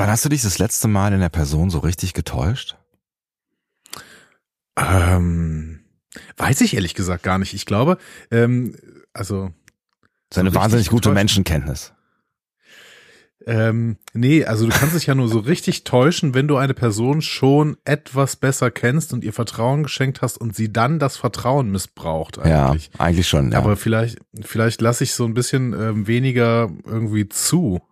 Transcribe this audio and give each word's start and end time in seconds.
Wann 0.00 0.08
hast 0.08 0.24
du 0.24 0.30
dich 0.30 0.40
das 0.40 0.58
letzte 0.58 0.88
Mal 0.88 1.12
in 1.12 1.20
der 1.20 1.28
Person 1.28 1.68
so 1.68 1.80
richtig 1.80 2.14
getäuscht? 2.14 2.78
Ähm, 4.74 5.80
weiß 6.38 6.62
ich 6.62 6.72
ehrlich 6.72 6.94
gesagt 6.94 7.22
gar 7.22 7.36
nicht. 7.36 7.52
Ich 7.52 7.66
glaube, 7.66 7.98
ähm, 8.30 8.74
also. 9.12 9.50
So 10.32 10.40
eine 10.40 10.54
wahnsinnig 10.54 10.88
gute 10.88 11.10
getäuscht. 11.10 11.14
Menschenkenntnis. 11.16 11.92
Ähm, 13.46 13.98
nee, 14.14 14.42
also 14.46 14.64
du 14.64 14.72
kannst 14.72 14.94
dich 14.96 15.04
ja 15.04 15.14
nur 15.14 15.28
so 15.28 15.38
richtig 15.38 15.84
täuschen, 15.84 16.32
wenn 16.32 16.48
du 16.48 16.56
eine 16.56 16.72
Person 16.72 17.20
schon 17.20 17.76
etwas 17.84 18.36
besser 18.36 18.70
kennst 18.70 19.12
und 19.12 19.22
ihr 19.22 19.34
Vertrauen 19.34 19.82
geschenkt 19.82 20.22
hast 20.22 20.38
und 20.38 20.56
sie 20.56 20.72
dann 20.72 20.98
das 20.98 21.18
Vertrauen 21.18 21.70
missbraucht 21.70 22.38
eigentlich. 22.38 22.90
Ja, 22.94 23.00
eigentlich 23.00 23.28
schon. 23.28 23.52
Ja. 23.52 23.58
Aber 23.58 23.76
vielleicht, 23.76 24.18
vielleicht 24.40 24.80
lasse 24.80 25.04
ich 25.04 25.12
so 25.12 25.26
ein 25.26 25.34
bisschen 25.34 25.74
ähm, 25.74 26.06
weniger 26.06 26.70
irgendwie 26.86 27.28
zu, 27.28 27.82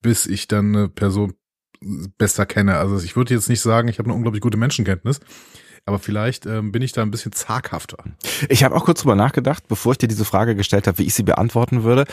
bis 0.00 0.24
ich 0.26 0.48
dann 0.48 0.74
eine 0.74 0.88
Person 0.88 1.34
besser 1.80 2.46
kenne. 2.46 2.76
Also 2.76 2.98
ich 3.04 3.16
würde 3.16 3.34
jetzt 3.34 3.48
nicht 3.48 3.60
sagen, 3.60 3.88
ich 3.88 3.98
habe 3.98 4.08
eine 4.08 4.14
unglaublich 4.14 4.42
gute 4.42 4.58
Menschenkenntnis, 4.58 5.20
aber 5.86 5.98
vielleicht 5.98 6.46
ähm, 6.46 6.72
bin 6.72 6.82
ich 6.82 6.92
da 6.92 7.02
ein 7.02 7.10
bisschen 7.10 7.32
zaghafter. 7.32 7.98
Ich 8.48 8.64
habe 8.64 8.74
auch 8.76 8.84
kurz 8.84 9.00
drüber 9.00 9.16
nachgedacht, 9.16 9.66
bevor 9.68 9.92
ich 9.92 9.98
dir 9.98 10.08
diese 10.08 10.24
Frage 10.24 10.54
gestellt 10.54 10.86
habe, 10.86 10.98
wie 10.98 11.04
ich 11.04 11.14
sie 11.14 11.22
beantworten 11.22 11.82
würde. 11.82 12.04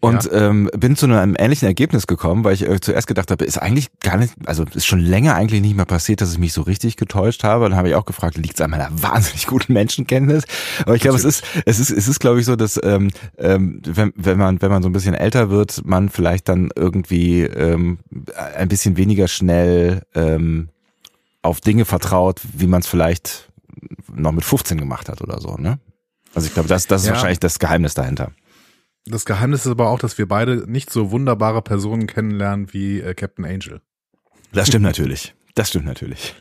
Und 0.00 0.24
ja. 0.24 0.48
ähm, 0.48 0.70
bin 0.76 0.96
zu 0.96 1.06
einem 1.06 1.36
ähnlichen 1.38 1.66
Ergebnis 1.66 2.06
gekommen, 2.06 2.44
weil 2.44 2.54
ich 2.54 2.66
äh, 2.66 2.80
zuerst 2.80 3.06
gedacht 3.06 3.30
habe, 3.30 3.44
ist 3.44 3.58
eigentlich 3.58 3.88
gar 4.00 4.16
nicht, 4.16 4.34
also 4.46 4.64
ist 4.74 4.86
schon 4.86 5.00
länger 5.00 5.34
eigentlich 5.34 5.60
nicht 5.60 5.76
mehr 5.76 5.84
passiert, 5.84 6.20
dass 6.20 6.32
ich 6.32 6.38
mich 6.38 6.52
so 6.52 6.62
richtig 6.62 6.96
getäuscht 6.96 7.44
habe. 7.44 7.68
Dann 7.68 7.76
habe 7.76 7.88
ich 7.88 7.94
auch 7.94 8.06
gefragt, 8.06 8.36
liegt 8.36 8.54
es 8.54 8.60
an 8.60 8.70
meiner 8.70 8.90
wahnsinnig 9.02 9.46
guten 9.46 9.72
Menschenkenntnis? 9.72 10.44
Aber 10.82 10.94
ich 10.94 11.02
glaube, 11.02 11.16
es 11.16 11.24
ist, 11.24 11.44
es 11.64 11.78
ist, 11.78 11.90
es 11.90 12.08
ist, 12.08 12.20
glaube 12.20 12.40
ich, 12.40 12.46
so, 12.46 12.56
dass 12.56 12.80
ähm, 12.82 13.10
ähm, 13.38 13.80
wenn, 13.84 14.12
wenn 14.16 14.38
man, 14.38 14.62
wenn 14.62 14.70
man 14.70 14.82
so 14.82 14.88
ein 14.88 14.92
bisschen 14.92 15.14
älter 15.14 15.50
wird, 15.50 15.82
man 15.84 16.08
vielleicht 16.08 16.48
dann 16.48 16.70
irgendwie 16.74 17.42
ähm, 17.42 17.98
ein 18.56 18.68
bisschen 18.68 18.96
weniger 18.96 19.28
schnell 19.28 20.02
ähm, 20.14 20.68
auf 21.46 21.60
Dinge 21.60 21.84
vertraut, 21.84 22.40
wie 22.52 22.66
man 22.66 22.80
es 22.80 22.86
vielleicht 22.86 23.50
noch 24.12 24.32
mit 24.32 24.44
15 24.44 24.78
gemacht 24.78 25.08
hat 25.08 25.22
oder 25.22 25.40
so, 25.40 25.56
ne? 25.56 25.78
Also 26.34 26.48
ich 26.48 26.54
glaube, 26.54 26.68
das, 26.68 26.86
das 26.86 27.02
ist 27.02 27.08
ja. 27.08 27.14
wahrscheinlich 27.14 27.40
das 27.40 27.58
Geheimnis 27.58 27.94
dahinter. 27.94 28.32
Das 29.06 29.24
Geheimnis 29.24 29.64
ist 29.64 29.70
aber 29.70 29.88
auch, 29.88 29.98
dass 29.98 30.18
wir 30.18 30.26
beide 30.26 30.70
nicht 30.70 30.90
so 30.90 31.10
wunderbare 31.10 31.62
Personen 31.62 32.06
kennenlernen 32.06 32.72
wie 32.72 33.00
äh, 33.00 33.14
Captain 33.14 33.44
Angel. 33.44 33.80
Das 34.52 34.68
stimmt 34.68 34.84
natürlich. 34.84 35.34
Das 35.54 35.68
stimmt 35.68 35.86
natürlich. 35.86 36.34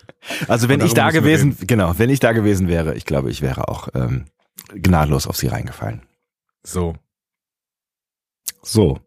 Also 0.48 0.68
wenn 0.68 0.82
ich 0.82 0.94
da 0.94 1.12
gewesen, 1.12 1.56
genau, 1.62 1.98
wenn 1.98 2.10
ich 2.10 2.20
da 2.20 2.34
gewesen 2.34 2.68
wäre, 2.68 2.96
ich 2.96 3.06
glaube, 3.06 3.30
ich 3.30 3.42
wäre 3.42 3.70
auch 3.70 3.90
ähm, 3.94 4.26
gnadlos 4.74 5.28
auf 5.28 5.38
sie 5.38 5.48
reingefallen. 5.48 6.02
So. 6.64 6.96
So. 8.62 9.00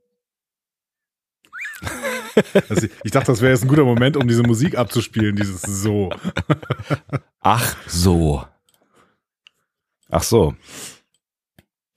Also 2.68 2.88
ich 3.04 3.10
dachte, 3.10 3.32
das 3.32 3.40
wäre 3.40 3.52
jetzt 3.52 3.62
ein 3.62 3.68
guter 3.68 3.84
Moment, 3.84 4.16
um 4.16 4.26
diese 4.28 4.42
Musik 4.42 4.76
abzuspielen, 4.76 5.36
dieses 5.36 5.62
so. 5.62 6.10
Ach 7.40 7.76
so. 7.86 8.44
Ach 10.10 10.22
so. 10.22 10.54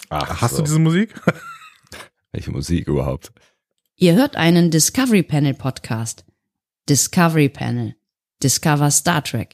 Ach 0.09 0.41
Hast 0.41 0.51
so. 0.51 0.57
du 0.57 0.63
diese 0.63 0.79
Musik? 0.79 1.13
Welche 2.31 2.51
Musik 2.51 2.87
überhaupt? 2.87 3.31
Ihr 3.95 4.15
hört 4.15 4.35
einen 4.35 4.71
Discovery 4.71 5.23
Panel 5.23 5.53
Podcast. 5.53 6.25
Discovery 6.89 7.49
Panel. 7.49 7.95
Discover 8.41 8.91
Star 8.91 9.23
Trek. 9.23 9.53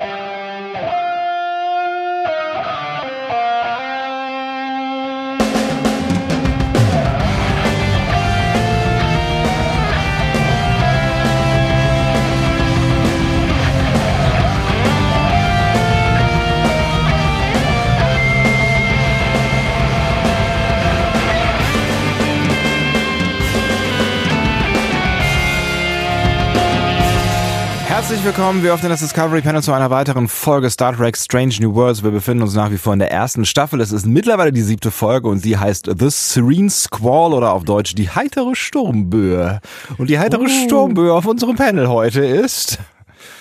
Herzlich 28.07 28.23
willkommen, 28.23 28.63
wir 28.63 28.73
auf 28.73 28.79
den 28.79 28.89
Discovery 28.89 29.41
Panel 29.41 29.61
zu 29.61 29.73
einer 29.73 29.89
weiteren 29.89 30.29
Folge 30.29 30.69
Star 30.69 30.95
Trek 30.95 31.17
Strange 31.17 31.55
New 31.59 31.75
Worlds. 31.75 32.05
Wir 32.05 32.11
befinden 32.11 32.41
uns 32.43 32.55
nach 32.55 32.71
wie 32.71 32.77
vor 32.77 32.93
in 32.93 32.99
der 32.99 33.11
ersten 33.11 33.43
Staffel. 33.43 33.81
Es 33.81 33.91
ist 33.91 34.05
mittlerweile 34.05 34.53
die 34.53 34.61
siebte 34.61 34.91
Folge 34.91 35.27
und 35.27 35.39
sie 35.39 35.57
heißt 35.57 35.89
The 35.99 36.09
Serene 36.09 36.69
Squall 36.69 37.33
oder 37.33 37.51
auf 37.51 37.65
Deutsch 37.65 37.95
die 37.95 38.09
heitere 38.09 38.55
Sturmböe. 38.55 39.59
Und 39.97 40.09
die 40.09 40.19
heitere 40.19 40.43
oh. 40.43 40.47
Sturmböe 40.47 41.11
auf 41.11 41.25
unserem 41.25 41.57
Panel 41.57 41.89
heute 41.89 42.23
ist... 42.23 42.79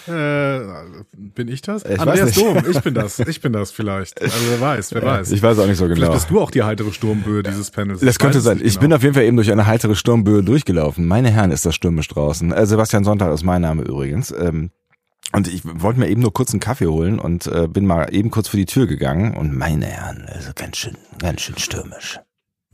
Äh, 0.09 0.61
bin 1.13 1.49
ich 1.49 1.63
das? 1.63 1.85
Ich 1.85 1.99
Andreas 2.01 2.33
Dom, 2.33 2.59
ich 2.71 2.81
bin 2.81 2.95
das. 2.95 3.19
Ich 3.19 3.41
bin 3.41 3.53
das 3.53 3.71
vielleicht. 3.71 4.21
Also 4.23 4.37
wer 4.49 4.61
weiß, 4.61 4.95
wer 4.95 5.03
weiß. 5.03 5.33
Ich 5.33 5.43
weiß 5.43 5.59
auch 5.59 5.67
nicht 5.67 5.79
so 5.79 5.85
genau. 5.85 5.97
Vielleicht 5.97 6.13
bist 6.13 6.31
du 6.31 6.41
auch 6.41 6.51
die 6.51 6.63
heitere 6.63 6.93
Sturmböe 6.93 7.43
dieses 7.43 7.71
Panels. 7.71 8.01
Das 8.01 8.19
könnte 8.19 8.41
sein. 8.41 8.61
Ich 8.63 8.75
genau. 8.75 8.81
bin 8.81 8.93
auf 8.93 9.03
jeden 9.03 9.15
Fall 9.15 9.25
eben 9.25 9.37
durch 9.37 9.51
eine 9.51 9.67
heitere 9.67 9.95
Sturmböe 9.95 10.43
durchgelaufen. 10.43 11.07
Meine 11.07 11.31
Herren, 11.31 11.51
ist 11.51 11.67
das 11.67 11.75
stürmisch 11.75 12.09
draußen. 12.09 12.53
Äh, 12.53 12.67
Sebastian 12.67 13.05
Sonntag 13.05 13.33
ist 13.33 13.45
mein 13.45 13.63
Name 13.63 13.83
übrigens. 13.83 14.31
Ähm, 14.31 14.71
und 15.33 15.49
ich 15.49 15.63
wollte 15.65 15.99
mir 15.99 16.09
eben 16.09 16.23
nur 16.23 16.33
kurz 16.33 16.53
einen 16.53 16.61
Kaffee 16.61 16.87
holen 16.87 17.19
und 17.19 17.47
äh, 17.47 17.67
bin 17.67 17.85
mal 17.85 18.15
eben 18.15 18.31
kurz 18.31 18.49
vor 18.49 18.59
die 18.59 18.67
Tür 18.67 18.87
gegangen 18.87 19.37
und 19.37 19.57
meine 19.57 19.87
Herren, 19.87 20.25
also 20.29 20.51
ganz 20.55 20.77
schön, 20.77 20.97
ganz 21.19 21.43
schön 21.43 21.59
stürmisch. 21.59 22.21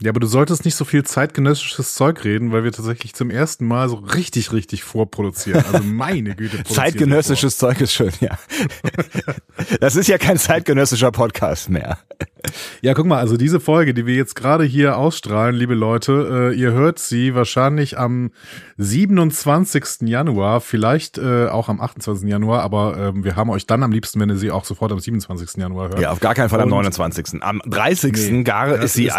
Ja, 0.01 0.09
aber 0.09 0.19
du 0.19 0.27
solltest 0.27 0.65
nicht 0.65 0.75
so 0.75 0.85
viel 0.85 1.03
zeitgenössisches 1.03 1.93
Zeug 1.93 2.23
reden, 2.25 2.51
weil 2.51 2.63
wir 2.63 2.71
tatsächlich 2.71 3.13
zum 3.13 3.29
ersten 3.29 3.65
Mal 3.65 3.87
so 3.89 3.95
richtig, 3.95 4.51
richtig 4.51 4.83
vorproduzieren. 4.83 5.63
Also 5.71 5.83
meine 5.83 6.35
Güte. 6.35 6.63
Zeitgenössisches 6.63 7.57
Zeug 7.57 7.79
ist 7.79 7.93
schön, 7.93 8.11
ja. 8.19 8.37
das 9.79 9.95
ist 9.95 10.07
ja 10.07 10.17
kein 10.17 10.37
zeitgenössischer 10.37 11.11
Podcast 11.11 11.69
mehr. 11.69 11.99
Ja, 12.81 12.93
guck 12.93 13.05
mal, 13.05 13.19
also 13.19 13.37
diese 13.37 13.61
Folge, 13.61 13.93
die 13.93 14.05
wir 14.05 14.15
jetzt 14.15 14.35
gerade 14.35 14.65
hier 14.65 14.97
ausstrahlen, 14.97 15.55
liebe 15.55 15.75
Leute, 15.75 16.51
äh, 16.53 16.59
ihr 16.59 16.73
hört 16.73 16.99
sie 16.99 17.35
wahrscheinlich 17.35 17.97
am 17.97 18.31
27. 18.77 20.09
Januar, 20.09 20.59
vielleicht 20.59 21.17
äh, 21.17 21.47
auch 21.47 21.69
am 21.69 21.79
28. 21.79 22.27
Januar, 22.27 22.61
aber 22.63 22.97
äh, 22.97 23.23
wir 23.23 23.37
haben 23.37 23.49
euch 23.49 23.65
dann 23.65 23.83
am 23.83 23.91
liebsten, 23.91 24.19
wenn 24.19 24.29
ihr 24.29 24.35
sie 24.35 24.51
auch 24.51 24.65
sofort 24.65 24.91
am 24.91 24.99
27. 24.99 25.55
Januar 25.57 25.89
hört. 25.89 25.99
Ja, 25.99 26.11
auf 26.11 26.19
gar 26.19 26.33
keinen 26.33 26.49
Fall 26.49 26.59
am 26.59 26.69
29. 26.69 27.41
Am 27.41 27.61
30. 27.65 28.31
Nee, 28.31 28.43
gar 28.43 28.73
ist 28.73 28.93
sie, 28.93 29.05
ist 29.05 29.15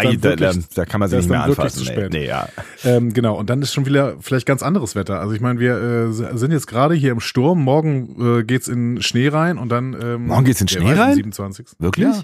da, 0.74 0.84
kann 0.84 1.00
man 1.00 1.08
sie 1.08 1.16
nicht 1.16 1.28
mehr 1.28 1.42
anfassen. 1.42 1.78
Zu 1.78 1.84
spät. 1.84 2.12
Nee, 2.12 2.20
nee, 2.20 2.26
ja. 2.26 2.48
Ähm, 2.84 3.12
genau, 3.12 3.36
und 3.36 3.50
dann 3.50 3.62
ist 3.62 3.72
schon 3.72 3.86
wieder 3.86 4.16
vielleicht 4.20 4.46
ganz 4.46 4.62
anderes 4.62 4.94
Wetter. 4.94 5.20
Also 5.20 5.34
ich 5.34 5.40
meine, 5.40 5.60
wir 5.60 5.76
äh, 5.76 6.36
sind 6.36 6.52
jetzt 6.52 6.66
gerade 6.66 6.94
hier 6.94 7.12
im 7.12 7.20
Sturm, 7.20 7.62
morgen 7.62 8.40
äh, 8.40 8.44
geht's 8.44 8.68
in 8.68 9.02
Schnee 9.02 9.28
rein 9.28 9.58
und 9.58 9.68
dann 9.68 9.94
ähm, 10.00 10.26
Morgen 10.26 10.44
geht's 10.44 10.60
in 10.60 10.68
Schnee 10.68 10.92
rein? 10.92 11.14
27. 11.14 11.68
Wirklich? 11.78 12.06
Ja. 12.06 12.22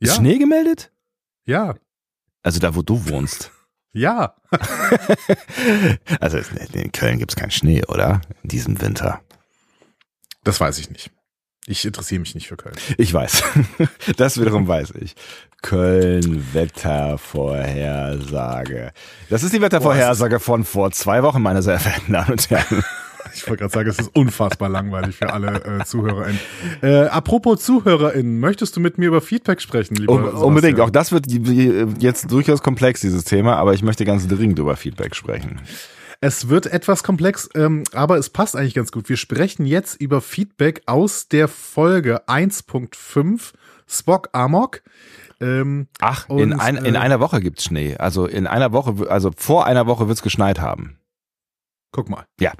Ist 0.00 0.10
ja. 0.10 0.14
Schnee 0.14 0.38
gemeldet? 0.38 0.92
Ja. 1.44 1.74
Also 2.42 2.60
da, 2.60 2.74
wo 2.74 2.82
du 2.82 3.08
wohnst. 3.08 3.50
Ja. 3.92 4.34
also 6.20 6.38
in 6.74 6.92
Köln 6.92 7.18
gibt's 7.18 7.34
keinen 7.34 7.50
Schnee, 7.50 7.82
oder? 7.86 8.20
In 8.42 8.50
diesem 8.50 8.82
Winter. 8.82 9.22
Das 10.44 10.60
weiß 10.60 10.76
ich 10.76 10.90
nicht. 10.90 11.10
Ich 11.66 11.84
interessiere 11.84 12.20
mich 12.20 12.34
nicht 12.34 12.46
für 12.46 12.56
Köln. 12.56 12.76
Ich 12.96 13.12
weiß. 13.12 13.42
Das 14.16 14.38
wiederum 14.40 14.68
weiß 14.68 14.92
ich. 15.00 15.16
Köln 15.62 16.46
Wettervorhersage. 16.52 18.92
Das 19.30 19.42
ist 19.42 19.54
die 19.54 19.60
Wettervorhersage 19.60 20.40
von 20.40 20.64
vor 20.64 20.92
zwei 20.92 21.22
Wochen, 21.22 21.42
meine 21.42 21.62
sehr 21.62 21.78
verehrten 21.78 22.12
Damen 22.12 22.32
und 22.32 22.50
Herren. 22.50 22.84
Ich 23.34 23.46
wollte 23.48 23.62
gerade 23.62 23.74
sagen, 23.74 23.90
es 23.90 23.98
ist 23.98 24.14
unfassbar 24.14 24.68
langweilig 24.68 25.16
für 25.16 25.32
alle 25.32 25.62
äh, 25.64 25.84
ZuhörerInnen. 25.84 26.40
Äh, 26.80 27.06
apropos 27.06 27.60
ZuhörerInnen, 27.60 28.40
möchtest 28.40 28.76
du 28.76 28.80
mit 28.80 28.98
mir 28.98 29.08
über 29.08 29.20
Feedback 29.20 29.60
sprechen, 29.60 29.96
lieber 29.96 30.12
um, 30.12 30.42
Unbedingt. 30.42 30.80
Auch 30.80 30.90
das 30.90 31.12
wird 31.12 31.26
jetzt 32.00 32.30
durchaus 32.30 32.62
komplex, 32.62 33.00
dieses 33.00 33.24
Thema, 33.24 33.56
aber 33.56 33.74
ich 33.74 33.82
möchte 33.82 34.04
ganz 34.04 34.26
dringend 34.26 34.58
über 34.58 34.76
Feedback 34.76 35.14
sprechen. 35.14 35.60
Es 36.20 36.48
wird 36.48 36.66
etwas 36.66 37.02
komplex, 37.02 37.48
ähm, 37.54 37.84
aber 37.92 38.16
es 38.16 38.30
passt 38.30 38.56
eigentlich 38.56 38.74
ganz 38.74 38.90
gut. 38.90 39.08
Wir 39.08 39.18
sprechen 39.18 39.66
jetzt 39.66 40.00
über 40.00 40.20
Feedback 40.20 40.82
aus 40.86 41.28
der 41.28 41.46
Folge 41.46 42.26
1.5 42.26 43.52
Spock 43.86 44.30
Amok. 44.32 44.82
Ähm, 45.40 45.88
Ach, 46.00 46.28
und, 46.28 46.38
in, 46.40 46.52
ein, 46.54 46.76
in 46.76 46.94
äh, 46.94 46.98
einer 46.98 47.20
Woche 47.20 47.40
gibt's 47.40 47.64
Schnee. 47.64 47.96
Also 47.96 48.26
in 48.26 48.46
einer 48.46 48.72
Woche, 48.72 49.10
also 49.10 49.30
vor 49.36 49.66
einer 49.66 49.86
Woche 49.86 50.08
wird's 50.08 50.22
geschneit 50.22 50.60
haben. 50.60 50.98
Guck 51.92 52.08
mal. 52.08 52.24
Ja. 52.40 52.52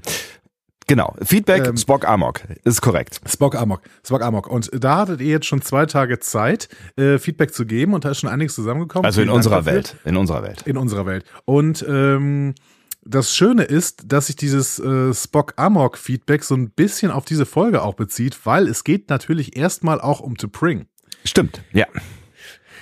Genau. 0.87 1.17
Feedback, 1.23 1.67
ähm, 1.67 1.76
Spock 1.76 2.06
Amok. 2.06 2.43
Ist 2.64 2.81
korrekt. 2.81 3.20
Spock 3.26 3.56
Amok. 3.56 3.81
Spock 4.05 4.23
Amok. 4.23 4.46
Und 4.46 4.70
da 4.73 4.99
hattet 4.99 5.20
ihr 5.20 5.28
jetzt 5.28 5.46
schon 5.46 5.61
zwei 5.61 5.87
Tage 5.87 6.20
Zeit, 6.20 6.69
äh, 6.96 7.19
Feedback 7.19 7.52
zu 7.52 7.67
geben 7.67 7.93
und 7.93 8.05
da 8.05 8.11
ist 8.11 8.20
schon 8.20 8.31
einiges 8.31 8.55
zusammengekommen. 8.55 9.05
Also 9.05 9.20
in 9.20 9.28
unserer 9.28 9.64
Welt. 9.64 9.96
In 10.05 10.17
unserer 10.17 10.43
Welt. 10.43 10.62
In 10.64 10.76
unserer 10.76 11.06
Welt. 11.06 11.25
Und 11.44 11.84
ähm, 11.88 12.55
das 13.02 13.34
Schöne 13.34 13.64
ist, 13.64 14.12
dass 14.12 14.26
sich 14.26 14.37
dieses 14.37 14.78
äh, 14.78 15.12
Spock 15.12 15.55
Amok 15.56 15.99
Feedback 15.99 16.44
so 16.44 16.55
ein 16.55 16.70
bisschen 16.70 17.11
auf 17.11 17.25
diese 17.25 17.46
Folge 17.46 17.82
auch 17.82 17.94
bezieht, 17.94 18.46
weil 18.46 18.69
es 18.69 18.84
geht 18.84 19.11
natürlich 19.11 19.56
erstmal 19.56 20.00
auch 20.00 20.20
um 20.20 20.37
To 20.37 20.49
Pring. 20.49 20.87
Stimmt, 21.25 21.62
ja. 21.73 21.87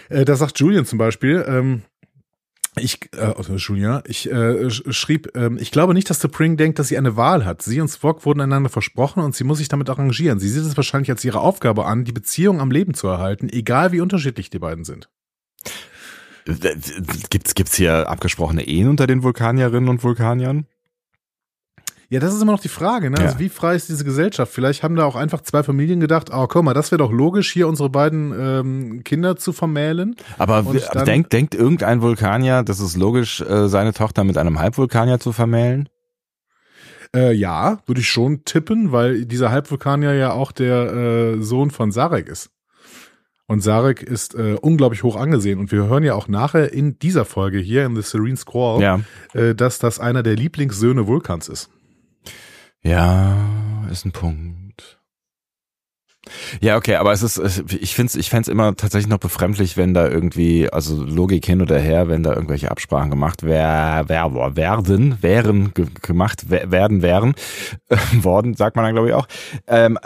Äh, 0.09 0.25
da 0.25 0.37
sagt 0.37 0.59
Julian 0.59 0.87
zum 0.87 0.99
Beispiel, 0.99 1.45
ähm, 1.47 1.83
Ich, 2.77 3.09
äh, 3.15 3.21
also 3.21 3.55
Julia, 3.55 4.03
ich 4.07 4.29
äh, 4.31 4.69
schrieb, 4.69 5.37
äh, 5.37 5.51
ich 5.59 5.71
glaube 5.71 5.95
nicht, 5.95 6.11
dass 6.11 6.21
T'Pring 6.21 6.57
denkt, 6.57 6.81
dass 6.81 6.89
sie 6.89 6.99
eine 6.99 7.17
Wahl 7.17 7.45
hat. 7.45 7.63
Sie 7.63 7.81
und 7.81 7.89
Spock 7.89 8.27
wurden 8.27 8.41
einander 8.41 8.69
versprochen 8.69 9.23
und 9.23 9.37
sie 9.37 9.45
muss 9.45 9.59
sich 9.59 9.69
damit 9.69 9.89
arrangieren. 9.89 10.41
Sie 10.41 10.49
sieht 10.49 10.65
es 10.65 10.77
wahrscheinlich 10.77 11.11
als 11.11 11.25
ihre 11.25 11.39
Aufgabe 11.39 11.87
an, 11.87 12.05
die 12.05 12.13
Beziehung 12.13 12.61
am 12.61 12.73
Leben 12.73 12.95
zu 12.95 13.07
erhalten, 13.07 13.49
egal 13.49 13.93
wie 13.93 14.01
unterschiedlich 14.01 14.51
die 14.51 14.59
beiden 14.59 14.85
sind. 14.85 15.09
Gibt's, 17.31 17.55
gibt's 17.55 17.77
hier 17.77 18.09
abgesprochene 18.09 18.67
Ehen 18.67 18.89
unter 18.89 19.07
den 19.07 19.23
Vulkanierinnen 19.23 19.89
und 19.89 20.03
Vulkaniern? 20.03 20.67
Ja, 22.15 22.21
das 22.21 22.33
ist 22.33 22.41
immer 22.41 22.53
noch 22.53 22.61
die 22.61 22.69
Frage, 22.69 23.11
ne? 23.11 23.17
Also 23.17 23.23
ja. 23.23 23.29
Also 23.31 23.41
wie 23.41 23.49
frei 23.49 23.75
ist 23.75 23.89
diese 23.89 24.05
Gesellschaft? 24.05 24.53
Vielleicht 24.53 24.85
haben 24.85 24.95
da 24.95 25.05
auch 25.05 25.17
einfach 25.17 25.41
zwei 25.41 25.65
Familien 25.65 25.99
gedacht, 25.99 26.31
oh, 26.33 26.47
guck 26.47 26.63
mal, 26.63 26.73
das 26.73 26.93
wäre 26.93 26.99
doch 26.99 27.11
logisch, 27.11 27.53
hier 27.53 27.67
unsere 27.67 27.91
beiden 27.91 28.33
ähm, 28.39 29.03
Kinder 29.03 29.35
zu 29.35 29.53
vermählen. 29.53 30.15
Aber, 30.39 30.59
aber 30.59 31.05
denkt, 31.05 31.33
denkt 31.33 31.57
irgendein 31.57 32.03
Vulkanier, 32.03 32.63
das 32.63 32.79
ist 32.79 32.97
logisch, 32.97 33.41
äh, 33.41 33.67
seine 33.67 33.93
Tochter 33.95 34.23
mit 34.23 34.39
einem 34.39 34.61
Halbvulkanier 34.61 35.19
zu 35.19 35.33
vermählen? 35.33 35.89
Äh, 37.13 37.33
ja, 37.33 37.79
würde 37.85 38.01
ich 38.01 38.09
schon 38.09 38.45
tippen, 38.45 38.93
weil 38.93 39.25
dieser 39.25 39.51
Halbvulkanier 39.51 40.15
ja 40.15 40.35
auch 40.35 40.53
der 40.53 40.93
äh, 40.93 41.43
Sohn 41.43 41.73
von 41.73 41.91
Sarek 41.91 42.29
ist. 42.29 42.51
Und 43.49 43.61
Sarek 43.61 44.05
ist 44.05 44.37
äh, 44.37 44.57
unglaublich 44.61 45.03
hoch 45.03 45.17
angesehen. 45.17 45.59
Und 45.59 45.73
wir 45.73 45.89
hören 45.89 46.05
ja 46.05 46.15
auch 46.15 46.29
nachher 46.29 46.73
in 46.73 46.97
dieser 47.01 47.25
Folge 47.25 47.59
hier 47.59 47.85
in 47.85 47.97
The 47.97 48.03
Serene 48.03 48.37
Squall, 48.37 48.81
ja. 48.81 49.01
äh, 49.33 49.57
dass 49.57 49.81
das 49.81 49.99
einer 49.99 50.23
der 50.23 50.37
Lieblingssöhne 50.37 51.09
Vulkans 51.09 51.49
ist. 51.49 51.71
Ja, 52.85 53.35
ist 53.91 54.05
ein 54.05 54.13
Punkt. 54.13 54.99
Ja, 56.61 56.77
okay, 56.77 56.97
aber 56.97 57.13
es 57.13 57.23
ist, 57.23 57.39
ich 57.73 57.95
finde 57.95 58.09
es 58.09 58.15
ich 58.15 58.31
fände 58.31 58.51
immer 58.51 58.75
tatsächlich 58.77 59.09
noch 59.09 59.19
befremdlich, 59.19 59.77
wenn 59.77 59.95
da 59.95 60.09
irgendwie, 60.09 60.71
also 60.71 61.03
Logik 61.03 61.45
hin 61.45 61.61
oder 61.61 61.79
her, 61.79 62.09
wenn 62.09 62.23
da 62.23 62.35
irgendwelche 62.35 62.71
Absprachen 62.71 63.11
gemacht 63.11 63.43
wär, 63.43 64.05
wär, 64.09 64.57
werden, 64.57 65.23
wären, 65.23 65.73
gemacht 66.03 66.51
werden, 66.51 67.03
wären, 67.03 67.35
äh, 67.89 67.97
worden, 68.23 68.55
sagt 68.55 68.77
man 68.77 68.85
dann 68.85 68.95
glaube 68.95 69.09
ich 69.09 69.15
auch, 69.15 69.27
ähm, 69.67 69.99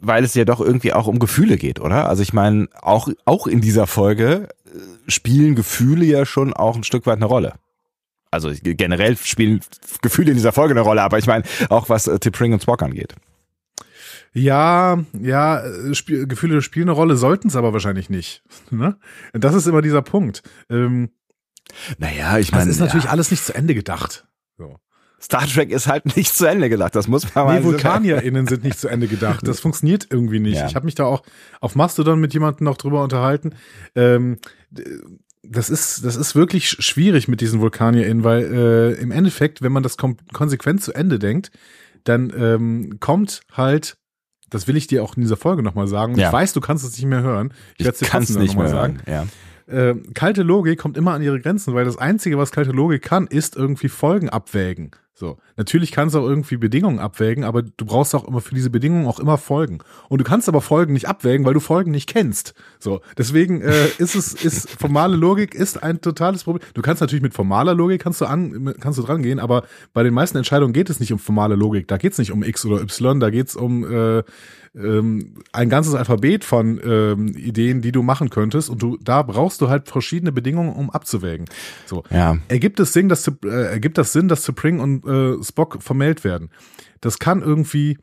weil 0.00 0.24
es 0.24 0.34
ja 0.34 0.44
doch 0.44 0.60
irgendwie 0.60 0.92
auch 0.92 1.06
um 1.06 1.18
Gefühle 1.18 1.56
geht, 1.56 1.80
oder? 1.80 2.08
Also 2.08 2.22
ich 2.22 2.32
meine, 2.32 2.68
auch, 2.80 3.08
auch 3.24 3.46
in 3.46 3.60
dieser 3.60 3.86
Folge 3.86 4.48
äh, 4.66 4.78
spielen 5.10 5.54
Gefühle 5.54 6.04
ja 6.04 6.24
schon 6.24 6.52
auch 6.54 6.76
ein 6.76 6.84
Stück 6.84 7.06
weit 7.06 7.16
eine 7.16 7.26
Rolle 7.26 7.54
also 8.30 8.52
generell 8.62 9.16
spielen 9.16 9.60
Gefühle 10.02 10.30
in 10.30 10.36
dieser 10.36 10.52
Folge 10.52 10.74
eine 10.74 10.80
Rolle, 10.80 11.02
aber 11.02 11.18
ich 11.18 11.26
meine 11.26 11.44
auch 11.70 11.88
was 11.88 12.06
äh, 12.06 12.18
Pring 12.30 12.52
und 12.52 12.62
Spock 12.62 12.82
angeht. 12.82 13.14
Ja, 14.34 14.98
ja, 15.20 15.62
Spiel, 15.94 16.26
Gefühle 16.26 16.62
spielen 16.62 16.88
eine 16.88 16.96
Rolle, 16.96 17.16
sollten 17.16 17.48
es 17.48 17.56
aber 17.56 17.72
wahrscheinlich 17.72 18.10
nicht. 18.10 18.42
Ne? 18.70 18.98
Das 19.32 19.54
ist 19.54 19.66
immer 19.66 19.82
dieser 19.82 20.02
Punkt. 20.02 20.42
Ähm, 20.68 21.10
naja, 21.98 22.38
ich 22.38 22.52
meine. 22.52 22.66
Das 22.66 22.74
ist 22.74 22.80
natürlich 22.80 23.06
ja. 23.06 23.10
alles 23.10 23.30
nicht 23.30 23.44
zu 23.44 23.54
Ende 23.54 23.74
gedacht. 23.74 24.26
So. 24.58 24.78
Star 25.20 25.46
Trek 25.46 25.70
ist 25.70 25.86
halt 25.86 26.16
nicht 26.16 26.34
zu 26.34 26.46
Ende 26.46 26.68
gedacht, 26.68 26.94
das 26.94 27.08
muss 27.08 27.34
man 27.34 27.46
mal 27.46 27.58
Nee, 27.58 27.64
VulkanierInnen 27.64 28.46
sind 28.46 28.64
nicht 28.64 28.78
zu 28.78 28.88
Ende 28.88 29.08
gedacht. 29.08 29.46
Das 29.46 29.60
funktioniert 29.60 30.06
irgendwie 30.10 30.38
nicht. 30.38 30.56
Ja. 30.56 30.66
Ich 30.66 30.74
habe 30.74 30.84
mich 30.84 30.94
da 30.94 31.04
auch 31.04 31.22
auf 31.60 31.74
Mastodon 31.74 32.20
mit 32.20 32.34
jemandem 32.34 32.64
noch 32.64 32.76
drüber 32.76 33.02
unterhalten. 33.02 33.54
Ähm, 33.94 34.38
das 35.42 35.70
ist, 35.70 36.04
das 36.04 36.16
ist 36.16 36.34
wirklich 36.34 36.68
schwierig 36.68 37.28
mit 37.28 37.40
diesen 37.40 37.60
VulkanierInnen, 37.60 38.24
weil 38.24 38.42
äh, 38.44 38.92
im 39.00 39.10
Endeffekt, 39.10 39.62
wenn 39.62 39.72
man 39.72 39.82
das 39.82 39.96
konsequent 39.96 40.82
zu 40.82 40.92
Ende 40.92 41.18
denkt, 41.18 41.50
dann 42.04 42.32
ähm, 42.36 42.98
kommt 43.00 43.42
halt, 43.52 43.96
das 44.50 44.66
will 44.66 44.76
ich 44.76 44.86
dir 44.86 45.02
auch 45.02 45.16
in 45.16 45.22
dieser 45.22 45.36
Folge 45.36 45.62
nochmal 45.62 45.88
sagen, 45.88 46.16
ja. 46.16 46.28
ich 46.28 46.32
weiß, 46.32 46.52
du 46.52 46.60
kannst 46.60 46.84
es 46.84 46.96
nicht 46.96 47.06
mehr 47.06 47.22
hören. 47.22 47.52
Ich, 47.76 47.84
werde 47.84 47.98
es 48.00 48.28
dir 48.28 48.38
nicht 48.38 48.56
mehr 48.56 48.68
sagen. 48.68 49.00
Ja. 49.06 49.26
Äh, 49.66 49.96
kalte 50.14 50.42
Logik 50.42 50.78
kommt 50.78 50.96
immer 50.96 51.12
an 51.12 51.22
ihre 51.22 51.40
Grenzen, 51.40 51.74
weil 51.74 51.84
das 51.84 51.98
Einzige, 51.98 52.38
was 52.38 52.50
kalte 52.50 52.72
Logik 52.72 53.02
kann, 53.02 53.26
ist 53.26 53.56
irgendwie 53.56 53.88
Folgen 53.88 54.30
abwägen. 54.30 54.92
So. 55.18 55.36
Natürlich 55.56 55.90
kannst 55.90 56.14
du 56.14 56.20
auch 56.20 56.28
irgendwie 56.28 56.58
Bedingungen 56.58 57.00
abwägen, 57.00 57.42
aber 57.42 57.62
du 57.62 57.84
brauchst 57.84 58.14
auch 58.14 58.28
immer 58.28 58.40
für 58.40 58.54
diese 58.54 58.70
Bedingungen 58.70 59.08
auch 59.08 59.18
immer 59.18 59.36
Folgen. 59.36 59.80
Und 60.08 60.20
du 60.20 60.24
kannst 60.24 60.48
aber 60.48 60.60
Folgen 60.60 60.92
nicht 60.92 61.08
abwägen, 61.08 61.44
weil 61.44 61.54
du 61.54 61.60
Folgen 61.60 61.90
nicht 61.90 62.08
kennst. 62.08 62.54
So. 62.78 63.00
Deswegen 63.16 63.60
äh, 63.60 63.88
ist 63.98 64.14
es, 64.14 64.32
ist 64.32 64.70
formale 64.70 65.16
Logik 65.16 65.56
ist 65.56 65.82
ein 65.82 66.00
totales 66.00 66.44
Problem. 66.44 66.64
Du 66.72 66.82
kannst 66.82 67.00
natürlich 67.00 67.24
mit 67.24 67.34
formaler 67.34 67.74
Logik 67.74 68.00
kannst 68.00 68.20
du 68.20 68.26
an, 68.26 68.76
kannst 68.78 69.00
du 69.00 69.02
dran 69.02 69.24
gehen, 69.24 69.40
aber 69.40 69.64
bei 69.92 70.04
den 70.04 70.14
meisten 70.14 70.38
Entscheidungen 70.38 70.72
geht 70.72 70.88
es 70.88 71.00
nicht 71.00 71.12
um 71.12 71.18
formale 71.18 71.56
Logik. 71.56 71.88
Da 71.88 71.96
geht 71.96 72.12
es 72.12 72.18
nicht 72.18 72.30
um 72.30 72.44
X 72.44 72.64
oder 72.64 72.80
Y, 72.80 73.18
da 73.18 73.30
geht 73.30 73.48
es 73.48 73.56
um 73.56 73.92
äh, 73.92 74.22
ähm, 74.78 75.34
ein 75.52 75.68
ganzes 75.68 75.94
Alphabet 75.94 76.44
von 76.44 76.80
ähm, 76.84 77.28
Ideen, 77.36 77.82
die 77.82 77.92
du 77.92 78.02
machen 78.02 78.30
könntest 78.30 78.70
und 78.70 78.82
du 78.82 78.96
da 79.02 79.22
brauchst 79.22 79.60
du 79.60 79.68
halt 79.68 79.88
verschiedene 79.88 80.32
Bedingungen, 80.32 80.72
um 80.72 80.90
abzuwägen. 80.90 81.46
So. 81.86 82.04
Ja. 82.10 82.38
Ergibt 82.48 82.80
es 82.80 82.92
Sinn, 82.92 83.08
dass 83.08 83.26
äh, 83.26 83.48
ergibt 83.48 83.98
das 83.98 84.12
Sinn, 84.12 84.28
dass 84.28 84.44
Spring 84.44 84.80
und 84.80 85.04
äh, 85.06 85.42
Spock 85.42 85.82
vermählt 85.82 86.24
werden? 86.24 86.50
Das 87.00 87.18
kann 87.18 87.42
irgendwie 87.42 87.98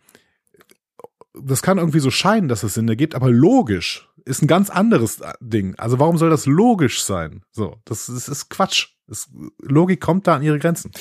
das 1.33 1.62
kann 1.62 1.77
irgendwie 1.77 2.00
so 2.00 2.12
scheinen, 2.12 2.48
dass 2.48 2.63
es 2.63 2.75
Sinn 2.75 2.88
ergibt, 2.88 3.16
aber 3.16 3.30
logisch 3.30 4.10
ist 4.25 4.42
ein 4.42 4.48
ganz 4.48 4.69
anderes 4.69 5.22
Ding. 5.39 5.75
Also 5.77 6.00
warum 6.00 6.18
soll 6.18 6.30
das 6.30 6.45
logisch 6.45 7.04
sein? 7.04 7.44
So, 7.51 7.77
das, 7.86 8.07
das 8.07 8.27
ist 8.27 8.50
Quatsch. 8.50 8.94
Es, 9.10 9.30
Logik 9.62 10.02
kommt 10.02 10.25
da 10.25 10.36
an 10.36 10.42
ihre 10.42 10.57
Grenzen. 10.57 10.92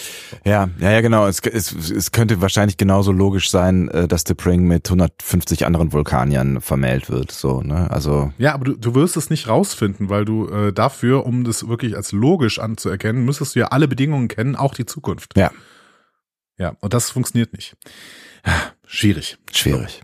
Ja, 0.44 0.68
ja, 0.78 0.90
ja, 0.90 1.00
genau. 1.00 1.26
Es, 1.26 1.40
es, 1.40 1.72
es 1.72 2.12
könnte 2.12 2.40
wahrscheinlich 2.40 2.76
genauso 2.76 3.12
logisch 3.12 3.50
sein, 3.50 3.88
äh, 3.88 4.06
dass 4.06 4.24
The 4.26 4.34
Pring 4.34 4.66
mit 4.66 4.86
150 4.86 5.64
anderen 5.64 5.92
Vulkaniern 5.92 6.60
vermählt 6.60 7.08
wird. 7.08 7.32
So, 7.32 7.62
ne? 7.62 7.90
Also. 7.90 8.32
Ja, 8.36 8.54
aber 8.54 8.66
du, 8.66 8.76
du 8.76 8.94
wirst 8.94 9.16
es 9.16 9.30
nicht 9.30 9.48
rausfinden, 9.48 10.10
weil 10.10 10.24
du 10.24 10.48
äh, 10.48 10.72
dafür, 10.72 11.24
um 11.24 11.44
das 11.44 11.66
wirklich 11.66 11.96
als 11.96 12.12
logisch 12.12 12.58
anzuerkennen, 12.58 13.24
müsstest 13.24 13.54
du 13.54 13.60
ja 13.60 13.66
alle 13.68 13.88
Bedingungen 13.88 14.28
kennen, 14.28 14.54
auch 14.54 14.74
die 14.74 14.86
Zukunft. 14.86 15.36
Ja. 15.36 15.50
Ja, 16.58 16.76
und 16.80 16.94
das 16.94 17.10
funktioniert 17.10 17.52
nicht. 17.52 17.76
Schwierig. 18.86 19.38
Schwierig. 19.50 20.02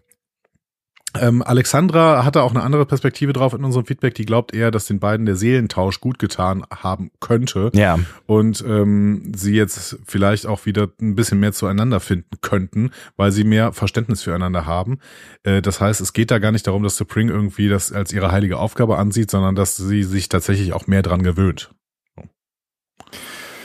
Ähm, 1.19 1.43
Alexandra 1.43 2.25
hatte 2.25 2.43
auch 2.43 2.51
eine 2.51 2.63
andere 2.63 2.87
Perspektive 2.87 3.33
drauf 3.33 3.53
in 3.53 3.65
unserem 3.65 3.85
Feedback. 3.85 4.15
Die 4.15 4.27
glaubt 4.27 4.55
eher, 4.55 4.71
dass 4.71 4.87
den 4.87 5.01
beiden 5.01 5.27
der 5.27 5.37
Seelentausch 5.37 6.01
gut 6.01 6.19
getan 6.19 6.65
haben 6.71 7.11
könnte. 7.21 7.71
Ja. 7.75 7.99
Und 8.27 8.65
ähm, 8.67 9.33
sie 9.35 9.55
jetzt 9.55 9.99
vielleicht 10.07 10.47
auch 10.47 10.67
wieder 10.67 10.89
ein 11.01 11.17
bisschen 11.17 11.41
mehr 11.41 11.53
zueinander 11.53 11.99
finden 11.99 12.41
könnten, 12.41 12.91
weil 13.17 13.33
sie 13.33 13.45
mehr 13.45 13.73
Verständnis 13.73 14.23
füreinander 14.23 14.67
haben. 14.67 14.99
Äh, 15.43 15.63
das 15.63 15.81
heißt, 15.81 16.01
es 16.01 16.13
geht 16.13 16.31
da 16.31 16.39
gar 16.39 16.53
nicht 16.53 16.67
darum, 16.67 16.83
dass 16.83 16.97
Spring 16.97 17.29
irgendwie 17.29 17.69
das 17.69 17.93
als 17.93 18.13
ihre 18.13 18.31
heilige 18.31 18.59
Aufgabe 18.59 18.97
ansieht, 18.99 19.31
sondern 19.31 19.57
dass 19.57 19.77
sie 19.77 20.05
sich 20.05 20.29
tatsächlich 20.29 20.73
auch 20.73 20.87
mehr 20.87 21.03
dran 21.03 21.23
gewöhnt. 21.23 21.71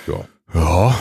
Ja. 0.07 0.25
Ja, 0.53 0.95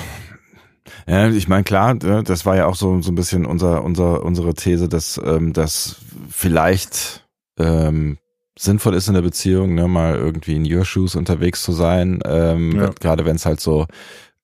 ja, 1.06 1.29
ich 1.29 1.49
meine, 1.49 1.65
klar, 1.65 1.95
das 1.95 2.47
war 2.47 2.56
ja 2.56 2.67
auch 2.67 2.77
so, 2.77 3.01
so 3.03 3.12
ein 3.12 3.15
bisschen 3.15 3.47
unser, 3.47 3.85
unser, 3.85 4.23
unsere 4.23 4.55
These, 4.55 4.89
dass 4.89 5.21
ähm, 5.23 5.53
das 5.53 5.97
vielleicht 6.31 7.27
ähm, 7.58 8.19
sinnvoll 8.58 8.94
ist 8.94 9.08
in 9.08 9.15
der 9.15 9.23
Beziehung, 9.23 9.75
ne, 9.75 9.89
mal 9.89 10.15
irgendwie 10.17 10.56
in 10.56 10.73
Your 10.73 10.84
Shoes 10.84 11.15
unterwegs 11.15 11.63
zu 11.63 11.73
sein, 11.73 12.20
ähm, 12.25 12.73
ja. 12.73 12.91
gerade 13.01 13.25
wenn 13.25 13.37
es 13.37 13.46
halt 13.46 13.61
so, 13.61 13.87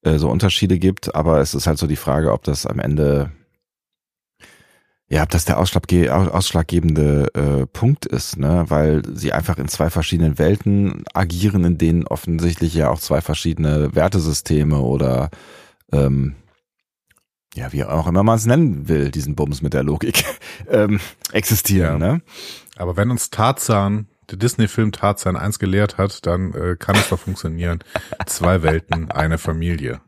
äh, 0.02 0.19
so 0.19 0.29
Unterschiede 0.29 0.79
gibt, 0.79 1.14
aber 1.14 1.40
es 1.40 1.55
ist 1.55 1.67
halt 1.67 1.79
so 1.79 1.87
die 1.87 1.97
Frage, 1.97 2.33
ob 2.33 2.43
das 2.43 2.67
am 2.67 2.79
Ende 2.79 3.31
ja, 5.12 5.25
ob 5.25 5.31
das 5.31 5.45
der 5.45 5.59
ausschlagge 5.59 6.14
ausschlaggebende 6.14 7.35
äh, 7.35 7.67
Punkt 7.67 8.07
ist, 8.07 8.38
ne? 8.38 8.64
weil 8.69 9.02
sie 9.12 9.33
einfach 9.33 9.59
in 9.59 9.67
zwei 9.67 9.90
verschiedenen 9.90 10.38
Welten 10.38 11.02
agieren, 11.14 11.64
in 11.64 11.79
denen 11.79 12.07
offensichtlich 12.07 12.75
ja 12.75 12.90
auch 12.90 13.00
zwei 13.00 13.21
verschiedene 13.21 13.93
Wertesysteme 13.93 14.79
oder 14.79 15.31
ähm, 15.90 16.37
ja, 17.54 17.73
wie 17.73 17.85
auch 17.85 18.07
immer 18.07 18.23
man 18.23 18.37
es 18.37 18.47
nennen 18.47 18.88
will, 18.88 19.11
diesen 19.11 19.35
Bums 19.35 19.62
mit 19.62 19.75
der 19.75 19.83
Logik, 19.83 20.25
ähm, 20.69 21.00
existieren. 21.33 22.00
Ja. 22.00 22.12
Ne? 22.14 22.23
Aber 22.76 22.97
wenn 22.97 23.11
uns 23.11 23.30
Tarzan, 23.30 24.07
der 24.30 24.38
Disney-Film 24.38 24.92
Tarzan 24.92 25.37
eins 25.37 25.59
gelehrt 25.59 25.99
hat, 25.99 26.26
dann 26.26 26.52
äh, 26.54 26.76
kann 26.78 26.97
es 26.97 27.09
doch 27.09 27.19
funktionieren. 27.19 27.80
Zwei 28.26 28.62
Welten, 28.62 29.11
eine 29.11 29.38
Familie. 29.38 30.00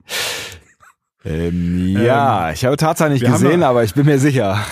Ähm, 1.24 1.96
ja, 2.00 2.48
ähm, 2.48 2.54
ich 2.54 2.64
habe 2.64 2.76
Tarzan 2.76 3.12
nicht 3.12 3.24
gesehen, 3.24 3.62
aber 3.62 3.84
ich 3.84 3.94
bin 3.94 4.06
mir 4.06 4.18
sicher. 4.18 4.64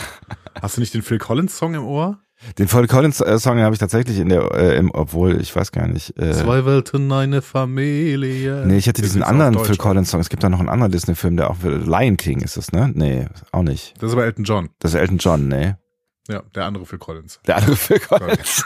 Hast 0.60 0.76
du 0.76 0.80
nicht 0.80 0.94
den 0.94 1.02
Phil 1.02 1.18
Collins 1.18 1.56
Song 1.56 1.74
im 1.74 1.84
Ohr? 1.84 2.18
Den 2.58 2.68
Phil 2.68 2.86
Collins 2.86 3.20
äh, 3.20 3.38
Song 3.38 3.58
habe 3.60 3.74
ich 3.74 3.78
tatsächlich 3.78 4.18
in 4.18 4.30
der, 4.30 4.50
äh, 4.54 4.76
im, 4.76 4.90
obwohl 4.92 5.40
ich 5.40 5.54
weiß 5.54 5.72
gar 5.72 5.86
nicht. 5.86 6.18
Äh, 6.18 6.32
Zwei 6.32 6.64
Welten, 6.64 7.12
eine 7.12 7.42
Familie. 7.42 8.64
Nee, 8.66 8.78
ich 8.78 8.86
hätte 8.86 9.02
diesen 9.02 9.22
anderen 9.22 9.58
Phil 9.58 9.76
Collins 9.76 10.10
Song. 10.10 10.20
Es 10.20 10.30
gibt 10.30 10.42
da 10.42 10.48
noch 10.48 10.60
einen 10.60 10.70
anderen 10.70 10.90
Disney-Film, 10.90 11.36
der 11.36 11.50
auch 11.50 11.56
Lion 11.62 12.16
King 12.16 12.40
ist 12.40 12.56
es, 12.56 12.72
ne? 12.72 12.90
Nee, 12.94 13.26
auch 13.52 13.62
nicht. 13.62 13.94
Das 14.00 14.08
ist 14.08 14.14
aber 14.14 14.24
Elton 14.24 14.44
John. 14.44 14.70
Das 14.78 14.94
ist 14.94 15.00
Elton 15.00 15.18
John, 15.18 15.48
nee. 15.48 15.74
Ja, 16.28 16.42
der 16.54 16.64
andere 16.64 16.86
Phil 16.86 16.98
Collins. 16.98 17.40
Der 17.46 17.56
andere 17.56 17.76
Phil 17.76 17.98
Collins. 17.98 18.64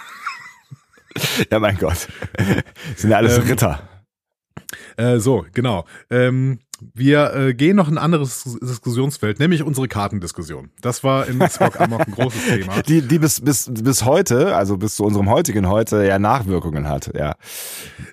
ja, 1.50 1.58
mein 1.58 1.76
Gott. 1.78 2.08
Sind 2.96 3.10
ja 3.10 3.16
alles 3.16 3.38
ähm, 3.38 3.44
Ritter. 3.44 3.80
Äh, 4.96 5.18
so, 5.18 5.46
genau. 5.52 5.84
Ähm, 6.10 6.60
wir 6.94 7.34
äh, 7.34 7.54
gehen 7.54 7.76
noch 7.76 7.88
ein 7.88 7.98
anderes 7.98 8.58
Diskussionsfeld, 8.62 9.38
nämlich 9.38 9.62
unsere 9.62 9.88
Kartendiskussion. 9.88 10.70
Das 10.80 11.04
war 11.04 11.26
in 11.26 11.40
Spock 11.48 11.80
Amok 11.80 12.06
ein 12.06 12.12
großes 12.12 12.44
Thema. 12.48 12.82
Die, 12.82 13.02
die 13.02 13.18
bis, 13.18 13.40
bis, 13.40 13.70
bis 13.72 14.04
heute, 14.04 14.54
also 14.54 14.76
bis 14.76 14.96
zu 14.96 15.04
unserem 15.04 15.30
heutigen 15.30 15.68
heute, 15.68 16.04
ja 16.04 16.18
Nachwirkungen 16.18 16.88
hat, 16.88 17.10
ja. 17.14 17.36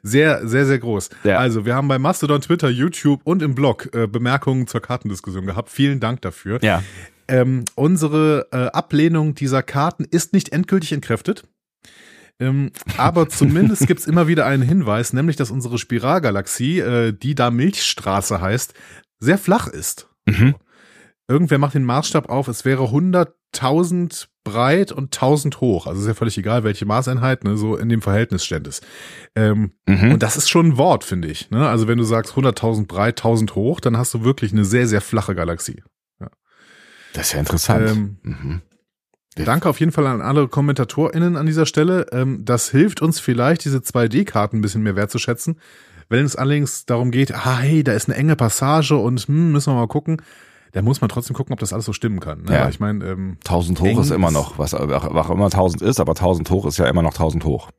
Sehr, 0.03 0.47
sehr, 0.47 0.65
sehr 0.65 0.79
groß. 0.79 1.09
Ja. 1.23 1.37
Also, 1.37 1.65
wir 1.65 1.75
haben 1.75 1.87
bei 1.87 1.99
Mastodon, 1.99 2.41
Twitter, 2.41 2.69
YouTube 2.69 3.21
und 3.23 3.41
im 3.41 3.55
Blog 3.55 3.89
äh, 3.93 4.07
Bemerkungen 4.07 4.67
zur 4.67 4.81
Kartendiskussion 4.81 5.45
gehabt. 5.45 5.69
Vielen 5.69 5.99
Dank 5.99 6.21
dafür. 6.21 6.59
Ja. 6.61 6.83
Ähm, 7.27 7.65
unsere 7.75 8.47
äh, 8.51 8.67
Ablehnung 8.67 9.35
dieser 9.35 9.63
Karten 9.63 10.03
ist 10.03 10.33
nicht 10.33 10.51
endgültig 10.51 10.91
entkräftet. 10.91 11.43
Ähm, 12.41 12.71
aber 12.97 13.29
zumindest 13.29 13.87
gibt's 13.87 14.07
immer 14.07 14.27
wieder 14.27 14.47
einen 14.47 14.63
Hinweis, 14.63 15.13
nämlich 15.13 15.35
dass 15.35 15.51
unsere 15.51 15.77
Spiralgalaxie, 15.77 16.79
äh, 16.79 17.13
die 17.13 17.35
da 17.35 17.51
Milchstraße 17.51 18.41
heißt, 18.41 18.73
sehr 19.19 19.37
flach 19.37 19.67
ist. 19.67 20.09
Mhm. 20.25 20.55
Irgendwer 21.27 21.59
macht 21.59 21.75
den 21.75 21.85
Maßstab 21.85 22.29
auf, 22.29 22.47
es 22.47 22.65
wäre 22.65 22.85
100.000 22.85 24.27
breit 24.43 24.91
und 24.91 25.13
1000 25.15 25.61
hoch. 25.61 25.85
Also 25.85 26.01
ist 26.01 26.07
ja 26.07 26.15
völlig 26.15 26.37
egal, 26.37 26.63
welche 26.63 26.85
Maßeinheit, 26.85 27.43
ne, 27.43 27.57
so 27.57 27.77
in 27.77 27.89
dem 27.89 28.01
Verhältnis 28.01 28.43
ständ 28.43 28.65
es. 28.65 28.81
Ähm, 29.35 29.73
mhm. 29.85 30.13
Und 30.13 30.23
das 30.23 30.35
ist 30.35 30.49
schon 30.49 30.69
ein 30.69 30.77
Wort, 30.77 31.03
finde 31.03 31.27
ich. 31.27 31.51
Ne? 31.51 31.69
Also 31.69 31.87
wenn 31.87 31.99
du 31.99 32.03
sagst 32.03 32.33
100.000 32.33 32.87
breit, 32.87 33.19
1000 33.19 33.53
hoch, 33.53 33.79
dann 33.79 33.97
hast 33.97 34.15
du 34.15 34.23
wirklich 34.23 34.51
eine 34.51 34.65
sehr, 34.65 34.87
sehr 34.87 35.01
flache 35.01 35.35
Galaxie. 35.35 35.83
Ja. 36.19 36.29
Das 37.13 37.27
ist 37.27 37.33
ja 37.33 37.39
interessant. 37.39 37.89
Ähm, 37.89 38.17
mhm. 38.23 38.61
Danke 39.35 39.69
auf 39.69 39.79
jeden 39.79 39.91
Fall 39.91 40.07
an 40.07 40.21
alle 40.21 40.47
KommentatorInnen 40.47 41.37
an 41.37 41.45
dieser 41.45 41.65
Stelle. 41.65 42.07
Ähm, 42.11 42.43
das 42.43 42.69
hilft 42.69 43.01
uns 43.01 43.19
vielleicht, 43.19 43.63
diese 43.63 43.77
2D-Karten 43.79 44.57
ein 44.57 44.61
bisschen 44.61 44.83
mehr 44.83 44.95
wertzuschätzen. 44.95 45.57
Wenn 46.09 46.25
es 46.25 46.35
allerdings 46.35 46.85
darum 46.85 47.11
geht, 47.11 47.33
ah, 47.33 47.59
hey, 47.59 47.83
da 47.83 47.93
ist 47.93 48.09
eine 48.09 48.17
enge 48.17 48.35
Passage 48.35 48.97
und 48.97 49.21
hm, 49.21 49.53
müssen 49.53 49.71
wir 49.71 49.79
mal 49.79 49.87
gucken, 49.87 50.21
da 50.73 50.81
muss 50.81 50.99
man 51.01 51.09
trotzdem 51.09 51.35
gucken, 51.35 51.53
ob 51.53 51.59
das 51.59 51.71
alles 51.73 51.85
so 51.85 51.93
stimmen 51.93 52.19
kann. 52.19 52.43
Ne? 52.43 52.53
Ja. 52.53 52.69
Ich 52.69 52.79
meine, 52.79 53.05
ähm, 53.05 53.37
1000 53.45 53.79
hoch 53.79 54.01
ist 54.01 54.11
immer 54.11 54.31
noch, 54.31 54.57
was, 54.57 54.73
was 54.73 55.29
immer 55.29 55.45
1000 55.45 55.81
ist, 55.81 55.99
aber 55.99 56.11
1000 56.11 56.49
hoch 56.49 56.65
ist 56.65 56.77
ja 56.77 56.85
immer 56.87 57.01
noch 57.01 57.13
1000 57.13 57.45
hoch. 57.45 57.69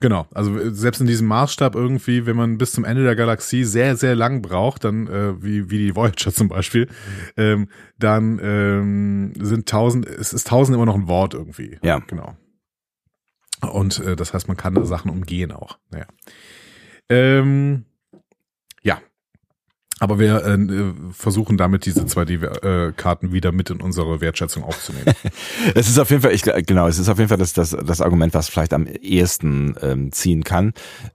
Genau, 0.00 0.26
also 0.32 0.58
äh, 0.58 0.70
selbst 0.70 1.00
in 1.00 1.06
diesem 1.06 1.26
Maßstab 1.28 1.74
irgendwie, 1.74 2.24
wenn 2.26 2.36
man 2.36 2.56
bis 2.56 2.72
zum 2.72 2.84
Ende 2.84 3.04
der 3.04 3.16
Galaxie 3.16 3.64
sehr, 3.64 3.96
sehr 3.96 4.16
lang 4.16 4.40
braucht, 4.40 4.84
dann 4.84 5.06
äh, 5.06 5.42
wie, 5.42 5.70
wie 5.70 5.78
die 5.78 5.94
Voyager 5.94 6.32
zum 6.34 6.48
Beispiel, 6.48 6.88
ähm, 7.36 7.68
dann 7.98 8.40
ähm, 8.42 9.32
sind 9.38 9.68
tausend, 9.68 10.06
es 10.06 10.32
ist 10.32 10.48
tausend 10.48 10.74
immer 10.74 10.86
noch 10.86 10.94
ein 10.94 11.06
Wort 11.06 11.34
irgendwie. 11.34 11.78
Ja. 11.82 11.98
Genau. 12.06 12.34
Und 13.60 14.00
äh, 14.00 14.16
das 14.16 14.32
heißt, 14.32 14.48
man 14.48 14.56
kann 14.56 14.84
Sachen 14.86 15.10
umgehen 15.10 15.52
auch. 15.52 15.78
Naja. 15.90 16.06
Ähm, 17.10 17.84
aber 20.00 20.18
wir 20.18 20.44
äh, 20.46 20.92
versuchen 21.12 21.58
damit 21.58 21.84
diese 21.84 22.00
2D-Karten 22.00 23.28
äh, 23.28 23.32
wieder 23.32 23.52
mit 23.52 23.68
in 23.68 23.82
unsere 23.82 24.22
Wertschätzung 24.22 24.64
aufzunehmen. 24.64 25.04
es 25.74 25.90
ist 25.90 25.98
auf 25.98 26.08
jeden 26.08 26.22
Fall, 26.22 26.32
ich, 26.32 26.42
genau, 26.42 26.88
es 26.88 26.98
ist 26.98 27.10
auf 27.10 27.18
jeden 27.18 27.28
Fall 27.28 27.36
das, 27.36 27.52
das, 27.52 27.70
das 27.70 28.00
Argument, 28.00 28.32
was 28.32 28.48
vielleicht 28.48 28.72
am 28.72 28.86
ehesten 28.86 29.74
ähm, 29.82 30.10
ziehen 30.10 30.42
kann. 30.42 30.72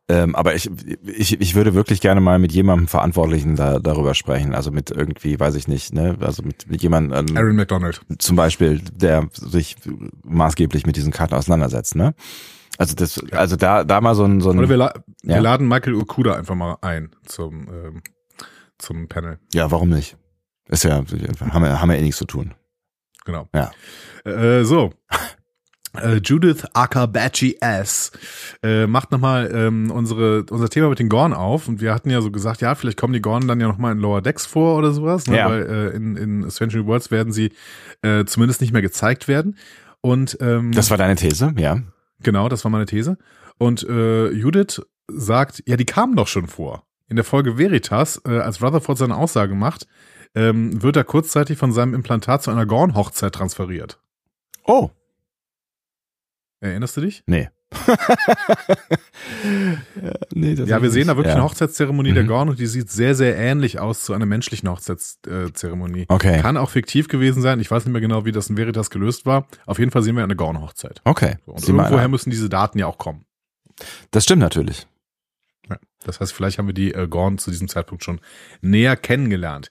Ähm, 0.08 0.36
aber 0.36 0.54
ich, 0.54 0.70
ich, 1.04 1.42
ich 1.42 1.56
würde 1.56 1.74
wirklich 1.74 2.00
gerne 2.00 2.22
mal 2.22 2.38
mit 2.38 2.52
jemandem 2.52 2.88
Verantwortlichen 2.88 3.56
da, 3.56 3.80
darüber 3.80 4.14
sprechen. 4.14 4.54
Also 4.54 4.70
mit 4.70 4.92
irgendwie, 4.92 5.40
weiß 5.40 5.56
ich 5.56 5.68
nicht, 5.68 5.92
ne, 5.92 6.16
also 6.20 6.44
mit, 6.44 6.70
mit 6.70 6.84
jemandem. 6.84 7.28
Ähm, 7.28 7.38
Aaron 7.38 7.56
McDonald. 7.56 8.02
Zum 8.20 8.36
Beispiel, 8.36 8.82
der 8.94 9.28
sich 9.34 9.78
maßgeblich 10.24 10.86
mit 10.86 10.96
diesen 10.96 11.12
Karten 11.12 11.34
auseinandersetzt, 11.34 11.96
ne? 11.96 12.14
Also 12.78 12.94
das, 12.94 13.20
also 13.32 13.56
da, 13.56 13.84
da 13.84 14.02
mal 14.02 14.16
so 14.16 14.26
ein, 14.26 14.42
so 14.42 14.52
ein. 14.52 14.60
Oder 14.60 14.70
wir, 14.70 14.78
la 14.78 14.94
ja? 15.24 15.36
wir 15.36 15.42
laden 15.42 15.68
Michael 15.68 15.96
Okuda 15.96 16.36
einfach 16.36 16.56
mal 16.56 16.78
ein 16.82 17.10
zum 17.26 17.68
ähm, 17.70 18.02
zum 18.78 19.08
Panel. 19.08 19.40
Ja, 19.54 19.72
warum 19.72 19.90
nicht? 19.90 20.18
Ist 20.68 20.84
ja, 20.84 20.96
haben 20.96 21.64
wir, 21.64 21.82
haben 21.82 21.90
wir 21.90 21.98
eh 21.98 22.02
nichts 22.02 22.18
zu 22.18 22.26
tun. 22.26 22.54
Genau. 23.26 23.48
Ja. 23.54 23.72
Äh, 24.24 24.64
so. 24.64 24.94
Äh, 26.02 26.18
Judith 26.18 26.66
Akabachi 26.74 27.58
S. 27.62 28.12
Äh, 28.62 28.86
macht 28.88 29.12
nochmal 29.12 29.50
ähm, 29.54 29.92
unsere, 29.92 30.44
unser 30.50 30.70
Thema 30.70 30.90
mit 30.90 31.00
den 31.00 31.10
Gorn 31.10 31.34
auf. 31.34 31.68
Und 31.68 31.82
wir 31.82 31.94
hatten 31.94 32.10
ja 32.10 32.22
so 32.22 32.32
gesagt, 32.32 32.62
ja, 32.62 32.76
vielleicht 32.76 32.98
kommen 32.98 33.14
die 33.14 33.22
Gorn 33.22 33.48
dann 33.48 33.60
ja 33.60 33.68
nochmal 33.68 33.94
in 33.94 34.00
Lower 34.00 34.22
Decks 34.22 34.46
vor 34.46 34.78
oder 34.78 34.92
sowas. 34.92 35.28
Ne? 35.28 35.38
Ja. 35.38 35.50
Weil 35.50 35.62
äh, 35.64 35.96
in, 35.96 36.16
in 36.18 36.50
Century 36.50 36.86
Worlds 36.86 37.12
werden 37.12 37.32
sie 37.32 37.52
äh, 38.02 38.26
zumindest 38.26 38.62
nicht 38.62 38.74
mehr 38.74 38.82
gezeigt 38.82 39.28
werden. 39.28 39.58
Und 40.02 40.38
ähm, 40.42 40.72
Das 40.72 40.90
war 40.90 40.98
deine 40.98 41.16
These, 41.16 41.54
ja. 41.58 41.82
Genau, 42.22 42.50
das 42.50 42.64
war 42.64 42.72
meine 42.72 42.86
These. 42.86 43.18
Und 43.58 43.88
äh, 43.88 44.32
Judith 44.32 44.82
sagt, 45.08 45.64
ja, 45.66 45.78
die 45.78 45.86
kamen 45.86 46.16
doch 46.16 46.28
schon 46.28 46.48
vor 46.48 46.86
in 47.08 47.16
der 47.16 47.26
Folge 47.26 47.58
Veritas, 47.58 48.22
äh, 48.26 48.40
als 48.40 48.62
Rutherford 48.62 48.98
seine 48.98 49.16
Aussage 49.16 49.56
macht, 49.56 49.88
ähm, 50.34 50.82
wird 50.82 50.98
er 50.98 51.04
kurzzeitig 51.04 51.58
von 51.58 51.72
seinem 51.72 51.94
Implantat 51.94 52.44
zu 52.44 52.52
einer 52.52 52.66
Gorn-Hochzeit 52.66 53.34
transferiert. 53.34 54.00
Oh. 54.66 54.90
Erinnerst 56.60 56.98
du 56.98 57.02
dich? 57.02 57.24
Nee. 57.28 57.50
ja, 57.88 57.98
nee 60.34 60.54
ja, 60.54 60.82
wir 60.82 60.90
sehen 60.90 61.08
da 61.08 61.16
wirklich 61.16 61.34
ja. 61.34 61.36
eine 61.36 61.44
Hochzeitszeremonie 61.44 62.12
mhm. 62.12 62.16
der 62.16 62.24
Gorn 62.24 62.50
und 62.50 62.60
die 62.60 62.68
sieht 62.68 62.90
sehr, 62.90 63.16
sehr 63.16 63.38
ähnlich 63.38 63.80
aus 63.80 64.04
zu 64.04 64.14
einer 64.14 64.26
menschlichen 64.26 64.70
Hochzeitszeremonie. 64.70 66.06
Okay. 66.08 66.40
Kann 66.42 66.58
auch 66.58 66.70
fiktiv 66.70 67.08
gewesen 67.08 67.42
sein. 67.42 67.60
Ich 67.60 67.70
weiß 67.70 67.86
nicht 67.86 67.92
mehr 67.92 68.02
genau, 68.02 68.26
wie 68.26 68.32
das 68.32 68.50
in 68.50 68.58
Veritas 68.58 68.90
gelöst 68.90 69.26
war. 69.26 69.48
Auf 69.66 69.80
jeden 69.80 69.92
Fall 69.92 70.04
sehen 70.04 70.16
wir 70.16 70.24
eine 70.24 70.36
Gorn-Hochzeit. 70.36 71.02
Okay. 71.04 71.38
So, 71.46 71.54
und 71.54 71.68
irgendwoher 71.68 72.08
müssen 72.08 72.30
diese 72.30 72.50
Daten 72.50 72.80
ja 72.80 72.88
auch 72.88 72.98
kommen. 72.98 73.26
Das 74.12 74.24
stimmt 74.24 74.42
natürlich. 74.42 74.88
Das 76.06 76.20
heißt, 76.20 76.34
vielleicht 76.34 76.58
haben 76.58 76.68
wir 76.68 76.74
die 76.74 76.94
äh, 76.94 77.08
Gorn 77.08 77.38
zu 77.38 77.52
diesem 77.52 77.68
Zeitpunkt 77.68 78.04
schon 78.04 78.20
näher 78.62 78.96
kennengelernt. 78.96 79.70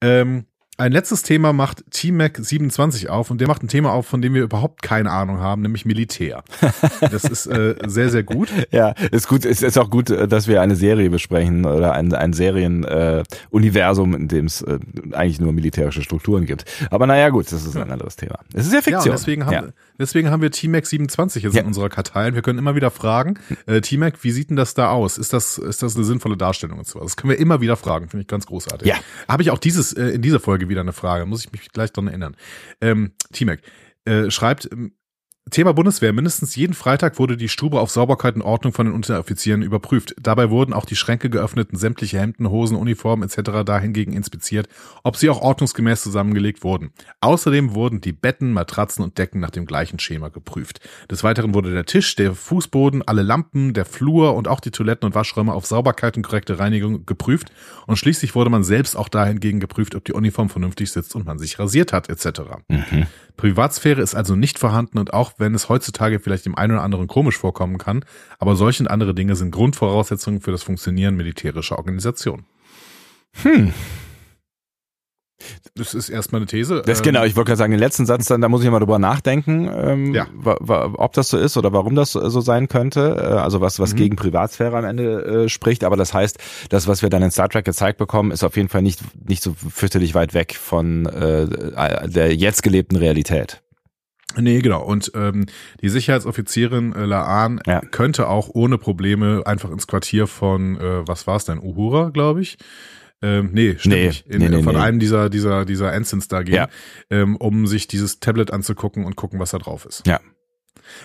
Ähm, 0.00 0.46
ein 0.76 0.90
letztes 0.90 1.22
Thema 1.22 1.52
macht 1.52 1.84
T-Mac 1.92 2.36
27 2.36 3.08
auf 3.08 3.30
und 3.30 3.40
der 3.40 3.46
macht 3.46 3.62
ein 3.62 3.68
Thema 3.68 3.92
auf, 3.92 4.08
von 4.08 4.20
dem 4.20 4.34
wir 4.34 4.42
überhaupt 4.42 4.82
keine 4.82 5.12
Ahnung 5.12 5.38
haben, 5.38 5.62
nämlich 5.62 5.84
Militär. 5.84 6.42
Das 7.00 7.24
ist 7.24 7.46
äh, 7.46 7.76
sehr, 7.86 8.08
sehr 8.08 8.22
gut. 8.24 8.50
Ja, 8.72 8.94
ist 9.12 9.28
gut. 9.28 9.44
Es 9.44 9.62
ist 9.62 9.78
auch 9.78 9.88
gut, 9.88 10.10
äh, 10.10 10.26
dass 10.26 10.48
wir 10.48 10.60
eine 10.62 10.74
Serie 10.74 11.10
besprechen 11.10 11.64
oder 11.64 11.92
ein, 11.92 12.12
ein 12.12 12.32
Serienuniversum, 12.32 14.14
äh, 14.14 14.16
in 14.16 14.28
dem 14.28 14.46
es 14.46 14.62
äh, 14.62 14.78
eigentlich 15.12 15.40
nur 15.40 15.52
militärische 15.52 16.02
Strukturen 16.02 16.44
gibt. 16.46 16.64
Aber 16.90 17.06
naja, 17.06 17.28
gut, 17.28 17.52
das 17.52 17.64
ist 17.64 17.76
ein 17.76 17.90
anderes 17.90 18.16
Thema. 18.16 18.40
Es 18.52 18.66
ist 18.66 18.72
ja 18.72 18.82
Fiktion. 18.82 19.06
Ja, 19.06 19.12
deswegen 19.12 19.46
haben, 19.46 19.52
ja. 19.52 19.64
Deswegen 19.98 20.30
haben 20.30 20.42
wir 20.42 20.50
T-Mac 20.50 20.86
27 20.86 21.42
jetzt 21.42 21.54
ja. 21.54 21.60
in 21.60 21.66
unserer 21.66 21.88
Kartei. 21.88 22.34
Wir 22.34 22.42
können 22.42 22.58
immer 22.58 22.74
wieder 22.74 22.90
fragen, 22.90 23.38
äh, 23.66 23.80
T-Mac, 23.80 24.22
wie 24.22 24.30
sieht 24.30 24.50
denn 24.50 24.56
das 24.56 24.74
da 24.74 24.90
aus? 24.90 25.18
Ist 25.18 25.32
das, 25.32 25.58
ist 25.58 25.82
das 25.82 25.96
eine 25.96 26.04
sinnvolle 26.04 26.36
Darstellung 26.36 26.78
und 26.78 26.86
so? 26.86 27.00
Das 27.00 27.16
können 27.16 27.30
wir 27.30 27.38
immer 27.38 27.60
wieder 27.60 27.76
fragen, 27.76 28.08
finde 28.08 28.22
ich 28.22 28.28
ganz 28.28 28.46
großartig. 28.46 28.88
Ja. 28.88 28.96
Habe 29.28 29.42
ich 29.42 29.50
auch 29.50 29.58
dieses 29.58 29.92
äh, 29.92 30.06
in 30.08 30.22
dieser 30.22 30.40
Folge 30.40 30.68
wieder 30.68 30.80
eine 30.80 30.92
Frage, 30.92 31.26
muss 31.26 31.44
ich 31.44 31.52
mich 31.52 31.68
gleich 31.70 31.92
dran 31.92 32.08
erinnern. 32.08 32.36
Ähm, 32.80 33.12
T-Mac 33.32 33.60
äh, 34.04 34.30
schreibt, 34.30 34.70
ähm, 34.70 34.92
Thema 35.50 35.74
Bundeswehr. 35.74 36.14
Mindestens 36.14 36.56
jeden 36.56 36.72
Freitag 36.72 37.18
wurde 37.18 37.36
die 37.36 37.50
Stube 37.50 37.78
auf 37.78 37.90
Sauberkeit 37.90 38.34
und 38.34 38.42
Ordnung 38.42 38.72
von 38.72 38.86
den 38.86 38.94
Unteroffizieren 38.94 39.60
überprüft. 39.60 40.14
Dabei 40.20 40.48
wurden 40.48 40.72
auch 40.72 40.86
die 40.86 40.96
Schränke 40.96 41.28
geöffnet 41.28 41.68
und 41.70 41.78
sämtliche 41.78 42.18
Hemden, 42.18 42.48
Hosen, 42.48 42.78
Uniformen 42.78 43.28
etc. 43.28 43.62
dahingegen 43.64 44.14
inspiziert, 44.14 44.68
ob 45.02 45.16
sie 45.16 45.28
auch 45.28 45.42
ordnungsgemäß 45.42 46.02
zusammengelegt 46.02 46.64
wurden. 46.64 46.92
Außerdem 47.20 47.74
wurden 47.74 48.00
die 48.00 48.12
Betten, 48.12 48.52
Matratzen 48.52 49.04
und 49.04 49.18
Decken 49.18 49.38
nach 49.38 49.50
dem 49.50 49.66
gleichen 49.66 49.98
Schema 49.98 50.30
geprüft. 50.30 50.80
Des 51.10 51.22
Weiteren 51.22 51.52
wurde 51.52 51.72
der 51.72 51.84
Tisch, 51.84 52.16
der 52.16 52.34
Fußboden, 52.34 53.06
alle 53.06 53.22
Lampen, 53.22 53.74
der 53.74 53.84
Flur 53.84 54.34
und 54.34 54.48
auch 54.48 54.60
die 54.60 54.70
Toiletten 54.70 55.06
und 55.06 55.14
Waschräume 55.14 55.52
auf 55.52 55.66
Sauberkeit 55.66 56.16
und 56.16 56.22
korrekte 56.22 56.58
Reinigung 56.58 57.04
geprüft. 57.04 57.52
Und 57.86 57.96
schließlich 57.96 58.34
wurde 58.34 58.48
man 58.48 58.64
selbst 58.64 58.96
auch 58.96 59.10
dahingegen 59.10 59.60
geprüft, 59.60 59.94
ob 59.94 60.06
die 60.06 60.14
Uniform 60.14 60.48
vernünftig 60.48 60.90
sitzt 60.90 61.14
und 61.14 61.26
man 61.26 61.38
sich 61.38 61.58
rasiert 61.58 61.92
hat 61.92 62.08
etc. 62.08 62.40
Mhm. 62.68 63.06
Privatsphäre 63.36 64.00
ist 64.00 64.14
also 64.14 64.36
nicht 64.36 64.58
vorhanden 64.58 64.98
und 64.98 65.12
auch 65.12 65.33
wenn 65.38 65.54
es 65.54 65.68
heutzutage 65.68 66.20
vielleicht 66.20 66.46
dem 66.46 66.56
einen 66.56 66.72
oder 66.72 66.82
anderen 66.82 67.06
komisch 67.06 67.38
vorkommen 67.38 67.78
kann, 67.78 68.04
aber 68.38 68.56
solche 68.56 68.82
und 68.82 68.88
andere 68.88 69.14
Dinge 69.14 69.36
sind 69.36 69.50
Grundvoraussetzungen 69.50 70.40
für 70.40 70.50
das 70.50 70.62
Funktionieren 70.62 71.16
militärischer 71.16 71.76
Organisationen. 71.76 72.46
Hm. 73.42 73.72
Das 75.74 75.94
ist 75.94 76.08
erstmal 76.08 76.40
eine 76.40 76.46
These. 76.46 76.82
Das 76.86 77.02
genau, 77.02 77.22
ähm, 77.22 77.26
ich 77.26 77.36
wollte 77.36 77.48
gerade 77.48 77.58
sagen, 77.58 77.72
den 77.72 77.80
letzten 77.80 78.06
Satz, 78.06 78.26
dann, 78.26 78.40
da 78.40 78.48
muss 78.48 78.62
ich 78.62 78.70
mal 78.70 78.78
drüber 78.78 78.98
nachdenken, 78.98 79.68
ähm, 79.74 80.14
ja. 80.14 80.26
ob 80.44 81.12
das 81.12 81.28
so 81.28 81.36
ist 81.36 81.56
oder 81.56 81.72
warum 81.72 81.94
das 81.94 82.12
so 82.12 82.40
sein 82.40 82.68
könnte. 82.68 83.16
Äh, 83.18 83.34
also 83.34 83.60
was, 83.60 83.80
was 83.80 83.92
mhm. 83.92 83.96
gegen 83.96 84.16
Privatsphäre 84.16 84.76
am 84.76 84.84
Ende 84.84 85.44
äh, 85.44 85.48
spricht. 85.48 85.84
Aber 85.84 85.96
das 85.96 86.14
heißt, 86.14 86.38
das, 86.68 86.86
was 86.86 87.02
wir 87.02 87.10
dann 87.10 87.22
in 87.22 87.30
Star 87.30 87.48
Trek 87.48 87.64
gezeigt 87.64 87.98
bekommen, 87.98 88.30
ist 88.30 88.44
auf 88.44 88.56
jeden 88.56 88.68
Fall 88.68 88.82
nicht, 88.82 89.00
nicht 89.28 89.42
so 89.42 89.54
fürchterlich 89.54 90.14
weit 90.14 90.34
weg 90.34 90.54
von 90.54 91.06
äh, 91.06 92.08
der 92.08 92.34
jetzt 92.34 92.62
gelebten 92.62 92.96
Realität. 92.96 93.63
Nee, 94.36 94.60
genau. 94.60 94.82
Und 94.82 95.12
ähm, 95.14 95.46
die 95.80 95.88
Sicherheitsoffizierin 95.88 96.94
äh, 96.94 97.04
Laan 97.04 97.60
ja. 97.66 97.80
könnte 97.80 98.28
auch 98.28 98.48
ohne 98.52 98.78
Probleme 98.78 99.42
einfach 99.46 99.70
ins 99.70 99.86
Quartier 99.86 100.26
von, 100.26 100.76
äh, 100.76 101.06
was 101.06 101.26
war 101.26 101.36
es 101.36 101.44
denn, 101.44 101.58
Uhura, 101.58 102.10
glaube 102.10 102.42
ich. 102.42 102.58
Ähm, 103.22 103.50
nee, 103.52 103.76
stimmt 103.78 103.94
nee, 103.94 104.06
nicht. 104.08 104.26
In, 104.26 104.38
nee, 104.38 104.48
nee, 104.48 104.62
von 104.62 104.76
einem 104.76 104.98
dieser, 104.98 105.30
dieser, 105.30 105.64
dieser 105.64 105.92
Ensigns 105.92 106.28
da 106.28 106.42
gehen, 106.42 106.54
ja. 106.54 106.68
ähm, 107.10 107.36
um 107.36 107.66
sich 107.66 107.86
dieses 107.88 108.20
Tablet 108.20 108.52
anzugucken 108.52 109.04
und 109.04 109.16
gucken, 109.16 109.38
was 109.38 109.52
da 109.52 109.58
drauf 109.58 109.86
ist. 109.86 110.06
Ja. 110.06 110.20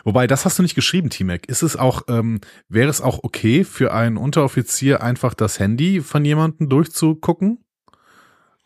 Wobei, 0.04 0.28
das 0.28 0.46
hast 0.46 0.60
du 0.60 0.64
nicht 0.64 0.76
geschrieben, 0.76 1.10
T-Mac. 1.10 1.48
Ist 1.48 1.62
es 1.62 1.78
auch, 1.78 2.04
ähm, 2.10 2.42
wäre 2.68 2.90
es 2.90 3.02
auch 3.02 3.24
okay 3.24 3.64
für 3.64 3.94
einen 3.94 4.18
Unteroffizier 4.18 5.02
einfach 5.02 5.34
das 5.34 5.60
Handy 5.60 6.02
von 6.02 6.26
jemandem 6.26 6.68
durchzugucken? 6.68 7.64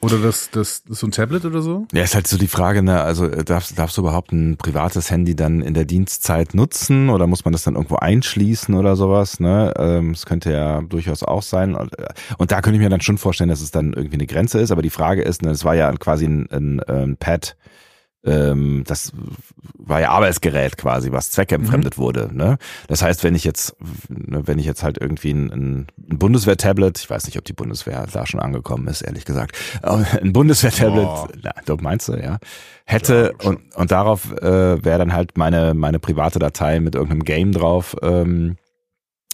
Oder 0.03 0.17
das, 0.17 0.50
das, 0.51 0.83
so 0.88 1.07
ein 1.07 1.12
Tablet 1.12 1.45
oder 1.45 1.62
so? 1.62 1.88
Ja, 1.93 2.03
ist 2.03 2.15
halt 2.15 2.27
so 2.27 2.38
die 2.38 2.48
Frage, 2.48 2.83
ne, 2.83 3.01
also 3.01 3.25
äh, 3.25 3.43
darfst, 3.43 3.77
darfst 3.77 3.98
du 3.98 4.01
überhaupt 4.01 4.31
ein 4.31 4.57
privates 4.57 5.10
Handy 5.10 5.36
dann 5.36 5.62
in 5.62 5.74
der 5.74 5.86
Dienstzeit 5.86 6.53
nutzen 6.53 7.10
oder 7.10 7.25
muss 7.25 7.45
man 7.45 7.53
das 7.53 7.63
dann 7.63 7.75
irgendwo 7.75 7.95
einschließen 7.95 8.75
oder 8.75 8.95
sowas, 8.95 9.39
ne? 9.39 9.74
Ähm, 9.77 10.13
das 10.13 10.25
könnte 10.25 10.51
ja 10.51 10.81
durchaus 10.81 11.24
auch 11.24 11.41
sein. 11.41 11.75
Und, 11.75 11.98
äh, 11.98 12.07
und 12.38 12.51
da 12.51 12.62
könnte 12.62 12.77
ich 12.77 12.83
mir 12.83 12.89
dann 12.89 13.01
schon 13.01 13.17
vorstellen, 13.17 13.50
dass 13.50 13.62
es 13.62 13.72
dann 13.72 13.93
irgendwie 13.93 14.17
eine 14.17 14.27
Grenze 14.27 14.60
ist, 14.60 14.72
aber 14.72 14.81
die 14.81 14.89
Frage 14.89 15.22
ist, 15.22 15.41
ne, 15.41 15.51
es 15.51 15.63
war 15.63 15.75
ja 15.75 15.91
quasi 15.93 16.25
ein, 16.25 16.50
ein, 16.51 16.79
ein 16.81 17.17
Pad, 17.17 17.55
ähm, 18.25 18.84
das 18.88 19.12
war 19.77 20.00
ja 20.00 20.12
Arbeitsgerät 20.12 20.77
quasi, 20.77 21.12
was 21.12 21.32
zweckentfremdet 21.32 21.98
mhm. 21.98 22.01
wurde. 22.01 22.30
Ne? 22.32 22.58
Das 22.88 23.01
heißt, 23.01 23.24
wenn 23.24 23.36
ich 23.36 23.44
jetzt, 23.44 23.75
ne, 24.10 24.48
wenn 24.48 24.60
ich 24.60 24.65
jetzt 24.65 24.84
halt 24.84 24.98
irgendwie 25.00 25.32
ein, 25.32 25.88
ein 26.10 26.18
Bundeswehr-Tablet, 26.20 27.00
ich 27.00 27.10
weiß 27.10 27.25
nicht, 27.25 27.38
ob 27.38 27.46
die 27.46 27.53
Bundeswehr 27.53 28.06
da 28.12 28.25
schon 28.25 28.39
angekommen 28.39 28.88
ist, 28.88 29.01
ehrlich 29.01 29.25
gesagt, 29.25 29.58
ein 29.82 30.34
Bundeswehr-Tablet, 30.34 31.06
oh. 31.06 31.27
du 31.65 31.75
meinst 31.77 32.08
du, 32.08 32.13
ja, 32.13 32.39
hätte 32.86 33.34
ja, 33.39 33.50
und, 33.50 33.75
und 33.75 33.92
darauf 33.92 34.32
äh, 34.32 34.84
wäre 34.84 35.00
dann 35.00 35.13
halt 35.13 35.38
meine, 35.38 35.74
meine 35.74 36.00
private 36.00 36.39
Datei 36.39 36.80
mit 36.80 36.96
irgendeinem 36.96 37.24
Game 37.24 37.51
drauf, 37.51 37.96
ähm, 38.01 38.58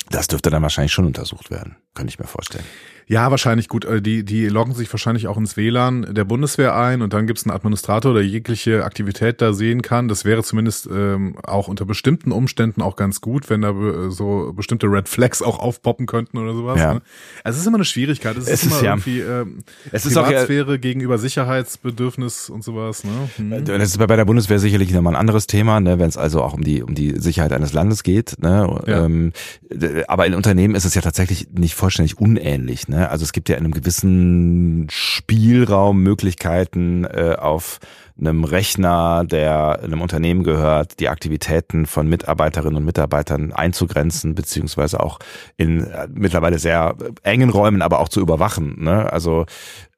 das 0.10 0.28
dürfte 0.28 0.50
dann 0.50 0.64
wahrscheinlich 0.64 0.92
schon 0.92 1.06
untersucht 1.06 1.52
werden, 1.52 1.76
könnte 1.94 2.10
ich 2.10 2.20
mir 2.20 2.26
vorstellen. 2.26 2.66
Ja, 3.10 3.32
wahrscheinlich 3.32 3.70
gut. 3.70 3.86
Äh, 3.86 4.04
die, 4.04 4.24
die 4.24 4.48
loggen 4.50 4.76
sich 4.76 4.94
wahrscheinlich 4.94 5.28
auch 5.28 5.36
ins 5.36 5.58
WLAN 5.58 6.14
der 6.14 6.26
Bundeswehr 6.26 6.76
ein 6.76 7.02
und 7.02 7.12
dann 7.12 7.26
gibt 7.26 7.40
es 7.40 7.46
einen 7.46 7.56
Administrator, 7.56 8.14
der 8.14 8.24
jegliche 8.24 8.86
Aktivität 8.86 9.42
da 9.42 9.52
sehen 9.52 9.82
kann. 9.82 10.08
Das 10.08 10.26
wäre 10.26 10.44
zumindest 10.44 10.88
ähm, 10.94 11.36
auch 11.42 11.68
unter 11.68 11.86
bestimmten 11.86 12.32
Umständen 12.32 12.84
auch 12.84 12.96
ganz 12.96 13.20
gut, 13.20 13.50
wenn 13.50 13.64
da 13.64 13.72
äh, 13.72 14.12
so 14.12 14.54
bestimmte 14.56 14.86
Red 14.86 15.10
Flags 15.10 15.42
auch 15.42 15.58
aufpoppen 15.58 16.06
könnten 16.06 16.38
oder 16.38 16.54
sowas. 16.54 16.80
Ja. 16.80 16.94
Ne? 16.94 17.02
Also 17.44 17.56
es 17.56 17.62
ist 17.62 17.68
immer 17.68 17.78
eine 17.78 17.86
Schwierigkeit. 17.86 18.38
Es, 18.38 18.48
es 18.48 18.62
ist, 18.62 18.72
immer 18.72 18.84
ja. 18.84 18.92
irgendwie 18.92 19.22
ähm, 19.22 19.64
es 19.92 20.06
ist 20.06 20.14
Privatsphäre 20.14 20.68
auch 20.68 20.72
ja, 20.74 20.78
gegenüber 20.78 21.18
Sicherheitsbedürfnis 21.18 22.52
und 22.52 22.64
sowas. 22.64 23.04
Ne? 23.06 23.30
Hm. 23.38 23.66
Das 23.66 23.90
ist 23.90 23.98
bei 23.98 24.06
der 24.06 24.26
Bundeswehr 24.26 24.60
sicherlich 24.60 24.92
nochmal 24.92 25.16
ein 25.16 25.20
anderes 25.20 25.48
Thema, 25.48 25.80
ne? 25.80 25.98
wenn 25.98 26.10
es 26.10 26.18
also 26.18 26.44
auch 26.44 26.54
um 26.54 26.64
die 26.64 26.84
um 26.84 26.94
die 26.94 27.20
Sicherheit 27.20 27.54
eines 27.54 27.74
Landes 27.74 28.04
geht. 28.04 28.36
Ne? 28.40 28.82
Ja. 28.86 29.06
Ähm, 29.06 29.34
aber 30.08 30.28
in 30.28 30.36
Unternehmen 30.36 30.76
ist 30.76 30.86
es 30.86 30.94
ja 30.94 31.02
tatsächlich 31.02 31.48
nicht 31.54 31.74
vollständig 31.74 32.20
unähnlich. 32.20 32.88
Ne? 32.88 32.99
Ne? 33.00 33.10
Also 33.10 33.24
es 33.24 33.32
gibt 33.32 33.50
ja 33.50 33.56
in 33.56 33.64
einem 33.64 33.74
gewissen 33.74 34.88
Spielraum 34.90 36.02
Möglichkeiten 36.04 37.06
äh, 37.06 37.36
auf 37.40 37.80
einem 38.20 38.44
Rechner, 38.44 39.24
der 39.24 39.80
einem 39.82 40.02
Unternehmen 40.02 40.44
gehört, 40.44 41.00
die 41.00 41.08
Aktivitäten 41.08 41.86
von 41.86 42.10
Mitarbeiterinnen 42.10 42.76
und 42.76 42.84
Mitarbeitern 42.84 43.54
einzugrenzen, 43.54 44.36
beziehungsweise 44.36 45.00
auch 45.00 45.20
in 45.56 45.86
äh, 45.86 46.10
mittlerweile 46.14 46.60
sehr 46.60 46.96
engen 47.24 47.50
Räumen, 47.50 47.82
aber 47.82 48.00
auch 48.00 48.10
zu 48.10 48.20
überwachen. 48.20 48.84
Ne? 48.84 49.12
Also 49.12 49.46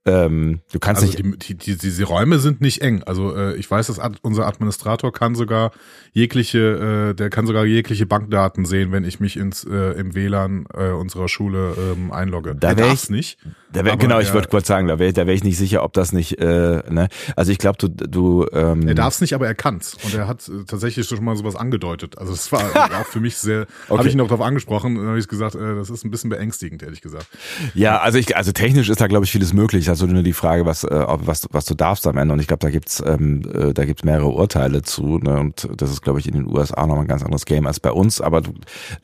ähm, 0.03 0.61
du 0.71 0.79
kannst 0.79 1.03
also 1.03 1.15
nicht. 1.21 1.47
Die, 1.47 1.55
die, 1.55 1.77
diese 1.77 2.05
Räume 2.05 2.39
sind 2.39 2.59
nicht 2.59 2.81
eng. 2.81 3.03
Also 3.03 3.35
äh, 3.35 3.55
ich 3.55 3.69
weiß, 3.69 3.85
dass 3.85 3.99
ad, 3.99 4.17
unser 4.23 4.47
Administrator 4.47 5.13
kann 5.13 5.35
sogar 5.35 5.71
jegliche, 6.11 7.11
äh, 7.11 7.13
der 7.13 7.29
kann 7.29 7.45
sogar 7.45 7.65
jegliche 7.65 8.07
Bankdaten 8.07 8.65
sehen, 8.65 8.91
wenn 8.91 9.03
ich 9.03 9.19
mich 9.19 9.37
ins 9.37 9.63
äh, 9.63 9.91
im 9.99 10.15
WLAN 10.15 10.65
äh, 10.73 10.89
unserer 10.89 11.29
Schule 11.29 11.75
ähm, 11.77 12.11
einlogge. 12.11 12.55
Da 12.55 12.75
wäre 12.77 12.93
ich 12.93 13.11
nicht. 13.11 13.37
Da 13.71 13.85
wär, 13.85 13.95
genau, 13.95 14.19
ich 14.19 14.33
wollte 14.33 14.49
kurz 14.49 14.67
sagen, 14.67 14.87
da 14.87 14.97
wäre 14.97 15.13
da 15.13 15.27
wär 15.27 15.35
ich 15.35 15.43
nicht 15.43 15.57
sicher, 15.57 15.83
ob 15.83 15.93
das 15.93 16.13
nicht. 16.13 16.39
Äh, 16.39 16.81
ne? 16.89 17.07
Also 17.35 17.51
ich 17.51 17.59
glaube, 17.59 17.77
du 17.77 17.89
du. 17.89 18.47
Ähm, 18.53 18.87
er 18.87 18.95
darf 18.95 19.13
es 19.13 19.21
nicht, 19.21 19.33
aber 19.33 19.45
er 19.45 19.55
kann's 19.55 19.97
und 20.03 20.15
er 20.15 20.27
hat 20.27 20.49
äh, 20.49 20.63
tatsächlich 20.65 21.07
schon 21.07 21.23
mal 21.23 21.35
sowas 21.35 21.55
angedeutet. 21.55 22.17
Also 22.17 22.31
das 22.31 22.51
war 22.51 22.61
auch 23.01 23.05
für 23.05 23.19
mich 23.19 23.37
sehr. 23.37 23.67
okay. 23.87 23.99
Habe 23.99 24.07
ich 24.07 24.15
ihn 24.15 24.21
auch 24.21 24.27
darauf 24.27 24.45
angesprochen. 24.45 24.95
Dann 24.95 25.07
habe 25.07 25.19
ich 25.19 25.27
gesagt, 25.27 25.53
äh, 25.53 25.75
das 25.75 25.91
ist 25.91 26.03
ein 26.03 26.09
bisschen 26.09 26.31
beängstigend, 26.31 26.81
ehrlich 26.81 27.01
gesagt. 27.01 27.27
Ja, 27.75 27.99
also 27.99 28.17
ich 28.17 28.35
also 28.35 28.51
technisch 28.51 28.89
ist 28.89 28.99
da 28.99 29.05
glaube 29.05 29.25
ich 29.25 29.31
vieles 29.31 29.53
möglich 29.53 29.90
also 29.91 30.07
nur 30.07 30.23
die 30.23 30.33
Frage, 30.33 30.65
was, 30.65 30.83
äh, 30.83 31.05
was, 31.07 31.47
was 31.51 31.65
du 31.65 31.75
darfst 31.75 32.07
am 32.07 32.17
Ende. 32.17 32.33
Und 32.33 32.39
ich 32.39 32.47
glaube, 32.47 32.61
da 32.61 32.69
gibt's, 32.69 33.03
ähm, 33.05 33.41
äh, 33.53 33.73
da 33.73 33.85
gibt's 33.85 34.03
mehrere 34.03 34.29
Urteile 34.29 34.81
zu. 34.81 35.19
Ne? 35.19 35.39
Und 35.39 35.69
das 35.77 35.91
ist, 35.91 36.01
glaube 36.01 36.19
ich, 36.19 36.27
in 36.27 36.33
den 36.33 36.47
USA 36.47 36.87
nochmal 36.87 37.05
ein 37.05 37.07
ganz 37.07 37.23
anderes 37.23 37.45
Game 37.45 37.67
als 37.67 37.79
bei 37.79 37.91
uns. 37.91 38.21
Aber 38.21 38.41
du, 38.41 38.53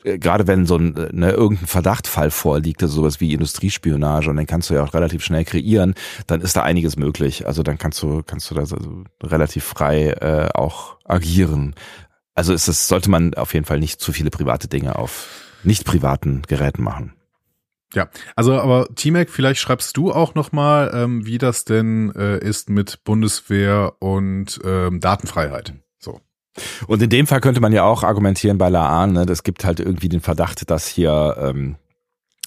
äh, 0.04 0.18
gerade 0.18 0.46
wenn 0.46 0.66
so 0.66 0.76
ein 0.76 0.94
ne, 1.12 1.30
irgendein 1.30 1.66
Verdachtfall 1.66 2.30
vorliegt, 2.30 2.82
also 2.82 2.96
sowas 2.96 3.20
wie 3.20 3.32
Industriespionage, 3.32 4.30
und 4.30 4.36
den 4.36 4.46
kannst 4.46 4.70
du 4.70 4.74
ja 4.74 4.82
auch 4.82 4.94
relativ 4.94 5.22
schnell 5.22 5.44
kreieren, 5.44 5.94
dann 6.26 6.40
ist 6.40 6.56
da 6.56 6.62
einiges 6.62 6.96
möglich. 6.96 7.46
Also 7.46 7.62
dann 7.62 7.78
kannst 7.78 8.02
du, 8.02 8.22
kannst 8.26 8.50
du 8.50 8.54
da 8.54 8.66
so 8.66 8.76
relativ 9.22 9.64
frei 9.64 10.10
äh, 10.10 10.48
auch 10.54 10.96
agieren. 11.04 11.74
Also 12.34 12.52
ist 12.52 12.68
es, 12.68 12.88
sollte 12.88 13.10
man 13.10 13.34
auf 13.34 13.52
jeden 13.54 13.66
Fall 13.66 13.78
nicht 13.78 14.00
zu 14.00 14.12
viele 14.12 14.30
private 14.30 14.68
Dinge 14.68 14.96
auf 14.96 15.28
nicht 15.64 15.84
privaten 15.84 16.42
Geräten 16.46 16.82
machen. 16.82 17.17
Ja, 17.94 18.08
also 18.36 18.60
aber 18.60 18.88
T-Mac, 18.94 19.30
vielleicht 19.30 19.60
schreibst 19.60 19.96
du 19.96 20.12
auch 20.12 20.34
nochmal, 20.34 20.90
ähm, 20.94 21.24
wie 21.24 21.38
das 21.38 21.64
denn 21.64 22.12
äh, 22.14 22.38
ist 22.38 22.68
mit 22.68 23.02
Bundeswehr 23.04 23.94
und 24.00 24.60
ähm, 24.62 25.00
Datenfreiheit. 25.00 25.72
So. 25.98 26.20
Und 26.86 27.02
in 27.02 27.08
dem 27.08 27.26
Fall 27.26 27.40
könnte 27.40 27.60
man 27.60 27.72
ja 27.72 27.84
auch 27.84 28.02
argumentieren 28.02 28.58
bei 28.58 28.68
Laan, 28.68 29.12
ne, 29.12 29.22
es 29.22 29.42
gibt 29.42 29.64
halt 29.64 29.80
irgendwie 29.80 30.10
den 30.10 30.20
Verdacht, 30.20 30.70
dass 30.70 30.86
hier 30.86 31.36
ähm, 31.40 31.76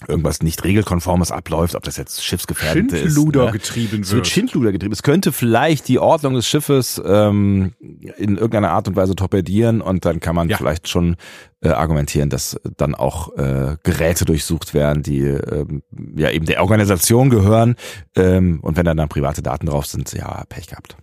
irgendwas 0.08 0.42
nicht 0.42 0.64
regelkonformes 0.64 1.30
abläuft, 1.30 1.74
ob 1.74 1.82
das 1.84 1.96
jetzt 1.96 2.24
schiffsgefährdet 2.24 2.92
ist. 2.92 3.00
Schindluder 3.00 3.46
ne? 3.46 3.52
getrieben 3.52 3.92
wird. 3.92 4.04
Es 4.04 4.12
wird 4.12 4.26
Schindluder 4.26 4.72
getrieben. 4.72 4.92
Es 4.92 5.02
könnte 5.02 5.32
vielleicht 5.32 5.88
die 5.88 5.98
Ordnung 5.98 6.34
des 6.34 6.46
Schiffes 6.46 7.00
ähm, 7.04 7.72
in 7.80 8.36
irgendeiner 8.36 8.70
Art 8.70 8.88
und 8.88 8.96
Weise 8.96 9.14
torpedieren 9.14 9.80
und 9.80 10.04
dann 10.04 10.20
kann 10.20 10.34
man 10.34 10.48
ja. 10.48 10.56
vielleicht 10.56 10.88
schon 10.88 11.16
äh, 11.60 11.68
argumentieren, 11.68 12.28
dass 12.28 12.60
dann 12.76 12.94
auch 12.94 13.36
äh, 13.36 13.76
Geräte 13.82 14.24
durchsucht 14.24 14.74
werden, 14.74 15.02
die 15.02 15.20
ähm, 15.20 15.82
ja 16.16 16.30
eben 16.30 16.46
der 16.46 16.60
Organisation 16.60 17.30
gehören 17.30 17.76
ähm, 18.16 18.60
und 18.62 18.76
wenn 18.76 18.84
dann 18.84 18.96
dann 18.96 19.08
private 19.08 19.42
Daten 19.42 19.66
drauf 19.66 19.86
sind, 19.86 20.12
ja, 20.12 20.44
Pech 20.48 20.66
gehabt. 20.66 20.96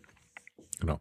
Genau. 0.80 1.00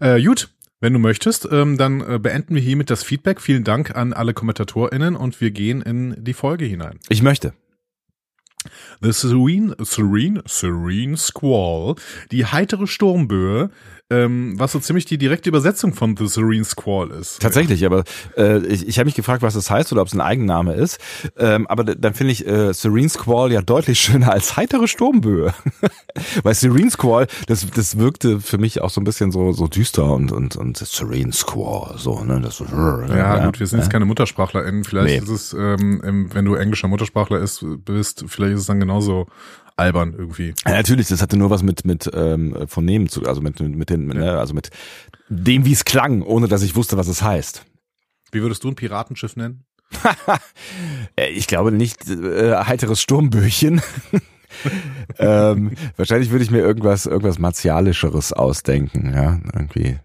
Äh, 0.00 0.22
gut, 0.22 0.50
wenn 0.80 0.92
du 0.92 0.98
möchtest, 0.98 1.48
ähm, 1.50 1.76
dann 1.76 2.00
äh, 2.00 2.18
beenden 2.18 2.54
wir 2.54 2.62
hiermit 2.62 2.90
das 2.90 3.02
Feedback. 3.02 3.40
Vielen 3.40 3.64
Dank 3.64 3.96
an 3.96 4.12
alle 4.12 4.34
KommentatorInnen 4.34 5.16
und 5.16 5.40
wir 5.40 5.50
gehen 5.50 5.82
in 5.82 6.22
die 6.22 6.34
Folge 6.34 6.64
hinein. 6.64 7.00
Ich 7.08 7.22
möchte. 7.22 7.52
The 9.00 9.12
Serene, 9.12 9.76
Serene, 9.80 10.42
Serene 10.46 11.16
Squall, 11.16 11.94
die 12.32 12.44
heitere 12.44 12.86
Sturmböe, 12.86 13.70
ähm, 14.10 14.54
was 14.58 14.72
so 14.72 14.78
ziemlich 14.78 15.04
die 15.04 15.18
direkte 15.18 15.50
Übersetzung 15.50 15.92
von 15.92 16.16
The 16.16 16.26
Serene 16.26 16.64
Squall 16.64 17.10
ist. 17.10 17.40
Tatsächlich, 17.42 17.84
aber 17.84 18.04
äh, 18.36 18.58
ich, 18.66 18.88
ich 18.88 18.98
habe 18.98 19.06
mich 19.06 19.14
gefragt, 19.14 19.42
was 19.42 19.54
das 19.54 19.70
heißt 19.70 19.92
oder 19.92 20.00
ob 20.00 20.08
es 20.08 20.14
ein 20.14 20.20
Eigenname 20.20 20.74
ist. 20.74 20.98
Ähm, 21.38 21.66
aber 21.66 21.84
dann 21.84 22.14
finde 22.14 22.32
ich 22.32 22.46
äh, 22.46 22.72
Serene 22.72 23.08
Squall 23.08 23.52
ja 23.52 23.60
deutlich 23.60 24.00
schöner 24.00 24.32
als 24.32 24.56
heitere 24.56 24.88
Sturmböe. 24.88 25.52
Weil 26.42 26.54
Serene 26.54 26.90
Squall, 26.90 27.26
das, 27.46 27.66
das 27.70 27.98
wirkte 27.98 28.40
für 28.40 28.58
mich 28.58 28.80
auch 28.80 28.90
so 28.90 29.00
ein 29.00 29.04
bisschen 29.04 29.30
so, 29.30 29.52
so 29.52 29.68
düster 29.68 30.12
und, 30.12 30.32
und, 30.32 30.56
und 30.56 30.78
Serene 30.78 31.32
Squall, 31.32 31.98
so, 31.98 32.24
ne? 32.24 32.40
Das 32.40 32.56
so, 32.56 32.64
ja, 32.64 33.06
ja, 33.08 33.44
gut, 33.44 33.60
wir 33.60 33.66
sind 33.66 33.80
jetzt 33.80 33.90
keine 33.90 34.06
MuttersprachlerInnen. 34.06 34.84
Vielleicht 34.84 35.08
nee. 35.08 35.22
ist 35.22 35.28
es, 35.28 35.52
ähm, 35.52 36.30
wenn 36.32 36.44
du 36.44 36.54
englischer 36.54 36.88
Muttersprachler 36.88 37.38
ist, 37.38 37.64
bist, 37.84 38.24
vielleicht 38.26 38.54
ist 38.54 38.60
es 38.62 38.66
dann 38.66 38.80
genauso 38.80 39.26
albern 39.78 40.14
irgendwie. 40.16 40.54
Ja, 40.66 40.72
natürlich, 40.72 41.08
das 41.08 41.22
hatte 41.22 41.36
nur 41.36 41.50
was 41.50 41.62
mit 41.62 41.84
mit 41.84 42.10
ähm, 42.12 42.56
Phonemen 42.66 43.08
zu, 43.08 43.24
also 43.24 43.40
mit 43.40 43.60
mit 43.60 43.90
den, 43.90 44.08
ja. 44.08 44.14
ne, 44.14 44.38
also 44.38 44.54
mit 44.54 44.70
dem, 45.28 45.64
wie 45.64 45.72
es 45.72 45.84
klang, 45.84 46.22
ohne 46.22 46.48
dass 46.48 46.62
ich 46.62 46.76
wusste, 46.76 46.96
was 46.96 47.08
es 47.08 47.22
heißt. 47.22 47.64
Wie 48.32 48.42
würdest 48.42 48.64
du 48.64 48.68
ein 48.68 48.74
Piratenschiff 48.74 49.36
nennen? 49.36 49.64
Äh, 51.16 51.30
ich 51.30 51.46
glaube 51.46 51.72
nicht 51.72 52.08
äh, 52.08 52.54
heiteres 52.56 53.00
Sturmböchen. 53.00 53.80
ähm, 55.18 55.72
wahrscheinlich 55.96 56.30
würde 56.30 56.44
ich 56.44 56.50
mir 56.50 56.60
irgendwas 56.60 57.06
irgendwas 57.06 57.38
martialischeres 57.38 58.32
ausdenken, 58.32 59.12
ja, 59.14 59.40
irgendwie 59.52 59.98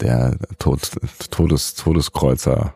der 0.00 0.38
Tod, 0.58 0.90
Todes 1.30 1.74
Todeskreuzer, 1.74 2.74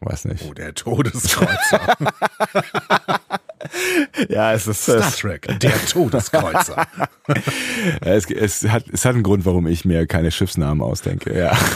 weiß 0.00 0.26
nicht. 0.26 0.44
Oh, 0.48 0.54
der 0.54 0.74
Todeskreuzer. 0.74 1.96
ja, 4.28 4.52
es 4.52 4.66
ist 4.66 4.82
Star 4.82 5.10
Trek, 5.12 5.58
der 5.60 5.84
Todeskreuzer. 5.86 6.86
es, 8.00 8.30
es, 8.30 8.68
hat, 8.68 8.84
es 8.92 9.04
hat 9.04 9.14
einen 9.14 9.22
Grund, 9.22 9.44
warum 9.44 9.66
ich 9.66 9.84
mir 9.84 10.06
keine 10.06 10.30
Schiffsnamen 10.30 10.82
ausdenke. 10.82 11.36
Ja. 11.36 11.56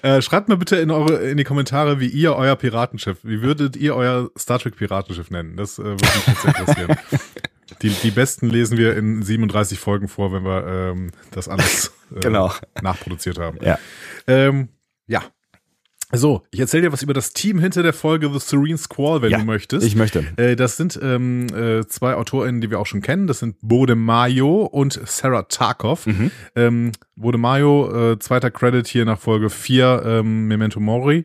Äh, 0.00 0.22
schreibt 0.22 0.48
mir 0.48 0.56
bitte 0.56 0.76
in, 0.76 0.90
eure, 0.90 1.18
in 1.28 1.36
die 1.36 1.44
Kommentare, 1.44 2.00
wie 2.00 2.06
ihr 2.06 2.34
euer 2.34 2.56
Piratenschiff, 2.56 3.18
wie 3.22 3.42
würdet 3.42 3.76
ihr 3.76 3.94
euer 3.94 4.30
Star 4.36 4.58
Trek 4.58 4.76
Piratenschiff 4.76 5.30
nennen? 5.30 5.58
Das 5.58 5.78
äh, 5.78 5.84
würde 5.84 6.04
mich 6.04 6.26
jetzt 6.26 6.44
interessieren. 6.44 6.96
Die, 7.82 7.90
die 7.90 8.10
besten 8.10 8.48
lesen 8.48 8.78
wir 8.78 8.96
in 8.96 9.22
37 9.22 9.78
Folgen 9.78 10.08
vor, 10.08 10.32
wenn 10.32 10.42
wir 10.44 10.66
ähm, 10.66 11.10
das 11.32 11.48
alles 11.48 11.92
äh, 12.14 12.20
genau. 12.20 12.50
nachproduziert 12.80 13.38
haben. 13.38 13.58
Ja. 13.62 13.78
Ähm, 14.26 14.70
ja, 15.06 15.22
So, 16.16 16.42
ich 16.50 16.60
erzähle 16.60 16.84
dir 16.84 16.92
was 16.92 17.02
über 17.02 17.14
das 17.14 17.32
Team 17.32 17.58
hinter 17.58 17.82
der 17.82 17.92
Folge 17.92 18.30
The 18.32 18.38
Serene 18.38 18.78
Squall, 18.78 19.22
wenn 19.22 19.30
Ja, 19.30 19.38
du 19.38 19.44
möchtest. 19.44 19.86
Ich 19.86 19.96
möchte. 19.96 20.24
Äh, 20.36 20.56
das 20.56 20.76
sind 20.76 20.98
ähm, 21.02 21.46
äh, 21.54 21.86
zwei 21.86 22.14
AutorInnen, 22.14 22.60
die 22.60 22.70
wir 22.70 22.80
auch 22.80 22.86
schon 22.86 23.02
kennen. 23.02 23.26
Das 23.26 23.40
sind 23.40 23.56
Bode 23.62 23.94
Mayo 23.94 24.64
und 24.64 25.00
Sarah 25.04 25.42
Tarkov. 25.42 26.06
Mhm. 26.06 26.30
Ähm, 26.54 26.92
Bode 27.16 27.38
Mayo, 27.38 28.12
äh, 28.12 28.18
zweiter 28.18 28.50
Credit 28.50 28.86
hier 28.86 29.04
nach 29.04 29.18
Folge 29.18 29.50
4, 29.50 30.02
ähm, 30.04 30.46
Memento 30.46 30.80
Mori. 30.80 31.24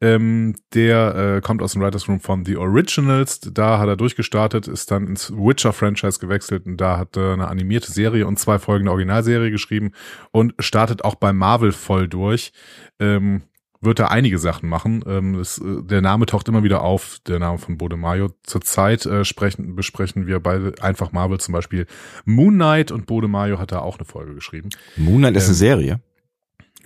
Ähm, 0.00 0.56
der 0.74 1.36
äh, 1.36 1.40
kommt 1.42 1.62
aus 1.62 1.74
dem 1.74 1.82
Writers 1.82 2.08
Room 2.08 2.18
von 2.18 2.44
The 2.44 2.56
Originals. 2.56 3.40
Da 3.40 3.78
hat 3.78 3.86
er 3.86 3.96
durchgestartet, 3.96 4.66
ist 4.66 4.90
dann 4.90 5.06
ins 5.06 5.30
Witcher-Franchise 5.30 6.18
gewechselt 6.18 6.66
und 6.66 6.76
da 6.76 6.98
hat 6.98 7.16
er 7.16 7.34
eine 7.34 7.46
animierte 7.46 7.92
Serie 7.92 8.26
und 8.26 8.36
zwei 8.40 8.58
Folgen 8.58 8.86
der 8.86 8.92
Originalserie 8.94 9.52
geschrieben 9.52 9.92
und 10.32 10.54
startet 10.58 11.04
auch 11.04 11.14
bei 11.14 11.32
Marvel 11.32 11.70
voll 11.70 12.08
durch. 12.08 12.52
Ähm, 12.98 13.42
wird 13.82 13.98
er 13.98 14.10
einige 14.10 14.38
Sachen 14.38 14.68
machen. 14.68 15.04
Ähm, 15.06 15.34
es, 15.38 15.58
äh, 15.58 15.82
der 15.82 16.00
Name 16.00 16.24
taucht 16.26 16.48
immer 16.48 16.62
wieder 16.62 16.82
auf, 16.82 17.18
der 17.26 17.38
Name 17.38 17.58
von 17.58 17.76
Bode 17.76 17.96
Mayo. 17.96 18.30
Zurzeit 18.44 19.04
äh, 19.04 19.24
sprechen, 19.24 19.74
besprechen 19.76 20.26
wir 20.26 20.40
beide 20.40 20.74
einfach 20.80 21.12
Marvel 21.12 21.38
zum 21.40 21.52
Beispiel 21.52 21.86
Moon 22.24 22.54
Knight 22.54 22.90
und 22.90 23.06
Bode 23.06 23.28
Mayo 23.28 23.58
hat 23.58 23.72
da 23.72 23.80
auch 23.80 23.98
eine 23.98 24.06
Folge 24.06 24.34
geschrieben. 24.34 24.70
Moonlight 24.96 25.36
ist 25.36 25.44
eine 25.44 25.52
Ähm, 25.52 25.56
Serie. 25.56 26.00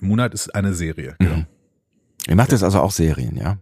Moon 0.00 0.14
Knight 0.16 0.34
ist 0.34 0.54
eine 0.54 0.72
Serie. 0.74 1.16
Mhm. 1.20 1.46
Ihr 2.28 2.34
macht 2.36 2.50
jetzt 2.50 2.64
also 2.64 2.80
auch 2.80 2.90
Serien, 2.90 3.36
ja? 3.36 3.58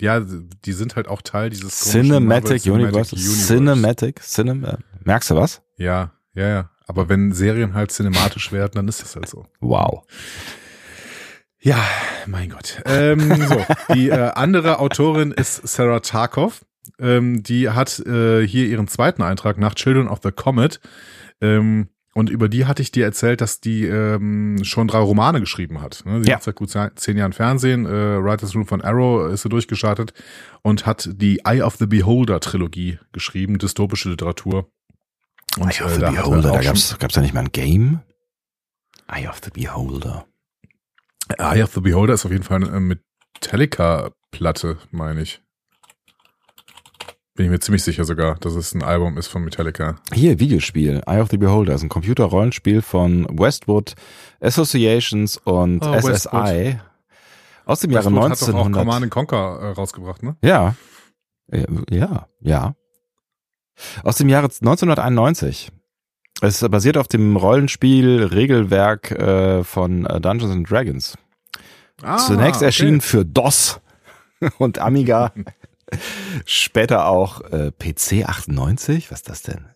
Ja, 0.00 0.20
die 0.20 0.72
sind 0.72 0.96
halt 0.96 1.08
auch 1.08 1.20
Teil 1.20 1.50
dieses 1.50 1.78
Cinematic 1.78 2.64
Marvel 2.64 2.84
Universe. 2.86 3.16
Cinematic. 3.16 4.22
Cinema. 4.22 4.78
Merkst 5.04 5.30
du 5.30 5.36
was? 5.36 5.60
Ja, 5.76 6.12
ja, 6.32 6.48
ja. 6.48 6.70
Aber 6.86 7.08
wenn 7.08 7.32
Serien 7.32 7.74
halt 7.74 7.92
cinematisch 7.92 8.50
werden, 8.50 8.72
dann 8.74 8.88
ist 8.88 9.02
das 9.02 9.14
halt 9.14 9.28
so. 9.28 9.44
Wow. 9.60 10.04
Ja, 11.62 11.78
mein 12.26 12.48
Gott. 12.50 12.82
Ähm, 12.86 13.20
so, 13.46 13.64
die 13.94 14.08
äh, 14.08 14.30
andere 14.34 14.78
Autorin 14.78 15.30
ist 15.32 15.66
Sarah 15.68 16.00
Tarkov. 16.00 16.64
Ähm, 16.98 17.42
die 17.42 17.68
hat 17.68 17.98
äh, 18.00 18.46
hier 18.46 18.66
ihren 18.66 18.88
zweiten 18.88 19.22
Eintrag 19.22 19.58
nach 19.58 19.74
Children 19.74 20.08
of 20.08 20.20
the 20.22 20.32
Comet. 20.32 20.80
Ähm, 21.40 21.88
und 22.14 22.28
über 22.28 22.48
die 22.48 22.66
hatte 22.66 22.82
ich 22.82 22.90
dir 22.90 23.04
erzählt, 23.04 23.40
dass 23.40 23.60
die 23.60 23.84
ähm, 23.84 24.64
schon 24.64 24.88
drei 24.88 24.98
Romane 24.98 25.38
geschrieben 25.40 25.80
hat. 25.80 26.02
Ne? 26.06 26.22
Sie 26.24 26.30
Ja. 26.30 26.36
macht 26.36 26.44
seit 26.44 26.56
gut 26.56 26.70
ze- 26.70 26.90
zehn 26.96 27.16
Jahren 27.16 27.32
Fernsehen. 27.32 27.86
Äh, 27.86 27.90
Writers 28.22 28.54
Room 28.54 28.66
von 28.66 28.80
Arrow 28.82 29.30
ist 29.30 29.42
sie 29.42 29.48
durchgestartet 29.48 30.12
und 30.62 30.86
hat 30.86 31.08
die 31.12 31.40
Eye 31.44 31.62
of 31.62 31.76
the 31.76 31.86
Beholder 31.86 32.40
Trilogie 32.40 32.98
geschrieben, 33.12 33.58
dystopische 33.58 34.08
Literatur. 34.10 34.70
Und, 35.58 35.70
Eye 35.78 35.84
of 35.84 35.92
äh, 35.92 35.94
the 35.94 36.00
da 36.00 36.06
hat 36.08 36.16
er 36.16 36.22
Beholder. 36.22 36.52
Da 36.52 36.60
gab's, 36.62 36.98
gab's 36.98 37.14
da 37.14 37.20
nicht 37.20 37.34
mal 37.34 37.40
ein 37.40 37.52
Game? 37.52 38.00
Eye 39.08 39.28
of 39.28 39.40
the 39.44 39.50
Beholder. 39.50 40.26
Eye 41.38 41.62
of 41.62 41.72
the 41.74 41.80
Beholder 41.80 42.14
ist 42.14 42.24
auf 42.26 42.32
jeden 42.32 42.44
Fall 42.44 42.64
eine 42.66 42.80
Metallica-Platte, 42.80 44.78
meine 44.90 45.22
ich. 45.22 45.42
Bin 47.34 47.46
ich 47.46 47.50
mir 47.52 47.60
ziemlich 47.60 47.82
sicher 47.84 48.04
sogar, 48.04 48.34
dass 48.36 48.54
es 48.54 48.74
ein 48.74 48.82
Album 48.82 49.16
ist 49.16 49.28
von 49.28 49.42
Metallica. 49.44 49.96
Hier, 50.12 50.38
Videospiel. 50.40 51.00
Eye 51.06 51.20
of 51.20 51.30
the 51.30 51.38
Beholder 51.38 51.74
ist 51.74 51.82
ein 51.82 51.88
Computer-Rollenspiel 51.88 52.82
von 52.82 53.26
Westwood 53.30 53.94
Associations 54.40 55.38
und 55.38 55.82
Oh, 55.84 55.94
SSI. 55.98 56.78
Aus 57.64 57.80
dem 57.80 57.92
Jahre 57.92 58.06
Westwood 58.06 58.30
hat 58.30 58.42
doch 58.42 58.48
auch 58.54 58.66
1900. 58.66 58.84
Command 58.84 59.10
Conquer 59.10 59.58
äh, 59.60 59.70
rausgebracht, 59.72 60.22
ne? 60.22 60.36
Ja. 60.42 60.74
Äh, 61.50 61.64
Ja, 61.90 62.26
ja. 62.40 62.74
Aus 64.02 64.16
dem 64.16 64.28
Jahre 64.28 64.46
1991. 64.48 65.70
Es 66.42 66.60
basiert 66.68 66.96
auf 66.96 67.08
dem 67.08 67.36
Rollenspiel 67.36 68.22
Regelwerk 68.24 69.10
äh, 69.10 69.62
von 69.64 70.06
äh, 70.06 70.20
Dungeons 70.20 70.52
and 70.52 70.70
Dragons. 70.70 71.18
Ah, 72.02 72.16
Zunächst 72.16 72.56
okay. 72.56 72.64
erschienen 72.66 73.00
für 73.02 73.24
DOS 73.26 73.80
und 74.58 74.78
Amiga. 74.78 75.32
Später 76.46 77.06
auch 77.06 77.40
äh, 77.50 77.72
PC 77.72 78.24
98. 78.26 79.10
Was 79.10 79.18
ist 79.20 79.28
das 79.28 79.42
denn? 79.42 79.66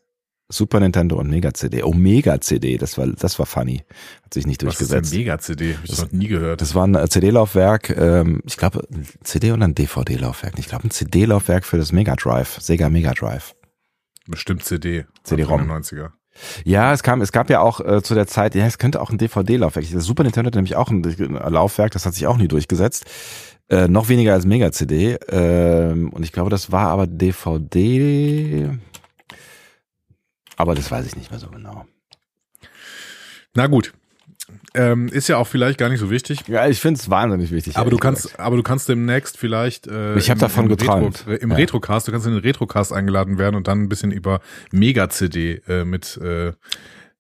Super 0.49 0.79
Nintendo 0.79 1.17
und 1.19 1.29
Mega 1.29 1.53
CD. 1.53 1.83
Oh, 1.83 1.93
Mega 1.93 2.41
CD, 2.41 2.77
das 2.79 2.97
war, 2.97 3.07
das 3.09 3.39
war 3.39 3.47
funny. 3.47 3.83
Hat 4.25 4.35
sich 4.35 4.47
nicht 4.47 4.63
Was 4.65 4.75
ist 4.81 4.91
durchgesetzt. 4.93 5.13
denn 5.13 5.21
Mega-CD? 5.21 5.75
Hab 5.75 5.85
ich 5.85 5.91
Das- 5.91 6.03
noch 6.03 6.13
nie 6.13 6.29
gehört. 6.29 6.61
Das 6.61 6.75
war 6.75 6.87
ein 6.87 6.95
äh, 6.95 7.09
CD-Laufwerk, 7.09 7.91
ähm, 7.97 8.41
ich 8.47 8.57
glaube, 8.57 8.87
CD 9.23 9.51
und 9.53 9.63
ein 9.63 9.75
DVD-Laufwerk. 9.75 10.59
Ich 10.59 10.69
glaube, 10.69 10.85
ein 10.87 10.91
CD-Laufwerk 10.91 11.65
für 11.65 11.79
das 11.79 11.93
Mega 11.93 12.15
Drive, 12.15 12.59
Sega 12.61 12.89
Mega 12.91 13.13
Drive. 13.13 13.55
Bestimmt 14.27 14.65
CD. 14.65 15.07
CD-ROM. 15.25 15.61
Anfang 15.71 15.83
der 15.83 16.07
90er. 16.09 16.11
Ja, 16.65 16.93
es 16.93 17.03
kam, 17.03 17.21
es 17.21 17.33
gab 17.33 17.51
ja 17.51 17.61
auch 17.61 17.81
äh, 17.81 18.03
zu 18.03 18.15
der 18.15 18.27
Zeit, 18.27 18.55
ja, 18.55 18.67
es 18.67 18.79
könnte 18.79 19.01
auch 19.01 19.11
ein 19.11 19.19
DVD-Laufwerk. 19.19 19.87
Das 19.93 20.05
Super 20.05 20.25
Nintendo 20.25 20.49
hatte 20.49 20.59
nämlich 20.59 20.77
auch 20.77 20.91
ein 20.91 21.03
Laufwerk, 21.03 21.93
das 21.93 22.07
hat 22.07 22.15
sich 22.15 22.27
auch 22.27 22.37
nie 22.37 22.49
durchgesetzt. 22.49 23.05
Äh, 23.69 23.89
noch 23.89 24.09
weniger 24.09 24.35
als 24.35 24.45
Mega-CD. 24.45 25.19
Ähm, 25.29 26.11
und 26.13 26.23
ich 26.23 26.33
glaube, 26.33 26.51
das 26.51 26.71
war 26.71 26.89
aber 26.89 27.07
DVD. 27.07 28.71
Aber 30.57 30.75
das 30.75 30.91
weiß 30.91 31.07
ich 31.07 31.17
nicht 31.17 31.31
mehr 31.31 31.41
so 31.41 31.49
genau. 31.49 31.87
Na 33.55 33.67
gut. 33.67 33.93
Ähm, 34.77 35.07
ist 35.09 35.29
ja 35.29 35.37
auch 35.37 35.47
vielleicht 35.47 35.79
gar 35.79 35.89
nicht 35.89 36.01
so 36.01 36.11
wichtig. 36.11 36.41
Ja, 36.49 36.67
ich 36.67 36.81
finde 36.81 36.99
es 36.99 37.09
wahnsinnig 37.09 37.53
wichtig. 37.53 37.77
Aber 37.77 37.91
du 37.91 37.97
kannst, 37.97 38.25
gesagt. 38.25 38.41
aber 38.41 38.57
du 38.57 38.63
kannst 38.65 38.89
demnächst 38.89 39.39
vielleicht. 39.39 39.87
Äh, 39.87 40.17
Ich 40.19 40.31
hab 40.31 40.37
im- 40.37 40.41
davon 40.41 40.65
im 40.65 40.71
geträumt. 40.71 41.21
Retro, 41.27 41.31
äh, 41.31 41.37
Im 41.37 41.51
Ja. 41.51 41.57
Retrocast, 41.57 42.09
du 42.09 42.13
kannst 42.13 42.27
in 42.27 42.33
den 42.33 42.43
Retrocast 42.43 42.93
eingeladen 42.93 43.39
werden 43.39 43.55
und 43.55 43.69
dann 43.69 43.83
ein 43.83 43.89
bisschen 43.89 44.11
über 44.11 44.41
Mega-CD 44.73 45.63
äh, 45.69 45.85
mit 45.85 46.17
äh, 46.17 46.53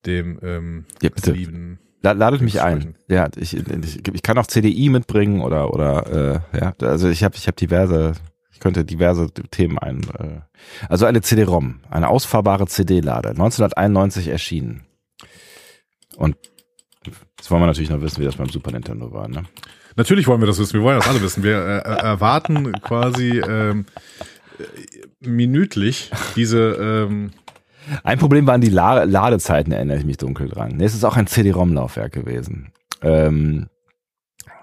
dem 0.04 0.38
ähm, 0.42 0.84
Ja, 1.00 1.10
bitte. 1.10 1.30
lieben. 1.32 1.78
La- 2.02 2.12
Ladet 2.12 2.40
mich 2.42 2.60
ein. 2.60 2.96
Ja, 3.08 3.28
ich, 3.36 3.56
ich, 3.56 4.06
ich 4.12 4.22
kann 4.22 4.36
auch 4.36 4.46
CDI 4.46 4.88
mitbringen 4.90 5.40
oder 5.40 5.72
oder 5.72 6.42
äh, 6.52 6.58
ja, 6.58 6.74
also 6.82 7.08
ich 7.08 7.22
habe 7.24 7.36
ich 7.36 7.46
habe 7.46 7.56
diverse, 7.56 8.12
ich 8.52 8.60
könnte 8.60 8.84
diverse 8.84 9.30
Themen 9.50 9.78
ein. 9.78 10.00
Äh, 10.18 10.40
also 10.88 11.06
eine 11.06 11.22
CD-ROM, 11.22 11.80
eine 11.88 12.08
ausfahrbare 12.08 12.66
CD-Lade, 12.66 13.30
1991 13.30 14.28
erschienen. 14.28 14.82
Und 16.16 16.36
jetzt 17.06 17.50
wollen 17.50 17.62
wir 17.62 17.66
natürlich 17.66 17.90
noch 17.90 18.00
wissen, 18.00 18.20
wie 18.20 18.24
das 18.24 18.36
beim 18.36 18.48
Super 18.48 18.72
Nintendo 18.72 19.12
war. 19.12 19.28
Ne? 19.28 19.44
Natürlich 19.96 20.26
wollen 20.26 20.40
wir 20.40 20.46
das 20.46 20.58
wissen. 20.58 20.74
Wir 20.74 20.82
wollen 20.82 20.98
das 20.98 21.08
alle 21.08 21.22
wissen. 21.22 21.42
Wir 21.42 21.56
äh, 21.56 21.78
äh, 21.78 22.02
erwarten 22.02 22.72
quasi 22.82 23.38
ähm, 23.40 23.86
äh, 24.58 25.26
minütlich 25.28 26.10
diese. 26.36 26.58
Ähm, 27.08 27.30
Ein 28.02 28.18
Problem 28.18 28.46
waren 28.46 28.60
die 28.60 28.70
La 28.70 29.04
Ladezeiten, 29.04 29.72
erinnere 29.72 29.98
ich 29.98 30.04
mich 30.04 30.16
dunkel 30.16 30.48
dran. 30.48 30.80
Es 30.80 30.94
ist 30.94 31.04
auch 31.04 31.16
ein 31.16 31.26
CD-ROM-Laufwerk 31.26 32.12
gewesen. 32.12 32.72
Ähm, 33.02 33.68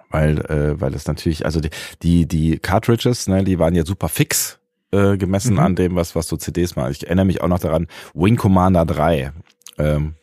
weil, 0.10 0.40
äh, 0.52 0.82
weil 0.82 0.94
es 0.94 1.08
natürlich, 1.08 1.46
also 1.46 1.62
die, 1.62 1.70
die, 2.02 2.28
die 2.28 2.58
Cartridges, 2.60 3.28
ne, 3.28 3.44
die 3.44 3.60
waren 3.60 3.76
ja 3.76 3.86
super 3.86 4.10
fix 4.10 4.60
äh, 4.92 5.18
gemessen 5.18 5.54
Mhm. 5.54 5.60
an 5.60 5.76
dem, 5.76 5.96
was, 5.96 6.16
was 6.16 6.28
so 6.28 6.36
CDs 6.36 6.76
machen. 6.76 6.92
Ich 6.92 7.06
erinnere 7.06 7.26
mich 7.26 7.42
auch 7.42 7.48
noch 7.48 7.60
daran, 7.60 7.88
Wing 8.14 8.36
Commander 8.36 8.86
3. 8.86 9.32
Ähm, 9.78 10.16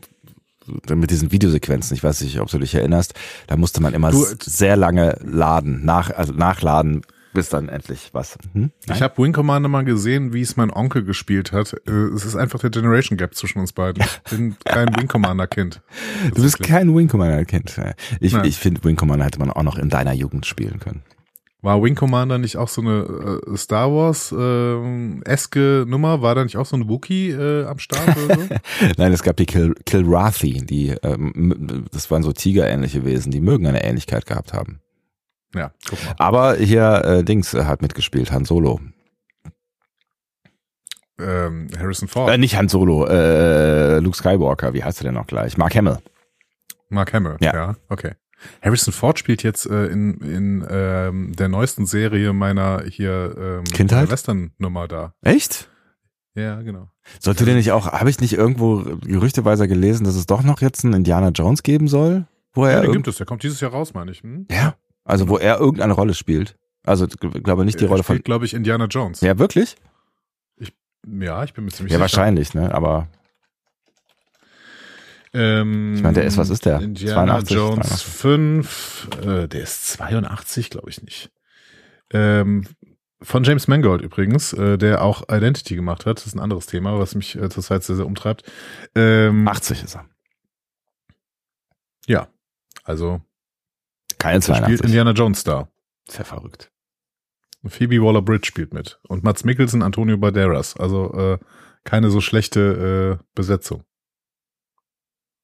mit 0.95 1.11
diesen 1.11 1.33
Videosequenzen, 1.33 1.97
ich 1.97 2.03
weiß 2.05 2.21
nicht, 2.23 2.39
ob 2.41 2.49
du 2.51 2.59
dich 2.59 2.75
erinnerst, 2.75 3.15
da 3.47 3.57
musste 3.57 3.81
man 3.83 3.95
immer 3.95 4.11
Du- 4.11 4.27
sehr 4.43 4.77
lange 4.77 5.19
laden, 5.25 5.85
nach, 5.85 6.11
also 6.11 6.33
nachladen, 6.33 7.03
bis 7.35 7.51
dann 7.51 7.69
endlich 7.69 8.09
was. 8.13 8.39
Hm? 8.55 8.71
ich 8.93 9.03
habe 9.03 9.23
Wing 9.23 9.33
Commander 9.33 9.69
mal 9.69 9.85
gesehen, 9.85 10.33
wie 10.33 10.41
es 10.41 10.57
mein 10.57 10.71
Onkel 10.73 11.05
gespielt 11.05 11.53
hat. 11.53 11.75
Äh, 11.87 11.91
es 11.93 12.25
ist 12.25 12.35
einfach 12.37 12.59
der 12.59 12.71
Generation 12.71 13.19
Gap 13.19 13.35
zwischen 13.35 13.59
uns 13.61 13.73
beiden. 13.73 14.03
Ich 14.03 14.31
bin 14.37 14.57
kein 14.65 14.89
Wing 14.97 15.09
Commander 15.09 15.47
Kind. 15.47 15.81
Du 16.35 16.43
bist 16.43 16.59
kein 16.63 16.93
Wing 16.97 17.07
Commander 17.07 17.45
Kind. 17.45 17.79
Ich, 18.21 18.33
Nein. 18.33 18.45
ich 18.47 18.57
finde, 18.57 18.83
Wing 18.83 18.97
Commander 18.97 19.27
hätte 19.27 19.39
man 19.39 19.51
auch 19.51 19.63
noch 19.63 19.79
in 19.79 19.89
deiner 19.91 20.15
Jugend 20.15 20.47
spielen 20.47 20.81
können. 20.81 21.03
War 21.61 21.83
Wing 21.83 21.97
Commander 21.97 22.39
nicht 22.39 22.57
auch 22.57 22.69
so 22.69 22.81
eine 22.83 23.41
äh, 23.45 23.57
Star 23.57 23.91
Wars 23.93 24.31
eske 25.25 25.85
Nummer? 25.89 26.23
War 26.23 26.35
da 26.37 26.45
nicht 26.45 26.57
auch 26.57 26.67
so 26.67 26.77
ein 26.77 26.89
Wookie 26.89 27.31
äh, 27.31 27.65
am 27.65 27.79
Start 27.81 28.17
oder 28.17 28.35
so? 28.39 28.49
Nein, 28.97 29.13
es 29.13 29.23
gab 29.25 29.37
die 29.37 29.47
Kil 29.47 29.75
Kilrathi, 29.85 30.65
die, 30.65 30.91
ähm, 31.03 31.87
das 31.91 32.11
waren 32.13 32.23
so 32.23 32.33
Tigerähnliche 32.33 33.05
Wesen, 33.05 33.33
die 33.33 33.41
mögen 33.41 33.67
eine 33.67 33.83
Ähnlichkeit 33.83 34.25
gehabt 34.27 34.53
haben. 34.53 34.81
ja, 35.55 35.73
guck 35.89 36.05
mal. 36.05 36.15
Aber 36.19 36.55
hier 36.55 37.05
äh, 37.05 37.25
Dings 37.25 37.55
äh, 37.55 37.65
hat 37.65 37.83
mitgespielt, 37.83 38.31
Han 38.31 38.45
Solo. 38.45 38.81
Ähm, 41.21 41.67
Harrison 41.77 42.07
Ford, 42.07 42.31
Äh, 42.33 42.39
nicht 42.39 42.57
Han 42.57 42.69
Solo, 42.69 43.05
äh, 43.07 43.99
Luke 43.99 44.17
Skywalker, 44.17 44.73
wie 44.75 44.85
heißt 44.85 45.01
er 45.01 45.05
denn 45.07 45.15
noch 45.15 45.27
gleich? 45.27 45.57
Mark 45.59 45.75
Hamill. 45.75 45.99
Mark 46.89 47.13
Hamill. 47.13 47.37
Ja. 47.41 47.53
Ja. 47.55 47.77
okay. 47.89 48.13
Harrison 48.63 48.93
Ford 48.93 49.19
spielt 49.19 49.43
jetzt 49.43 49.67
äh, 49.67 49.87
in, 49.87 50.19
in 50.21 50.67
ähm, 50.71 51.33
der 51.37 51.49
neuesten 51.49 51.87
Serie 51.87 52.33
meiner 52.33 52.83
hier 52.85 53.35
ähm, 53.39 53.65
Kindheit? 53.65 54.11
Western-Nummer 54.11 54.89
da. 54.89 55.15
Echt? 55.23 55.69
Ja, 56.35 56.61
genau. 56.63 56.89
Sollte 57.19 57.45
der 57.45 57.55
nicht 57.57 57.73
auch, 57.73 57.91
habe 57.93 58.11
ich 58.11 58.21
nicht 58.21 58.35
irgendwo 58.35 58.85
gerüchteweise 59.03 59.67
gelesen, 59.67 60.05
dass 60.05 60.15
es 60.15 60.27
doch 60.27 60.43
noch 60.43 60.61
jetzt 60.61 60.85
einen 60.85 60.95
Indiana 60.95 61.31
Jones 61.31 61.63
geben 61.65 61.89
soll? 61.89 62.27
Wo 62.53 62.65
er 62.65 62.73
Ja, 62.75 62.81
den 62.83 62.93
gibt 62.93 63.09
es. 63.09 63.17
Der 63.17 63.27
kommt 63.27 63.43
dieses 63.43 63.61
Jahr 63.61 63.73
raus, 63.73 63.93
meine 63.95 64.11
ich. 64.13 64.23
Hm? 64.23 64.47
ja, 64.51 64.75
also 65.05 65.29
wo 65.29 65.37
er 65.39 65.59
irgendeine 65.59 65.95
Rolle 65.95 66.15
spielt. 66.15 66.57
Also 66.85 67.07
ich 67.07 67.43
glaube 67.43 67.65
nicht 67.65 67.81
die 67.81 67.85
Er 67.85 67.91
Rolle 67.91 68.03
von. 68.05 68.15
spielt, 68.17 68.25
glaube 68.25 68.45
ich, 68.45 68.55
Indiana 68.55 68.85
Jones. 68.87 69.21
Ja, 69.21 69.39
wirklich? 69.39 69.77
Ja, 71.07 71.45
ich 71.45 71.55
bin 71.55 71.65
mir 71.65 71.71
ziemlich 71.71 71.93
Ja, 71.93 71.97
sicher. 71.97 72.01
wahrscheinlich, 72.03 72.55
ne? 72.55 72.75
Aber 72.75 73.09
Ähm, 75.39 75.95
Ich 75.95 76.03
meine, 76.03 76.15
der 76.15 76.25
ist, 76.25 76.37
was 76.37 76.51
ist 76.51 76.67
der? 76.67 76.81
Indiana 76.81 77.41
82, 77.41 77.57
Jones 77.57 77.89
83. 77.89 78.07
5, 78.13 79.09
äh, 79.23 79.49
der 79.49 79.63
ist 79.63 79.89
82, 79.93 80.71
glaube 80.71 80.91
ich 80.91 81.03
nicht. 81.03 81.31
Ähm, 82.11 82.67
von 83.21 83.45
James 83.45 83.69
Mangold 83.69 84.03
übrigens, 84.03 84.53
äh, 84.53 84.79
der 84.79 85.03
auch 85.03 85.23
Identity 85.29 85.75
gemacht 85.77 86.07
hat. 86.07 86.19
Das 86.19 86.27
ist 86.27 86.35
ein 86.35 86.41
anderes 86.41 86.67
Thema, 86.67 86.99
was 86.99 87.15
mich 87.15 87.37
äh, 87.37 87.49
zurzeit 87.49 87.83
sehr, 87.85 87.97
sehr 87.97 88.07
umtreibt. 88.07 88.51
Ähm, 88.95 89.47
80 89.47 89.85
ist 89.85 89.97
er. 89.97 90.07
Ja, 92.07 92.29
also 92.85 93.21
Keine 94.19 94.41
der 94.41 94.55
spielt 94.55 94.79
82. 94.81 94.85
Indiana 94.87 95.11
Jones 95.13 95.45
da. 95.45 95.69
Ja 96.17 96.25
verrückt. 96.25 96.71
Phoebe 97.67 98.01
Waller-Bridge 98.03 98.47
spielt 98.47 98.73
mit. 98.73 98.99
Und 99.09 99.25
Mats 99.25 99.45
Mikkelsen, 99.45 99.83
Antonio 99.83 100.17
Banderas. 100.17 100.77
Also 100.77 101.13
äh, 101.13 101.39
keine 101.85 102.11
so 102.11 102.21
schlechte 102.21 103.19
äh, 103.21 103.25
Besetzung. 103.35 103.85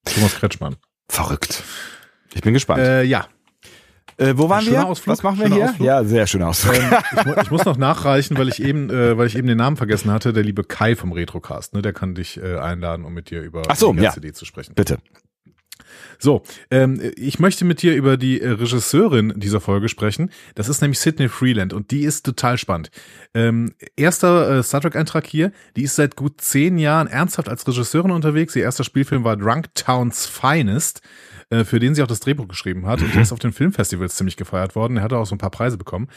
Thomas 0.05 0.35
Kretschmann. 0.37 0.77
Verrückt. 1.09 1.63
Ich 2.35 2.43
bin 2.43 2.53
gespannt. 2.55 2.81
Äh, 2.81 3.03
ja, 3.05 3.27
Äh, 4.17 4.35
wo 4.37 4.49
waren 4.49 4.63
schöner 4.65 4.79
wir? 4.83 4.87
Ausflug, 4.87 5.13
Was 5.13 5.23
machen 5.23 5.39
wir 5.39 5.47
schöner 5.47 5.57
hier? 5.57 5.65
Ausflug. 5.71 5.87
Ja, 5.87 6.05
sehr 6.05 6.27
schöner 6.27 6.49
Ausflug. 6.49 6.75
ähm, 6.77 6.93
ich, 7.19 7.25
mu 7.27 7.35
ich 7.43 7.51
muss 7.51 7.65
noch 7.65 7.77
nachreichen, 7.77 8.37
weil 8.39 8.49
ich 8.49 8.63
eben, 8.63 8.91
äh, 8.91 9.17
weil 9.19 9.27
ich 9.27 9.37
eben 9.37 9.47
den 9.49 9.59
Namen 9.59 9.77
vergessen 9.77 10.11
hatte. 10.13 10.33
Der 10.33 10.43
liebe 10.45 10.63
Kai 10.65 10.95
vom 10.97 11.13
Retrocast, 11.13 11.75
ne, 11.75 11.83
der 11.83 11.93
kann 11.93 12.15
dich 12.15 12.41
äh, 12.41 12.57
einladen, 12.59 13.05
um 13.05 13.13
mit 13.15 13.31
dir 13.31 13.43
über 13.43 13.63
Ach 13.69 13.77
so, 13.77 13.93
die 13.93 14.03
ja. 14.03 14.13
CD 14.13 14.33
zu 14.33 14.45
sprechen. 14.45 14.75
Bitte. 14.75 14.99
So, 16.19 16.43
ähm, 16.71 17.01
ich 17.17 17.39
möchte 17.39 17.65
mit 17.65 17.83
dir 17.83 17.95
über 17.95 18.17
die 18.17 18.41
äh, 18.41 18.51
Regisseurin 18.51 19.33
dieser 19.37 19.61
Folge 19.61 19.89
sprechen. 19.89 20.31
Das 20.55 20.69
ist 20.69 20.81
nämlich 20.81 20.99
Sydney 20.99 21.29
Freeland 21.29 21.73
und 21.73 21.91
die 21.91 22.03
ist 22.03 22.25
total 22.25 22.59
spannend. 22.59 22.91
Ähm, 23.35 23.75
erster 23.97 24.59
äh, 24.59 24.63
Star 24.63 24.81
Trek 24.81 24.97
Eintrag 24.97 25.27
hier. 25.27 25.53
Die 25.77 25.83
ist 25.83 25.97
seit 25.97 26.17
gut 26.17 26.41
zehn 26.41 26.79
Jahren 26.79 27.07
ernsthaft 27.07 27.49
als 27.49 27.67
Regisseurin 27.67 28.11
unterwegs. 28.11 28.57
Ihr 28.57 28.63
erster 28.63 28.85
Spielfilm 28.85 29.25
war 29.25 29.37
Drunk 29.37 29.75
Town's 29.75 30.27
Finest, 30.27 31.03
äh, 31.51 31.65
für 31.65 31.81
den 31.81 31.95
sie 31.95 32.03
auch 32.03 32.07
das 32.07 32.21
Drehbuch 32.21 32.49
geschrieben 32.49 32.87
hat. 32.87 33.03
Und 33.03 33.15
der 33.15 33.23
ist 33.23 33.33
auf 33.33 33.39
den 33.39 33.53
Filmfestivals 33.53 34.17
ziemlich 34.17 34.37
gefeiert 34.37 34.75
worden. 34.75 34.97
Er 34.97 35.03
hatte 35.03 35.19
auch 35.19 35.27
so 35.27 35.35
ein 35.35 35.39
paar 35.39 35.51
Preise 35.51 35.77
bekommen. 35.77 36.09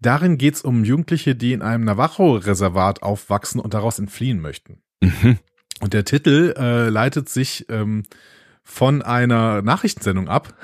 Darin 0.00 0.38
geht's 0.38 0.62
um 0.62 0.84
Jugendliche, 0.84 1.34
die 1.34 1.52
in 1.52 1.62
einem 1.62 1.84
Navajo-Reservat 1.84 3.02
aufwachsen 3.02 3.60
und 3.60 3.74
daraus 3.74 3.98
entfliehen 3.98 4.40
möchten. 4.40 4.82
Mhm. 5.00 5.38
Und 5.80 5.94
der 5.94 6.04
Titel 6.04 6.54
äh, 6.56 6.88
leitet 6.88 7.28
sich 7.28 7.66
ähm, 7.68 8.04
von 8.64 9.02
einer 9.02 9.60
Nachrichtensendung 9.62 10.28
ab. 10.28 10.54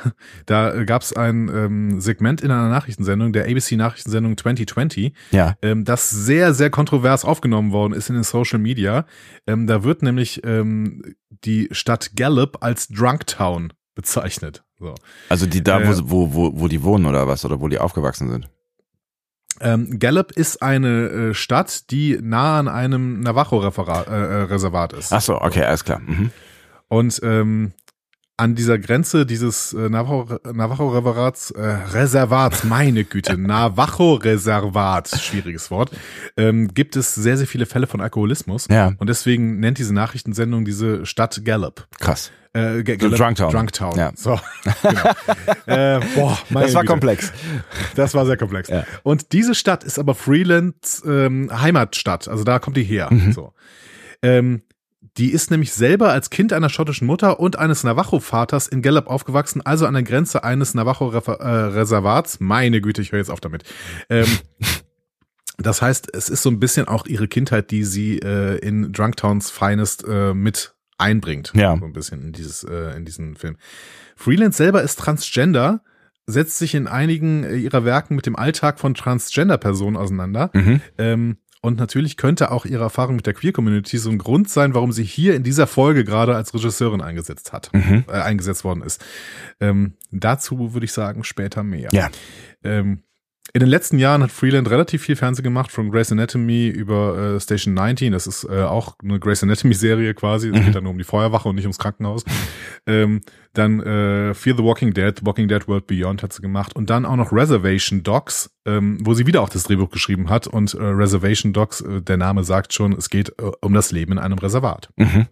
Da 0.47 0.85
gab 0.85 1.03
es 1.03 1.13
ein 1.13 1.49
ähm, 1.49 2.01
Segment 2.01 2.41
in 2.41 2.51
einer 2.51 2.69
Nachrichtensendung, 2.69 3.33
der 3.33 3.45
ABC-Nachrichtensendung 3.47 4.37
2020, 4.37 5.13
Ja. 5.33 5.57
ähm, 5.63 5.85
das 5.85 6.09
sehr, 6.11 6.55
sehr 6.55 6.71
kontrovers 6.71 7.25
aufgenommen 7.25 7.73
worden 7.73 7.93
ist 7.95 8.09
in 8.09 8.15
den 8.15 8.25
Social 8.25 8.59
Media. 8.61 9.05
Ähm, 9.47 9.67
da 9.67 9.83
wird 9.83 10.03
nämlich 10.03 10.43
ähm, 10.45 11.03
die 11.45 11.69
Stadt 11.73 12.13
Gallup 12.17 12.59
als 12.63 12.89
Drunk 12.89 13.27
Town 13.27 13.73
bezeichnet. 13.95 14.63
So. 14.79 14.95
Also 15.29 15.47
die 15.47 15.63
da, 15.63 15.81
Äh, 15.81 15.95
wo, 16.05 16.33
wo, 16.33 16.53
wo, 16.61 16.69
die 16.69 16.85
wohnen 16.85 17.05
oder 17.07 17.27
was? 17.27 17.45
Oder 17.45 17.61
wo 17.61 17.67
die 17.69 17.79
aufgewachsen 17.79 18.31
sind? 18.31 18.49
Ähm, 19.61 19.99
Gallup 19.99 20.31
ist 20.31 20.63
eine 20.63 21.09
äh, 21.09 21.35
Stadt, 21.35 21.91
die 21.91 22.17
nah 22.23 22.61
an 22.61 22.69
einem 22.69 23.21
Navajo-Reservat 23.21 24.93
äh, 24.93 24.97
äh, 24.97 24.99
ist. 25.01 25.13
Ach 25.13 25.21
so, 25.21 25.41
okay, 25.41 25.65
alles 25.65 25.85
klar. 25.85 25.99
Mhm. 25.99 26.31
Und 26.87 27.21
ähm, 27.25 27.73
an 28.39 28.55
dieser 28.55 28.79
Grenze 28.79 29.27
dieses 29.27 29.73
äh, 29.75 29.89
Navajo- 29.89 30.39
Navajo-Reservats, 30.51 31.51
äh, 31.51 31.61
Reservats, 31.61 32.65
meine 32.65 33.05
Güte, 33.05 33.37
Navajo-Reservat, 33.39 35.09
schwieriges 35.21 35.71
Wort, 35.71 35.91
ähm, 36.37 36.69
gibt 36.73 36.97
es 36.97 37.15
sehr, 37.15 37.37
sehr 37.37 37.47
viele 37.47 37.67
Fälle 37.67 37.87
von 37.87 38.01
Alkoholismus. 38.01 38.67
Ja, 38.71 38.93
Und 38.99 39.09
deswegen 39.09 39.61
nennt 39.61 39.79
diese 39.79 39.93
Nachrichtensendung 39.95 40.65
diese 40.65 41.05
Stadt 41.07 41.41
Gallup. 41.45 41.87
krass. 41.99 42.31
Äh, 42.55 42.83
Ga- 42.83 42.93
So 42.95 42.99
Gallup 43.11 43.17
Drunktown. 43.19 43.51
Drunktown. 43.53 43.97
Ja. 43.99 44.13
So, 44.17 44.41
genau. 44.83 45.11
äh, 45.67 46.01
boah, 46.15 46.39
Das 46.51 46.75
war 46.75 46.83
Güte. 46.83 46.87
komplex. 46.87 47.33
Das 47.95 48.15
war 48.15 48.25
sehr 48.25 48.37
komplex. 48.39 48.69
Ja. 48.69 48.85
Und 49.03 49.33
diese 49.33 49.55
Stadt 49.55 49.85
ist 49.85 49.99
aber 49.99 50.15
Freelands 50.15 51.03
ähm, 51.07 51.51
Heimatstadt, 51.53 52.27
also 52.29 52.45
da 52.45 52.59
kommt 52.59 52.77
die 52.77 52.85
her. 52.85 53.09
Mhm. 53.11 53.33
So. 53.33 53.53
Ähm, 54.23 54.63
die 55.19 55.33
ist 55.33 55.51
nämlich 55.51 55.73
selber 55.73 56.11
als 56.11 56.31
Kind 56.31 56.53
einer 56.53 56.69
schottischen 56.69 57.07
Mutter 57.07 57.41
und 57.41 57.57
eines 57.57 57.83
Navajo-Vaters 57.83 58.69
in 58.69 58.83
Gallup 58.83 59.09
aufgewachsen, 59.09 59.61
also 59.63 59.87
an 59.87 59.95
der 59.95 60.05
Grenze 60.05 60.45
eines 60.45 60.75
Navajo-Reservats. 60.75 62.39
Meine 62.41 62.81
Güte, 62.81 63.03
ich 63.03 63.11
höre 63.11 63.19
jetzt 63.19 63.31
auf 63.31 63.41
damit. 63.41 63.65
Ähm, 64.09 64.27
das 65.59 65.83
heißt, 65.83 66.15
es 66.15 66.29
ist 66.29 66.43
so 66.43 66.51
ein 66.51 66.61
bisschen 66.61 66.87
auch 66.87 67.07
ihre 67.07 67.27
Kindheit, 67.27 67.73
die 67.73 67.83
sie 67.83 68.19
äh, 68.19 68.59
in 68.59 68.93
Drunktowns 68.93 69.51
Finest 69.51 70.05
äh, 70.09 70.35
mit 70.35 70.75
einbringt. 70.99 71.53
Ja. 71.55 71.77
So 71.77 71.85
ein 71.85 71.93
bisschen 71.93 72.23
in 72.23 72.33
dieses, 72.33 72.63
äh, 72.63 72.97
in 72.97 73.05
diesen 73.05 73.35
Film. 73.35 73.57
Freelance 74.17 74.57
selber 74.57 74.83
ist 74.83 75.01
Transgender, 75.01 75.83
setzt 76.27 76.59
sich 76.59 76.75
in 76.75 76.87
einigen 76.87 77.43
äh, 77.43 77.57
ihrer 77.57 77.85
Werken 77.85 78.15
mit 78.15 78.27
dem 78.27 78.37
Alltag 78.37 78.79
von 78.79 78.95
Transgender-Personen 78.95 79.97
auseinander. 79.97 80.51
Mhm. 80.53 80.81
Ähm, 80.97 81.37
und 81.61 81.79
natürlich 81.79 82.17
könnte 82.17 82.51
auch 82.51 82.65
ihre 82.67 82.83
Erfahrung 82.85 83.17
mit 83.17 83.27
der 83.27 83.35
Queer-Community 83.35 83.99
so 83.99 84.11
ein 84.11 84.19
Grund 84.19 84.49
sein, 84.49 84.75
warum 84.75 84.93
sie 84.93 85.05
hier 85.05 85.35
in 85.35 85.43
dieser 85.43 85.67
Folge 85.67 86.05
gerade 86.05 86.37
als 86.37 86.55
Regisseurin 86.55 87.01
eingesetzt 87.01 87.53
hat, 87.53 87.71
Mhm. 87.73 88.05
äh, 88.09 88.13
eingesetzt 88.13 88.65
worden 88.65 88.83
ist. 88.83 89.05
Ähm, 89.61 89.95
dazu 90.11 90.73
würde 90.75 90.85
ich 90.85 90.93
sagen, 90.93 91.25
später 91.25 91.63
mehr. 91.63 91.89
Ja. 91.93 92.11
Ähm, 92.63 93.03
in 93.55 93.61
den 93.61 93.69
letzten 93.69 93.99
Jahren 93.99 94.23
hat 94.23 94.31
Freeland 94.31 94.69
relativ 94.71 95.03
viel 95.03 95.17
Fernsehen 95.17 95.43
gemacht, 95.43 95.73
von 95.73 95.91
Grey's 95.91 96.13
Anatomy 96.13 96.69
über 96.69 97.37
äh, 97.37 97.41
Station 97.41 97.73
19. 97.75 98.13
Das 98.13 98.27
ist 98.27 98.45
äh, 98.45 98.63
auch 98.63 98.97
eine 99.03 99.19
Grey's 99.19 99.43
Anatomy-Serie 99.43 100.13
quasi. 100.15 100.49
Es 100.51 100.55
Mhm. 100.59 100.65
geht 100.65 100.75
dann 100.75 100.85
nur 100.85 100.93
um 100.93 100.99
die 100.99 101.05
Feuerwache 101.05 101.49
und 101.49 101.55
nicht 101.55 101.65
ums 101.65 101.79
Krankenhaus. 101.79 102.25
ähm, 102.87 103.21
dann 103.55 103.81
äh, 103.81 104.35
Fear 104.35 104.57
the 104.57 104.63
Walking 104.63 104.93
Dead, 104.95 105.15
Walking 105.25 105.49
Dead 105.49 105.67
World 105.67 105.87
Beyond 105.87 106.23
hat 106.23 106.33
sie 106.33 106.43
gemacht. 106.43 106.77
Und 106.77 106.91
dann 106.91 107.05
auch 107.07 107.17
noch 107.17 107.33
Reservation 107.33 108.03
Dogs, 108.03 108.51
ähm, 108.67 108.99
wo 109.03 109.15
sie 109.15 109.27
wieder 109.27 109.41
auch 109.43 109.49
das 109.49 109.65
Drehbuch 109.65 109.91
geschrieben 109.91 110.29
hat. 110.31 110.47
Und 110.47 110.75
äh, 110.75 110.83
Reservation 110.83 111.53
Dogs, 111.53 111.81
äh, 111.81 112.03
der 112.03 112.17
Name 112.19 112.45
sagt 112.45 112.73
schon, 112.75 112.93
es 112.93 113.09
geht 113.11 113.31
äh, 113.41 113.51
um 113.63 113.73
das 113.75 113.93
Leben 113.93 114.13
in 114.13 114.19
einem 114.19 114.39
Reservat. 114.39 114.91
Mhm. 114.97 115.27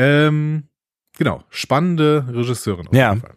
Ähm, 0.00 0.64
genau, 1.18 1.42
spannende 1.50 2.24
Regisseurin. 2.30 2.86
Auf 2.88 2.94
Ja. 2.94 3.10
jeden 3.10 3.20
Fall. 3.20 3.34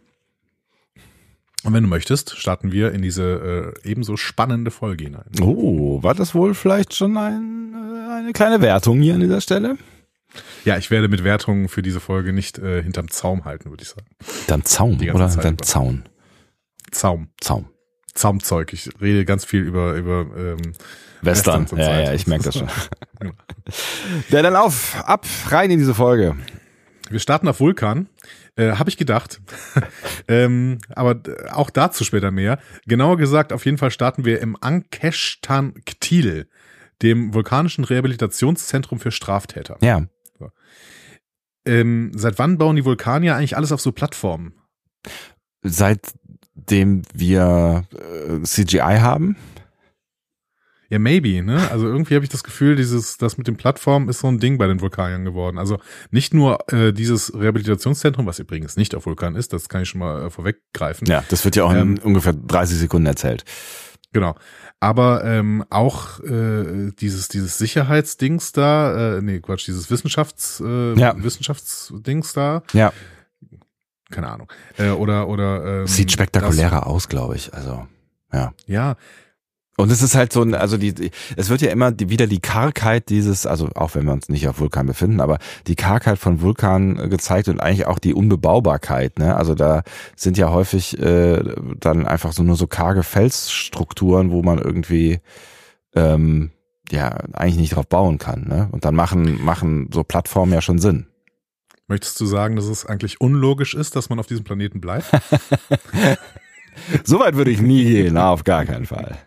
Und 1.64 1.72
wenn 1.74 1.84
du 1.84 1.88
möchtest, 1.88 2.36
starten 2.36 2.72
wir 2.72 2.92
in 2.92 3.02
diese 3.02 3.74
äh, 3.84 3.88
ebenso 3.88 4.16
spannende 4.16 4.70
Folge 4.70 5.04
hinein. 5.04 5.24
Oh, 5.40 6.02
war 6.02 6.14
das 6.14 6.34
wohl 6.34 6.54
vielleicht 6.54 6.94
schon 6.94 7.16
ein, 7.16 7.72
äh, 7.74 8.12
eine 8.12 8.32
kleine 8.32 8.60
Wertung 8.60 9.00
hier 9.00 9.14
an 9.14 9.20
dieser 9.20 9.40
Stelle? 9.40 9.78
Ja, 10.64 10.76
ich 10.78 10.90
werde 10.90 11.08
mit 11.08 11.24
Wertungen 11.24 11.68
für 11.68 11.82
diese 11.82 12.00
Folge 12.00 12.32
nicht 12.32 12.58
äh, 12.58 12.82
hinterm 12.82 13.10
Zaum 13.10 13.44
halten, 13.44 13.70
würde 13.70 13.82
ich 13.82 13.90
sagen. 13.90 14.06
Dann 14.46 14.64
Zaum, 14.64 14.98
oder? 15.00 15.28
Zeit 15.28 15.44
Dann 15.44 15.54
über. 15.54 15.64
Zaun. 15.64 16.04
Zaum. 16.90 17.28
Zaum. 17.40 17.68
Zaumzeug. 18.14 18.72
Ich 18.72 18.90
rede 19.00 19.24
ganz 19.24 19.44
viel 19.44 19.62
über, 19.62 19.94
über 19.94 20.26
ähm, 20.36 20.72
Western. 21.22 21.62
Western 21.62 21.78
Ja, 21.78 21.84
Zeit. 21.84 22.06
ja, 22.06 22.12
ich 22.14 22.26
merke 22.26 22.44
das 22.44 22.58
schon. 22.58 22.68
Genau. 23.20 23.32
Ja, 24.30 24.42
dann 24.42 24.56
auf, 24.56 24.96
ab, 25.04 25.24
rein 25.48 25.70
in 25.70 25.78
diese 25.78 25.94
Folge. 25.94 26.36
Wir 27.08 27.20
starten 27.20 27.46
auf 27.46 27.60
Vulkan. 27.60 28.08
Äh, 28.56 28.72
Habe 28.72 28.90
ich 28.90 28.96
gedacht. 28.96 29.40
ähm, 30.28 30.78
aber 30.90 31.20
äh, 31.26 31.48
auch 31.50 31.70
dazu 31.70 32.04
später 32.04 32.30
mehr. 32.30 32.58
Genauer 32.86 33.16
gesagt, 33.16 33.52
auf 33.52 33.64
jeden 33.64 33.78
Fall 33.78 33.90
starten 33.90 34.24
wir 34.24 34.40
im 34.40 34.56
Ankeshtan 34.60 35.74
Ktil, 35.86 36.48
dem 37.00 37.32
vulkanischen 37.34 37.84
Rehabilitationszentrum 37.84 38.98
für 39.00 39.10
Straftäter. 39.10 39.78
Ja. 39.80 40.06
Ähm, 41.64 42.10
seit 42.14 42.38
wann 42.38 42.58
bauen 42.58 42.76
die 42.76 42.84
Vulkanier 42.84 43.36
eigentlich 43.36 43.56
alles 43.56 43.72
auf 43.72 43.80
so 43.80 43.92
Plattformen? 43.92 44.54
Seitdem 45.62 47.02
wir 47.14 47.84
äh, 47.94 48.42
CGI 48.42 48.98
haben. 49.00 49.36
Ja, 50.92 50.98
maybe, 50.98 51.42
ne? 51.42 51.70
Also 51.70 51.86
irgendwie 51.86 52.14
habe 52.14 52.22
ich 52.24 52.28
das 52.30 52.44
Gefühl, 52.44 52.76
dieses, 52.76 53.16
das 53.16 53.38
mit 53.38 53.46
den 53.46 53.56
Plattformen 53.56 54.10
ist 54.10 54.18
so 54.18 54.28
ein 54.28 54.38
Ding 54.38 54.58
bei 54.58 54.66
den 54.66 54.82
Vulkaniern 54.82 55.24
geworden. 55.24 55.56
Also 55.56 55.78
nicht 56.10 56.34
nur 56.34 56.70
äh, 56.70 56.92
dieses 56.92 57.32
Rehabilitationszentrum, 57.32 58.26
was 58.26 58.38
übrigens 58.38 58.76
nicht 58.76 58.94
auf 58.94 59.06
Vulkan 59.06 59.34
ist, 59.34 59.54
das 59.54 59.70
kann 59.70 59.80
ich 59.84 59.88
schon 59.88 60.00
mal 60.00 60.26
äh, 60.26 60.28
vorweggreifen. 60.30 61.06
Ja, 61.06 61.24
das 61.30 61.46
wird 61.46 61.56
ja 61.56 61.64
auch 61.64 61.72
Ähm, 61.72 61.96
in 61.96 62.02
ungefähr 62.02 62.34
30 62.34 62.76
Sekunden 62.76 63.06
erzählt. 63.06 63.44
Genau. 64.12 64.34
Aber 64.80 65.24
ähm, 65.24 65.64
auch 65.70 66.20
äh, 66.20 66.90
dieses 67.00 67.28
dieses 67.28 67.56
Sicherheitsdings 67.56 68.52
da, 68.52 69.16
äh, 69.16 69.22
nee, 69.22 69.40
Quatsch, 69.40 69.66
dieses 69.66 69.90
Wissenschafts 69.90 70.60
äh, 70.62 70.92
Ja. 70.98 71.14
Wissenschaftsdings 71.16 72.34
da, 72.34 72.64
Ja. 72.74 72.92
keine 74.10 74.28
Ahnung. 74.28 74.52
Äh, 74.76 74.90
oder 74.90 75.28
oder 75.28 75.80
ähm, 75.80 75.86
Sieht 75.86 76.12
spektakulärer 76.12 76.86
aus, 76.86 77.08
glaube 77.08 77.36
ich. 77.36 77.54
Also, 77.54 77.86
ja. 78.30 78.46
Das, 78.46 78.66
ja, 78.66 78.96
Und 79.78 79.90
es 79.90 80.02
ist 80.02 80.14
halt 80.14 80.32
so 80.32 80.42
ein, 80.42 80.54
also 80.54 80.76
die, 80.76 81.10
es 81.36 81.48
wird 81.48 81.62
ja 81.62 81.70
immer 81.70 81.92
die, 81.92 82.10
wieder 82.10 82.26
die 82.26 82.40
Kargheit 82.40 83.08
dieses, 83.08 83.46
also 83.46 83.70
auch 83.74 83.94
wenn 83.94 84.04
wir 84.04 84.12
uns 84.12 84.28
nicht 84.28 84.46
auf 84.46 84.60
Vulkan 84.60 84.86
befinden, 84.86 85.20
aber 85.20 85.38
die 85.66 85.76
Kargheit 85.76 86.18
von 86.18 86.42
Vulkan 86.42 86.98
äh, 86.98 87.08
gezeigt 87.08 87.48
und 87.48 87.58
eigentlich 87.58 87.86
auch 87.86 87.98
die 87.98 88.12
Unbebaubarkeit, 88.12 89.18
ne? 89.18 89.34
Also 89.34 89.54
da 89.54 89.82
sind 90.14 90.36
ja 90.36 90.50
häufig 90.50 90.98
äh, 91.00 91.42
dann 91.80 92.06
einfach 92.06 92.32
so 92.32 92.42
nur 92.42 92.56
so 92.56 92.66
karge 92.66 93.02
Felsstrukturen, 93.02 94.30
wo 94.30 94.42
man 94.42 94.58
irgendwie 94.58 95.20
ähm, 95.94 96.50
ja 96.90 97.08
eigentlich 97.32 97.56
nicht 97.56 97.74
drauf 97.74 97.88
bauen 97.88 98.18
kann, 98.18 98.46
ne? 98.46 98.68
Und 98.72 98.84
dann 98.84 98.94
machen 98.94 99.42
machen 99.42 99.88
so 99.92 100.04
Plattformen 100.04 100.52
ja 100.52 100.60
schon 100.60 100.80
Sinn. 100.80 101.06
Möchtest 101.88 102.20
du 102.20 102.26
sagen, 102.26 102.56
dass 102.56 102.66
es 102.66 102.84
eigentlich 102.84 103.22
unlogisch 103.22 103.74
ist, 103.74 103.96
dass 103.96 104.10
man 104.10 104.20
auf 104.20 104.26
diesem 104.26 104.44
Planeten 104.44 104.82
bleibt? 104.82 105.10
Soweit 107.04 107.36
würde 107.36 107.50
ich 107.50 107.60
nie 107.60 107.84
gehen, 107.84 108.14
na, 108.14 108.30
auf 108.30 108.44
gar 108.44 108.66
keinen 108.66 108.86
Fall. 108.86 109.18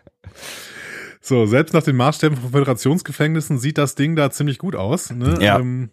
So, 1.20 1.44
selbst 1.46 1.72
nach 1.74 1.82
den 1.82 1.96
Maßstäben 1.96 2.38
von 2.38 2.50
Föderationsgefängnissen 2.50 3.58
sieht 3.58 3.78
das 3.78 3.96
Ding 3.96 4.14
da 4.14 4.30
ziemlich 4.30 4.58
gut 4.58 4.76
aus. 4.76 5.10
Ne? 5.10 5.38
Ja. 5.40 5.58
Ähm, 5.58 5.90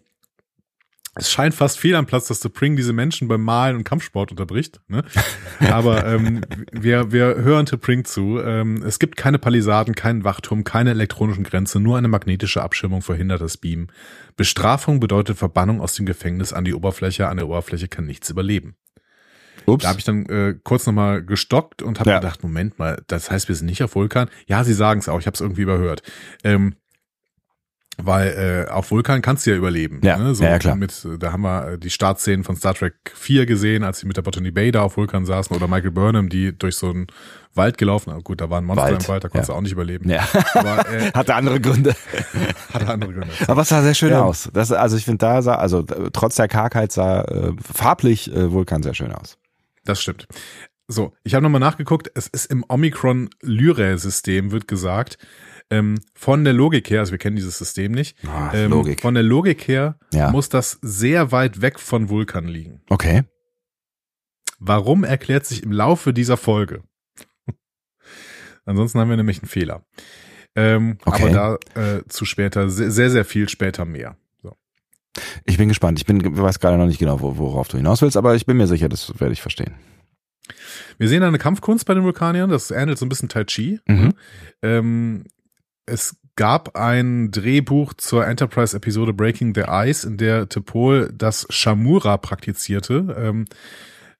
es 1.16 1.30
scheint 1.30 1.54
fast 1.54 1.78
fehl 1.78 1.94
am 1.94 2.06
Platz, 2.06 2.26
dass 2.26 2.40
The 2.40 2.48
Pring 2.48 2.74
diese 2.74 2.92
Menschen 2.92 3.28
beim 3.28 3.42
Malen 3.42 3.76
und 3.76 3.84
Kampfsport 3.84 4.32
unterbricht. 4.32 4.80
Ne? 4.88 5.04
Aber 5.70 6.06
ähm, 6.06 6.40
wir, 6.72 7.12
wir 7.12 7.36
hören 7.36 7.66
The 7.66 7.76
Pring 7.76 8.04
zu. 8.04 8.40
Ähm, 8.40 8.82
es 8.84 8.98
gibt 8.98 9.16
keine 9.16 9.38
Palisaden, 9.38 9.94
keinen 9.94 10.24
Wachturm, 10.24 10.64
keine 10.64 10.90
elektronischen 10.90 11.44
Grenze, 11.44 11.78
nur 11.78 11.98
eine 11.98 12.08
magnetische 12.08 12.62
Abschirmung 12.62 13.02
verhindert 13.02 13.40
das 13.40 13.56
Beam. 13.56 13.88
Bestrafung 14.36 14.98
bedeutet 14.98 15.38
Verbannung 15.38 15.80
aus 15.80 15.94
dem 15.94 16.06
Gefängnis 16.06 16.52
an 16.52 16.64
die 16.64 16.74
Oberfläche. 16.74 17.28
An 17.28 17.36
der 17.36 17.46
Oberfläche 17.46 17.86
kann 17.86 18.06
nichts 18.06 18.28
überleben. 18.30 18.74
Ups. 19.66 19.82
Da 19.82 19.88
habe 19.90 19.98
ich 19.98 20.04
dann 20.04 20.26
äh, 20.26 20.54
kurz 20.62 20.86
nochmal 20.86 21.22
gestockt 21.22 21.82
und 21.82 22.00
habe 22.00 22.10
Ja. 22.10 22.18
gedacht, 22.18 22.42
Moment 22.42 22.78
mal, 22.78 23.02
das 23.06 23.30
heißt, 23.30 23.48
wir 23.48 23.54
sind 23.54 23.66
nicht 23.66 23.82
auf 23.82 23.94
Vulkan? 23.94 24.28
Ja, 24.46 24.64
sie 24.64 24.74
sagen 24.74 25.00
es 25.00 25.08
auch, 25.08 25.20
ich 25.20 25.26
habe 25.26 25.34
es 25.34 25.40
irgendwie 25.40 25.62
überhört. 25.62 26.02
Ähm, 26.42 26.74
weil 27.96 28.66
äh, 28.68 28.70
auf 28.72 28.90
Vulkan 28.90 29.22
kannst 29.22 29.46
du 29.46 29.50
ja 29.52 29.56
überleben. 29.56 30.00
Ja, 30.02 30.16
ne? 30.18 30.34
so 30.34 30.42
ja, 30.42 30.58
klar. 30.58 30.74
Mit, 30.74 31.06
da 31.20 31.30
haben 31.30 31.42
wir 31.42 31.68
äh, 31.74 31.78
die 31.78 31.90
Startszenen 31.90 32.42
von 32.42 32.56
Star 32.56 32.74
Trek 32.74 32.94
4 33.14 33.46
gesehen, 33.46 33.84
als 33.84 34.00
sie 34.00 34.06
mit 34.08 34.16
der 34.16 34.22
Botany 34.22 34.50
Bay 34.50 34.72
da 34.72 34.82
auf 34.82 34.96
Vulkan 34.96 35.24
saßen 35.24 35.54
oder 35.54 35.68
Michael 35.68 35.92
Burnham, 35.92 36.28
die 36.28 36.56
durch 36.58 36.74
so 36.74 36.90
einen 36.90 37.06
Wald 37.54 37.78
gelaufen. 37.78 38.10
Ah, 38.10 38.18
gut, 38.18 38.40
da 38.40 38.50
war 38.50 38.60
ein 38.60 38.64
Monster 38.64 38.86
Wald, 38.86 39.02
im 39.02 39.08
Wald, 39.08 39.22
da 39.22 39.28
konntest 39.28 39.48
ja. 39.48 39.54
du 39.54 39.58
auch 39.58 39.62
nicht 39.62 39.70
überleben. 39.72 40.10
Ja. 40.10 40.26
Aber 40.54 40.90
äh, 40.92 41.12
Hatte 41.14 41.36
andere 41.36 41.60
Gründe. 41.60 41.94
hatte 42.72 42.88
andere 42.88 43.12
Gründe. 43.12 43.28
Aber 43.46 43.62
es 43.62 43.68
sah 43.68 43.80
sehr 43.82 43.94
schön 43.94 44.10
Ja. 44.10 44.22
aus. 44.24 44.50
Das, 44.52 44.72
also 44.72 44.96
ich 44.96 45.04
finde, 45.04 45.18
da 45.18 45.40
sah, 45.40 45.54
also 45.54 45.80
äh, 45.86 46.10
trotz 46.12 46.34
der 46.34 46.48
Kargheit 46.48 46.90
sah 46.90 47.22
äh, 47.22 47.52
farblich 47.62 48.34
äh, 48.34 48.50
Vulkan 48.50 48.82
sehr 48.82 48.94
schön 48.94 49.12
aus. 49.12 49.38
Das 49.84 50.00
stimmt. 50.02 50.26
So, 50.86 51.14
ich 51.24 51.34
habe 51.34 51.42
nochmal 51.42 51.60
nachgeguckt, 51.60 52.10
es 52.14 52.26
ist 52.26 52.46
im 52.46 52.64
Omicron 52.68 53.30
Lyrae-System, 53.42 54.50
wird 54.50 54.68
gesagt, 54.68 55.16
ähm, 55.70 55.98
von 56.14 56.44
der 56.44 56.52
Logik 56.52 56.90
her, 56.90 57.00
also 57.00 57.12
wir 57.12 57.18
kennen 57.18 57.36
dieses 57.36 57.56
System 57.56 57.92
nicht, 57.92 58.16
Ah, 58.26 58.52
ähm, 58.54 58.70
Logik. 58.70 59.00
von 59.00 59.14
der 59.14 59.22
Logik 59.22 59.66
her 59.66 59.98
Ja. 60.12 60.30
muss 60.30 60.50
das 60.50 60.78
sehr 60.82 61.32
weit 61.32 61.62
weg 61.62 61.80
von 61.80 62.10
Vulkan 62.10 62.46
liegen. 62.46 62.82
Okay. 62.90 63.24
Warum 64.58 65.04
erklärt 65.04 65.46
sich 65.46 65.62
im 65.62 65.72
Laufe 65.72 66.12
dieser 66.12 66.36
Folge? 66.36 66.82
Ansonsten 68.66 68.98
haben 69.00 69.08
wir 69.10 69.16
nämlich 69.16 69.40
einen 69.42 69.48
Fehler. 69.48 69.84
Ähm, 70.54 70.98
Okay. 71.04 71.34
Aber 71.34 71.58
da 71.74 71.96
äh, 71.96 72.02
zu 72.08 72.24
später, 72.26 72.68
sehr, 72.68 73.10
sehr 73.10 73.24
viel 73.24 73.48
später 73.48 73.84
mehr. 73.84 74.16
Ich 75.44 75.58
bin 75.58 75.68
gespannt. 75.68 75.98
Ich 75.98 76.06
bin, 76.06 76.36
weiß 76.36 76.60
gerade 76.60 76.78
noch 76.78 76.86
nicht 76.86 76.98
genau, 76.98 77.20
wo, 77.20 77.36
worauf 77.36 77.68
du 77.68 77.76
hinaus 77.76 78.02
willst, 78.02 78.16
aber 78.16 78.34
ich 78.34 78.46
bin 78.46 78.56
mir 78.56 78.66
sicher, 78.66 78.88
das 78.88 79.20
werde 79.20 79.32
ich 79.32 79.42
verstehen. 79.42 79.74
Wir 80.98 81.08
sehen 81.08 81.22
eine 81.22 81.38
Kampfkunst 81.38 81.86
bei 81.86 81.94
den 81.94 82.04
Vulkaniern, 82.04 82.50
das 82.50 82.70
ähnelt 82.70 82.98
so 82.98 83.06
ein 83.06 83.08
bisschen 83.08 83.28
Tai 83.28 83.44
Chi. 83.44 83.80
Mhm. 83.86 84.14
Ähm, 84.62 85.24
es 85.86 86.16
gab 86.36 86.76
ein 86.76 87.30
Drehbuch 87.30 87.94
zur 87.94 88.26
Enterprise-Episode 88.26 89.12
Breaking 89.12 89.54
the 89.54 89.64
Ice, 89.68 90.06
in 90.06 90.16
der 90.16 90.48
Tepol 90.48 91.12
das 91.14 91.46
Shamura 91.50 92.16
praktizierte. 92.16 93.14
Ähm, 93.18 93.44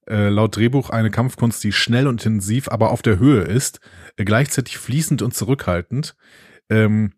äh, 0.06 0.28
laut 0.28 0.56
Drehbuch 0.56 0.90
eine 0.90 1.10
Kampfkunst, 1.10 1.64
die 1.64 1.72
schnell 1.72 2.06
und 2.06 2.24
intensiv, 2.24 2.68
aber 2.68 2.90
auf 2.90 3.02
der 3.02 3.18
Höhe 3.18 3.42
ist, 3.42 3.80
äh, 4.16 4.24
gleichzeitig 4.24 4.78
fließend 4.78 5.22
und 5.22 5.34
zurückhaltend. 5.34 6.14
Ähm, 6.68 7.12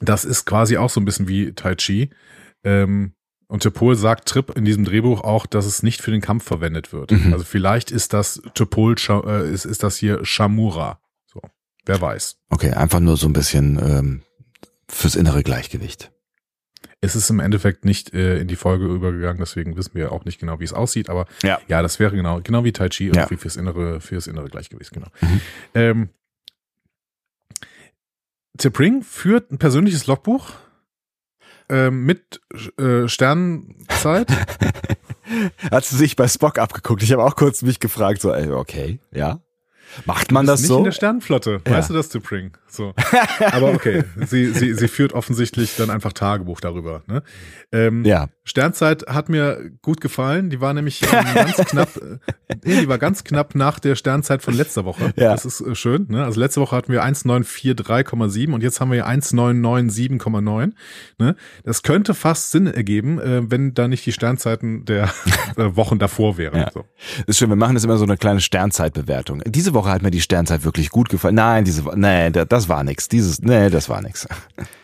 das 0.00 0.24
ist 0.24 0.44
quasi 0.46 0.76
auch 0.76 0.90
so 0.90 1.00
ein 1.00 1.04
bisschen 1.04 1.28
wie 1.28 1.52
Tai 1.52 1.74
Chi. 1.74 2.10
Ähm, 2.66 3.12
und 3.48 3.62
Tepol 3.62 3.94
sagt 3.94 4.28
Trip 4.28 4.50
in 4.56 4.64
diesem 4.64 4.84
Drehbuch 4.84 5.20
auch, 5.22 5.46
dass 5.46 5.66
es 5.66 5.82
nicht 5.84 6.02
für 6.02 6.10
den 6.10 6.20
Kampf 6.20 6.44
verwendet 6.44 6.92
wird. 6.92 7.12
Mhm. 7.12 7.32
Also 7.32 7.44
vielleicht 7.44 7.92
ist 7.92 8.12
das 8.12 8.42
Tepol, 8.54 8.98
Sha- 8.98 9.20
äh, 9.24 9.48
ist, 9.50 9.64
ist 9.64 9.84
das 9.84 9.96
hier 9.96 10.24
Shamura. 10.24 11.00
So, 11.26 11.40
wer 11.84 12.00
weiß. 12.00 12.38
Okay, 12.50 12.72
einfach 12.72 12.98
nur 13.00 13.16
so 13.16 13.28
ein 13.28 13.32
bisschen 13.32 13.78
ähm, 13.80 14.22
fürs 14.88 15.14
innere 15.14 15.44
Gleichgewicht. 15.44 16.10
Es 17.00 17.14
ist 17.14 17.30
im 17.30 17.38
Endeffekt 17.38 17.84
nicht 17.84 18.14
äh, 18.14 18.38
in 18.40 18.48
die 18.48 18.56
Folge 18.56 18.86
übergegangen, 18.86 19.38
deswegen 19.38 19.76
wissen 19.76 19.92
wir 19.94 20.10
auch 20.10 20.24
nicht 20.24 20.40
genau, 20.40 20.58
wie 20.58 20.64
es 20.64 20.72
aussieht, 20.72 21.08
aber 21.08 21.26
Ja. 21.44 21.60
ja, 21.68 21.82
das 21.82 22.00
wäre 22.00 22.16
genau, 22.16 22.40
genau 22.42 22.64
wie 22.64 22.72
Tai 22.72 22.88
Chi 22.88 23.06
Ja. 23.08 23.12
irgendwie 23.14 23.36
fürs 23.36 23.54
innere, 23.56 24.00
fürs 24.00 24.26
innere 24.26 24.48
Gleichgewicht, 24.48 24.90
genau. 24.92 25.06
Mhm. 25.20 25.40
Ähm, 25.74 26.08
T'Pring 28.58 29.02
führt 29.04 29.52
ein 29.52 29.58
persönliches 29.58 30.06
Logbuch 30.06 30.52
ähm, 31.68 32.04
mit 32.04 32.40
äh, 32.78 33.08
Sternzeit. 33.08 34.28
Hat 35.70 35.84
sie 35.84 35.96
sich 35.96 36.16
bei 36.16 36.28
Spock 36.28 36.58
abgeguckt? 36.58 37.02
Ich 37.02 37.12
habe 37.12 37.24
auch 37.24 37.34
kurz 37.36 37.62
mich 37.62 37.80
gefragt, 37.80 38.20
so, 38.20 38.32
ey, 38.32 38.50
okay, 38.50 39.00
ja. 39.12 39.40
Macht 40.04 40.30
man 40.32 40.46
das 40.46 40.60
nicht 40.60 40.68
so? 40.68 40.78
in 40.78 40.84
der 40.84 40.92
Sternenflotte, 40.92 41.60
Ja. 41.66 41.72
weißt 41.74 41.90
du 41.90 41.94
das, 41.94 42.10
T'Pring? 42.12 42.50
So. 42.68 42.92
Aber 43.52 43.70
okay, 43.72 44.04
sie, 44.26 44.52
sie, 44.52 44.74
sie 44.74 44.88
führt 44.88 45.12
offensichtlich 45.12 45.76
dann 45.76 45.90
einfach 45.90 46.12
Tagebuch 46.12 46.60
darüber. 46.60 47.02
Ne? 47.06 47.22
Ähm, 47.72 48.04
Ja. 48.04 48.28
Sternzeit 48.48 49.06
hat 49.08 49.28
mir 49.28 49.70
gut 49.82 50.00
gefallen. 50.00 50.50
Die 50.50 50.60
war 50.60 50.72
nämlich 50.72 51.02
ähm, 51.02 51.24
ganz 51.34 51.56
knapp, 51.68 51.96
äh, 51.96 52.18
nee, 52.64 52.80
die 52.80 52.88
war 52.88 52.96
ganz 52.98 53.24
knapp 53.24 53.54
nach 53.56 53.78
der 53.80 53.96
Sternzeit 53.96 54.40
von 54.40 54.54
letzter 54.54 54.84
Woche. 54.84 55.12
Ja. 55.16 55.32
Das 55.32 55.44
ist 55.44 55.60
äh, 55.60 55.74
schön. 55.74 56.06
Ne? 56.08 56.24
Also 56.24 56.38
letzte 56.40 56.60
Woche 56.60 56.74
hatten 56.76 56.92
wir 56.92 57.04
1943,7 57.04 58.52
und 58.54 58.62
jetzt 58.62 58.80
haben 58.80 58.90
wir 58.92 59.04
hier 59.04 59.08
1997,9. 59.08 60.72
Ne? 61.18 61.36
Das 61.64 61.82
könnte 61.82 62.14
fast 62.14 62.52
Sinn 62.52 62.66
ergeben, 62.66 63.18
äh, 63.20 63.50
wenn 63.50 63.74
da 63.74 63.88
nicht 63.88 64.06
die 64.06 64.12
Sternzeiten 64.12 64.84
der 64.84 65.10
Wochen 65.56 65.98
davor 65.98 66.38
wären. 66.38 66.60
Ja. 66.60 66.70
So. 66.72 66.84
Ist 67.26 67.38
schön, 67.38 67.48
wir 67.48 67.56
machen 67.56 67.74
jetzt 67.74 67.84
immer 67.84 67.96
so 67.98 68.04
eine 68.04 68.16
kleine 68.16 68.40
Sternzeitbewertung. 68.40 69.42
Diese 69.46 69.74
Woche 69.74 69.90
hat 69.90 70.02
mir 70.02 70.10
die 70.10 70.20
Sternzeit 70.20 70.64
wirklich 70.64 70.90
gut 70.90 71.08
gefallen. 71.08 71.34
Nein, 71.34 71.64
diese 71.64 71.84
Woche, 71.84 71.98
nee, 71.98 72.30
da- 72.30 72.44
das 72.44 72.68
war 72.68 72.84
nix. 72.84 73.08
Dieses, 73.08 73.42
nee, 73.42 73.70
das 73.70 73.88
war 73.88 74.00
nix. 74.02 74.26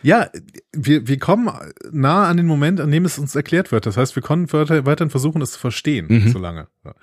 Ja, 0.01 0.27
wir, 0.75 1.07
wir 1.07 1.19
kommen 1.19 1.49
nah 1.91 2.27
an 2.27 2.37
den 2.37 2.45
Moment, 2.47 2.79
an 2.81 2.91
dem 2.91 3.05
es 3.05 3.19
uns 3.19 3.35
erklärt 3.35 3.71
wird. 3.71 3.85
Das 3.85 3.97
heißt, 3.97 4.15
wir 4.15 4.23
können 4.23 4.51
weiter, 4.51 4.85
weiterhin 4.85 5.11
versuchen, 5.11 5.41
es 5.41 5.51
zu 5.53 5.59
verstehen, 5.59 6.07
Mhm. 6.09 6.29
solange. 6.29 6.67
Ja. 6.83 6.95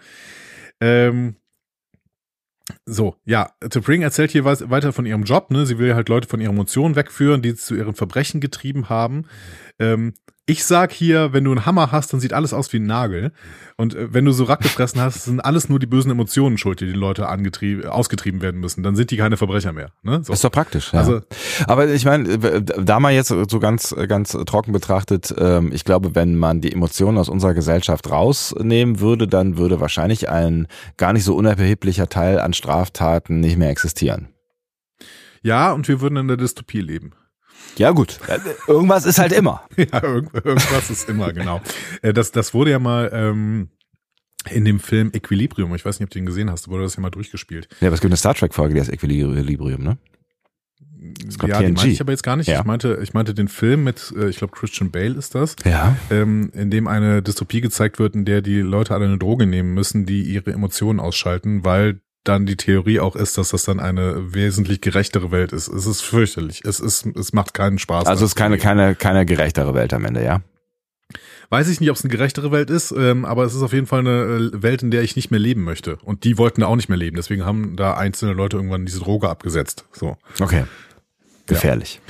Ähm, 0.80 1.36
so, 2.86 3.16
ja, 3.24 3.50
T'Pring 3.62 4.02
erzählt 4.02 4.30
hier 4.30 4.44
weiter 4.44 4.92
von 4.92 5.06
ihrem 5.06 5.24
Job. 5.24 5.50
Ne? 5.50 5.66
Sie 5.66 5.78
will 5.78 5.94
halt 5.94 6.08
Leute 6.08 6.28
von 6.28 6.40
ihren 6.40 6.52
Emotionen 6.54 6.94
wegführen, 6.96 7.42
die 7.42 7.54
zu 7.54 7.74
ihren 7.74 7.94
Verbrechen 7.94 8.40
getrieben 8.40 8.88
haben. 8.88 9.26
Ähm, 9.78 10.14
ich 10.50 10.64
sag 10.64 10.90
hier, 10.92 11.32
wenn 11.32 11.44
du 11.44 11.52
einen 11.52 11.64
Hammer 11.64 11.92
hast, 11.92 12.12
dann 12.12 12.18
sieht 12.18 12.32
alles 12.32 12.52
aus 12.52 12.72
wie 12.72 12.78
ein 12.78 12.86
Nagel. 12.86 13.30
Und 13.76 13.94
äh, 13.94 14.12
wenn 14.12 14.24
du 14.24 14.32
so 14.32 14.44
Rack 14.44 14.60
gefressen 14.60 15.00
hast, 15.00 15.24
sind 15.24 15.40
alles 15.40 15.68
nur 15.68 15.78
die 15.78 15.86
bösen 15.86 16.10
Emotionen 16.10 16.58
schuld, 16.58 16.80
die 16.80 16.86
die 16.86 16.92
Leute 16.92 17.28
angetrieben, 17.28 17.86
ausgetrieben 17.86 18.42
werden 18.42 18.60
müssen. 18.60 18.82
Dann 18.82 18.96
sind 18.96 19.10
die 19.12 19.16
keine 19.16 19.36
Verbrecher 19.36 19.72
mehr. 19.72 19.92
Ne? 20.02 20.22
So. 20.24 20.32
Ist 20.32 20.42
doch 20.42 20.50
praktisch. 20.50 20.92
Ja. 20.92 20.98
Also- 20.98 21.20
aber 21.66 21.88
ich 21.88 22.04
meine, 22.04 22.62
da 22.62 22.98
mal 22.98 23.12
jetzt 23.12 23.28
so 23.28 23.60
ganz, 23.60 23.94
ganz 24.08 24.32
trocken 24.32 24.72
betrachtet, 24.72 25.32
ähm, 25.38 25.70
ich 25.72 25.84
glaube, 25.84 26.14
wenn 26.14 26.36
man 26.36 26.60
die 26.60 26.72
Emotionen 26.72 27.16
aus 27.16 27.28
unserer 27.28 27.54
Gesellschaft 27.54 28.10
rausnehmen 28.10 28.98
würde, 29.00 29.28
dann 29.28 29.56
würde 29.56 29.80
wahrscheinlich 29.80 30.28
ein 30.28 30.66
gar 30.96 31.12
nicht 31.12 31.24
so 31.24 31.36
unerheblicher 31.36 32.08
Teil 32.08 32.40
an 32.40 32.52
Straftaten 32.52 33.40
nicht 33.40 33.56
mehr 33.56 33.70
existieren. 33.70 34.28
Ja, 35.42 35.72
und 35.72 35.88
wir 35.88 36.00
würden 36.00 36.16
in 36.16 36.28
der 36.28 36.36
Dystopie 36.36 36.80
leben. 36.80 37.12
Ja 37.76 37.90
gut, 37.92 38.18
irgendwas 38.66 39.04
ist 39.06 39.18
halt 39.18 39.32
immer. 39.32 39.62
Ja, 39.76 40.02
irgend, 40.02 40.34
irgendwas 40.34 40.90
ist 40.90 41.08
immer, 41.08 41.32
genau. 41.32 41.60
Äh, 42.02 42.12
Das, 42.12 42.30
das 42.32 42.52
wurde 42.54 42.70
ja 42.72 42.78
mal 42.78 43.10
ähm, 43.12 43.68
in 44.50 44.64
dem 44.64 44.80
Film 44.80 45.10
Equilibrium, 45.12 45.74
ich 45.74 45.84
weiß 45.84 45.98
nicht, 46.00 46.06
ob 46.06 46.10
du 46.10 46.18
ihn 46.18 46.26
gesehen 46.26 46.50
hast, 46.50 46.68
wurde 46.68 46.82
das 46.84 46.96
ja 46.96 47.02
mal 47.02 47.10
durchgespielt. 47.10 47.68
Ja, 47.80 47.88
aber 47.88 47.94
es 47.94 48.00
gibt 48.00 48.10
eine 48.10 48.16
Star 48.16 48.34
Trek 48.34 48.54
Folge, 48.54 48.74
die 48.74 48.80
heißt 48.80 48.92
Equilibrium, 48.92 49.82
ne? 49.82 49.98
Ja, 51.46 51.60
den 51.60 51.74
TNG. 51.74 51.76
meinte 51.76 51.88
ich 51.88 52.00
aber 52.02 52.12
jetzt 52.12 52.22
gar 52.22 52.36
nicht. 52.36 52.46
Ja. 52.48 52.60
Ich 52.60 52.66
meinte, 52.66 52.98
ich 53.02 53.14
meinte 53.14 53.32
den 53.32 53.48
Film 53.48 53.84
mit, 53.84 54.12
äh, 54.16 54.28
ich 54.28 54.36
glaube, 54.36 54.54
Christian 54.54 54.90
Bale 54.90 55.14
ist 55.14 55.34
das, 55.34 55.56
Ja. 55.64 55.96
ähm, 56.10 56.50
in 56.54 56.70
dem 56.70 56.86
eine 56.88 57.22
Dystopie 57.22 57.62
gezeigt 57.62 57.98
wird, 57.98 58.14
in 58.14 58.24
der 58.26 58.42
die 58.42 58.60
Leute 58.60 58.94
alle 58.94 59.06
eine 59.06 59.16
Droge 59.18 59.46
nehmen 59.46 59.72
müssen, 59.72 60.04
die 60.04 60.22
ihre 60.22 60.52
Emotionen 60.52 61.00
ausschalten, 61.00 61.64
weil 61.64 62.00
dann 62.24 62.46
die 62.46 62.56
Theorie 62.56 63.00
auch 63.00 63.16
ist, 63.16 63.38
dass 63.38 63.50
das 63.50 63.64
dann 63.64 63.80
eine 63.80 64.34
wesentlich 64.34 64.80
gerechtere 64.80 65.30
Welt 65.30 65.52
ist. 65.52 65.68
Es 65.68 65.86
ist 65.86 66.02
fürchterlich. 66.02 66.62
Es 66.64 66.80
ist, 66.80 67.06
es 67.06 67.32
macht 67.32 67.54
keinen 67.54 67.78
Spaß. 67.78 68.06
Also 68.06 68.24
es 68.24 68.32
ist 68.32 68.36
keine, 68.36 68.58
keine, 68.58 68.94
keine 68.94 69.24
gerechtere 69.24 69.74
Welt 69.74 69.94
am 69.94 70.04
Ende, 70.04 70.22
ja? 70.22 70.42
Weiß 71.48 71.68
ich 71.68 71.80
nicht, 71.80 71.90
ob 71.90 71.96
es 71.96 72.04
eine 72.04 72.12
gerechtere 72.12 72.52
Welt 72.52 72.70
ist, 72.70 72.92
ähm, 72.92 73.24
aber 73.24 73.44
es 73.44 73.54
ist 73.54 73.62
auf 73.62 73.72
jeden 73.72 73.86
Fall 73.86 74.00
eine 74.00 74.50
äh, 74.54 74.62
Welt, 74.62 74.82
in 74.84 74.92
der 74.92 75.02
ich 75.02 75.16
nicht 75.16 75.32
mehr 75.32 75.40
leben 75.40 75.64
möchte. 75.64 75.96
Und 76.04 76.22
die 76.22 76.38
wollten 76.38 76.60
da 76.60 76.68
auch 76.68 76.76
nicht 76.76 76.88
mehr 76.88 76.98
leben. 76.98 77.16
Deswegen 77.16 77.44
haben 77.44 77.74
da 77.74 77.94
einzelne 77.94 78.34
Leute 78.34 78.56
irgendwann 78.56 78.86
diese 78.86 79.00
Droge 79.00 79.28
abgesetzt. 79.28 79.84
So. 79.92 80.16
Okay. 80.38 80.64
Gefährlich. 81.46 82.00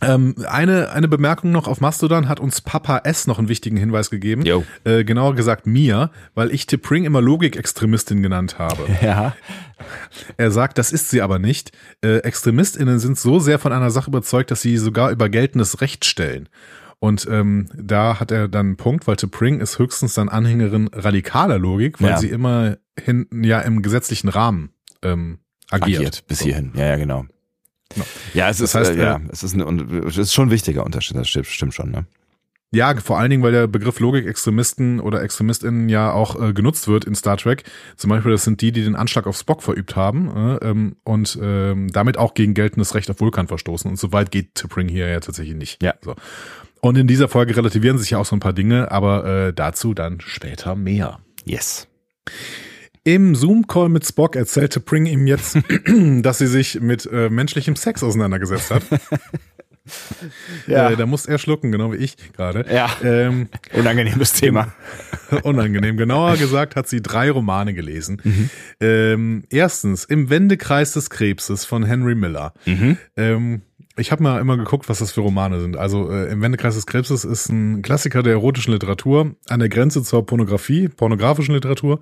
Ähm, 0.00 0.34
eine, 0.48 0.90
eine 0.90 1.08
Bemerkung 1.08 1.50
noch 1.50 1.66
auf 1.66 1.80
Mastodon 1.80 2.28
hat 2.28 2.38
uns 2.40 2.60
Papa 2.60 2.98
S 3.04 3.26
noch 3.26 3.38
einen 3.38 3.48
wichtigen 3.48 3.76
Hinweis 3.76 4.10
gegeben. 4.10 4.42
Jo. 4.42 4.64
Äh, 4.84 5.02
genauer 5.04 5.34
gesagt 5.34 5.66
mir, 5.66 6.10
weil 6.34 6.52
ich 6.52 6.62
T'Pring 6.64 7.04
immer 7.04 7.20
Logikextremistin 7.20 8.22
genannt 8.22 8.58
habe. 8.58 8.86
Ja. 9.02 9.34
Er 10.36 10.50
sagt, 10.50 10.76
das 10.78 10.90
ist 10.92 11.08
sie 11.10 11.22
aber 11.22 11.38
nicht. 11.38 11.70
Äh, 12.04 12.18
ExtremistInnen 12.18 12.98
sind 12.98 13.18
so 13.18 13.38
sehr 13.38 13.58
von 13.58 13.72
einer 13.72 13.90
Sache 13.90 14.10
überzeugt, 14.10 14.50
dass 14.50 14.60
sie 14.60 14.76
sogar 14.76 15.10
über 15.10 15.28
geltendes 15.28 15.80
Recht 15.80 16.04
stellen. 16.04 16.48
Und 17.00 17.28
ähm, 17.30 17.68
da 17.76 18.18
hat 18.18 18.32
er 18.32 18.48
dann 18.48 18.66
einen 18.66 18.76
Punkt, 18.76 19.06
weil 19.06 19.14
T'Pring 19.14 19.60
ist 19.60 19.78
höchstens 19.78 20.14
dann 20.14 20.28
Anhängerin 20.28 20.88
radikaler 20.92 21.58
Logik, 21.58 22.00
weil 22.02 22.10
Ja. 22.10 22.16
sie 22.18 22.28
immer 22.28 22.76
hinten 23.00 23.44
ja 23.44 23.60
im 23.60 23.82
gesetzlichen 23.82 24.28
Rahmen 24.28 24.70
ähm, 25.02 25.38
agiert. 25.70 25.98
agiert 26.00 26.26
bis 26.26 26.40
So. 26.40 26.46
hierhin. 26.46 26.72
Ja, 26.74 26.86
ja, 26.86 26.96
genau. 26.96 27.24
Genau. 27.94 28.06
Ja, 28.34 28.48
es 28.48 28.58
Das 28.58 28.70
ist, 28.70 28.74
heißt, 28.74 28.90
äh, 28.92 29.02
ja, 29.02 29.16
äh, 29.16 29.20
es 29.30 29.42
ist, 29.42 29.54
ein, 29.54 30.06
es 30.06 30.16
ist 30.16 30.34
schon 30.34 30.48
ein 30.48 30.50
wichtiger 30.50 30.84
Unterschied, 30.84 31.16
das 31.16 31.28
stimmt, 31.28 31.74
schon, 31.74 31.90
ne? 31.90 32.06
Ja, 32.70 32.94
vor 32.96 33.18
allen 33.18 33.30
Dingen, 33.30 33.42
weil 33.42 33.52
der 33.52 33.66
Begriff 33.66 33.98
Logikextremisten 33.98 35.00
oder 35.00 35.22
ExtremistInnen 35.22 35.88
ja 35.88 36.12
auch 36.12 36.38
äh, 36.40 36.52
genutzt 36.52 36.86
wird 36.86 37.06
in 37.06 37.14
Star 37.14 37.38
Trek. 37.38 37.64
Zum 37.96 38.10
Beispiel, 38.10 38.32
das 38.32 38.44
sind 38.44 38.60
die, 38.60 38.72
die 38.72 38.84
den 38.84 38.94
Anschlag 38.94 39.26
auf 39.26 39.38
Spock 39.38 39.62
verübt 39.62 39.96
haben 39.96 40.28
äh, 40.36 40.56
ähm, 40.56 40.96
und 41.02 41.38
ähm, 41.40 41.90
damit 41.90 42.18
auch 42.18 42.34
gegen 42.34 42.52
geltendes 42.52 42.94
Recht 42.94 43.10
auf 43.10 43.20
Vulkan 43.20 43.48
verstoßen. 43.48 43.90
Und 43.90 43.96
so 43.98 44.12
weit 44.12 44.30
geht 44.30 44.50
T'Pring 44.54 44.90
hier 44.90 45.08
ja 45.08 45.18
tatsächlich 45.20 45.56
nicht. 45.56 45.82
Ja. 45.82 45.94
So. 46.02 46.14
Und 46.82 46.98
in 46.98 47.06
dieser 47.06 47.28
Folge 47.28 47.56
relativieren 47.56 47.96
sich 47.96 48.10
ja 48.10 48.18
auch 48.18 48.26
so 48.26 48.36
ein 48.36 48.40
paar 48.40 48.52
Dinge, 48.52 48.90
aber 48.90 49.24
äh, 49.24 49.52
dazu 49.54 49.94
dann 49.94 50.20
später 50.20 50.76
mehr. 50.76 51.20
Yes. 51.46 51.88
Im 53.04 53.34
Zoom-Call 53.34 53.88
mit 53.88 54.06
Spock 54.06 54.36
erzählte 54.36 54.80
Pring 54.80 55.06
ihm 55.06 55.26
jetzt, 55.26 55.58
dass 56.22 56.38
sie 56.38 56.46
sich 56.46 56.80
mit 56.80 57.06
äh, 57.10 57.30
menschlichem 57.30 57.76
Sex 57.76 58.02
auseinandergesetzt 58.02 58.70
hat. 58.70 58.82
Ja. 60.66 60.90
Äh, 60.90 60.96
da 60.96 61.06
muss 61.06 61.24
er 61.24 61.38
schlucken, 61.38 61.72
genau 61.72 61.92
wie 61.92 61.96
ich 61.96 62.16
gerade. 62.34 62.66
Ja. 62.70 62.90
Ähm, 63.02 63.48
Unangenehmes 63.72 64.32
Thema. 64.34 64.72
unangenehm. 65.44 65.96
Genauer 65.96 66.36
gesagt 66.36 66.76
hat 66.76 66.88
sie 66.88 67.00
drei 67.00 67.30
Romane 67.30 67.72
gelesen. 67.72 68.50
Ähm, 68.80 69.44
erstens 69.50 70.04
Im 70.04 70.30
Wendekreis 70.30 70.92
des 70.92 71.08
Krebses 71.08 71.64
von 71.64 71.84
Henry 71.84 72.14
Miller. 72.14 72.52
Ähm, 73.16 73.62
ich 73.98 74.12
habe 74.12 74.22
mal 74.22 74.40
immer 74.40 74.56
geguckt, 74.56 74.88
was 74.88 74.98
das 75.00 75.12
für 75.12 75.20
Romane 75.20 75.60
sind. 75.60 75.76
Also 75.76 76.10
äh, 76.10 76.30
im 76.30 76.40
Wendekreis 76.40 76.74
des 76.74 76.86
Krebses 76.86 77.24
ist 77.24 77.48
ein 77.48 77.82
Klassiker 77.82 78.22
der 78.22 78.32
erotischen 78.32 78.72
Literatur 78.72 79.34
an 79.48 79.60
der 79.60 79.68
Grenze 79.68 80.02
zur 80.02 80.24
Pornografie, 80.24 80.88
pornografischen 80.88 81.54
Literatur. 81.54 82.00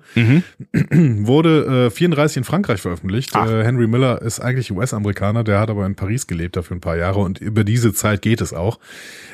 Wurde 0.91 1.87
äh, 1.87 1.89
34 1.89 2.37
in 2.37 2.43
Frankreich 2.43 2.81
veröffentlicht. 2.81 3.35
Äh, 3.35 3.63
Henry 3.63 3.87
Miller 3.87 4.21
ist 4.21 4.39
eigentlich 4.39 4.71
US-Amerikaner, 4.71 5.43
der 5.43 5.59
hat 5.59 5.69
aber 5.69 5.85
in 5.85 5.95
Paris 5.95 6.27
gelebt 6.27 6.55
dafür 6.55 6.77
ein 6.77 6.81
paar 6.81 6.97
Jahre 6.97 7.19
und 7.19 7.39
über 7.39 7.63
diese 7.63 7.93
Zeit 7.93 8.21
geht 8.21 8.41
es 8.41 8.53
auch. 8.53 8.79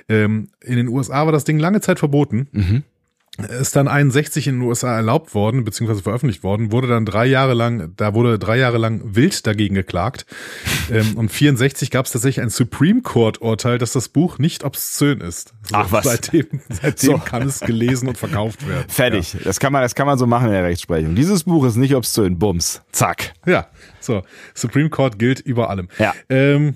Ähm, 0.10 0.50
in 0.62 0.78
den 0.78 0.88
USA 0.88 1.26
war 1.26 1.32
das 1.32 1.44
Ding 1.44 1.60
lange 1.60 1.82
Zeit 1.82 2.00
verboten 2.00 2.48
ist 3.38 3.76
dann 3.76 3.88
61 3.88 4.48
in 4.48 4.60
den 4.60 4.62
USA 4.62 4.96
erlaubt 4.96 5.34
worden, 5.34 5.64
beziehungsweise 5.64 6.04
veröffentlicht 6.04 6.44
worden, 6.44 6.72
wurde 6.72 6.88
dann 6.88 7.04
drei 7.04 7.26
Jahre 7.26 7.56
lang, 7.56 7.94
da 7.98 8.14
wurde 8.14 8.38
drei 8.38 8.58
Jahre 8.58 8.78
lang 8.78 9.02
wild 9.16 9.48
dagegen 9.48 9.74
geklagt. 9.74 10.28
ähm, 10.92 11.18
und 11.18 11.30
64 11.30 11.90
gab 11.90 12.06
es 12.06 12.12
tatsächlich 12.12 12.44
ein 12.44 12.52
Supreme 12.52 13.02
Court 13.02 13.42
Urteil, 13.42 13.80
dass 13.80 13.94
das 13.94 14.10
Buch 14.10 14.38
nicht 14.38 14.64
obszön 14.64 15.20
ist. 15.20 15.54
So, 15.64 15.76
Ach, 15.76 15.92
was? 15.92 16.06
Seitdem, 16.06 16.46
seitdem 16.70 17.10
So. 17.10 17.18
kann 17.18 17.48
es 17.48 17.60
gelesen 17.60 18.08
und 18.08 18.20
verkauft 18.20 18.68
werden. 18.68 18.86
Fertig. 18.88 19.36
Das 19.44 19.60
kann 19.60 19.74
man, 19.74 19.82
das 19.82 19.96
kann 19.96 20.06
man 20.06 20.20
so 20.20 20.28
machen 20.28 20.48
in 20.48 20.54
der 20.54 20.64
Rechtsprechung. 20.64 21.16
Dieses 21.16 21.46
Buch 21.46 21.66
ist 21.66 21.76
nicht 21.76 21.96
obszön. 21.96 22.38
Bums. 22.38 22.84
Zack. 22.92 23.34
Ja, 23.48 23.52
ja 23.52 23.68
so. 24.00 24.22
Supreme 24.54 24.90
Court 24.90 25.18
gilt 25.18 25.40
über 25.40 25.72
allem. 25.72 25.88
Ja. 25.98 26.14
Ähm, 26.30 26.76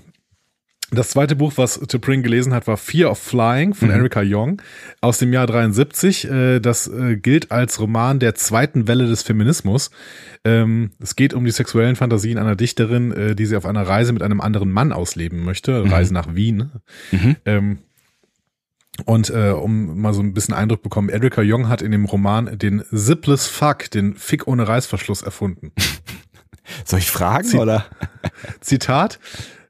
das 0.90 1.10
zweite 1.10 1.36
Buch, 1.36 1.52
was 1.56 1.80
T'Pring 1.82 2.22
gelesen 2.22 2.54
hat, 2.54 2.66
war 2.66 2.76
Fear 2.78 3.10
of 3.10 3.18
Flying 3.18 3.74
von 3.74 3.90
Erika 3.90 4.22
Young 4.24 4.62
aus 5.02 5.18
dem 5.18 5.32
Jahr 5.32 5.46
73. 5.46 6.30
Äh, 6.30 6.60
Das 6.60 6.88
äh, 6.88 7.16
gilt 7.16 7.50
als 7.52 7.78
Roman 7.80 8.18
der 8.18 8.34
zweiten 8.34 8.88
Welle 8.88 9.06
des 9.06 9.22
Feminismus. 9.22 9.90
Ähm, 10.44 10.90
Es 10.98 11.14
geht 11.14 11.34
um 11.34 11.44
die 11.44 11.50
sexuellen 11.50 11.94
Fantasien 11.96 12.38
einer 12.38 12.56
Dichterin, 12.56 13.12
äh, 13.12 13.34
die 13.34 13.44
sie 13.46 13.56
auf 13.56 13.66
einer 13.66 13.86
Reise 13.86 14.12
mit 14.14 14.22
einem 14.22 14.40
anderen 14.40 14.72
Mann 14.72 14.92
ausleben 14.92 15.44
möchte. 15.44 15.90
Reise 15.90 16.14
nach 16.14 16.34
Wien. 16.34 16.70
Ähm, 17.44 17.78
Und 19.04 19.30
äh, 19.30 19.50
um 19.50 20.00
mal 20.00 20.14
so 20.14 20.22
ein 20.22 20.32
bisschen 20.32 20.54
Eindruck 20.54 20.82
bekommen, 20.82 21.08
Erika 21.10 21.42
Young 21.44 21.68
hat 21.68 21.82
in 21.82 21.92
dem 21.92 22.06
Roman 22.06 22.58
den 22.58 22.82
Zipless 22.94 23.46
Fuck, 23.46 23.90
den 23.90 24.14
Fick 24.16 24.46
ohne 24.48 24.66
Reißverschluss 24.66 25.22
erfunden. 25.22 25.70
Soll 26.84 26.98
ich 27.00 27.10
fragen 27.10 27.44
Sie- 27.46 27.58
oder? 27.58 27.84
Zitat. 28.60 29.20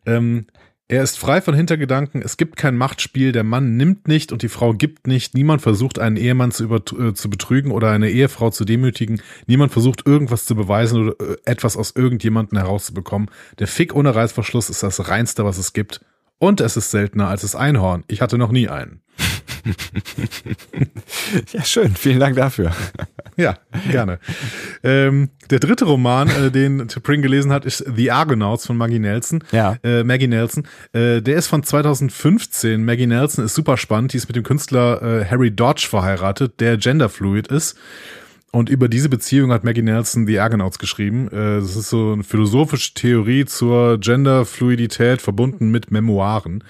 Ähm, 0.07 0.47
er 0.91 1.03
ist 1.03 1.19
frei 1.19 1.43
von 1.43 1.55
Hintergedanken, 1.55 2.23
es 2.23 2.39
gibt 2.39 2.57
kein 2.57 2.75
Machtspiel, 2.75 3.33
der 3.33 3.45
Mann 3.45 3.77
nimmt 3.77 4.09
nicht 4.09 4.33
und 4.33 4.41
die 4.41 4.49
Frau 4.49 4.73
gibt 4.73 5.07
nicht, 5.07 5.35
niemand 5.35 5.61
versucht 5.61 5.99
einen 5.99 6.17
Ehemann 6.17 6.51
zu, 6.51 6.65
über, 6.65 6.77
äh, 6.77 7.13
zu 7.13 7.29
betrügen 7.29 7.73
oder 7.73 7.91
eine 7.91 8.09
Ehefrau 8.09 8.49
zu 8.49 8.65
demütigen, 8.65 9.21
niemand 9.47 9.71
versucht 9.71 10.07
irgendwas 10.07 10.47
zu 10.47 10.55
beweisen 10.55 11.09
oder 11.09 11.33
äh, 11.33 11.37
etwas 11.45 11.77
aus 11.77 11.95
irgendjemandem 11.95 12.59
herauszubekommen. 12.59 13.31
Der 13.59 13.67
Fick 13.67 13.95
ohne 13.95 14.15
Reißverschluss 14.15 14.71
ist 14.71 14.83
das 14.83 15.09
reinste, 15.09 15.45
was 15.45 15.59
es 15.59 15.75
gibt. 15.75 16.01
Und 16.39 16.61
es 16.63 16.77
ist 16.77 16.91
seltener 16.91 17.29
als 17.29 17.43
das 17.43 17.55
Einhorn. 17.55 18.05
Ich 18.07 18.23
hatte 18.23 18.39
noch 18.39 18.53
nie 18.53 18.69
einen. 18.69 19.03
Ja, 21.53 21.65
schön. 21.65 21.95
Vielen 21.95 22.21
Dank 22.21 22.37
dafür. 22.37 22.73
Ja, 23.37 23.57
gerne. 23.93 24.19
ähm, 24.83 25.31
der 25.49 25.61
dritte 25.61 25.85
Roman, 25.85 26.29
äh, 26.29 26.51
den 26.51 26.89
T'Pring 26.89 27.21
gelesen 27.21 27.53
hat, 27.53 27.65
ist 27.65 27.85
The 27.95 28.11
Argonauts 28.11 28.67
von 28.67 28.77
Maggie 28.77 28.99
Nelson. 28.99 29.45
Ja. 29.53 29.77
Äh, 29.85 30.03
Maggie 30.03 30.27
Nelson. 30.27 30.67
Äh, 30.93 31.23
der 31.23 31.37
ist 31.37 31.47
von 31.47 31.63
2015. 31.63 32.85
Maggie 32.85 33.07
Nelson 33.07 33.45
ist 33.45 33.55
super 33.55 33.77
spannend. 33.77 34.13
Die 34.13 34.17
ist 34.17 34.27
mit 34.27 34.35
dem 34.35 34.43
Künstler 34.43 35.21
äh, 35.21 35.25
Harry 35.25 35.53
Dodge 35.53 35.87
verheiratet, 35.89 36.59
der 36.59 36.79
genderfluid 36.79 37.47
ist. 37.47 37.79
Und 38.51 38.71
über 38.71 38.89
diese 38.89 39.11
Beziehung 39.11 39.53
hat 39.53 39.63
Maggie 39.63 39.83
Nelson 39.83 40.27
The 40.27 40.39
Argonauts 40.39 40.79
geschrieben. 40.79 41.29
Äh, 41.29 41.61
Das 41.61 41.77
ist 41.77 41.91
so 41.91 42.13
eine 42.15 42.25
philosophische 42.25 42.95
Theorie 42.95 43.45
zur 43.45 43.99
Genderfluidität 43.99 45.21
verbunden 45.21 45.71
mit 45.71 45.91
Memoiren. 45.91 46.65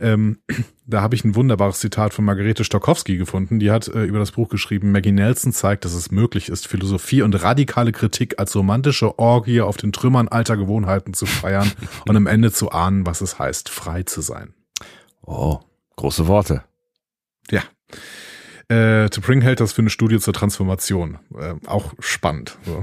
Ähm, 0.00 0.38
da 0.86 1.02
habe 1.02 1.14
ich 1.14 1.24
ein 1.24 1.36
wunderbares 1.36 1.78
Zitat 1.78 2.12
von 2.14 2.24
Margarete 2.24 2.64
Stokowski 2.64 3.16
gefunden. 3.16 3.60
Die 3.60 3.70
hat 3.70 3.86
äh, 3.86 4.02
über 4.04 4.18
das 4.18 4.32
Buch 4.32 4.48
geschrieben, 4.48 4.90
Maggie 4.90 5.12
Nelson 5.12 5.52
zeigt, 5.52 5.84
dass 5.84 5.94
es 5.94 6.10
möglich 6.10 6.48
ist, 6.48 6.66
Philosophie 6.66 7.22
und 7.22 7.40
radikale 7.40 7.92
Kritik 7.92 8.40
als 8.40 8.56
romantische 8.56 9.16
Orgie 9.20 9.60
auf 9.60 9.76
den 9.76 9.92
Trümmern 9.92 10.26
alter 10.26 10.56
Gewohnheiten 10.56 11.14
zu 11.14 11.26
feiern 11.26 11.70
und 12.08 12.16
am 12.16 12.26
Ende 12.26 12.50
zu 12.50 12.72
ahnen, 12.72 13.06
was 13.06 13.20
es 13.20 13.38
heißt, 13.38 13.68
frei 13.68 14.02
zu 14.02 14.20
sein. 14.20 14.52
Oh, 15.22 15.60
große 15.94 16.26
Worte. 16.26 16.64
Ja. 17.52 17.62
Äh, 18.70 19.06
T'Pring 19.06 19.42
hält 19.42 19.58
das 19.58 19.72
für 19.72 19.82
eine 19.82 19.90
Studie 19.90 20.20
zur 20.20 20.32
Transformation. 20.32 21.18
Äh, 21.36 21.54
auch 21.66 21.92
spannend. 21.98 22.56
So. 22.64 22.82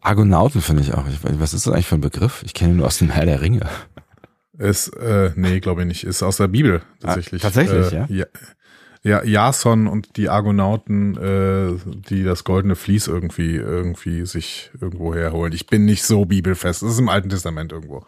Argonauten 0.00 0.60
finde 0.60 0.82
ich 0.82 0.94
auch. 0.94 1.04
Ich, 1.08 1.18
was 1.22 1.52
ist 1.52 1.66
das 1.66 1.72
eigentlich 1.72 1.88
für 1.88 1.96
ein 1.96 2.00
Begriff? 2.00 2.42
Ich 2.44 2.54
kenne 2.54 2.72
ihn 2.72 2.76
nur 2.76 2.86
aus 2.86 2.98
dem 2.98 3.10
Herr 3.10 3.26
der 3.26 3.40
Ringe. 3.40 3.68
Ist, 4.56 4.88
äh, 4.96 5.32
nee, 5.34 5.58
glaube 5.58 5.82
ich 5.82 5.88
nicht. 5.88 6.04
Ist 6.04 6.22
aus 6.22 6.36
der 6.36 6.46
Bibel 6.46 6.82
tatsächlich. 7.00 7.42
Ah, 7.42 7.46
tatsächlich, 7.46 7.92
äh, 7.92 7.96
ja? 7.96 8.06
ja. 8.08 8.26
Ja, 9.02 9.24
Jason 9.24 9.86
und 9.86 10.18
die 10.18 10.28
Argonauten, 10.28 11.16
äh, 11.16 11.72
die 12.10 12.22
das 12.22 12.44
goldene 12.44 12.76
Vlies 12.76 13.06
irgendwie, 13.06 13.56
irgendwie 13.56 14.26
sich 14.26 14.70
irgendwo 14.78 15.14
herholen. 15.14 15.54
Ich 15.54 15.66
bin 15.66 15.86
nicht 15.86 16.02
so 16.02 16.26
bibelfest. 16.26 16.82
Das 16.82 16.92
ist 16.92 16.98
im 16.98 17.08
Alten 17.08 17.30
Testament 17.30 17.72
irgendwo. 17.72 18.04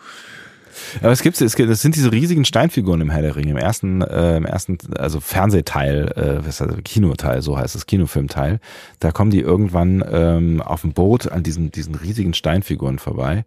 Aber 1.00 1.12
es 1.12 1.22
gibt, 1.22 1.40
es 1.40 1.56
gibt, 1.56 1.70
das 1.70 1.82
sind 1.82 1.96
diese 1.96 2.12
riesigen 2.12 2.44
Steinfiguren 2.44 3.00
im 3.00 3.10
Herr 3.10 3.22
der 3.22 3.36
Ringe. 3.36 3.50
Im 3.50 3.56
ersten, 3.56 4.02
äh, 4.02 4.36
im 4.36 4.46
ersten, 4.46 4.78
also 4.96 5.20
Fernsehteil, 5.20 6.12
äh, 6.16 6.46
was 6.46 6.60
heißt, 6.60 6.70
das? 6.72 6.84
Kinoteil, 6.84 7.42
so 7.42 7.58
heißt 7.58 7.74
es, 7.74 7.86
Kinofilmteil. 7.86 8.60
Da 8.98 9.12
kommen 9.12 9.30
die 9.30 9.40
irgendwann 9.40 10.04
ähm, 10.10 10.62
auf 10.62 10.82
dem 10.82 10.92
Boot 10.92 11.30
an 11.30 11.42
diesen, 11.42 11.70
diesen 11.70 11.94
riesigen 11.94 12.34
Steinfiguren 12.34 12.98
vorbei. 12.98 13.44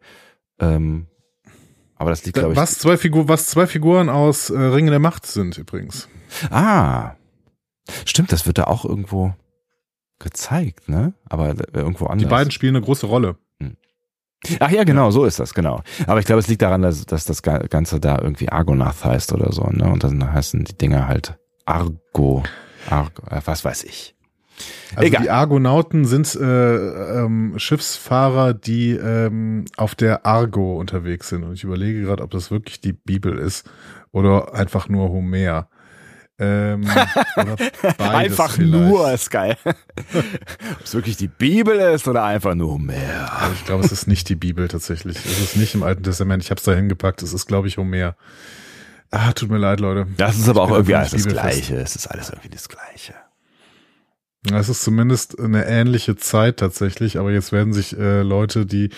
Ähm, 0.59 1.07
aber 1.97 2.09
das 2.09 2.25
liegt, 2.25 2.37
glaube 2.37 2.53
ich. 2.53 2.57
was 2.57 2.77
zwei 2.77 2.97
Figuren, 2.97 3.27
was 3.27 3.47
zwei 3.47 3.67
Figuren 3.67 4.09
aus 4.09 4.49
äh, 4.49 4.57
Ringe 4.57 4.91
der 4.91 4.99
Macht 4.99 5.25
sind 5.25 5.57
übrigens. 5.57 6.09
Ah, 6.49 7.15
stimmt, 8.05 8.31
das 8.31 8.45
wird 8.45 8.57
da 8.57 8.65
auch 8.65 8.85
irgendwo 8.85 9.33
gezeigt, 10.19 10.89
ne? 10.89 11.13
Aber 11.25 11.55
irgendwo 11.73 12.05
anders. 12.05 12.23
Die 12.23 12.29
beiden 12.29 12.51
spielen 12.51 12.75
eine 12.75 12.85
große 12.85 13.05
Rolle. 13.05 13.37
Ach 14.59 14.69
ja, 14.69 14.83
genau, 14.83 15.11
so 15.11 15.25
ist 15.25 15.39
das, 15.39 15.53
genau. 15.53 15.81
Aber 16.07 16.19
ich 16.19 16.25
glaube, 16.25 16.39
es 16.39 16.47
liegt 16.47 16.61
daran, 16.61 16.81
dass, 16.81 17.05
dass 17.05 17.25
das 17.25 17.41
Ga- 17.41 17.59
Ganze 17.69 17.99
da 17.99 18.19
irgendwie 18.21 18.49
Argonath 18.49 19.03
heißt 19.05 19.33
oder 19.33 19.51
so, 19.51 19.63
ne? 19.71 19.85
Und 19.91 20.03
dann 20.03 20.33
heißen 20.33 20.63
die 20.65 20.77
Dinger 20.77 21.07
halt 21.07 21.37
Argo, 21.65 22.43
Argo, 22.89 23.23
äh, 23.29 23.41
was 23.45 23.65
weiß 23.65 23.83
ich. 23.83 24.15
Also 24.95 25.07
Egal. 25.07 25.23
die 25.23 25.29
Argonauten 25.29 26.05
sind 26.05 26.33
äh, 26.35 27.19
ähm, 27.23 27.55
Schiffsfahrer, 27.57 28.53
die 28.53 28.91
ähm, 28.91 29.65
auf 29.75 29.95
der 29.95 30.25
Argo 30.25 30.79
unterwegs 30.79 31.27
sind. 31.29 31.43
Und 31.43 31.53
ich 31.53 31.63
überlege 31.65 32.01
gerade, 32.01 32.23
ob 32.23 32.31
das 32.31 32.51
wirklich 32.51 32.79
die 32.79 32.93
Bibel 32.93 33.37
ist 33.37 33.69
oder 34.11 34.53
einfach 34.53 34.87
nur 34.87 35.09
Homer. 35.09 35.67
Ähm, 36.37 36.85
einfach 37.97 38.51
vielleicht. 38.51 38.59
nur, 38.59 39.11
ist 39.11 39.31
geil. 39.31 39.57
Ob 39.65 40.83
es 40.83 40.93
wirklich 40.93 41.15
die 41.15 41.29
Bibel 41.29 41.77
ist 41.77 42.07
oder 42.07 42.23
einfach 42.23 42.55
nur. 42.55 42.79
Also 42.79 43.53
ich 43.53 43.65
glaube, 43.65 43.85
es 43.85 43.91
ist 43.91 44.07
nicht 44.07 44.27
die 44.27 44.35
Bibel 44.35 44.67
tatsächlich. 44.67 45.17
Es 45.17 45.39
ist 45.39 45.55
nicht 45.55 45.75
im 45.75 45.83
Alten 45.83 46.03
Testament. 46.03 46.43
Ich 46.43 46.51
habe 46.51 46.59
es 46.59 46.65
da 46.65 46.73
hingepackt. 46.73 47.21
Es 47.21 47.33
ist, 47.33 47.45
glaube 47.45 47.67
ich, 47.67 47.77
Homer. 47.77 48.15
Ah, 49.11 49.31
tut 49.31 49.49
mir 49.49 49.59
leid, 49.59 49.79
Leute. 49.79 50.07
Das 50.17 50.37
ist 50.37 50.49
aber 50.49 50.63
auch 50.63 50.67
bin 50.67 50.75
irgendwie 50.75 50.95
alles 50.95 51.11
das. 51.11 51.25
Gleiche. 51.25 51.77
Es 51.77 51.95
ist 51.95 52.07
alles 52.07 52.29
irgendwie 52.29 52.49
das 52.49 52.67
Gleiche. 52.67 53.13
Es 54.53 54.69
ist 54.69 54.83
zumindest 54.83 55.39
eine 55.39 55.65
ähnliche 55.65 56.17
Zeit 56.17 56.57
tatsächlich, 56.57 57.17
aber 57.17 57.31
jetzt 57.31 57.51
werden 57.51 57.73
sich 57.73 57.97
äh, 57.97 58.21
Leute, 58.21 58.65
die 58.65 58.89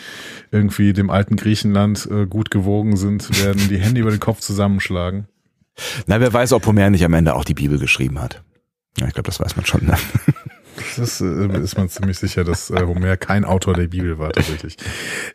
irgendwie 0.52 0.92
dem 0.92 1.10
alten 1.10 1.38
Griechenland 1.38 2.08
äh, 2.12 2.26
gut 2.26 2.52
gewogen 2.52 2.98
sind, 2.98 3.44
werden 3.46 3.70
die 3.70 3.78
Hände 3.78 4.02
über 4.02 4.12
den 4.12 4.20
Kopf 4.20 4.42
zusammenschlagen. 4.42 5.28
Na, 6.06 6.20
wer 6.20 6.32
weiß, 6.32 6.54
ob 6.54 6.66
Homer 6.66 6.90
nicht 6.90 7.06
am 7.06 7.14
Ende 7.14 7.36
auch 7.36 7.44
die 7.44 7.54
Bibel 7.54 7.80
geschrieben 7.80 8.20
hat. 8.20 8.44
Ja, 8.98 9.08
ich 9.08 9.14
glaube, 9.14 9.28
das 9.28 9.40
weiß 9.40 9.56
man 9.56 9.66
schon. 9.66 9.86
Ne? 9.86 9.98
Das 10.96 11.22
äh, 11.22 11.60
ist 11.60 11.78
man 11.78 11.90
ziemlich 11.90 12.20
sicher, 12.20 12.44
dass 12.44 12.70
äh, 12.70 12.86
Homer 12.86 13.18
kein 13.18 13.46
Autor 13.46 13.74
der 13.74 13.88
Bibel 13.88 14.20
war 14.20 14.32
tatsächlich. 14.32 14.78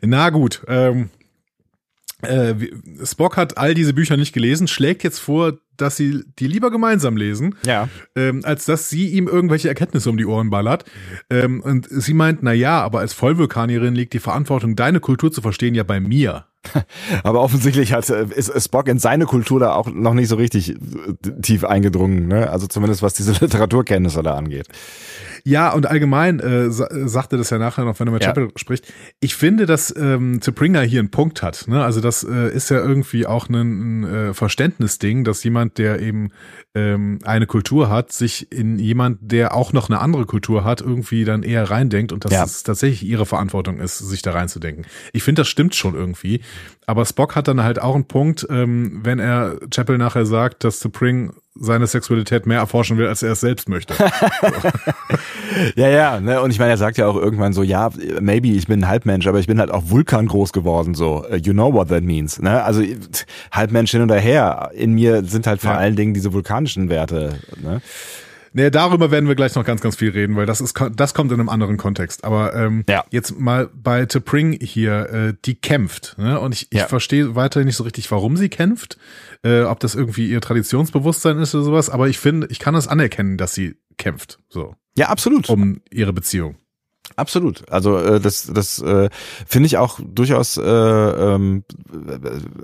Na 0.01 0.29
gut, 0.29 0.63
ähm, 0.67 1.09
äh, 2.23 2.55
Spock 3.05 3.37
hat 3.37 3.57
all 3.57 3.73
diese 3.73 3.93
Bücher 3.93 4.17
nicht 4.17 4.33
gelesen, 4.33 4.67
schlägt 4.67 5.03
jetzt 5.03 5.19
vor, 5.19 5.53
dass 5.77 5.97
sie 5.97 6.23
die 6.39 6.47
lieber 6.47 6.71
gemeinsam 6.71 7.17
lesen, 7.17 7.55
ja. 7.65 7.89
ähm, 8.15 8.41
als 8.43 8.65
dass 8.65 8.89
sie 8.89 9.07
ihm 9.07 9.27
irgendwelche 9.27 9.69
Erkenntnisse 9.69 10.09
um 10.09 10.17
die 10.17 10.25
Ohren 10.25 10.49
ballert. 10.49 10.85
Ähm, 11.29 11.61
und 11.61 11.87
sie 11.89 12.13
meint, 12.13 12.43
na 12.43 12.53
ja, 12.53 12.81
aber 12.81 12.99
als 12.99 13.13
Vollvulkanierin 13.13 13.95
liegt 13.95 14.13
die 14.13 14.19
Verantwortung, 14.19 14.75
deine 14.75 14.99
Kultur 14.99 15.31
zu 15.31 15.41
verstehen, 15.41 15.75
ja 15.75 15.83
bei 15.83 15.99
mir. 15.99 16.45
Aber 17.23 17.41
offensichtlich 17.41 17.91
hat, 17.91 18.09
äh, 18.09 18.25
ist 18.33 18.51
Spock 18.63 18.87
in 18.87 18.99
seine 18.99 19.25
Kultur 19.25 19.59
da 19.59 19.73
auch 19.73 19.87
noch 19.87 20.13
nicht 20.13 20.29
so 20.29 20.37
richtig 20.37 20.69
äh, 20.69 20.77
tief 21.41 21.65
eingedrungen, 21.65 22.27
ne? 22.27 22.49
Also 22.49 22.67
zumindest 22.67 23.01
was 23.01 23.13
diese 23.13 23.33
Literaturkenntnisse 23.41 24.23
da 24.23 24.35
angeht. 24.35 24.67
Ja, 25.45 25.73
und 25.73 25.87
allgemein 25.87 26.39
äh, 26.39 26.71
sagte 26.71 27.37
das 27.37 27.49
ja 27.49 27.57
nachher 27.57 27.83
noch, 27.83 27.99
wenn 27.99 28.07
er 28.07 28.11
mit 28.11 28.23
ja. 28.23 28.29
Chapel 28.29 28.49
spricht. 28.55 28.91
Ich 29.19 29.35
finde, 29.35 29.65
dass 29.65 29.93
ähm, 29.95 30.39
Springer 30.41 30.81
hier 30.81 30.99
einen 30.99 31.11
Punkt 31.11 31.43
hat. 31.43 31.67
Ne? 31.67 31.83
Also 31.83 31.99
das 31.99 32.23
äh, 32.23 32.49
ist 32.53 32.69
ja 32.69 32.77
irgendwie 32.77 33.25
auch 33.25 33.49
ein, 33.49 34.03
ein 34.03 34.03
äh, 34.05 34.33
Verständnisding, 34.33 35.25
dass 35.25 35.43
jemand, 35.43 35.77
der 35.79 35.99
eben 35.99 36.29
ähm, 36.75 37.19
eine 37.25 37.45
Kultur 37.45 37.89
hat, 37.89 38.13
sich 38.13 38.53
in 38.53 38.79
jemand, 38.79 39.19
der 39.21 39.53
auch 39.53 39.73
noch 39.73 39.89
eine 39.89 39.99
andere 39.99 40.25
Kultur 40.25 40.63
hat, 40.63 40.79
irgendwie 40.79 41.25
dann 41.25 41.43
eher 41.43 41.69
reindenkt 41.69 42.13
und 42.13 42.23
dass 42.23 42.31
ja. 42.31 42.45
es 42.45 42.63
tatsächlich 42.63 43.03
ihre 43.03 43.25
Verantwortung 43.25 43.79
ist, 43.79 43.97
sich 43.97 44.21
da 44.21 44.31
reinzudenken. 44.31 44.85
Ich 45.11 45.23
finde, 45.23 45.41
das 45.41 45.49
stimmt 45.49 45.75
schon 45.75 45.93
irgendwie. 45.93 46.39
Aber 46.85 47.05
Spock 47.05 47.35
hat 47.35 47.49
dann 47.49 47.63
halt 47.63 47.81
auch 47.81 47.95
einen 47.95 48.07
Punkt, 48.07 48.47
ähm, 48.49 49.01
wenn 49.03 49.19
er 49.19 49.57
Chapel 49.69 49.97
nachher 49.97 50.25
sagt, 50.25 50.63
dass 50.63 50.79
Spring 50.79 51.33
seine 51.55 51.85
Sexualität 51.85 52.45
mehr 52.47 52.59
erforschen 52.59 52.97
will, 52.97 53.07
als 53.07 53.21
er 53.21 53.33
es 53.33 53.41
selbst 53.41 53.69
möchte. 53.69 53.93
ja, 55.75 55.87
ja, 55.87 56.19
ne? 56.19 56.41
Und 56.41 56.51
ich 56.51 56.59
meine, 56.59 56.71
er 56.71 56.77
sagt 56.77 56.97
ja 56.97 57.07
auch 57.07 57.15
irgendwann 57.15 57.53
so, 57.53 57.61
ja, 57.61 57.91
maybe 58.19 58.47
ich 58.47 58.67
bin 58.67 58.81
ein 58.81 58.87
Halbmensch, 58.87 59.27
aber 59.27 59.39
ich 59.39 59.47
bin 59.47 59.59
halt 59.59 59.69
auch 59.69 59.83
Vulkan 59.89 60.27
groß 60.27 60.51
geworden, 60.51 60.95
so. 60.95 61.23
Uh, 61.29 61.35
you 61.35 61.53
know 61.53 61.71
what 61.71 61.89
that 61.89 62.03
means, 62.03 62.41
ne? 62.41 62.63
Also 62.63 62.81
Halbmensch 63.51 63.91
hin 63.91 64.01
und 64.01 64.11
her. 64.11 64.71
In 64.73 64.93
mir 64.93 65.23
sind 65.23 65.45
halt 65.45 65.61
vor 65.61 65.71
ja. 65.71 65.77
allen 65.77 65.95
Dingen 65.95 66.13
diese 66.13 66.33
vulkanischen 66.33 66.89
Werte, 66.89 67.39
ne? 67.61 67.81
Nee, 68.53 68.69
darüber 68.69 69.11
werden 69.11 69.27
wir 69.27 69.35
gleich 69.35 69.55
noch 69.55 69.65
ganz, 69.65 69.81
ganz 69.81 69.95
viel 69.95 70.11
reden, 70.11 70.35
weil 70.35 70.45
das 70.45 70.61
ist, 70.61 70.79
das 70.95 71.13
kommt 71.13 71.31
in 71.31 71.39
einem 71.39 71.49
anderen 71.49 71.77
Kontext. 71.77 72.23
Aber 72.23 72.55
ähm, 72.55 72.83
ja. 72.87 73.03
jetzt 73.09 73.39
mal 73.39 73.69
bei 73.73 74.03
T'Pring 74.03 74.63
hier, 74.63 75.09
äh, 75.09 75.33
die 75.43 75.55
kämpft. 75.55 76.15
Ne? 76.17 76.39
Und 76.39 76.53
ich, 76.53 76.67
ja. 76.71 76.83
ich 76.83 76.87
verstehe 76.87 77.35
weiterhin 77.35 77.65
nicht 77.65 77.77
so 77.77 77.83
richtig, 77.83 78.09
warum 78.11 78.37
sie 78.37 78.49
kämpft. 78.49 78.97
Äh, 79.43 79.63
ob 79.63 79.79
das 79.79 79.95
irgendwie 79.95 80.29
ihr 80.29 80.39
Traditionsbewusstsein 80.39 81.39
ist 81.39 81.55
oder 81.55 81.63
sowas. 81.63 81.89
Aber 81.89 82.07
ich 82.07 82.19
finde, 82.19 82.47
ich 82.49 82.59
kann 82.59 82.75
es 82.75 82.87
anerkennen, 82.87 83.37
dass 83.37 83.53
sie 83.53 83.75
kämpft. 83.97 84.39
So. 84.49 84.75
Ja, 84.97 85.09
absolut. 85.09 85.49
Um 85.49 85.81
ihre 85.89 86.13
Beziehung. 86.13 86.55
Absolut. 87.15 87.69
Also 87.69 87.97
äh, 87.97 88.19
das, 88.19 88.49
das 88.51 88.79
äh, 88.79 89.09
finde 89.45 89.67
ich 89.67 89.77
auch 89.77 89.99
durchaus, 90.03 90.57
äh, 90.57 90.63
ähm, 90.63 91.63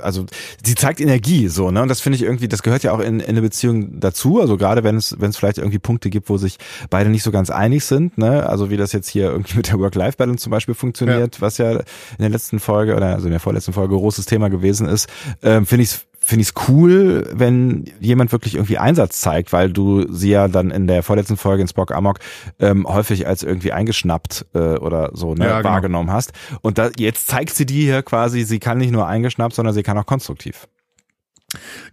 also 0.02 0.26
sie 0.66 0.76
zeigt 0.76 1.00
Energie 1.00 1.48
so, 1.48 1.72
ne? 1.72 1.82
Und 1.82 1.88
das 1.88 2.02
finde 2.02 2.16
ich 2.16 2.24
irgendwie, 2.24 2.48
das 2.48 2.64
gehört 2.64 2.84
ja 2.84 2.92
auch 2.92 3.00
in, 3.00 3.20
in 3.20 3.28
eine 3.30 3.42
Beziehung 3.42 4.00
dazu. 4.00 4.42
Also 4.42 4.58
gerade 4.58 4.84
wenn 4.84 4.96
es, 4.96 5.16
wenn 5.20 5.30
es 5.30 5.38
vielleicht 5.38 5.58
irgendwie 5.58 5.80
Punkte 5.80 6.10
gibt, 6.10 6.30
wo 6.30 6.38
sich 6.38 6.58
beide 6.90 7.10
nicht 7.10 7.24
so 7.24 7.32
ganz 7.32 7.50
einig 7.50 7.86
sind, 7.86 8.18
ne? 8.18 8.48
Also 8.48 8.70
wie 8.70 8.78
das 8.78 8.92
jetzt 8.92 9.10
hier 9.10 9.30
irgendwie 9.32 9.58
mit 9.58 9.68
der 9.68 9.80
Work-Life-Balance 9.80 10.44
zum 10.44 10.52
Beispiel 10.52 10.76
funktioniert, 10.76 11.36
ja. 11.36 11.42
was 11.42 11.58
ja 11.58 11.72
in 11.72 11.86
der 12.20 12.30
letzten 12.30 12.60
Folge 12.60 12.96
oder 12.96 13.08
also 13.14 13.26
in 13.26 13.32
der 13.32 13.40
vorletzten 13.40 13.74
Folge 13.74 13.96
großes 13.96 14.26
Thema 14.26 14.50
gewesen 14.50 14.88
ist, 14.88 15.10
äh, 15.42 15.62
finde 15.64 15.84
ich 15.84 16.09
finde 16.30 16.44
ich 16.44 16.50
es 16.50 16.70
cool, 16.70 17.28
wenn 17.34 17.86
jemand 18.00 18.32
wirklich 18.32 18.56
irgendwie 18.56 18.78
Einsatz 18.78 19.20
zeigt, 19.20 19.52
weil 19.52 19.72
du 19.72 20.06
sie 20.14 20.30
ja 20.30 20.48
dann 20.48 20.70
in 20.70 20.86
der 20.86 21.02
vorletzten 21.02 21.38
Folge 21.38 21.64
in 21.64 21.68
Spock 21.68 21.92
Amok 21.92 22.20
ähm, 22.60 22.88
häufig 22.88 23.28
als 23.28 23.42
irgendwie 23.42 23.72
eingeschnappt 23.72 24.46
äh, 24.54 24.60
oder 24.60 25.10
so 25.14 25.34
ne, 25.34 25.46
ja, 25.46 25.58
genau. 25.58 25.70
wahrgenommen 25.72 26.12
hast. 26.12 26.34
Und 26.62 26.78
da, 26.78 26.92
jetzt 26.98 27.28
zeigt 27.28 27.56
sie 27.56 27.66
die 27.66 27.82
hier 27.82 28.04
quasi, 28.04 28.44
sie 28.44 28.60
kann 28.60 28.78
nicht 28.78 28.92
nur 28.92 29.08
eingeschnappt, 29.08 29.56
sondern 29.56 29.74
sie 29.74 29.82
kann 29.82 29.98
auch 29.98 30.06
konstruktiv. 30.06 30.68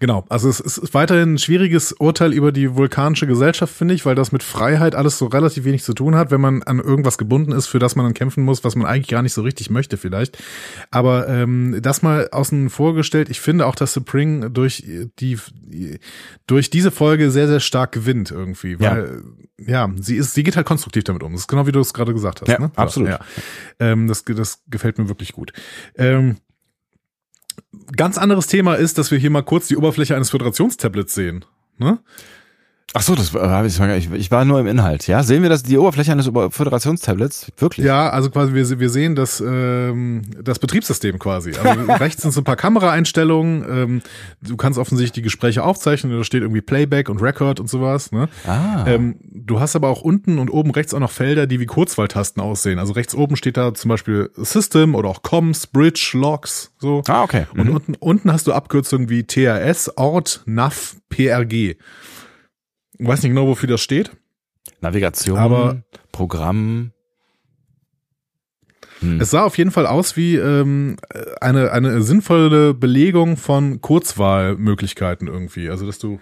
Genau, 0.01 0.25
also 0.29 0.49
es 0.49 0.61
ist 0.61 0.95
weiterhin 0.95 1.35
ein 1.35 1.39
schwieriges 1.39 1.93
Urteil 1.93 2.33
über 2.33 2.53
die 2.53 2.75
vulkanische 2.75 3.27
Gesellschaft, 3.27 3.75
finde 3.75 3.95
ich, 3.95 4.05
weil 4.05 4.15
das 4.15 4.33
mit 4.33 4.43
Freiheit 4.43 4.95
alles 4.95 5.19
so 5.19 5.27
relativ 5.27 5.65
wenig 5.65 5.83
zu 5.83 5.95
tun 5.95 6.15
hat, 6.15 6.31
wenn 6.31 6.41
man 6.41 6.63
an 6.63 6.79
irgendwas 6.79 7.19
gebunden 7.19 7.53
ist, 7.53 7.67
für 7.67 7.79
das 7.79 7.97
man 7.97 8.05
dann 8.05 8.15
kämpfen 8.15 8.45
muss, 8.45 8.65
was 8.65 8.77
man 8.77 8.87
eigentlich 8.87 9.09
gar 9.09 9.23
nicht 9.23 9.33
so 9.33 9.43
richtig 9.43 9.71
möchte 9.71 9.97
vielleicht. 9.97 10.39
Aber 10.91 11.29
ähm, 11.29 11.79
das 11.81 12.03
mal 12.03 12.29
außen 12.31 12.71
vorgestellt, 12.71 13.29
ich 13.31 13.41
finde 13.41 13.67
auch, 13.67 13.75
dass 13.75 13.95
Spring 13.95 14.53
durch 14.53 14.85
die 15.19 15.39
durch 16.47 16.71
diese 16.71 16.91
Folge 16.91 17.31
sehr, 17.31 17.49
sehr 17.49 17.61
stark 17.61 17.93
gewinnt 17.93 18.31
irgendwie, 18.31 18.79
weil 18.79 19.23
ja, 19.59 19.87
ja 19.87 19.95
sie 20.01 20.17
ist, 20.17 20.35
sie 20.35 20.43
geht 20.43 20.57
halt 20.57 20.67
konstruktiv 20.67 21.05
damit 21.05 21.23
um. 21.23 21.33
Das 21.33 21.43
ist 21.43 21.49
genau 21.49 21.67
wie 21.67 21.73
du 21.73 21.81
es 21.81 21.95
gerade 21.95 22.13
gesagt 22.13 22.41
hast. 22.41 22.49
Ja, 22.49 22.59
ne? 22.59 22.71
absolut. 22.77 23.09
Ja. 23.09 23.21
Ähm, 23.79 24.07
das, 24.07 24.25
das 24.25 24.63
gefällt 24.69 24.99
mir 24.99 25.09
wirklich 25.09 25.33
gut. 25.33 25.53
Ähm, 25.97 26.37
ganz 27.97 28.19
anderes 28.19 28.47
Thema 28.47 28.75
ist, 28.75 28.99
dass 28.99 29.11
wir 29.11 29.19
hier 29.19 29.31
mal 29.31 29.43
kurz 29.43 29.69
die 29.69 29.77
Oberfläche 29.77 30.17
eines 30.17 30.31
Föderationstablets 30.31 31.15
sehen. 31.15 31.45
Ne? 31.79 31.99
Ach 32.95 33.03
so, 33.03 33.15
das 33.15 33.35
habe 33.35 33.67
ich, 33.67 33.79
ich, 33.79 34.11
ich 34.13 34.31
war 34.31 34.45
nur 34.45 34.61
im 34.61 34.67
Inhalt. 34.67 35.07
Ja, 35.07 35.23
sehen 35.23 35.43
wir 35.43 35.51
das 35.51 35.63
die 35.63 35.77
Oberfläche 35.77 36.13
eines 36.13 36.31
Föderationstablets 36.51 37.53
wirklich? 37.59 37.85
Ja, 37.85 38.09
also 38.09 38.31
quasi 38.31 38.55
wir, 38.55 38.81
wir 38.81 38.91
sehen 38.91 39.15
das 39.15 39.43
ähm, 39.45 40.23
das 40.43 40.59
Betriebssystem 40.61 41.19
quasi. 41.19 41.53
Also 41.63 41.93
rechts 41.93 42.23
sind 42.23 42.31
so 42.31 42.41
ein 42.41 42.45
paar 42.45 42.57
Kameraeinstellungen. 42.57 43.65
Ähm, 43.69 44.03
du 44.41 44.57
kannst 44.57 44.79
offensichtlich 44.79 45.13
die 45.13 45.23
Gespräche 45.23 45.63
aufzeichnen. 45.63 46.17
Da 46.17 46.25
steht 46.25 46.43
irgendwie 46.43 46.63
Playback 46.63 47.09
und 47.11 47.21
Record 47.21 47.61
und 47.61 47.69
sowas. 47.69 48.13
Ne? 48.13 48.29
Ah. 48.47 48.85
Ähm, 48.87 49.17
du 49.23 49.61
hast 49.61 49.77
aber 49.77 49.89
auch 49.89 50.01
unten 50.01 50.39
und 50.39 50.49
oben 50.49 50.71
rechts 50.71 50.95
auch 50.95 51.01
noch 51.01 51.11
Felder, 51.11 51.47
die 51.47 51.61
wie 51.61 51.67
Kurzwahltasten 51.67 52.41
aussehen. 52.41 52.79
Also 52.79 52.95
rechts 52.95 53.15
oben 53.15 53.37
steht 53.37 53.57
da 53.57 53.75
zum 53.75 53.89
Beispiel 53.89 54.31
System 54.37 54.95
oder 54.95 55.09
auch 55.09 55.23
Comms, 55.23 55.67
Bridge, 55.67 56.13
Logs. 56.15 56.73
So. 56.79 57.03
Ah, 57.09 57.25
okay. 57.25 57.47
Mhm. 57.53 57.61
Und 57.61 57.69
unten 57.69 57.95
unten 57.97 58.33
hast 58.33 58.47
du 58.47 58.53
Abkürzungen 58.53 59.11
wie 59.11 59.25
TRS, 59.25 59.99
Ort, 59.99 60.43
NAV, 60.47 60.97
PRG. 61.11 61.75
Ich 62.99 63.07
weiß 63.07 63.23
nicht 63.23 63.31
genau, 63.31 63.47
wofür 63.47 63.69
das 63.69 63.81
steht. 63.81 64.11
Navigation, 64.81 65.39
aber 65.39 65.83
Programm. 66.13 66.93
Hm. 69.01 69.21
Es 69.21 69.31
sah 69.31 69.45
auf 69.45 69.59
jeden 69.59 69.71
Fall 69.71 69.87
aus 69.87 70.17
wie 70.17 70.37
ähm, 70.37 70.97
eine, 71.41 71.73
eine 71.73 72.03
sinnvolle 72.03 72.75
Belegung 72.75 73.37
von 73.37 73.81
Kurzwahlmöglichkeiten 73.81 75.29
irgendwie. 75.29 75.69
Also, 75.69 75.87
dass 75.87 75.99
du 75.99 76.21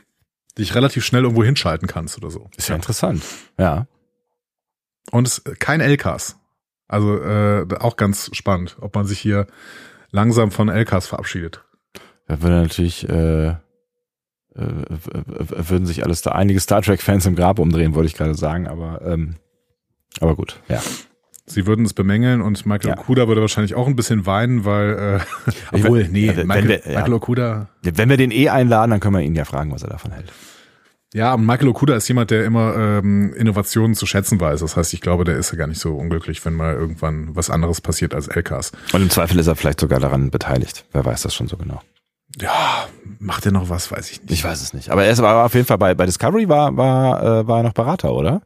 dich 0.58 0.74
relativ 0.74 1.04
schnell 1.04 1.22
irgendwo 1.22 1.44
hinschalten 1.44 1.88
kannst 1.88 2.16
oder 2.18 2.30
so. 2.30 2.48
Ist 2.56 2.68
ja, 2.68 2.76
interessant. 2.76 3.22
Ja. 3.58 3.86
Und 5.10 5.26
es 5.26 5.42
kein 5.58 5.80
LKs. 5.80 6.36
Also 6.86 7.18
äh, 7.22 7.66
auch 7.80 7.96
ganz 7.96 8.30
spannend, 8.34 8.76
ob 8.80 8.94
man 8.94 9.06
sich 9.06 9.18
hier 9.18 9.46
langsam 10.10 10.50
von 10.50 10.68
LKs 10.68 11.06
verabschiedet. 11.06 11.64
Da 12.26 12.40
würde 12.42 12.56
natürlich 12.56 13.08
äh, 13.08 13.56
würden 14.54 15.86
sich 15.86 16.04
alles 16.04 16.22
da 16.22 16.32
einige 16.32 16.60
Star 16.60 16.82
Trek-Fans 16.82 17.26
im 17.26 17.34
Grab 17.34 17.58
umdrehen, 17.58 17.94
wollte 17.94 18.06
ich 18.06 18.14
gerade 18.14 18.34
sagen, 18.34 18.66
aber 18.66 19.02
ähm, 19.04 19.36
aber 20.20 20.36
gut, 20.36 20.60
ja. 20.68 20.80
Sie 21.46 21.66
würden 21.66 21.84
es 21.84 21.92
bemängeln 21.92 22.40
und 22.40 22.64
Michael 22.64 22.90
ja. 22.90 22.98
Okuda 22.98 23.28
würde 23.28 23.42
wahrscheinlich 23.42 23.74
auch 23.74 23.86
ein 23.86 23.96
bisschen 23.96 24.24
weinen, 24.24 24.64
weil 24.64 25.20
äh, 25.20 25.52
obwohl, 25.72 26.08
nee, 26.08 26.32
wenn, 26.34 26.46
Michael, 26.46 26.68
wir, 26.68 26.78
ja. 26.86 26.98
Michael 26.98 27.12
Okuda. 27.14 27.68
Wenn 27.82 28.08
wir 28.08 28.16
den 28.16 28.30
eh 28.30 28.48
einladen, 28.48 28.90
dann 28.90 29.00
können 29.00 29.16
wir 29.16 29.22
ihn 29.22 29.34
ja 29.34 29.44
fragen, 29.44 29.70
was 29.70 29.82
er 29.82 29.90
davon 29.90 30.12
hält. 30.12 30.32
Ja, 31.12 31.34
und 31.34 31.46
Michael 31.46 31.68
Okuda 31.68 31.94
ist 31.94 32.08
jemand, 32.08 32.32
der 32.32 32.44
immer 32.44 32.74
ähm, 32.76 33.32
Innovationen 33.34 33.94
zu 33.94 34.04
schätzen 34.04 34.40
weiß. 34.40 34.60
Das 34.60 34.76
heißt, 34.76 34.94
ich 34.94 35.00
glaube, 35.00 35.24
der 35.24 35.36
ist 35.36 35.52
ja 35.52 35.58
gar 35.58 35.68
nicht 35.68 35.80
so 35.80 35.94
unglücklich, 35.94 36.44
wenn 36.44 36.54
mal 36.54 36.74
irgendwann 36.74 37.36
was 37.36 37.50
anderes 37.50 37.80
passiert 37.80 38.14
als 38.14 38.26
LKs. 38.26 38.72
Und 38.92 39.02
im 39.02 39.10
Zweifel 39.10 39.38
ist 39.38 39.46
er 39.46 39.54
vielleicht 39.54 39.78
sogar 39.78 40.00
daran 40.00 40.30
beteiligt. 40.30 40.86
Wer 40.92 41.04
weiß 41.04 41.22
das 41.22 41.32
schon 41.32 41.46
so 41.46 41.56
genau. 41.56 41.80
Ja, 42.40 42.73
macht 43.18 43.46
er 43.46 43.52
noch 43.52 43.68
was, 43.68 43.90
weiß 43.90 44.10
ich 44.10 44.22
nicht. 44.22 44.32
Ich 44.32 44.44
weiß 44.44 44.62
es 44.62 44.72
nicht. 44.74 44.90
Aber 44.90 45.04
er 45.04 45.12
ist 45.12 45.18
aber 45.18 45.44
auf 45.44 45.54
jeden 45.54 45.66
Fall 45.66 45.78
bei, 45.78 45.94
bei 45.94 46.06
Discovery 46.06 46.48
war, 46.48 46.76
war, 46.76 47.22
äh, 47.22 47.46
war 47.46 47.58
er 47.58 47.62
noch 47.64 47.72
Berater, 47.72 48.12
oder? 48.12 48.42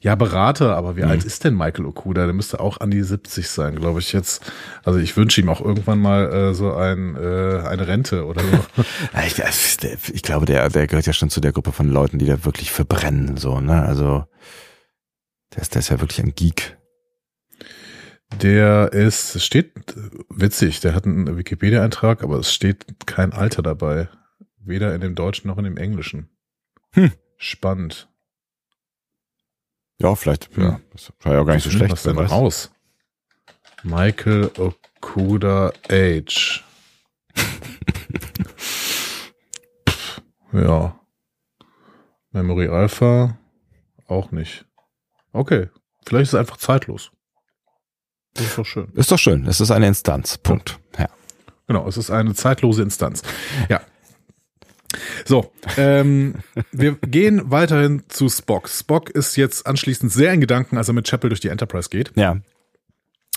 Ja, 0.00 0.14
Berater, 0.14 0.76
aber 0.76 0.96
wie 0.96 1.02
mhm. 1.02 1.10
alt 1.10 1.24
ist 1.24 1.44
denn 1.44 1.54
Michael 1.54 1.84
Okuda? 1.84 2.24
Der 2.24 2.32
müsste 2.32 2.60
auch 2.60 2.80
an 2.80 2.90
die 2.90 3.02
70 3.02 3.48
sein, 3.48 3.76
glaube 3.76 4.00
ich 4.00 4.12
jetzt. 4.12 4.50
Also 4.82 4.98
ich 4.98 5.16
wünsche 5.16 5.40
ihm 5.40 5.48
auch 5.48 5.60
irgendwann 5.60 5.98
mal 5.98 6.32
äh, 6.32 6.54
so 6.54 6.72
ein, 6.72 7.16
äh, 7.16 7.62
eine 7.66 7.86
Rente 7.86 8.24
oder 8.24 8.42
so. 8.42 8.82
ich, 9.26 10.14
ich 10.14 10.22
glaube, 10.22 10.46
der, 10.46 10.70
der 10.70 10.86
gehört 10.86 11.06
ja 11.06 11.12
schon 11.12 11.30
zu 11.30 11.40
der 11.40 11.52
Gruppe 11.52 11.72
von 11.72 11.88
Leuten, 11.90 12.18
die 12.18 12.26
da 12.26 12.44
wirklich 12.44 12.70
verbrennen, 12.70 13.36
so, 13.36 13.60
ne? 13.60 13.82
Also 13.82 14.24
der 15.54 15.62
ist, 15.62 15.74
der 15.74 15.80
ist 15.80 15.90
ja 15.90 16.00
wirklich 16.00 16.22
ein 16.22 16.34
Geek. 16.34 16.77
Der 18.36 18.92
ist, 18.92 19.42
steht 19.42 19.72
witzig, 20.28 20.80
der 20.80 20.94
hat 20.94 21.06
einen 21.06 21.36
Wikipedia-Eintrag, 21.36 22.22
aber 22.22 22.38
es 22.38 22.52
steht 22.52 23.06
kein 23.06 23.32
Alter 23.32 23.62
dabei. 23.62 24.08
Weder 24.58 24.94
in 24.94 25.00
dem 25.00 25.14
Deutschen 25.14 25.48
noch 25.48 25.58
in 25.58 25.64
dem 25.64 25.76
Englischen. 25.76 26.28
Hm. 26.92 27.12
Spannend. 27.36 28.08
Ja, 30.00 30.14
vielleicht, 30.14 30.54
hm. 30.56 30.62
ja. 30.62 30.80
Das 30.92 31.12
war 31.20 31.32
ja 31.32 31.40
auch 31.40 31.46
gar 31.46 31.54
nicht 31.54 31.64
so 31.64 31.70
schlecht. 31.70 31.92
Was 31.92 32.02
denn 32.02 32.18
raus? 32.18 32.70
Michael 33.82 34.50
Okuda 34.56 35.72
Age. 35.88 36.64
Ja. 40.52 40.98
Memory 42.30 42.68
Alpha 42.68 43.38
auch 44.06 44.30
nicht. 44.30 44.64
Okay. 45.32 45.68
Vielleicht 46.06 46.24
ist 46.24 46.34
es 46.34 46.40
einfach 46.40 46.56
zeitlos. 46.56 47.12
Das 48.38 48.46
ist 48.46 48.58
doch 48.58 48.66
schön. 48.66 48.88
Ist 48.94 49.10
doch 49.10 49.18
schön. 49.18 49.46
Es 49.46 49.60
ist 49.60 49.70
eine 49.70 49.88
Instanz. 49.88 50.38
Punkt. 50.38 50.78
Ja. 50.96 51.08
Genau, 51.66 51.86
es 51.88 51.96
ist 51.96 52.10
eine 52.10 52.34
zeitlose 52.34 52.82
Instanz. 52.82 53.22
Ja. 53.68 53.80
So, 55.24 55.52
ähm, 55.76 56.36
wir 56.72 56.94
gehen 56.94 57.50
weiterhin 57.50 58.04
zu 58.08 58.28
Spock. 58.28 58.68
Spock 58.68 59.10
ist 59.10 59.36
jetzt 59.36 59.66
anschließend 59.66 60.12
sehr 60.12 60.32
in 60.32 60.40
Gedanken, 60.40 60.78
als 60.78 60.88
er 60.88 60.94
mit 60.94 61.08
Chapel 61.08 61.28
durch 61.28 61.40
die 61.40 61.48
Enterprise 61.48 61.90
geht. 61.90 62.12
Ja. 62.14 62.38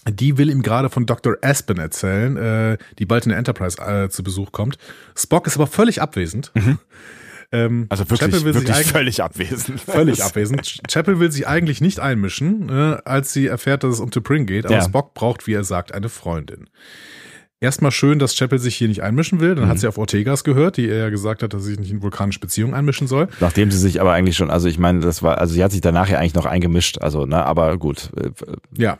Die 0.07 0.37
will 0.37 0.49
ihm 0.49 0.61
gerade 0.61 0.89
von 0.89 1.05
Dr. 1.05 1.35
Aspen 1.41 1.77
erzählen, 1.77 2.37
äh, 2.37 2.77
die 2.99 3.05
bald 3.05 3.25
in 3.25 3.29
der 3.29 3.37
Enterprise 3.37 3.79
äh, 3.81 4.09
zu 4.09 4.23
Besuch 4.23 4.51
kommt. 4.51 4.77
Spock 5.15 5.45
ist 5.47 5.57
aber 5.57 5.67
völlig 5.67 6.01
abwesend. 6.01 6.51
Mhm. 6.55 6.79
Ähm, 7.53 7.87
also 7.89 8.09
wirklich, 8.09 8.43
wirklich 8.45 8.77
völlig 8.87 9.21
abwesend. 9.21 9.81
Völlig 9.81 10.23
abwesend. 10.23 10.81
Chapel 10.87 11.19
will 11.19 11.31
sich 11.31 11.47
eigentlich 11.47 11.81
nicht 11.81 11.99
einmischen, 11.99 12.69
äh, 12.69 12.97
als 13.03 13.33
sie 13.33 13.47
erfährt, 13.47 13.83
dass 13.83 13.95
es 13.95 13.99
um 13.99 14.09
T'Pring 14.09 14.45
geht, 14.45 14.65
aber 14.65 14.75
ja. 14.75 14.81
Spock 14.83 15.13
braucht, 15.13 15.47
wie 15.47 15.53
er 15.53 15.63
sagt, 15.63 15.93
eine 15.93 16.09
Freundin. 16.09 16.69
Erstmal 17.59 17.91
schön, 17.91 18.17
dass 18.17 18.35
Chapel 18.35 18.57
sich 18.57 18.75
hier 18.75 18.87
nicht 18.87 19.03
einmischen 19.03 19.39
will. 19.39 19.53
Dann 19.53 19.65
mhm. 19.65 19.69
hat 19.69 19.79
sie 19.79 19.87
auf 19.87 19.99
Ortegas 19.99 20.43
gehört, 20.43 20.77
die 20.77 20.89
er 20.89 20.97
ja 20.97 21.09
gesagt 21.09 21.43
hat, 21.43 21.53
dass 21.53 21.63
sie 21.63 21.71
sich 21.71 21.79
nicht 21.79 21.91
in 21.91 22.01
vulkanische 22.01 22.39
Beziehungen 22.39 22.73
einmischen 22.73 23.05
soll. 23.05 23.27
Nachdem 23.39 23.69
sie 23.69 23.77
sich 23.77 24.01
aber 24.01 24.13
eigentlich 24.13 24.35
schon, 24.35 24.49
also 24.49 24.67
ich 24.67 24.79
meine, 24.79 25.01
das 25.01 25.21
war, 25.21 25.37
also 25.37 25.53
sie 25.53 25.63
hat 25.63 25.71
sich 25.71 25.81
danach 25.81 26.09
ja 26.09 26.17
eigentlich 26.17 26.33
noch 26.33 26.47
eingemischt, 26.47 26.99
also, 26.99 27.27
ne, 27.27 27.45
aber 27.45 27.77
gut. 27.77 28.09
Ja. 28.75 28.97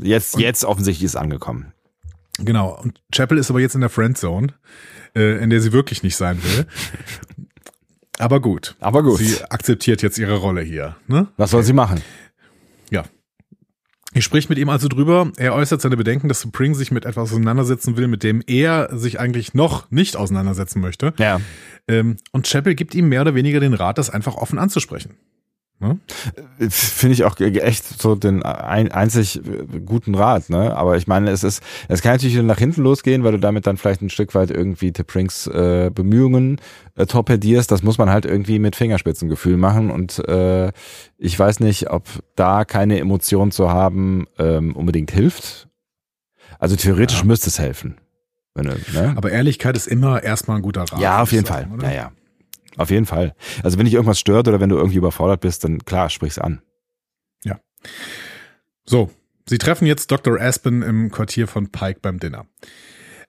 Jetzt, 0.00 0.38
jetzt 0.38 0.64
offensichtlich 0.64 1.04
ist 1.04 1.16
angekommen. 1.16 1.74
Genau. 2.38 2.80
Und 2.82 3.02
Chapel 3.12 3.36
ist 3.36 3.50
aber 3.50 3.60
jetzt 3.60 3.74
in 3.74 3.82
der 3.82 3.90
Friendzone, 3.90 4.54
äh, 5.14 5.42
in 5.42 5.50
der 5.50 5.60
sie 5.60 5.72
wirklich 5.72 6.02
nicht 6.02 6.16
sein 6.16 6.42
will. 6.42 6.66
Aber 8.20 8.40
gut. 8.40 8.76
Aber 8.80 9.02
gut. 9.02 9.18
Sie 9.18 9.42
akzeptiert 9.44 10.02
jetzt 10.02 10.18
ihre 10.18 10.36
Rolle 10.36 10.62
hier. 10.62 10.96
Ne? 11.06 11.28
Was 11.36 11.50
soll 11.50 11.62
sie 11.62 11.72
machen? 11.72 12.00
Ja. 12.90 13.04
Ich 14.12 14.24
spricht 14.24 14.50
mit 14.50 14.58
ihm 14.58 14.68
also 14.68 14.88
drüber. 14.88 15.30
Er 15.36 15.54
äußert 15.54 15.80
seine 15.80 15.96
Bedenken, 15.96 16.28
dass 16.28 16.42
Spring 16.42 16.74
sich 16.74 16.90
mit 16.90 17.04
etwas 17.04 17.30
auseinandersetzen 17.30 17.96
will, 17.96 18.08
mit 18.08 18.22
dem 18.22 18.42
er 18.46 18.88
sich 18.92 19.20
eigentlich 19.20 19.54
noch 19.54 19.90
nicht 19.90 20.16
auseinandersetzen 20.16 20.80
möchte. 20.80 21.14
Ja. 21.18 21.40
Ähm, 21.86 22.16
und 22.32 22.46
Chapel 22.46 22.74
gibt 22.74 22.94
ihm 22.94 23.08
mehr 23.08 23.22
oder 23.22 23.34
weniger 23.34 23.60
den 23.60 23.74
Rat, 23.74 23.98
das 23.98 24.10
einfach 24.10 24.34
offen 24.34 24.58
anzusprechen. 24.58 25.16
Ne? 25.80 25.98
Finde 26.68 27.14
ich 27.14 27.24
auch 27.24 27.40
echt 27.40 28.02
so 28.02 28.14
den 28.14 28.42
ein, 28.42 28.92
einzig 28.92 29.40
guten 29.86 30.14
Rat, 30.14 30.50
ne? 30.50 30.76
Aber 30.76 30.98
ich 30.98 31.06
meine, 31.06 31.30
es 31.30 31.42
ist, 31.42 31.62
es 31.88 32.02
kann 32.02 32.12
natürlich 32.12 32.36
nach 32.42 32.58
hinten 32.58 32.82
losgehen, 32.82 33.24
weil 33.24 33.32
du 33.32 33.38
damit 33.38 33.66
dann 33.66 33.78
vielleicht 33.78 34.02
ein 34.02 34.10
Stück 34.10 34.34
weit 34.34 34.50
irgendwie 34.50 34.92
Tiprinks 34.92 35.46
äh, 35.46 35.90
Bemühungen 35.92 36.60
äh, 36.96 37.06
torpedierst. 37.06 37.70
Das 37.70 37.82
muss 37.82 37.96
man 37.96 38.10
halt 38.10 38.26
irgendwie 38.26 38.58
mit 38.58 38.76
Fingerspitzengefühl 38.76 39.56
machen. 39.56 39.90
Und 39.90 40.18
äh, 40.28 40.70
ich 41.16 41.38
weiß 41.38 41.60
nicht, 41.60 41.88
ob 41.88 42.04
da 42.36 42.66
keine 42.66 42.98
Emotion 42.98 43.50
zu 43.50 43.70
haben 43.70 44.26
ähm, 44.38 44.76
unbedingt 44.76 45.10
hilft. 45.10 45.68
Also 46.58 46.76
theoretisch 46.76 47.20
ja. 47.20 47.24
müsste 47.24 47.48
es 47.48 47.58
helfen. 47.58 47.96
Wenn, 48.52 48.66
ne? 48.66 49.14
Aber 49.16 49.30
Ehrlichkeit 49.30 49.78
ist 49.78 49.86
immer 49.86 50.22
erstmal 50.22 50.58
ein 50.58 50.62
guter 50.62 50.82
Rat. 50.82 51.00
Ja, 51.00 51.22
auf 51.22 51.32
jeden 51.32 51.46
sagen, 51.46 51.70
Fall. 51.70 51.78
Oder? 51.78 51.88
Ja, 51.88 51.94
ja. 51.94 52.12
Auf 52.80 52.90
jeden 52.90 53.04
Fall. 53.04 53.34
Also 53.62 53.76
wenn 53.76 53.84
dich 53.84 53.92
irgendwas 53.92 54.18
stört 54.18 54.48
oder 54.48 54.58
wenn 54.58 54.70
du 54.70 54.76
irgendwie 54.76 54.96
überfordert 54.96 55.42
bist, 55.42 55.64
dann 55.64 55.84
klar, 55.84 56.08
sprich's 56.08 56.38
an. 56.38 56.62
Ja. 57.44 57.60
So, 58.86 59.10
sie 59.46 59.58
treffen 59.58 59.84
jetzt 59.84 60.10
Dr. 60.10 60.40
Aspen 60.40 60.80
im 60.80 61.10
Quartier 61.10 61.46
von 61.46 61.70
Pike 61.70 62.00
beim 62.00 62.18
Dinner. 62.18 62.46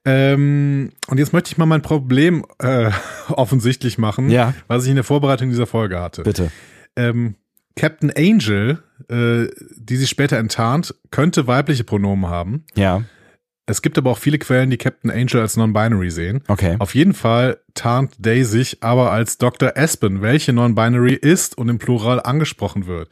Ähm, 0.06 0.92
und 1.06 1.18
jetzt 1.18 1.34
möchte 1.34 1.52
ich 1.52 1.58
mal 1.58 1.66
mein 1.66 1.82
Problem 1.82 2.46
äh, 2.60 2.90
offensichtlich 3.28 3.98
machen, 3.98 4.30
ja. 4.30 4.54
was 4.68 4.84
ich 4.84 4.88
in 4.88 4.96
der 4.96 5.04
Vorbereitung 5.04 5.50
dieser 5.50 5.66
Folge 5.66 6.00
hatte. 6.00 6.22
Bitte. 6.22 6.50
Ähm, 6.96 7.34
Captain 7.76 8.10
Angel, 8.16 8.82
äh, 9.10 9.48
die 9.76 9.96
sich 9.96 10.08
später 10.08 10.38
enttarnt, 10.38 10.94
könnte 11.10 11.46
weibliche 11.46 11.84
Pronomen 11.84 12.30
haben. 12.30 12.64
Ja. 12.74 13.04
Es 13.72 13.80
gibt 13.80 13.96
aber 13.96 14.10
auch 14.10 14.18
viele 14.18 14.38
Quellen, 14.38 14.68
die 14.68 14.76
Captain 14.76 15.10
Angel 15.10 15.40
als 15.40 15.56
Non-Binary 15.56 16.10
sehen. 16.10 16.42
Okay. 16.46 16.76
Auf 16.78 16.94
jeden 16.94 17.14
Fall 17.14 17.56
tarnt 17.72 18.12
Day 18.18 18.44
sich 18.44 18.82
aber 18.82 19.12
als 19.12 19.38
Dr. 19.38 19.72
Aspen, 19.76 20.20
welche 20.20 20.52
Non-Binary 20.52 21.14
ist 21.14 21.56
und 21.56 21.70
im 21.70 21.78
Plural 21.78 22.20
angesprochen 22.20 22.86
wird. 22.86 23.08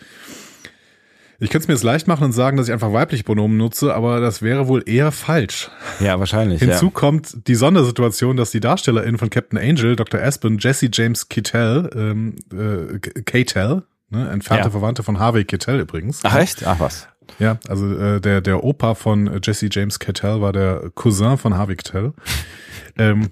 Ich 1.38 1.48
könnte 1.48 1.64
es 1.64 1.68
mir 1.68 1.74
jetzt 1.74 1.82
leicht 1.82 2.06
machen 2.06 2.24
und 2.24 2.32
sagen, 2.32 2.58
dass 2.58 2.68
ich 2.68 2.74
einfach 2.74 2.92
weibliche 2.92 3.24
Pronomen 3.24 3.56
nutze, 3.56 3.94
aber 3.94 4.20
das 4.20 4.42
wäre 4.42 4.68
wohl 4.68 4.82
eher 4.84 5.12
falsch. 5.12 5.70
Ja, 5.98 6.18
wahrscheinlich. 6.20 6.60
Hinzu 6.60 6.86
ja. 6.86 6.90
kommt 6.92 7.48
die 7.48 7.54
Sondersituation, 7.54 8.36
dass 8.36 8.50
die 8.50 8.60
Darstellerin 8.60 9.16
von 9.16 9.30
Captain 9.30 9.58
Angel, 9.58 9.96
Dr. 9.96 10.20
Aspen, 10.20 10.58
Jesse 10.58 10.90
James 10.92 11.30
Kittel, 11.30 11.88
ähm, 11.96 12.36
äh, 12.52 12.98
Kittel, 12.98 13.84
ne, 14.10 14.28
entfernte 14.28 14.64
ja. 14.64 14.70
Verwandte 14.70 15.02
von 15.02 15.18
Harvey 15.18 15.46
Kittel 15.46 15.80
übrigens. 15.80 16.20
Ach 16.24 16.36
echt? 16.36 16.66
Ach 16.66 16.78
was. 16.80 17.08
Ja, 17.38 17.58
also 17.68 17.92
äh, 17.96 18.20
der, 18.20 18.40
der 18.40 18.64
Opa 18.64 18.94
von 18.94 19.40
Jesse 19.42 19.68
James 19.70 19.98
Cattell 19.98 20.40
war 20.40 20.52
der 20.52 20.90
Cousin 20.94 21.38
von 21.38 21.56
Harvey 21.56 21.76
Cattell. 21.76 22.12
ähm, 22.98 23.28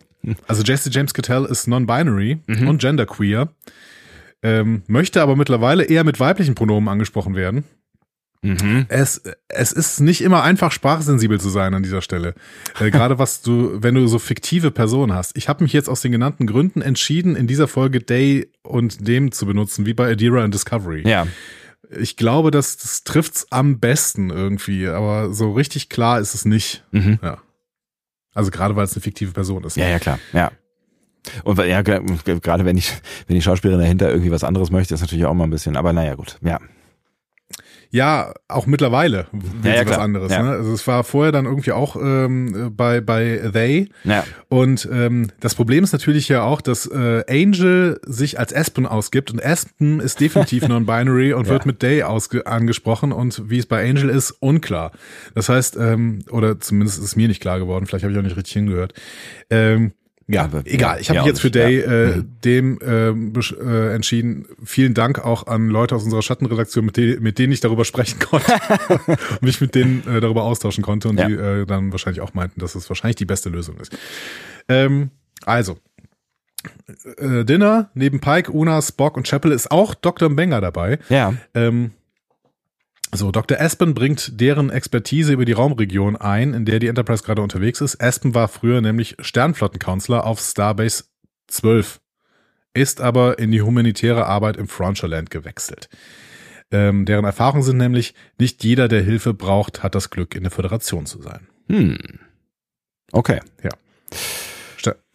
also 0.46 0.62
Jesse 0.62 0.90
James 0.90 1.14
Cattell 1.14 1.44
ist 1.44 1.66
non-binary 1.66 2.38
mhm. 2.46 2.68
und 2.68 2.80
genderqueer, 2.80 3.48
ähm, 4.42 4.82
möchte 4.86 5.22
aber 5.22 5.36
mittlerweile 5.36 5.84
eher 5.84 6.04
mit 6.04 6.20
weiblichen 6.20 6.54
Pronomen 6.54 6.88
angesprochen 6.88 7.34
werden. 7.34 7.64
Mhm. 8.42 8.86
Es, 8.88 9.20
es 9.48 9.72
ist 9.72 10.00
nicht 10.00 10.20
immer 10.20 10.44
einfach, 10.44 10.70
sprachsensibel 10.70 11.40
zu 11.40 11.48
sein 11.48 11.74
an 11.74 11.82
dieser 11.82 12.02
Stelle. 12.02 12.34
Äh, 12.78 12.90
Gerade 12.92 13.18
was 13.18 13.42
du, 13.42 13.82
wenn 13.82 13.94
du 13.94 14.06
so 14.06 14.18
fiktive 14.18 14.70
Personen 14.70 15.12
hast. 15.12 15.36
Ich 15.36 15.48
habe 15.48 15.64
mich 15.64 15.72
jetzt 15.72 15.88
aus 15.88 16.02
den 16.02 16.12
genannten 16.12 16.46
Gründen 16.46 16.80
entschieden, 16.80 17.34
in 17.34 17.46
dieser 17.46 17.66
Folge 17.66 18.00
Day 18.00 18.50
und 18.62 19.08
dem 19.08 19.32
zu 19.32 19.44
benutzen, 19.46 19.86
wie 19.86 19.94
bei 19.94 20.12
Adira 20.12 20.44
und 20.44 20.54
Discovery. 20.54 21.08
Ja 21.08 21.26
ich 21.90 22.16
glaube, 22.16 22.50
das, 22.50 22.76
das 22.76 23.04
trifft's 23.04 23.46
am 23.50 23.78
besten 23.80 24.30
irgendwie, 24.30 24.88
aber 24.88 25.32
so 25.32 25.52
richtig 25.52 25.88
klar 25.88 26.20
ist 26.20 26.34
es 26.34 26.44
nicht. 26.44 26.84
Mhm. 26.90 27.18
Ja. 27.22 27.38
Also 28.34 28.50
gerade 28.50 28.76
weil 28.76 28.84
es 28.84 28.94
eine 28.94 29.02
fiktive 29.02 29.32
Person 29.32 29.64
ist. 29.64 29.76
Ja, 29.76 29.88
ja, 29.88 29.98
klar. 29.98 30.18
Ja. 30.32 30.52
Und 31.44 31.58
ja, 31.58 31.82
gerade 31.82 32.64
wenn 32.64 32.76
ich, 32.76 32.92
wenn 33.26 33.34
die 33.34 33.42
Schauspielerin 33.42 33.80
dahinter 33.80 34.10
irgendwie 34.10 34.30
was 34.30 34.44
anderes 34.44 34.70
möchte, 34.70 34.94
ist 34.94 35.00
natürlich 35.00 35.26
auch 35.26 35.34
mal 35.34 35.44
ein 35.44 35.50
bisschen, 35.50 35.76
aber 35.76 35.92
naja, 35.92 36.14
gut, 36.14 36.38
ja. 36.42 36.60
Ja, 37.90 38.34
auch 38.48 38.66
mittlerweile 38.66 39.26
ja, 39.64 39.74
ja, 39.74 39.86
was 39.86 39.98
anderes. 39.98 40.30
Ja. 40.30 40.42
Ne? 40.42 40.50
Also 40.50 40.72
es 40.72 40.86
war 40.86 41.04
vorher 41.04 41.32
dann 41.32 41.46
irgendwie 41.46 41.72
auch 41.72 41.96
ähm, 41.96 42.72
bei 42.76 43.00
bei 43.00 43.50
They. 43.52 43.88
Ja. 44.04 44.24
Und 44.48 44.86
ähm, 44.92 45.28
das 45.40 45.54
Problem 45.54 45.84
ist 45.84 45.92
natürlich 45.92 46.28
ja 46.28 46.42
auch, 46.42 46.60
dass 46.60 46.86
äh, 46.86 47.24
Angel 47.28 47.98
sich 48.04 48.38
als 48.38 48.54
Aspen 48.54 48.86
ausgibt 48.86 49.30
und 49.30 49.44
Aspen 49.44 50.00
ist 50.00 50.20
definitiv 50.20 50.68
non-binary 50.68 51.32
und 51.32 51.48
wird 51.48 51.64
mit 51.64 51.82
Day 51.82 52.02
ausge 52.02 52.46
angesprochen 52.46 53.12
und 53.12 53.48
wie 53.48 53.58
es 53.58 53.66
bei 53.66 53.88
Angel 53.88 54.10
ist, 54.10 54.32
unklar. 54.32 54.92
Das 55.34 55.48
heißt, 55.48 55.76
ähm, 55.76 56.24
oder 56.30 56.60
zumindest 56.60 56.98
ist 56.98 57.04
es 57.04 57.16
mir 57.16 57.28
nicht 57.28 57.40
klar 57.40 57.58
geworden, 57.58 57.86
vielleicht 57.86 58.04
habe 58.04 58.12
ich 58.12 58.18
auch 58.18 58.22
nicht 58.22 58.36
richtig 58.36 58.52
hingehört. 58.52 58.92
Ähm, 59.50 59.92
ja, 60.30 60.44
aber, 60.44 60.62
egal. 60.66 61.00
Ich 61.00 61.08
habe 61.08 61.20
mich 61.20 61.26
jetzt 61.26 61.40
für 61.40 61.50
Day 61.50 61.80
äh, 61.80 62.16
mhm. 62.16 62.32
dem 62.44 62.78
äh, 62.80 63.08
äh, 63.08 63.94
entschieden. 63.94 64.46
Vielen 64.62 64.92
Dank 64.92 65.24
auch 65.24 65.46
an 65.46 65.68
Leute 65.68 65.96
aus 65.96 66.04
unserer 66.04 66.20
Schattenredaktion, 66.20 66.84
mit, 66.84 66.98
de 66.98 67.18
mit 67.18 67.38
denen 67.38 67.52
ich 67.52 67.60
darüber 67.60 67.86
sprechen 67.86 68.18
konnte 68.30 68.52
und 69.06 69.42
mich 69.42 69.60
mit 69.62 69.74
denen 69.74 70.06
äh, 70.06 70.20
darüber 70.20 70.42
austauschen 70.42 70.84
konnte 70.84 71.08
und 71.08 71.18
ja. 71.18 71.26
die 71.26 71.34
äh, 71.34 71.64
dann 71.64 71.92
wahrscheinlich 71.92 72.20
auch 72.20 72.34
meinten, 72.34 72.60
dass 72.60 72.74
es 72.74 72.90
wahrscheinlich 72.90 73.16
die 73.16 73.24
beste 73.24 73.48
Lösung 73.48 73.78
ist. 73.78 73.96
Ähm, 74.68 75.10
also, 75.46 75.78
äh, 77.16 77.44
Dinner 77.46 77.90
neben 77.94 78.20
Pike, 78.20 78.52
Una, 78.52 78.82
Spock 78.82 79.16
und 79.16 79.26
Chapel 79.26 79.50
ist 79.50 79.70
auch 79.70 79.94
Dr. 79.94 80.28
Benger 80.28 80.60
dabei. 80.60 80.98
Ja. 81.08 81.32
Ähm, 81.54 81.92
so, 83.12 83.30
Dr. 83.30 83.60
Aspen 83.60 83.94
bringt 83.94 84.40
deren 84.40 84.70
Expertise 84.70 85.32
über 85.32 85.44
die 85.44 85.52
Raumregion 85.52 86.16
ein, 86.16 86.54
in 86.54 86.64
der 86.64 86.78
die 86.78 86.88
Enterprise 86.88 87.22
gerade 87.22 87.42
unterwegs 87.42 87.80
ist. 87.80 88.02
Aspen 88.02 88.34
war 88.34 88.48
früher 88.48 88.80
nämlich 88.80 89.16
Sternflottencounselor 89.20 90.24
auf 90.24 90.40
Starbase 90.40 91.04
12, 91.48 92.00
ist 92.74 93.00
aber 93.00 93.38
in 93.38 93.50
die 93.50 93.62
humanitäre 93.62 94.26
Arbeit 94.26 94.56
im 94.56 94.68
Frontierland 94.68 95.30
gewechselt. 95.30 95.88
Ähm, 96.70 97.06
deren 97.06 97.24
Erfahrungen 97.24 97.62
sind 97.62 97.78
nämlich, 97.78 98.14
nicht 98.38 98.62
jeder, 98.62 98.88
der 98.88 99.02
Hilfe 99.02 99.32
braucht, 99.32 99.82
hat 99.82 99.94
das 99.94 100.10
Glück, 100.10 100.34
in 100.34 100.42
der 100.42 100.52
Föderation 100.52 101.06
zu 101.06 101.22
sein. 101.22 101.48
Hm. 101.68 101.98
Okay. 103.12 103.40
Ja. 103.62 103.70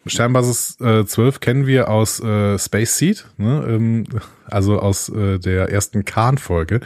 Sternbasis 0.06 0.78
äh, 0.80 1.06
12 1.06 1.40
kennen 1.40 1.66
wir 1.66 1.88
aus 1.88 2.20
äh, 2.20 2.58
Space 2.58 2.98
Seed, 2.98 3.26
ne? 3.38 3.64
ähm, 3.66 4.04
also 4.44 4.78
aus 4.78 5.08
äh, 5.08 5.38
der 5.38 5.70
ersten 5.70 6.04
Khan-Folge. 6.04 6.80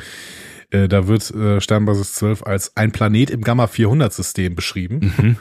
Äh, 0.71 0.89
da 0.89 1.07
wird 1.07 1.31
äh, 1.31 1.61
Sternbasis 1.61 2.15
12 2.15 2.43
als 2.43 2.77
ein 2.77 2.93
Planet 2.93 3.31
im 3.31 3.43
Gamma 3.43 3.67
400 3.67 4.13
System 4.13 4.55
beschrieben. 4.55 5.13
Mhm. 5.17 5.37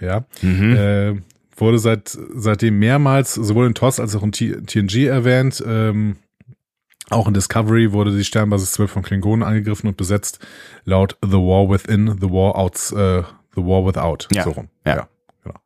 Ja. 0.00 0.24
Mhm. 0.40 0.76
Äh, 0.76 1.14
wurde 1.56 1.78
seit, 1.78 2.18
seitdem 2.34 2.78
mehrmals 2.78 3.34
sowohl 3.34 3.66
in 3.66 3.74
TOS 3.74 4.00
als 4.00 4.16
auch 4.16 4.22
in 4.22 4.32
TNG 4.32 5.06
erwähnt. 5.06 5.62
Ähm, 5.66 6.16
auch 7.10 7.28
in 7.28 7.34
Discovery 7.34 7.92
wurde 7.92 8.16
die 8.16 8.24
Sternbasis 8.24 8.72
12 8.72 8.90
von 8.90 9.02
Klingonen 9.02 9.42
angegriffen 9.46 9.88
und 9.88 9.96
besetzt, 9.96 10.38
laut 10.84 11.16
The 11.22 11.32
War 11.32 11.68
Within, 11.70 12.16
The 12.20 12.30
War 12.30 12.56
Outs, 12.56 12.90
äh, 12.92 13.22
The 13.54 13.62
War 13.62 13.86
Without. 13.86 14.28
Ja. 14.34 14.44
So 14.44 14.50
rum. 14.50 14.68
Ja. 14.86 14.96
ja 14.96 15.08
genau. 15.42 15.60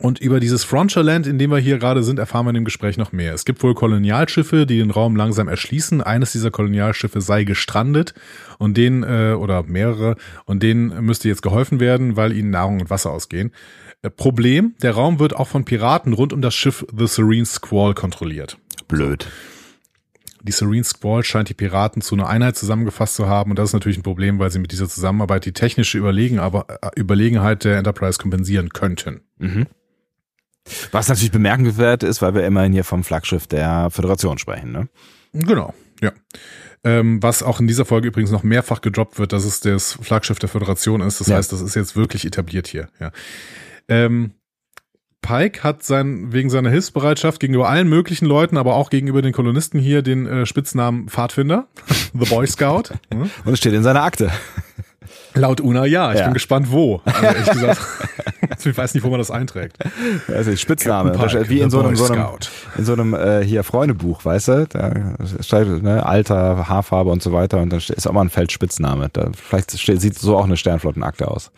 Und 0.00 0.20
über 0.20 0.38
dieses 0.38 0.62
Frontierland, 0.62 1.26
in 1.26 1.38
dem 1.38 1.50
wir 1.50 1.58
hier 1.58 1.78
gerade 1.78 2.04
sind, 2.04 2.20
erfahren 2.20 2.46
wir 2.46 2.50
in 2.50 2.54
dem 2.54 2.64
Gespräch 2.64 2.96
noch 2.96 3.10
mehr. 3.10 3.34
Es 3.34 3.44
gibt 3.44 3.62
wohl 3.64 3.74
Kolonialschiffe, 3.74 4.64
die 4.64 4.78
den 4.78 4.92
Raum 4.92 5.16
langsam 5.16 5.48
erschließen. 5.48 6.00
Eines 6.02 6.30
dieser 6.32 6.52
Kolonialschiffe 6.52 7.20
sei 7.20 7.42
gestrandet 7.42 8.14
und 8.58 8.76
denen, 8.76 9.02
äh, 9.02 9.34
oder 9.36 9.64
mehrere, 9.64 10.16
und 10.44 10.62
denen 10.62 11.04
müsste 11.04 11.28
jetzt 11.28 11.42
geholfen 11.42 11.80
werden, 11.80 12.16
weil 12.16 12.32
ihnen 12.32 12.50
Nahrung 12.50 12.80
und 12.80 12.90
Wasser 12.90 13.10
ausgehen. 13.10 13.50
Äh, 14.02 14.10
Problem, 14.10 14.74
der 14.82 14.92
Raum 14.92 15.18
wird 15.18 15.34
auch 15.34 15.48
von 15.48 15.64
Piraten 15.64 16.12
rund 16.12 16.32
um 16.32 16.42
das 16.42 16.54
Schiff 16.54 16.86
The 16.96 17.08
Serene 17.08 17.46
Squall 17.46 17.94
kontrolliert. 17.94 18.56
Blöd. 18.86 19.26
Die 20.42 20.52
Serene 20.52 20.84
Squall 20.84 21.24
scheint 21.24 21.48
die 21.48 21.54
Piraten 21.54 22.00
zu 22.00 22.14
einer 22.14 22.28
Einheit 22.28 22.56
zusammengefasst 22.56 23.16
zu 23.16 23.26
haben 23.26 23.50
und 23.50 23.58
das 23.58 23.70
ist 23.70 23.72
natürlich 23.74 23.98
ein 23.98 24.04
Problem, 24.04 24.38
weil 24.38 24.52
sie 24.52 24.60
mit 24.60 24.70
dieser 24.70 24.88
Zusammenarbeit 24.88 25.44
die 25.44 25.52
technische 25.52 25.98
Überlegen, 25.98 26.38
aber, 26.38 26.66
äh, 26.68 26.90
Überlegenheit 26.98 27.64
der 27.64 27.76
Enterprise 27.78 28.18
kompensieren 28.18 28.68
könnten. 28.68 29.22
Mhm. 29.38 29.66
Was 30.92 31.08
natürlich 31.08 31.32
bemerkenswert 31.32 32.02
ist, 32.02 32.22
weil 32.22 32.34
wir 32.34 32.44
immerhin 32.46 32.72
hier 32.72 32.84
vom 32.84 33.04
Flaggschiff 33.04 33.46
der 33.46 33.90
Föderation 33.90 34.38
sprechen, 34.38 34.72
ne? 34.72 34.88
Genau, 35.32 35.74
ja. 36.00 36.12
Ähm, 36.84 37.22
was 37.22 37.42
auch 37.42 37.58
in 37.60 37.66
dieser 37.66 37.84
Folge 37.84 38.08
übrigens 38.08 38.30
noch 38.30 38.44
mehrfach 38.44 38.80
gedroppt 38.80 39.18
wird, 39.18 39.32
dass 39.32 39.44
es 39.44 39.60
das 39.60 39.98
Flaggschiff 40.00 40.38
der 40.38 40.48
Föderation 40.48 41.00
ist. 41.00 41.20
Das 41.20 41.26
Ja. 41.26 41.36
heißt, 41.36 41.52
das 41.52 41.60
ist 41.60 41.74
jetzt 41.74 41.96
wirklich 41.96 42.24
etabliert 42.24 42.68
hier. 42.68 42.88
Ja. 43.00 43.10
Ähm, 43.88 44.32
Pike 45.20 45.64
hat 45.64 45.82
sein, 45.82 46.32
wegen 46.32 46.48
seiner 46.48 46.70
Hilfsbereitschaft 46.70 47.40
gegenüber 47.40 47.68
allen 47.68 47.88
möglichen 47.88 48.24
Leuten, 48.26 48.56
aber 48.56 48.76
auch 48.76 48.88
gegenüber 48.90 49.20
den 49.20 49.32
Kolonisten 49.32 49.80
hier 49.80 50.02
den 50.02 50.26
äh, 50.26 50.46
Spitznamen 50.46 51.08
Pfadfinder, 51.08 51.66
The 52.14 52.26
Boy 52.30 52.46
Scout. 52.46 52.94
Hm? 53.12 53.28
Und 53.44 53.52
es 53.52 53.58
steht 53.58 53.72
in 53.72 53.82
seiner 53.82 54.04
Akte. 54.04 54.30
Laut 55.34 55.60
Una 55.60 55.84
ja. 55.86 56.12
Ich 56.12 56.18
Ja. 56.18 56.24
bin 56.26 56.34
gespannt, 56.34 56.70
wo. 56.70 57.00
Also 57.04 57.22
ehrlich 57.24 57.50
gesagt, 57.50 57.80
ich 58.64 58.76
weiß 58.76 58.94
nicht, 58.94 59.02
wo 59.04 59.10
man 59.10 59.18
das 59.18 59.30
einträgt. 59.30 59.76
Also 60.28 60.54
Spitzname. 60.56 61.12
Pike, 61.12 61.48
wie 61.48 61.60
in 61.60 61.70
so 61.70 61.80
einem, 61.80 61.96
so 61.96 62.06
einem, 62.12 62.26
in 62.76 62.84
so 62.84 62.92
einem 62.94 63.14
äh, 63.14 63.44
hier 63.44 63.62
Freundebuch, 63.64 64.24
weißt 64.24 64.48
du? 64.48 64.66
Da 64.68 65.14
steht 65.40 65.82
ne, 65.82 66.04
Alter, 66.04 66.68
Haarfarbe 66.68 67.10
und 67.10 67.22
so 67.22 67.32
weiter 67.32 67.58
und 67.58 67.70
dann 67.70 67.78
ist 67.80 68.06
auch 68.06 68.12
mal 68.12 68.22
ein 68.22 68.30
Feld 68.30 68.50
Spitzname. 68.52 69.08
Da, 69.12 69.30
vielleicht 69.34 69.78
steht, 69.78 70.00
sieht 70.00 70.18
so 70.18 70.36
auch 70.36 70.44
eine 70.44 70.56
Sternflottenakte 70.56 71.28
aus. 71.28 71.50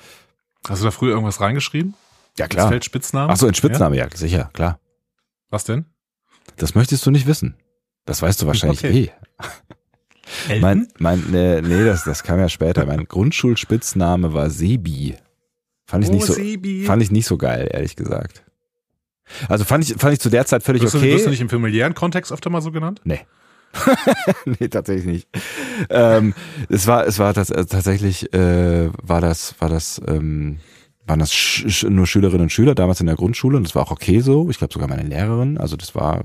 Hast 0.68 0.81
du 0.83 0.85
da 0.87 0.91
früher 0.91 1.12
irgendwas 1.12 1.41
reingeschrieben? 1.41 1.95
Ja 2.39 2.47
Das 2.49 2.66
Feld 2.68 2.85
Spitznamen? 2.85 3.31
Ach 3.31 3.37
so, 3.37 3.47
in 3.47 3.55
Spitzname, 3.55 3.97
ja? 3.97 4.07
sicher, 4.14 4.51
klar. 4.53 4.79
Was 5.51 5.64
denn? 5.64 5.87
Das 6.57 6.75
möchtest 6.75 7.05
du 7.07 7.11
nicht 7.11 7.27
wissen. 7.27 7.55
Das 8.05 8.23
weißt 8.23 8.43
du 8.43 8.47
wahrscheinlich 8.47 8.85
Okay. 8.85 9.05
eh. 9.05 9.11
Mein, 10.61 10.89
mein, 10.99 11.24
nee, 11.31 11.61
nee 11.61 11.85
das, 11.85 12.05
das 12.05 12.22
kam 12.22 12.39
ja 12.39 12.49
später. 12.49 12.87
Mein 12.87 13.07
Grundschulspitzname 13.07 14.33
war 14.33 14.51
Sebi. 14.51 15.16
Fand 15.87 16.05
ich 16.05 16.11
Oh, 16.11 16.14
nicht 16.14 16.26
so, 16.26 16.35
Sebi. 16.35 16.85
fand 16.85 17.03
ich 17.03 17.11
nicht 17.11 17.26
so 17.26 17.37
geil, 17.37 17.68
ehrlich 17.72 17.97
gesagt. 17.97 18.45
Also 19.49 19.64
fand 19.64 19.85
ich, 19.85 19.95
fand 19.99 20.12
ich 20.12 20.20
zu 20.20 20.28
der 20.31 20.47
Zeit 20.47 20.62
völlig 20.62 20.83
Wirst, 20.83 20.95
du, 20.95 20.99
okay. 20.99 21.12
wirst 21.14 21.26
du 21.26 21.31
nicht 21.31 21.41
im 21.41 21.49
familiären 21.49 21.95
Kontext 21.95 22.33
öfter 22.33 22.51
mal 22.51 22.61
so 22.62 22.70
genannt? 22.72 23.01
Nee. 23.05 23.20
nee, 24.59 24.68
tatsächlich 24.68 25.07
nicht. 25.07 25.28
Ähm, 25.89 26.35
es 26.68 26.87
war, 26.87 27.07
es 27.07 27.18
war 27.20 27.33
das, 27.33 27.51
äh, 27.51 27.64
tatsächlich, 27.66 28.33
äh, 28.35 28.91
war 29.03 29.20
das, 29.20 29.55
war 29.61 29.68
das, 29.68 30.01
ähm, 30.09 30.59
waren 31.07 31.20
das 31.20 31.33
sch 31.33 31.64
sch 31.68 31.83
nur 31.85 32.07
Schülerinnen 32.07 32.43
und 32.43 32.51
Schüler 32.53 32.74
damals 32.74 33.01
in 33.01 33.07
der 33.07 33.14
Grundschule 33.16 33.57
und 33.57 33.64
das 33.64 33.74
war 33.74 33.83
auch 33.83 33.91
okay 33.93 34.20
so. 34.20 34.51
Ich 34.51 34.59
glaube 34.59 34.72
sogar 34.72 34.89
meine 34.89 35.03
Lehrerin. 35.03 35.59
Also 35.59 35.76
das 35.76 35.95
war, 35.95 36.24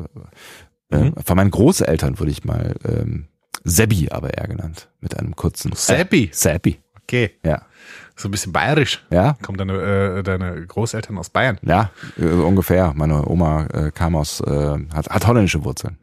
äh, 0.92 0.98
Mhm. 0.98 1.14
von 1.26 1.36
meinen 1.36 1.50
Großeltern 1.52 2.20
würde 2.20 2.32
ich 2.32 2.44
mal 2.46 2.76
ähm, 2.88 3.28
Sebi 3.66 4.10
aber 4.12 4.34
eher 4.38 4.48
genannt 4.48 4.88
mit 5.02 5.18
einem 5.18 5.36
kurzen 5.36 5.74
Seppi. 5.74 6.30
Seppi. 6.32 6.80
Okay. 7.04 7.32
Ja, 7.44 7.64
So 8.16 8.28
ein 8.30 8.32
bisschen 8.32 8.54
bayerisch. 8.54 9.04
ja, 9.12 9.34
Kommen 9.42 9.58
deine, 9.58 9.74
äh, 10.20 10.24
deine 10.24 10.66
Großeltern 10.66 11.18
aus 11.18 11.30
Bayern? 11.30 11.60
ja, 11.64 11.92
äh, 12.18 12.26
ungefähr. 12.26 12.94
Meine 12.96 13.28
Oma 13.28 13.66
äh, 13.74 13.92
kam 13.92 14.16
aus, 14.16 14.40
äh, 14.42 14.78
hat, 14.94 15.10
hat 15.10 15.28
holländische 15.28 15.64
Wurzeln. 15.66 15.98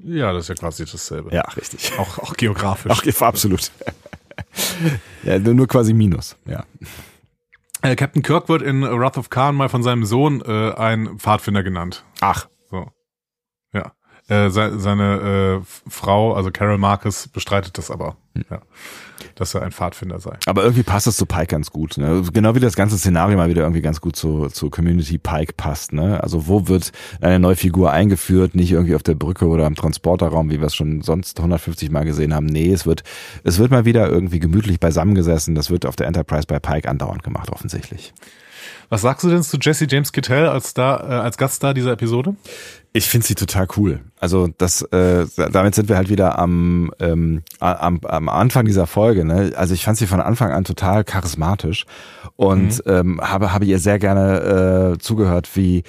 Ja, 0.00 0.32
das 0.32 0.44
ist 0.44 0.48
ja 0.50 0.54
quasi 0.54 0.84
dasselbe. 0.84 1.34
Ja, 1.34 1.42
richtig. 1.56 1.98
Auch, 1.98 2.18
auch 2.18 2.34
geografisch. 2.34 2.92
Ach, 2.94 3.22
absolut. 3.22 3.72
ja, 5.24 5.38
nur 5.40 5.54
nur 5.54 5.66
quasi 5.66 5.92
Minus. 5.92 6.36
Ja. 6.46 6.64
Äh, 7.82 7.96
Captain 7.96 8.22
Kirk 8.22 8.48
wird 8.48 8.62
in 8.62 8.82
Wrath 8.82 9.18
of 9.18 9.28
Khan 9.30 9.54
mal 9.56 9.68
von 9.68 9.82
seinem 9.82 10.04
Sohn 10.04 10.40
äh, 10.46 10.72
ein 10.74 11.18
Pfadfinder 11.18 11.62
genannt. 11.62 12.04
Ach. 12.20 12.48
Äh, 14.28 14.50
se 14.50 14.78
seine 14.78 15.62
äh, 15.62 15.88
Frau, 15.88 16.34
also 16.34 16.50
Carol 16.50 16.76
Marcus, 16.76 17.28
bestreitet 17.28 17.78
das 17.78 17.90
aber. 17.90 18.16
Ja. 18.50 18.60
Dass 19.34 19.54
er 19.54 19.62
ein 19.62 19.72
Pfadfinder 19.72 20.20
sei. 20.20 20.36
Aber 20.46 20.62
irgendwie 20.62 20.82
passt 20.82 21.06
es 21.06 21.16
zu 21.16 21.24
Pike 21.24 21.46
ganz 21.46 21.70
gut. 21.70 21.96
Ne? 21.96 22.22
Genau 22.32 22.54
wie 22.54 22.60
das 22.60 22.76
ganze 22.76 22.98
Szenario 22.98 23.36
mal 23.36 23.48
wieder 23.48 23.62
irgendwie 23.62 23.80
ganz 23.80 24.00
gut 24.00 24.16
zu, 24.16 24.48
zu 24.48 24.68
Community 24.68 25.16
Pike 25.18 25.54
passt. 25.56 25.92
Ne? 25.92 26.22
Also 26.22 26.46
wo 26.46 26.68
wird 26.68 26.92
eine 27.20 27.38
neue 27.38 27.56
Figur 27.56 27.90
eingeführt? 27.90 28.54
Nicht 28.54 28.72
irgendwie 28.72 28.94
auf 28.94 29.02
der 29.02 29.14
Brücke 29.14 29.46
oder 29.46 29.66
am 29.66 29.74
Transporterraum, 29.74 30.50
wie 30.50 30.60
wir 30.60 30.66
es 30.66 30.74
schon 30.74 31.00
sonst 31.00 31.38
150 31.38 31.90
Mal 31.90 32.04
gesehen 32.04 32.34
haben. 32.34 32.46
Nee, 32.46 32.70
es 32.70 32.86
wird, 32.86 33.02
es 33.44 33.58
wird 33.58 33.70
mal 33.70 33.86
wieder 33.86 34.08
irgendwie 34.08 34.40
gemütlich 34.40 34.78
beisammengesessen. 34.78 35.54
Das 35.54 35.70
wird 35.70 35.86
auf 35.86 35.96
der 35.96 36.06
Enterprise 36.06 36.46
bei 36.46 36.58
Pike 36.60 36.88
andauernd 36.88 37.22
gemacht, 37.22 37.50
offensichtlich. 37.50 38.12
Was 38.90 39.02
sagst 39.02 39.24
du 39.24 39.28
denn 39.28 39.42
zu 39.42 39.58
Jesse 39.60 39.86
James 39.88 40.12
Kittel 40.12 40.46
als, 40.46 40.72
da, 40.72 40.96
äh, 40.96 41.12
als 41.22 41.36
Gaststar 41.36 41.74
dieser 41.74 41.92
Episode? 41.92 42.36
Ich 42.92 43.08
finde 43.08 43.26
sie 43.26 43.34
total 43.34 43.66
cool. 43.76 44.00
Also 44.18 44.48
das, 44.56 44.82
äh, 44.82 45.26
damit 45.36 45.74
sind 45.74 45.88
wir 45.88 45.96
halt 45.96 46.08
wieder 46.08 46.38
am, 46.38 46.90
ähm, 47.00 47.42
am, 47.60 48.00
am 48.02 48.28
Anfang 48.28 48.64
dieser 48.64 48.86
Folge. 48.86 49.24
Ne? 49.24 49.52
Also 49.56 49.74
ich 49.74 49.84
fand 49.84 49.98
sie 49.98 50.06
von 50.06 50.20
Anfang 50.20 50.52
an 50.52 50.64
total 50.64 51.04
charismatisch 51.04 51.84
und 52.36 52.82
ähm, 52.86 53.20
habe 53.20 53.52
habe 53.52 53.66
ihr 53.66 53.78
sehr 53.78 53.98
gerne 53.98 54.94
äh, 54.94 54.98
zugehört, 54.98 55.50
wie 55.54 55.82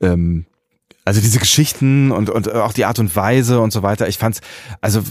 ähm, 0.00 0.46
also 1.04 1.20
diese 1.20 1.38
Geschichten 1.38 2.12
und 2.12 2.30
und 2.30 2.52
auch 2.52 2.72
die 2.72 2.84
Art 2.84 2.98
und 2.98 3.14
Weise 3.14 3.60
und 3.60 3.72
so 3.72 3.82
weiter. 3.82 4.08
Ich 4.08 4.18
fand's 4.18 4.40
also 4.80 5.02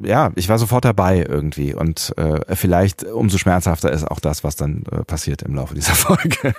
ja, 0.00 0.30
ich 0.36 0.48
war 0.48 0.58
sofort 0.58 0.84
dabei 0.84 1.24
irgendwie 1.28 1.74
und 1.74 2.12
äh, 2.16 2.54
vielleicht 2.54 3.04
umso 3.04 3.38
schmerzhafter 3.38 3.90
ist 3.92 4.04
auch 4.08 4.20
das, 4.20 4.44
was 4.44 4.56
dann 4.56 4.84
äh, 4.92 5.02
passiert 5.04 5.42
im 5.42 5.54
Laufe 5.54 5.74
dieser 5.74 5.94
Folge. 5.94 6.54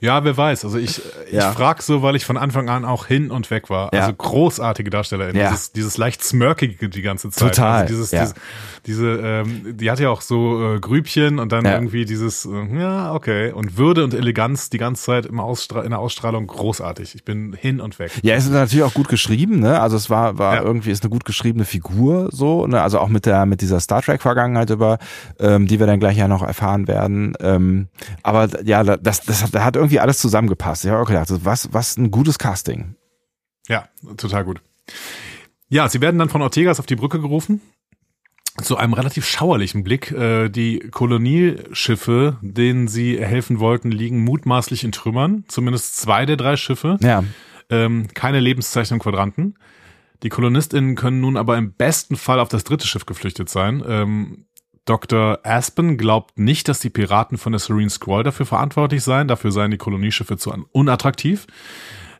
Ja, 0.00 0.22
wer 0.24 0.36
weiß. 0.36 0.64
Also 0.64 0.76
ich, 0.78 1.00
ich 1.28 1.32
Ja. 1.32 1.52
frag 1.52 1.80
so, 1.82 2.02
weil 2.02 2.14
ich 2.16 2.26
von 2.26 2.36
Anfang 2.36 2.68
an 2.68 2.84
auch 2.84 3.06
hin 3.06 3.30
und 3.30 3.50
weg 3.50 3.70
war. 3.70 3.90
Ja. 3.94 4.00
Also 4.02 4.12
großartige 4.14 4.90
Darstellerin. 4.90 5.34
Ja. 5.36 5.50
Dieses, 5.50 5.72
dieses 5.72 5.96
leicht 5.96 6.22
smirkige 6.22 6.88
die 6.88 7.00
ganze 7.00 7.30
Zeit. 7.30 7.54
Total, 7.54 7.82
Also 7.82 7.94
dieses, 7.94 8.10
ja. 8.10 8.20
dieses, 8.22 8.34
diese, 8.86 9.06
ähm, 9.22 9.76
die 9.78 9.90
hat 9.90 10.00
ja 10.00 10.10
auch 10.10 10.20
so 10.20 10.74
äh, 10.74 10.80
Grübchen 10.80 11.38
und 11.38 11.52
dann 11.52 11.64
irgendwie 11.64 12.04
dieses, 12.04 12.44
äh, 12.44 12.78
ja, 12.78 13.14
okay. 13.14 13.52
Und 13.52 13.78
Würde 13.78 14.04
und 14.04 14.12
Eleganz 14.12 14.68
die 14.68 14.78
ganze 14.78 15.04
Zeit 15.04 15.26
im 15.26 15.40
Ausstra 15.40 15.82
in 15.82 15.90
der 15.90 16.00
Ausstrahlung 16.00 16.46
großartig. 16.48 17.14
Ich 17.14 17.24
bin 17.24 17.54
hin 17.58 17.80
und 17.80 17.98
weg. 17.98 18.10
Ja, 18.22 18.34
es 18.34 18.44
ist 18.44 18.52
natürlich 18.52 18.84
auch 18.84 18.94
gut 18.94 19.08
geschrieben, 19.08 19.60
ne? 19.60 19.80
Also 19.80 19.96
es 19.96 20.10
war, 20.10 20.38
war 20.38 20.62
irgendwie 20.62 20.90
ist 20.90 21.02
eine 21.02 21.10
gut 21.10 21.24
geschriebene 21.24 21.64
Figur, 21.64 22.28
so, 22.30 22.63
ne? 22.66 22.82
Also 22.82 22.98
auch 22.98 23.08
mit 23.08 23.26
der, 23.26 23.46
mit 23.46 23.60
dieser 23.60 23.80
Star 23.80 24.02
Trek 24.02 24.22
Vergangenheit 24.22 24.70
über, 24.70 24.98
ähm, 25.38 25.66
die 25.66 25.78
wir 25.78 25.86
dann 25.86 26.00
gleich 26.00 26.16
ja 26.16 26.28
noch 26.28 26.42
erfahren 26.42 26.88
werden. 26.88 27.34
Ähm, 27.40 27.88
aber 28.22 28.48
ja, 28.64 28.82
das, 28.84 29.22
das 29.22 29.42
hat, 29.42 29.54
da 29.54 29.64
hat 29.64 29.76
irgendwie 29.76 30.00
alles 30.00 30.18
zusammengepasst. 30.18 30.84
Ich 30.84 30.90
habe 30.90 31.00
auch 31.02 31.06
gedacht, 31.06 31.28
was, 31.44 31.72
was 31.72 31.96
ein 31.96 32.10
gutes 32.10 32.38
Casting. 32.38 32.96
Ja, 33.68 33.88
total 34.16 34.44
gut. 34.44 34.60
Ja, 35.68 35.88
sie 35.88 36.00
werden 36.00 36.18
dann 36.18 36.28
von 36.28 36.42
Ortegas 36.42 36.78
auf 36.78 36.86
die 36.86 36.96
Brücke 36.96 37.20
gerufen. 37.20 37.60
Zu 38.62 38.76
einem 38.76 38.92
relativ 38.92 39.26
schauerlichen 39.26 39.82
Blick. 39.82 40.12
Äh, 40.12 40.48
die 40.48 40.78
Kolonieschiffe, 40.90 42.36
denen 42.40 42.86
sie 42.86 43.18
helfen 43.18 43.58
wollten, 43.58 43.90
liegen 43.90 44.20
mutmaßlich 44.22 44.84
in 44.84 44.92
Trümmern. 44.92 45.44
Zumindest 45.48 45.96
zwei 45.96 46.24
der 46.26 46.36
drei 46.36 46.56
Schiffe. 46.56 46.98
Ja, 47.02 47.24
Ähm, 47.70 48.08
keine 48.12 48.40
Lebenszeichen 48.40 48.94
im 48.94 49.00
Quadranten. 49.00 49.56
Die 50.22 50.28
KolonistInnen 50.28 50.94
können 50.94 51.20
nun 51.20 51.36
aber 51.36 51.56
im 51.58 51.72
besten 51.72 52.16
Fall 52.16 52.40
auf 52.40 52.48
das 52.48 52.64
dritte 52.64 52.86
Schiff 52.86 53.06
geflüchtet 53.06 53.48
sein. 53.48 53.82
Ähm, 53.86 54.46
Dr. 54.84 55.38
Aspen 55.42 55.96
glaubt 55.96 56.38
nicht, 56.38 56.68
dass 56.68 56.78
die 56.78 56.90
Piraten 56.90 57.38
von 57.38 57.52
der 57.52 57.58
Serene 57.58 57.90
Squall 57.90 58.22
dafür 58.22 58.46
verantwortlich 58.46 59.02
seien. 59.02 59.28
Dafür 59.28 59.50
seien 59.50 59.70
die 59.70 59.78
Kolonieschiffe 59.78 60.36
zu 60.36 60.52
unattraktiv. 60.72 61.46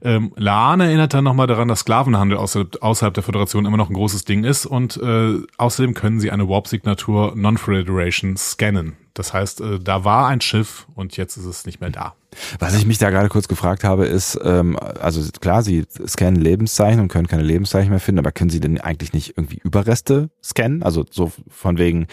Ähm, 0.03 0.33
Laan 0.37 0.81
erinnert 0.81 1.15
dann 1.15 1.25
nochmal 1.25 1.47
daran, 1.47 1.69
dass 1.69 1.81
Sklavenhandel 1.81 2.37
außerhalb, 2.37 2.83
außerhalb 2.83 3.15
der 3.15 3.23
Föderation 3.23 3.65
immer 3.65 3.77
noch 3.77 3.89
ein 3.89 3.95
großes 3.95 4.25
Ding 4.25 4.45
ist 4.45 4.67
und 4.67 4.99
äh, 4.99 5.39
außerdem 5.57 5.95
können 5.95 6.21
sie 6.21 6.31
eine 6.31 6.49
Warp-Signatur 6.49 7.33
Non-Federation 7.37 8.37
scannen. 8.37 8.97
Das 9.15 9.33
heißt, 9.33 9.61
äh, 9.61 9.79
da 9.81 10.05
war 10.05 10.27
ein 10.27 10.41
Schiff 10.41 10.87
und 10.95 11.17
jetzt 11.17 11.37
ist 11.37 11.45
es 11.45 11.67
nicht 11.67 11.81
mehr 11.81 11.91
da. 11.91 12.15
was 12.59 12.75
ich 12.75 12.85
mich 12.85 12.99
da 12.99 13.11
gerade 13.11 13.29
kurz 13.29 13.47
gefragt 13.47 13.85
habe, 13.85 14.07
ist, 14.07 14.39
ähm, 14.43 14.77
also 15.01 15.23
klar, 15.41 15.63
sie 15.63 15.87
scannen 16.07 16.41
Lebenszeichen 16.41 17.01
und 17.01 17.09
können 17.09 17.29
keine 17.29 17.45
Lebenszeichen 17.45 17.91
mehr 17.91 18.01
finden, 18.01 18.19
aber 18.19 18.33
können 18.33 18.51
sie 18.51 18.61
denn 18.61 18.81
eigentlich 18.81 19.13
nicht 19.13 19.35
irgendwie 19.37 19.61
Überreste 19.63 20.31
scannen? 20.43 20.83
Also 20.83 21.05
so 21.09 21.31
von 21.49 21.79
wegen, 21.79 22.09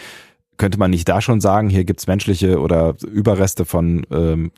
könnte 0.58 0.78
man 0.78 0.92
nicht 0.92 1.08
da 1.08 1.20
schon 1.20 1.40
sagen, 1.40 1.68
hier 1.68 1.84
gibt's 1.84 2.06
menschliche 2.06 2.60
oder 2.60 2.94
Überreste 3.04 3.64
von 3.64 4.06
ähm, 4.12 4.52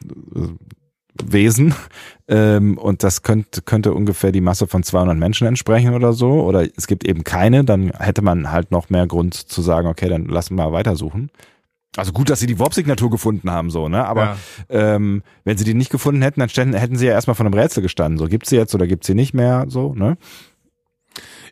Wesen 1.22 1.74
ähm, 2.28 2.76
und 2.76 3.02
das 3.02 3.22
könnte, 3.22 3.62
könnte 3.62 3.94
ungefähr 3.94 4.32
die 4.32 4.42
Masse 4.42 4.66
von 4.66 4.82
200 4.82 5.16
Menschen 5.16 5.46
entsprechen 5.46 5.94
oder 5.94 6.12
so 6.12 6.42
oder 6.42 6.66
es 6.76 6.86
gibt 6.86 7.04
eben 7.04 7.24
keine, 7.24 7.64
dann 7.64 7.90
hätte 7.98 8.20
man 8.20 8.52
halt 8.52 8.70
noch 8.70 8.90
mehr 8.90 9.06
Grund 9.06 9.34
zu 9.34 9.62
sagen, 9.62 9.88
okay, 9.88 10.10
dann 10.10 10.26
lassen 10.26 10.56
wir 10.56 10.72
weitersuchen. 10.72 11.30
Also 11.96 12.12
gut, 12.12 12.28
dass 12.28 12.40
sie 12.40 12.46
die 12.46 12.58
Warp-Signatur 12.58 13.10
gefunden 13.10 13.50
haben, 13.50 13.70
so, 13.70 13.88
ne? 13.88 14.04
Aber 14.04 14.36
ja. 14.68 14.94
ähm, 14.94 15.22
wenn 15.44 15.56
sie 15.56 15.64
die 15.64 15.74
nicht 15.74 15.90
gefunden 15.90 16.22
hätten, 16.22 16.40
dann 16.40 16.48
ständen, 16.48 16.74
hätten 16.74 16.96
sie 16.96 17.06
ja 17.06 17.12
erstmal 17.12 17.36
von 17.36 17.46
einem 17.46 17.54
Rätsel 17.54 17.82
gestanden. 17.82 18.18
So, 18.18 18.26
gibt's 18.26 18.50
sie 18.50 18.56
jetzt 18.56 18.74
oder 18.74 18.86
gibt's 18.86 19.06
sie 19.06 19.14
nicht 19.14 19.32
mehr, 19.34 19.66
so, 19.68 19.94
ne? 19.94 20.16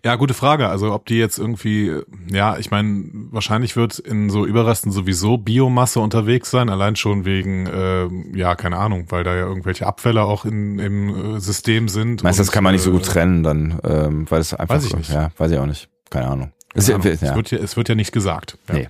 Ja, 0.05 0.17
gute 0.17 0.35
Frage. 0.35 0.69
Also 0.69 0.93
ob 0.93 1.07
die 1.07 1.17
jetzt 1.17 1.39
irgendwie, 1.39 1.93
ja, 2.29 2.59
ich 2.59 2.73
meine, 2.73 3.05
wahrscheinlich 3.31 3.77
wird 3.77 4.01
in 4.01 4.31
so 4.31 4.45
Überresten 4.45 4.91
sowieso 4.91 5.39
Biomasse 5.39 6.01
unterwegs 6.01 6.51
sein, 6.51 6.69
allein 6.71 6.97
schon 6.97 7.25
wegen, 7.25 7.67
äh, 7.67 8.09
ja, 8.37 8.57
keine 8.57 8.79
Ahnung, 8.79 9.07
weil 9.11 9.23
da 9.23 9.35
ja 9.37 9.47
irgendwelche 9.47 9.87
Abfälle 9.87 10.25
auch 10.25 10.45
in, 10.45 10.81
im 10.81 11.37
äh, 11.37 11.41
System 11.41 11.89
sind. 11.89 12.25
Meinst 12.25 12.41
du, 12.41 12.43
das 12.43 12.51
kann 12.51 12.65
man 12.65 12.73
nicht 12.73 12.83
so 12.83 12.91
gut 12.91 13.03
äh, 13.03 13.11
trennen 13.11 13.45
dann, 13.45 13.79
ähm, 13.85 14.27
weil 14.29 14.41
es 14.41 14.53
einfach, 14.55 14.75
weiß 14.75 14.87
ich 14.87 14.97
nicht. 14.97 15.11
ja, 15.13 15.31
weiß 15.37 15.53
ich 15.53 15.59
auch 15.59 15.67
nicht, 15.67 15.89
keine 16.11 16.27
Ahnung. 16.27 16.53
Keine 16.75 16.95
Ahnung. 16.95 17.07
Ja, 17.07 17.13
es, 17.13 17.35
wird 17.37 17.51
ja, 17.53 17.59
es 17.59 17.77
wird 17.77 17.89
ja 17.89 17.95
nicht 17.95 18.11
gesagt. 18.13 18.59
Ja. 18.69 18.75
Nee. 18.75 18.89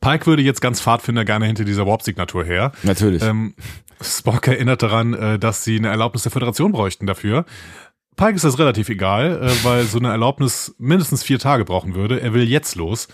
Pike 0.00 0.26
würde 0.26 0.42
jetzt 0.42 0.60
ganz 0.60 0.80
Pfadfinder 0.80 1.24
gerne 1.24 1.46
hinter 1.46 1.64
dieser 1.64 1.86
Warp-Signatur 1.86 2.44
her. 2.44 2.72
Natürlich. 2.82 3.22
Ähm, 3.22 3.54
Spock 4.00 4.46
erinnert 4.46 4.82
daran, 4.82 5.14
äh, 5.14 5.38
dass 5.38 5.64
sie 5.64 5.76
eine 5.76 5.88
Erlaubnis 5.88 6.22
der 6.22 6.32
Föderation 6.32 6.72
bräuchten 6.72 7.06
dafür. 7.06 7.44
Pike 8.16 8.34
ist 8.34 8.44
das 8.44 8.58
relativ 8.58 8.88
egal, 8.88 9.42
äh, 9.42 9.64
weil 9.64 9.84
so 9.84 9.98
eine 9.98 10.08
Erlaubnis 10.08 10.74
mindestens 10.78 11.22
vier 11.22 11.38
Tage 11.38 11.64
brauchen 11.64 11.94
würde. 11.94 12.20
Er 12.20 12.34
will 12.34 12.48
jetzt 12.48 12.74
los. 12.74 13.08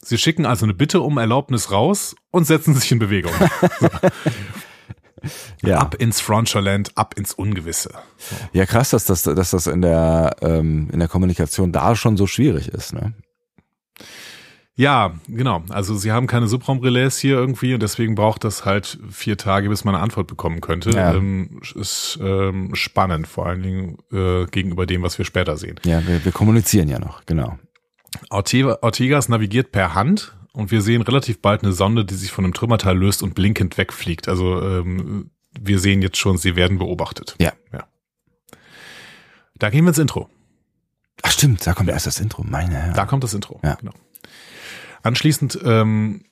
Sie 0.00 0.18
schicken 0.18 0.46
also 0.46 0.64
eine 0.64 0.74
Bitte 0.74 1.00
um 1.00 1.18
Erlaubnis 1.18 1.72
raus 1.72 2.14
und 2.30 2.46
setzen 2.46 2.74
sich 2.74 2.90
in 2.92 2.98
Bewegung. 2.98 3.32
ja. 5.62 5.78
Ab 5.78 5.96
ins 5.98 6.20
Frontierland, 6.20 6.96
ab 6.96 7.14
ins 7.16 7.32
Ungewisse. 7.32 7.90
Ja, 8.52 8.66
krass, 8.66 8.90
dass 8.90 9.06
das, 9.06 9.24
dass 9.24 9.50
das 9.50 9.66
in 9.66 9.82
der, 9.82 10.36
ähm, 10.40 10.88
in 10.92 11.00
der 11.00 11.08
Kommunikation 11.08 11.72
da 11.72 11.96
schon 11.96 12.16
so 12.16 12.26
schwierig 12.26 12.68
ist. 12.68 12.92
Ne? 12.92 13.14
Ja, 14.78 15.14
genau. 15.26 15.64
Also 15.70 15.96
sie 15.96 16.12
haben 16.12 16.28
keine 16.28 16.46
Subraumrelais 16.46 17.18
hier 17.18 17.34
irgendwie 17.34 17.74
und 17.74 17.82
deswegen 17.82 18.14
braucht 18.14 18.44
das 18.44 18.64
halt 18.64 18.96
vier 19.10 19.36
Tage, 19.36 19.68
bis 19.68 19.82
man 19.82 19.96
eine 19.96 20.04
Antwort 20.04 20.28
bekommen 20.28 20.60
könnte. 20.60 20.90
Ja. 20.90 21.14
Ähm, 21.14 21.60
ist 21.74 22.16
ähm, 22.22 22.76
spannend, 22.76 23.26
vor 23.26 23.46
allen 23.46 23.62
Dingen 23.64 23.98
äh, 24.12 24.46
gegenüber 24.46 24.86
dem, 24.86 25.02
was 25.02 25.18
wir 25.18 25.24
später 25.24 25.56
sehen. 25.56 25.80
Ja, 25.84 26.06
wir, 26.06 26.24
wir 26.24 26.30
kommunizieren 26.30 26.88
ja 26.88 27.00
noch, 27.00 27.26
genau. 27.26 27.58
Ortega, 28.30 28.78
Ortegas 28.80 29.28
navigiert 29.28 29.72
per 29.72 29.96
Hand 29.96 30.36
und 30.52 30.70
wir 30.70 30.80
sehen 30.80 31.02
relativ 31.02 31.42
bald 31.42 31.64
eine 31.64 31.72
Sonde, 31.72 32.04
die 32.04 32.14
sich 32.14 32.30
von 32.30 32.44
einem 32.44 32.54
Trümmerteil 32.54 32.96
löst 32.96 33.24
und 33.24 33.34
blinkend 33.34 33.78
wegfliegt. 33.78 34.28
Also 34.28 34.62
ähm, 34.62 35.32
wir 35.60 35.80
sehen 35.80 36.02
jetzt 36.02 36.18
schon, 36.18 36.38
sie 36.38 36.54
werden 36.54 36.78
beobachtet. 36.78 37.34
Ja. 37.40 37.52
ja. 37.72 37.84
Da 39.58 39.70
gehen 39.70 39.82
wir 39.82 39.88
ins 39.88 39.98
Intro. 39.98 40.30
Ach 41.22 41.32
stimmt, 41.32 41.66
da 41.66 41.74
kommt 41.74 41.88
erst 41.88 42.06
das 42.06 42.20
Intro, 42.20 42.44
meine. 42.44 42.74
Ja. 42.74 42.92
Da 42.92 43.06
kommt 43.06 43.24
das 43.24 43.34
Intro, 43.34 43.60
ja. 43.64 43.74
genau. 43.74 43.92
Anschließend 45.02 45.58
ähm, 45.64 46.24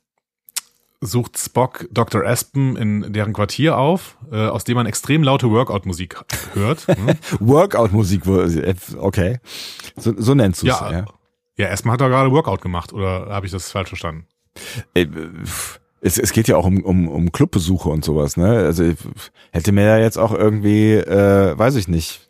sucht 1.00 1.38
Spock 1.38 1.86
Dr. 1.90 2.24
Aspen 2.24 2.76
in 2.76 3.12
deren 3.12 3.32
Quartier 3.32 3.78
auf, 3.78 4.18
äh, 4.30 4.46
aus 4.46 4.64
dem 4.64 4.76
man 4.76 4.86
extrem 4.86 5.22
laute 5.22 5.50
Workout-Musik 5.50 6.24
hört. 6.54 6.88
Ne? 6.88 7.16
Workout-Musik, 7.40 8.22
okay. 8.98 9.38
So, 9.96 10.14
so 10.16 10.34
nennst 10.34 10.62
du 10.62 10.68
es. 10.68 10.80
Ja, 10.80 10.92
ja. 10.92 11.04
ja, 11.56 11.70
Aspen 11.70 11.90
hat 11.90 12.00
da 12.00 12.08
gerade 12.08 12.30
Workout 12.30 12.60
gemacht, 12.60 12.92
oder 12.92 13.26
habe 13.28 13.46
ich 13.46 13.52
das 13.52 13.70
falsch 13.70 13.88
verstanden? 13.88 14.26
Äh, 14.94 15.06
es, 16.00 16.18
es 16.18 16.32
geht 16.32 16.48
ja 16.48 16.56
auch 16.56 16.66
um, 16.66 16.82
um, 16.82 17.08
um 17.08 17.32
Clubbesuche 17.32 17.88
und 17.88 18.04
sowas, 18.04 18.36
ne? 18.36 18.48
Also 18.48 18.92
hätte 19.50 19.72
mir 19.72 19.84
ja 19.84 19.98
jetzt 19.98 20.18
auch 20.18 20.32
irgendwie, 20.32 20.94
äh, 20.94 21.58
weiß 21.58 21.76
ich 21.76 21.88
nicht, 21.88 22.28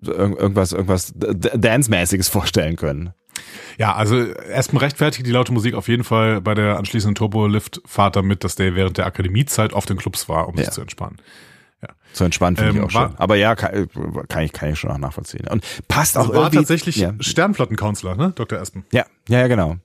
irgendwas, 0.00 0.72
irgendwas 0.72 1.12
Dance-mäßiges 1.16 2.28
vorstellen 2.28 2.76
können. 2.76 3.14
Ja, 3.78 3.94
also 3.94 4.16
erstmal 4.18 4.84
rechtfertigt 4.84 5.26
die 5.26 5.30
laute 5.30 5.52
Musik 5.52 5.74
auf 5.74 5.88
jeden 5.88 6.04
Fall 6.04 6.40
bei 6.40 6.54
der 6.54 6.78
anschließenden 6.78 7.14
Turbo-Lift-Fahrt 7.14 8.16
damit, 8.16 8.44
dass 8.44 8.56
der 8.56 8.74
während 8.74 8.98
der 8.98 9.06
Akademiezeit 9.06 9.72
auf 9.72 9.86
den 9.86 9.96
Clubs 9.96 10.28
war, 10.28 10.48
um 10.48 10.56
ja. 10.56 10.64
sich 10.64 10.72
zu 10.72 10.80
entspannen. 10.80 11.18
Ja. 11.80 11.90
Zu 12.12 12.24
entspannen 12.24 12.56
finde 12.56 12.72
ähm, 12.72 12.76
ich 12.78 12.82
auch 12.82 12.94
war, 12.94 13.08
schon. 13.10 13.18
Aber 13.18 13.36
ja, 13.36 13.54
kann, 13.54 13.88
kann, 14.28 14.42
ich, 14.42 14.52
kann 14.52 14.70
ich 14.70 14.78
schon 14.78 14.90
auch 14.90 14.98
nachvollziehen. 14.98 15.46
Und 15.48 15.64
passt 15.86 16.16
also 16.16 16.32
auch 16.32 16.36
war 16.36 16.50
tatsächlich 16.50 16.96
ja. 16.96 17.14
Sternflottencounselor, 17.20 18.16
ne, 18.16 18.32
Dr. 18.34 18.58
Aspen? 18.58 18.84
Ja, 18.92 19.06
ja, 19.28 19.40
ja, 19.40 19.46
genau. 19.46 19.76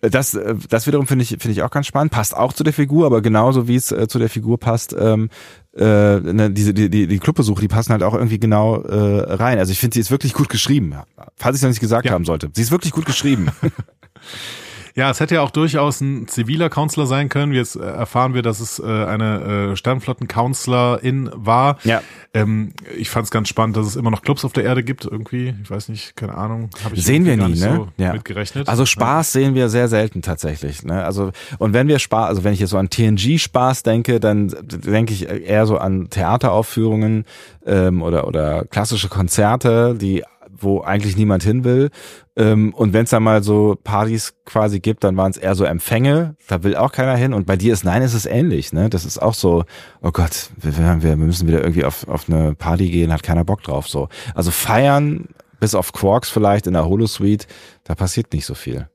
Das, 0.00 0.38
das 0.68 0.86
wiederum 0.86 1.06
finde 1.06 1.24
ich, 1.24 1.30
finde 1.30 1.50
ich 1.50 1.62
auch 1.62 1.70
ganz 1.70 1.86
spannend. 1.86 2.12
Passt 2.12 2.34
auch 2.34 2.52
zu 2.52 2.64
der 2.64 2.72
Figur, 2.72 3.04
aber 3.04 3.20
genauso 3.20 3.68
wie 3.68 3.76
es 3.76 3.92
äh, 3.92 4.08
zu 4.08 4.18
der 4.18 4.30
Figur 4.30 4.58
passt, 4.58 4.96
ähm, 4.98 5.28
äh, 5.76 6.20
ne, 6.20 6.50
diese 6.50 6.72
die 6.72 6.88
die 6.88 7.06
die 7.06 7.18
Clubbesuche, 7.18 7.60
die 7.60 7.68
passen 7.68 7.92
halt 7.92 8.02
auch 8.02 8.14
irgendwie 8.14 8.38
genau 8.38 8.82
äh, 8.82 9.34
rein. 9.34 9.58
Also 9.58 9.72
ich 9.72 9.78
finde, 9.78 9.94
sie 9.94 10.00
ist 10.00 10.10
wirklich 10.10 10.32
gut 10.32 10.48
geschrieben. 10.48 10.94
Falls 11.36 11.56
ich 11.56 11.58
es 11.58 11.62
noch 11.62 11.70
nicht 11.70 11.80
gesagt 11.80 12.06
ja. 12.06 12.12
haben 12.12 12.24
sollte, 12.24 12.50
sie 12.52 12.62
ist 12.62 12.70
wirklich 12.70 12.92
gut 12.92 13.06
geschrieben. 13.06 13.48
Ja, 14.96 15.10
es 15.10 15.18
hätte 15.18 15.34
ja 15.34 15.42
auch 15.42 15.50
durchaus 15.50 16.00
ein 16.00 16.28
ziviler 16.28 16.70
Counselor 16.70 17.08
sein 17.08 17.28
können. 17.28 17.52
Jetzt 17.52 17.74
äh, 17.74 17.80
erfahren 17.80 18.32
wir, 18.32 18.42
dass 18.42 18.60
es 18.60 18.78
äh, 18.78 18.84
eine 18.84 19.72
äh, 19.72 19.76
Sternflotten-Counselorin 19.76 21.30
war. 21.34 21.78
Ja. 21.82 22.00
Ähm, 22.32 22.72
ich 22.96 23.10
fand 23.10 23.24
es 23.24 23.32
ganz 23.32 23.48
spannend, 23.48 23.76
dass 23.76 23.88
es 23.88 23.96
immer 23.96 24.12
noch 24.12 24.22
Clubs 24.22 24.44
auf 24.44 24.52
der 24.52 24.62
Erde 24.62 24.84
gibt 24.84 25.04
irgendwie. 25.04 25.52
Ich 25.64 25.70
weiß 25.70 25.88
nicht, 25.88 26.14
keine 26.14 26.36
Ahnung. 26.36 26.70
Hab 26.84 26.92
ich 26.92 27.04
sehen 27.04 27.24
wir 27.24 27.36
nie, 27.36 27.54
ne? 27.54 27.56
So 27.56 27.88
ja. 27.96 28.12
Mitgerechnet. 28.12 28.68
Also 28.68 28.86
Spaß 28.86 29.34
ja. 29.34 29.40
sehen 29.40 29.56
wir 29.56 29.68
sehr 29.68 29.88
selten 29.88 30.22
tatsächlich. 30.22 30.84
Ne? 30.84 31.04
Also 31.04 31.32
und 31.58 31.72
wenn 31.72 31.88
wir 31.88 31.98
Spaß, 31.98 32.28
also 32.28 32.44
wenn 32.44 32.52
ich 32.52 32.60
jetzt 32.60 32.70
so 32.70 32.78
an 32.78 32.88
TNG-Spaß 32.88 33.82
denke, 33.82 34.20
dann 34.20 34.54
denke 34.62 35.12
ich 35.12 35.28
eher 35.28 35.66
so 35.66 35.76
an 35.76 36.08
Theateraufführungen 36.08 37.24
ähm, 37.66 38.00
oder 38.00 38.28
oder 38.28 38.64
klassische 38.64 39.08
Konzerte, 39.08 39.96
die 39.96 40.22
wo 40.56 40.82
eigentlich 40.82 41.16
niemand 41.16 41.42
hin 41.42 41.64
will. 41.64 41.90
Ähm, 42.36 42.74
und 42.74 42.92
wenn 42.92 43.04
es 43.04 43.10
dann 43.10 43.22
mal 43.22 43.42
so 43.42 43.76
Partys 43.82 44.34
quasi 44.44 44.80
gibt, 44.80 45.04
dann 45.04 45.16
waren 45.16 45.30
es 45.30 45.36
eher 45.36 45.54
so 45.54 45.64
Empfänge, 45.64 46.36
da 46.48 46.62
will 46.62 46.76
auch 46.76 46.92
keiner 46.92 47.16
hin. 47.16 47.32
Und 47.32 47.46
bei 47.46 47.56
dir 47.56 47.72
ist 47.72 47.84
nein, 47.84 48.02
ist 48.02 48.14
es 48.14 48.26
ähnlich, 48.26 48.72
ne? 48.72 48.90
Das 48.90 49.04
ist 49.04 49.18
auch 49.18 49.34
so, 49.34 49.64
oh 50.02 50.10
Gott, 50.10 50.50
wir, 50.56 51.02
wir, 51.02 51.16
müssen 51.16 51.46
wieder 51.46 51.60
irgendwie 51.60 51.84
auf, 51.84 52.08
auf 52.08 52.28
eine 52.28 52.54
Party 52.54 52.90
gehen, 52.90 53.12
hat 53.12 53.22
keiner 53.22 53.44
Bock 53.44 53.62
drauf. 53.62 53.88
so. 53.88 54.08
Also 54.34 54.50
feiern, 54.50 55.28
bis 55.60 55.74
auf 55.74 55.92
Quarks 55.92 56.28
vielleicht 56.28 56.66
in 56.66 56.72
der 56.72 56.86
Holosuite, 56.86 57.46
da 57.84 57.94
passiert 57.94 58.32
nicht 58.32 58.46
so 58.46 58.54
viel. 58.54 58.88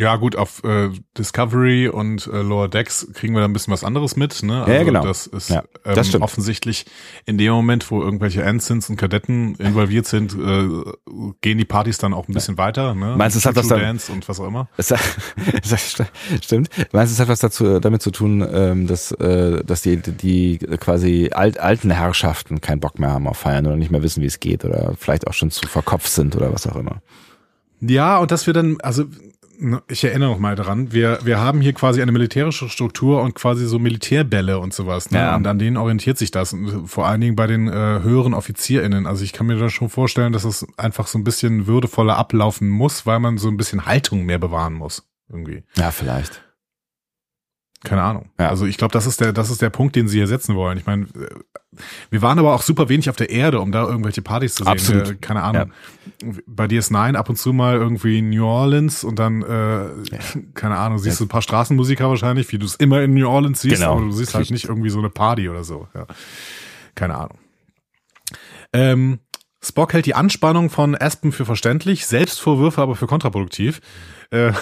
Ja, 0.00 0.16
gut, 0.16 0.34
auf 0.34 0.64
äh, 0.64 0.88
Discovery 1.18 1.88
und 1.88 2.26
äh, 2.26 2.40
Lower 2.40 2.68
Decks 2.68 3.06
kriegen 3.12 3.34
wir 3.34 3.40
da 3.40 3.44
ein 3.44 3.52
bisschen 3.52 3.70
was 3.70 3.84
anderes 3.84 4.16
mit. 4.16 4.42
Ne? 4.42 4.62
Also 4.62 4.72
ja, 4.72 4.82
genau. 4.82 5.04
Das 5.04 5.26
ist 5.26 5.50
ja, 5.50 5.62
das 5.84 6.14
ähm, 6.14 6.22
offensichtlich 6.22 6.86
in 7.26 7.36
dem 7.36 7.52
Moment, 7.52 7.90
wo 7.90 8.02
irgendwelche 8.02 8.42
Ensigns 8.42 8.88
und 8.88 8.96
Kadetten 8.96 9.56
involviert 9.56 10.06
sind, 10.06 10.32
äh, 10.32 10.68
gehen 11.42 11.58
die 11.58 11.66
Partys 11.66 11.98
dann 11.98 12.14
auch 12.14 12.28
ein 12.28 12.32
bisschen 12.32 12.54
ja. 12.54 12.64
weiter. 12.64 12.94
Ne? 12.94 13.14
Meinst 13.18 13.36
du, 13.36 13.40
es 13.40 13.44
hat 13.44 13.56
was 13.56 13.68
Dance 13.68 14.10
und 14.10 14.26
was 14.26 14.40
auch 14.40 14.46
immer? 14.46 14.70
Es, 14.78 14.88
stimmt. 16.42 16.70
Meinst 16.92 17.12
du, 17.12 17.14
es 17.14 17.20
hat 17.20 17.28
was 17.28 17.40
dazu 17.40 17.78
damit 17.78 18.00
zu 18.00 18.10
tun, 18.10 18.42
ähm, 18.50 18.86
dass, 18.86 19.12
äh, 19.12 19.62
dass 19.64 19.82
die, 19.82 19.98
die 19.98 20.56
quasi 20.80 21.28
alt, 21.34 21.60
alten 21.60 21.90
Herrschaften 21.90 22.62
keinen 22.62 22.80
Bock 22.80 22.98
mehr 22.98 23.10
haben 23.10 23.28
auf 23.28 23.36
Feiern 23.36 23.66
oder 23.66 23.76
nicht 23.76 23.90
mehr 23.90 24.02
wissen, 24.02 24.22
wie 24.22 24.26
es 24.26 24.40
geht 24.40 24.64
oder 24.64 24.94
vielleicht 24.98 25.26
auch 25.26 25.34
schon 25.34 25.50
zu 25.50 25.68
verkopft 25.68 26.08
sind 26.08 26.36
oder 26.36 26.54
was 26.54 26.66
auch 26.66 26.76
immer? 26.76 27.02
Ja, 27.82 28.16
und 28.16 28.30
dass 28.30 28.46
wir 28.46 28.54
dann, 28.54 28.80
also 28.80 29.04
ich 29.88 30.04
erinnere 30.04 30.30
noch 30.30 30.38
mal 30.38 30.56
daran, 30.56 30.92
wir, 30.92 31.18
wir 31.22 31.38
haben 31.38 31.60
hier 31.60 31.72
quasi 31.72 32.00
eine 32.00 32.12
militärische 32.12 32.68
Struktur 32.68 33.22
und 33.22 33.34
quasi 33.34 33.66
so 33.66 33.78
Militärbälle 33.78 34.58
und 34.58 34.72
sowas. 34.72 35.10
Ne? 35.10 35.18
Ja. 35.18 35.36
Und 35.36 35.46
an 35.46 35.58
denen 35.58 35.76
orientiert 35.76 36.18
sich 36.18 36.30
das. 36.30 36.52
Und 36.52 36.88
vor 36.88 37.06
allen 37.06 37.20
Dingen 37.20 37.36
bei 37.36 37.46
den 37.46 37.68
äh, 37.68 38.00
höheren 38.02 38.34
OffizierInnen. 38.34 39.06
Also 39.06 39.24
ich 39.24 39.32
kann 39.32 39.46
mir 39.46 39.56
da 39.56 39.68
schon 39.68 39.88
vorstellen, 39.88 40.32
dass 40.32 40.44
es 40.44 40.66
einfach 40.76 41.06
so 41.06 41.18
ein 41.18 41.24
bisschen 41.24 41.66
würdevoller 41.66 42.16
ablaufen 42.16 42.68
muss, 42.68 43.06
weil 43.06 43.20
man 43.20 43.38
so 43.38 43.48
ein 43.48 43.56
bisschen 43.56 43.86
Haltung 43.86 44.24
mehr 44.24 44.38
bewahren 44.38 44.74
muss. 44.74 45.06
Irgendwie. 45.28 45.62
Ja, 45.76 45.90
vielleicht. 45.90 46.42
Keine 47.82 48.02
Ahnung. 48.02 48.28
Ja. 48.38 48.50
Also 48.50 48.66
ich 48.66 48.76
glaube, 48.76 48.92
das 48.92 49.06
ist 49.06 49.20
der, 49.20 49.32
das 49.32 49.50
ist 49.50 49.62
der 49.62 49.70
Punkt, 49.70 49.96
den 49.96 50.06
sie 50.06 50.18
hier 50.18 50.26
setzen 50.26 50.54
wollen. 50.54 50.76
Ich 50.76 50.84
meine, 50.84 51.06
wir 52.10 52.20
waren 52.20 52.38
aber 52.38 52.54
auch 52.54 52.60
super 52.60 52.90
wenig 52.90 53.08
auf 53.08 53.16
der 53.16 53.30
Erde, 53.30 53.60
um 53.60 53.72
da 53.72 53.86
irgendwelche 53.86 54.20
Partys 54.20 54.54
zu 54.54 54.64
sehen. 54.64 54.72
Absolut. 54.72 55.10
Äh, 55.10 55.14
keine 55.14 55.42
Ahnung. 55.42 55.72
Ja. 56.22 56.32
Bei 56.46 56.66
DS9 56.66 57.14
ab 57.14 57.30
und 57.30 57.36
zu 57.36 57.54
mal 57.54 57.76
irgendwie 57.76 58.20
New 58.20 58.44
Orleans 58.44 59.02
und 59.02 59.18
dann, 59.18 59.42
äh, 59.42 59.84
ja. 59.84 60.18
keine 60.52 60.76
Ahnung, 60.76 60.98
siehst 60.98 61.20
du 61.20 61.24
ein 61.24 61.28
paar 61.28 61.40
Straßenmusiker 61.40 62.08
wahrscheinlich, 62.08 62.52
wie 62.52 62.58
du 62.58 62.66
es 62.66 62.74
immer 62.74 63.00
in 63.00 63.14
New 63.14 63.26
Orleans 63.26 63.62
siehst, 63.62 63.76
genau. 63.76 63.92
aber 63.92 64.02
du 64.02 64.12
siehst 64.12 64.34
halt 64.34 64.50
nicht 64.50 64.66
irgendwie 64.66 64.90
so 64.90 64.98
eine 64.98 65.08
Party 65.08 65.48
oder 65.48 65.64
so. 65.64 65.88
Ja. 65.94 66.06
Keine 66.94 67.14
Ahnung. 67.16 67.38
Ähm, 68.74 69.20
Spock 69.62 69.92
hält 69.94 70.06
die 70.06 70.14
Anspannung 70.14 70.68
von 70.70 70.94
Aspen 70.94 71.32
für 71.32 71.44
verständlich, 71.44 72.06
Selbstvorwürfe 72.06 72.80
aber 72.82 72.94
für 72.96 73.06
kontraproduktiv. 73.06 73.80
Äh, 74.30 74.52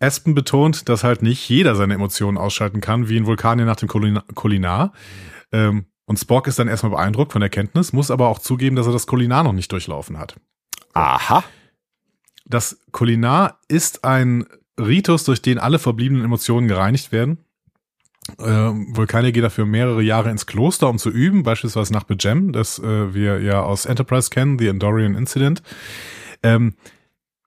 Aspen 0.00 0.34
betont, 0.34 0.88
dass 0.88 1.04
halt 1.04 1.22
nicht 1.22 1.48
jeder 1.48 1.76
seine 1.76 1.94
Emotionen 1.94 2.38
ausschalten 2.38 2.80
kann, 2.80 3.08
wie 3.08 3.16
in 3.16 3.26
Vulkanien 3.26 3.66
nach 3.66 3.76
dem 3.76 3.88
Kolinar. 3.88 4.92
Ähm, 5.52 5.86
und 6.06 6.18
Spock 6.18 6.48
ist 6.48 6.58
dann 6.58 6.68
erstmal 6.68 6.90
beeindruckt 6.90 7.32
von 7.32 7.40
der 7.40 7.50
Kenntnis, 7.50 7.92
muss 7.92 8.10
aber 8.10 8.28
auch 8.28 8.40
zugeben, 8.40 8.74
dass 8.76 8.86
er 8.86 8.92
das 8.92 9.06
Kolinar 9.06 9.44
noch 9.44 9.52
nicht 9.52 9.70
durchlaufen 9.70 10.18
hat. 10.18 10.36
Aha. 10.94 11.44
Das 12.44 12.80
Kolinar 12.90 13.60
ist 13.68 14.04
ein 14.04 14.46
Ritus, 14.78 15.24
durch 15.24 15.42
den 15.42 15.58
alle 15.58 15.78
verbliebenen 15.78 16.24
Emotionen 16.24 16.66
gereinigt 16.66 17.12
werden. 17.12 17.38
Äh, 18.38 18.44
Vulkanier 18.44 19.32
geht 19.32 19.44
dafür 19.44 19.66
mehrere 19.66 20.02
Jahre 20.02 20.30
ins 20.30 20.46
Kloster, 20.46 20.88
um 20.88 20.98
zu 20.98 21.10
üben, 21.10 21.42
beispielsweise 21.42 21.92
nach 21.92 22.04
Bejem, 22.04 22.52
das 22.52 22.78
äh, 22.78 23.14
wir 23.14 23.40
ja 23.40 23.62
aus 23.62 23.86
Enterprise 23.86 24.30
kennen, 24.30 24.58
The 24.58 24.68
Endorian 24.68 25.14
Incident. 25.14 25.62
Ähm, 26.42 26.74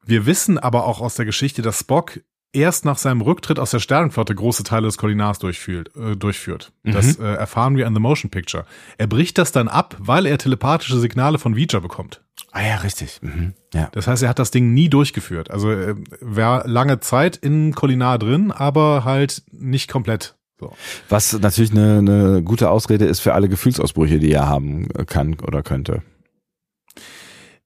wir 0.06 0.26
wissen 0.26 0.58
aber 0.58 0.86
auch 0.86 1.02
aus 1.02 1.16
der 1.16 1.26
Geschichte, 1.26 1.62
dass 1.62 1.80
Spock 1.80 2.20
erst 2.54 2.86
nach 2.86 2.98
seinem 2.98 3.22
Rücktritt 3.22 3.60
aus 3.60 3.72
der 3.72 3.80
Sternenflotte 3.80 4.34
große 4.34 4.64
Teile 4.64 4.86
des 4.86 4.98
Kolinars 4.98 5.40
durchführt. 5.40 5.92
Äh, 5.96 6.16
durchführt. 6.16 6.72
Das 6.84 7.20
äh, 7.20 7.24
erfahren 7.24 7.76
wir 7.76 7.88
an 7.88 7.94
The 7.94 8.00
Motion 8.00 8.32
Picture. 8.32 8.66
Er 8.98 9.08
bricht 9.08 9.38
das 9.38 9.52
dann 9.52 9.68
ab, 9.68 9.96
weil 10.00 10.26
er 10.26 10.38
telepathische 10.38 11.00
Signale 11.00 11.40
von 11.40 11.56
Vija 11.56 11.80
bekommt. 11.80 12.22
Ah 12.52 12.62
ja, 12.62 12.76
richtig. 12.78 13.20
Mhm. 13.22 13.54
Ja. 13.74 13.90
Das 13.92 14.08
heißt, 14.08 14.24
er 14.24 14.30
hat 14.30 14.40
das 14.40 14.52
Ding 14.52 14.74
nie 14.74 14.88
durchgeführt. 14.88 15.50
Also 15.50 15.72
er 15.72 15.96
war 16.22 16.68
lange 16.68 17.00
Zeit 17.00 17.36
in 17.36 17.74
Kolinar 17.74 18.20
drin, 18.20 18.52
aber 18.52 19.04
halt 19.04 19.44
nicht 19.52 19.90
komplett. 19.90 20.36
So. 20.60 20.74
Was 21.10 21.34
natürlich 21.34 21.72
eine, 21.72 21.98
eine 21.98 22.44
gute 22.44 22.70
Ausrede 22.70 23.06
ist 23.06 23.20
für 23.20 23.34
alle 23.34 23.50
Gefühlsausbrüche, 23.50 24.20
die 24.20 24.32
er 24.32 24.48
haben 24.48 24.88
kann 25.08 25.36
oder 25.40 25.64
könnte. 25.64 26.04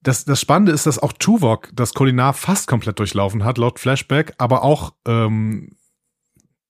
Das, 0.02 0.26
das 0.26 0.40
Spannende 0.40 0.72
ist, 0.72 0.86
dass 0.86 1.00
auch 1.00 1.14
Tuvok 1.14 1.70
das 1.74 1.94
Kolinar 1.94 2.34
fast 2.34 2.68
komplett 2.68 3.00
durchlaufen 3.00 3.44
hat, 3.44 3.58
laut 3.58 3.80
Flashback, 3.80 4.34
aber 4.38 4.64
auch 4.64 4.94
ähm, 5.06 5.77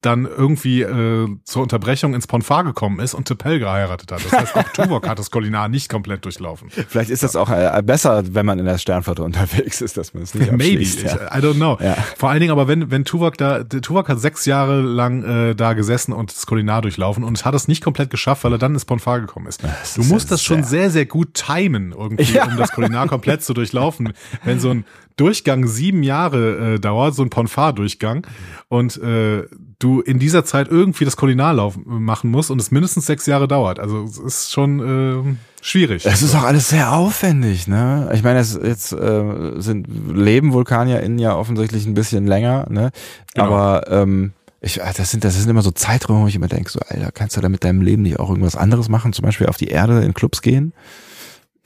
dann 0.01 0.25
irgendwie 0.25 0.83
äh, 0.83 1.27
zur 1.43 1.63
Unterbrechung 1.63 2.13
ins 2.13 2.27
Ponfar 2.27 2.63
gekommen 2.63 2.99
ist 2.99 3.15
und 3.15 3.27
T'Pel 3.29 3.57
geheiratet 3.57 4.11
hat. 4.11 4.23
Das 4.23 4.31
heißt, 4.31 4.55
auch 4.55 4.63
Tuvok 4.69 5.07
hat 5.09 5.17
das 5.17 5.31
Kolinar 5.31 5.69
nicht 5.69 5.89
komplett 5.89 6.23
durchlaufen. 6.23 6.69
Vielleicht 6.87 7.09
ist 7.09 7.23
das 7.23 7.35
auch 7.35 7.49
äh, 7.49 7.81
besser, 7.83 8.23
wenn 8.35 8.45
man 8.45 8.59
in 8.59 8.65
der 8.65 8.77
Sternflotte 8.77 9.23
unterwegs 9.23 9.81
ist, 9.81 9.97
dass 9.97 10.13
man 10.13 10.21
es 10.23 10.35
nicht 10.35 10.51
Maybe, 10.51 10.83
ja. 10.83 11.35
I 11.35 11.41
don't 11.41 11.55
know. 11.55 11.77
Ja. 11.81 11.95
Vor 12.15 12.29
allen 12.29 12.39
Dingen 12.39 12.51
aber, 12.51 12.67
wenn, 12.67 12.91
wenn 12.91 13.05
Tuvok 13.05 13.37
da, 13.37 13.63
Tuvok 13.63 14.07
hat 14.09 14.19
sechs 14.19 14.45
Jahre 14.45 14.81
lang 14.81 15.23
äh, 15.23 15.55
da 15.55 15.73
gesessen 15.73 16.13
und 16.13 16.31
das 16.31 16.45
Kolinar 16.45 16.83
durchlaufen 16.83 17.23
und 17.23 17.43
hat 17.43 17.55
es 17.55 17.67
nicht 17.67 17.83
komplett 17.83 18.11
geschafft, 18.11 18.43
weil 18.43 18.51
er 18.51 18.59
dann 18.59 18.73
ins 18.75 18.85
Ponfar 18.85 19.19
gekommen 19.19 19.47
ist. 19.47 19.63
Das 19.63 19.95
du 19.95 20.01
ist 20.01 20.09
musst 20.09 20.31
das 20.31 20.43
schon 20.43 20.63
sehr- 20.63 20.77
sehr, 20.77 20.91
sehr 20.91 21.05
gut 21.07 21.33
timen, 21.33 21.91
irgendwie, 21.91 22.23
Ja. 22.33 22.45
um 22.45 22.55
das 22.55 22.71
Kolinar 22.71 23.07
komplett 23.07 23.43
zu 23.43 23.55
durchlaufen. 23.55 24.13
Wenn 24.43 24.59
so 24.59 24.69
ein 24.69 24.85
Durchgang 25.17 25.67
sieben 25.67 26.03
Jahre 26.03 26.75
äh, 26.75 26.79
dauert, 26.79 27.15
so 27.15 27.23
ein 27.23 27.29
Ponfar-Durchgang, 27.29 28.25
und 28.69 28.97
äh, 29.01 29.43
du 29.79 30.01
in 30.01 30.19
dieser 30.19 30.45
Zeit 30.45 30.69
irgendwie 30.69 31.05
das 31.05 31.17
Kolinar 31.17 31.53
laufen, 31.53 31.83
machen 31.85 32.31
musst 32.31 32.51
und 32.51 32.61
es 32.61 32.71
mindestens 32.71 33.05
sechs 33.05 33.25
Jahre 33.25 33.47
dauert. 33.47 33.79
Also 33.79 34.03
es 34.03 34.17
ist 34.17 34.51
schon 34.51 34.79
äh, 34.79 35.35
schwierig. 35.61 36.05
Es 36.05 36.21
ist 36.21 36.35
auch 36.35 36.43
alles 36.43 36.69
sehr 36.69 36.93
aufwendig, 36.93 37.67
ne? 37.67 38.09
Ich 38.13 38.23
meine, 38.23 38.39
es 38.39 38.59
jetzt 38.61 38.93
äh, 38.93 39.59
sind 39.59 39.87
leben 40.13 40.53
VulkanierInnen 40.53 41.19
ja 41.19 41.35
offensichtlich 41.35 41.85
ein 41.85 41.93
bisschen 41.93 42.25
länger, 42.25 42.67
ne? 42.69 42.91
Genau. 43.33 43.47
Aber 43.47 43.91
ähm, 43.91 44.33
ich, 44.61 44.83
ah, 44.83 44.91
das 44.95 45.11
sind 45.11 45.23
das 45.23 45.35
sind 45.35 45.49
immer 45.49 45.61
so 45.61 45.71
Zeiträume, 45.71 46.23
wo 46.23 46.27
ich 46.27 46.35
immer 46.35 46.47
denke, 46.47 46.71
so 46.71 46.79
Alter, 46.87 47.11
kannst 47.11 47.37
du 47.37 47.41
da 47.41 47.49
mit 47.49 47.63
deinem 47.63 47.81
Leben 47.81 48.01
nicht 48.03 48.19
auch 48.19 48.29
irgendwas 48.29 48.55
anderes 48.55 48.89
machen? 48.89 49.13
Zum 49.13 49.23
Beispiel 49.23 49.47
auf 49.47 49.57
die 49.57 49.67
Erde 49.67 50.03
in 50.03 50.13
Clubs 50.13 50.41
gehen? 50.41 50.73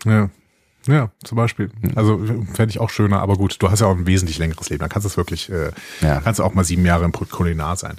Ja. 0.05 0.29
Ja, 0.87 1.11
zum 1.23 1.35
Beispiel. 1.35 1.69
Also 1.95 2.19
fände 2.53 2.69
ich 2.71 2.79
auch 2.79 2.89
schöner, 2.89 3.19
aber 3.21 3.35
gut, 3.35 3.57
du 3.59 3.69
hast 3.69 3.81
ja 3.81 3.87
auch 3.87 3.95
ein 3.95 4.07
wesentlich 4.07 4.39
längeres 4.39 4.69
Leben. 4.69 4.79
Da 4.79 4.87
kannst 4.87 5.05
du 5.05 5.09
es 5.09 5.17
wirklich, 5.17 5.49
äh, 5.51 5.71
Ja. 6.01 6.21
kannst 6.21 6.39
du 6.39 6.43
auch 6.43 6.53
mal 6.53 6.63
sieben 6.63 6.85
Jahre 6.85 7.05
im 7.05 7.11
Kulinar 7.11 7.75
sein. 7.75 7.97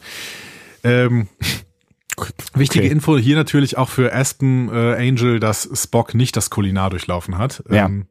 Ähm, 0.82 1.28
Wichtige 2.54 2.84
Okay. 2.84 2.92
Info 2.92 3.16
hier 3.16 3.36
natürlich 3.36 3.78
auch 3.78 3.88
für 3.88 4.12
Aspen 4.14 4.68
äh, 4.68 4.94
Angel, 5.08 5.40
dass 5.40 5.68
Spock 5.74 6.14
nicht 6.14 6.36
das 6.36 6.50
Kulinar 6.50 6.90
durchlaufen 6.90 7.38
hat. 7.38 7.62
Ja. 7.70 7.86
Ähm, 7.86 8.06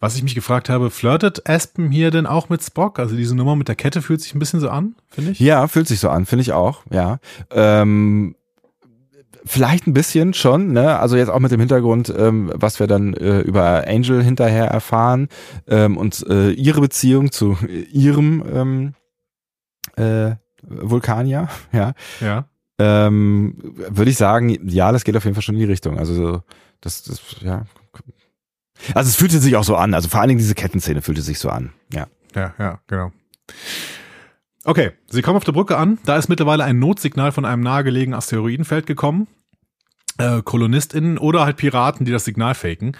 was 0.00 0.14
ich 0.14 0.22
mich 0.22 0.34
gefragt 0.36 0.68
habe, 0.68 0.90
flirtet 0.90 1.48
Aspen 1.48 1.90
hier 1.90 2.10
denn 2.12 2.26
auch 2.26 2.48
mit 2.50 2.62
Spock? 2.62 2.98
Also 3.00 3.16
diese 3.16 3.34
Nummer 3.34 3.56
mit 3.56 3.66
der 3.66 3.74
Kette 3.74 4.02
fühlt 4.02 4.20
sich 4.20 4.34
ein 4.34 4.38
bisschen 4.38 4.60
so 4.60 4.68
an, 4.70 4.94
finde 5.08 5.32
ich. 5.32 5.40
Ja, 5.40 5.66
fühlt 5.68 5.88
sich 5.88 5.98
so 6.00 6.08
an, 6.10 6.24
finde 6.26 6.42
ich 6.42 6.52
auch, 6.52 6.82
ja. 6.90 7.18
Ähm, 7.50 8.36
vielleicht 9.44 9.86
ein 9.86 9.92
bisschen 9.92 10.34
schon, 10.34 10.72
ne? 10.72 10.98
Also 10.98 11.16
jetzt 11.16 11.28
auch 11.28 11.38
mit 11.38 11.52
dem 11.52 11.60
Hintergrund, 11.60 12.12
ähm, 12.16 12.50
was 12.54 12.80
wir 12.80 12.86
dann 12.86 13.14
äh, 13.14 13.40
über 13.40 13.84
Angel 13.86 14.22
hinterher 14.22 14.66
erfahren 14.66 15.28
ähm, 15.66 15.96
und 15.96 16.24
äh, 16.28 16.50
ihre 16.50 16.80
Beziehung 16.80 17.32
zu 17.32 17.56
ihrem 17.92 18.44
ähm, 18.52 18.94
äh, 19.96 20.36
Vulkanier, 20.62 21.48
ja. 21.72 21.92
Ja. 22.20 22.46
Ähm, 22.80 23.56
würde 23.60 24.10
ich 24.10 24.16
sagen, 24.16 24.68
ja, 24.68 24.92
das 24.92 25.04
geht 25.04 25.16
auf 25.16 25.24
jeden 25.24 25.34
Fall 25.34 25.42
schon 25.42 25.56
in 25.56 25.60
die 25.60 25.66
Richtung. 25.66 25.98
Also 25.98 26.42
das, 26.80 27.02
das, 27.02 27.20
ja. 27.40 27.64
Also 28.94 29.08
es 29.08 29.16
fühlte 29.16 29.38
sich 29.38 29.56
auch 29.56 29.64
so 29.64 29.74
an. 29.74 29.94
Also 29.94 30.08
vor 30.08 30.20
allen 30.20 30.28
Dingen 30.28 30.38
diese 30.38 30.54
Kettenszene 30.54 31.02
fühlte 31.02 31.22
sich 31.22 31.38
so 31.38 31.48
an. 31.48 31.72
Ja. 31.92 32.06
Ja, 32.34 32.54
ja, 32.58 32.80
genau. 32.86 33.10
Okay, 34.68 34.90
sie 35.08 35.22
kommen 35.22 35.38
auf 35.38 35.44
der 35.44 35.52
Brücke 35.52 35.78
an. 35.78 35.98
Da 36.04 36.16
ist 36.18 36.28
mittlerweile 36.28 36.62
ein 36.64 36.78
Notsignal 36.78 37.32
von 37.32 37.46
einem 37.46 37.62
nahegelegenen 37.62 38.18
Asteroidenfeld 38.18 38.86
gekommen. 38.86 39.26
Äh, 40.18 40.42
KolonistInnen 40.42 41.16
oder 41.16 41.46
halt 41.46 41.56
Piraten, 41.56 42.04
die 42.04 42.12
das 42.12 42.26
Signal 42.26 42.54
faken. 42.54 42.94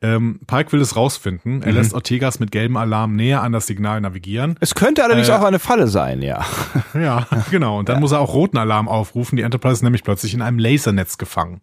Ähm, 0.00 0.40
Pike 0.46 0.72
will 0.72 0.80
es 0.80 0.96
rausfinden. 0.96 1.60
Er 1.62 1.72
Mhm. 1.72 1.74
lässt 1.74 1.92
Ortegas 1.92 2.40
mit 2.40 2.50
gelbem 2.52 2.78
Alarm 2.78 3.16
näher 3.16 3.42
an 3.42 3.52
das 3.52 3.66
Signal 3.66 4.00
navigieren. 4.00 4.54
Es 4.60 4.74
könnte 4.74 5.04
allerdings 5.04 5.28
Äh, 5.28 5.32
auch 5.32 5.42
eine 5.42 5.58
Falle 5.58 5.88
sein, 5.88 6.22
ja. 6.22 6.42
Ja, 6.94 7.26
genau. 7.50 7.78
Und 7.78 7.90
dann 7.90 8.00
muss 8.00 8.12
er 8.12 8.20
auch 8.20 8.32
roten 8.32 8.56
Alarm 8.56 8.88
aufrufen. 8.88 9.36
Die 9.36 9.42
Enterprise 9.42 9.74
ist 9.74 9.82
nämlich 9.82 10.04
plötzlich 10.04 10.32
in 10.32 10.40
einem 10.40 10.58
Lasernetz 10.58 11.18
gefangen. 11.18 11.60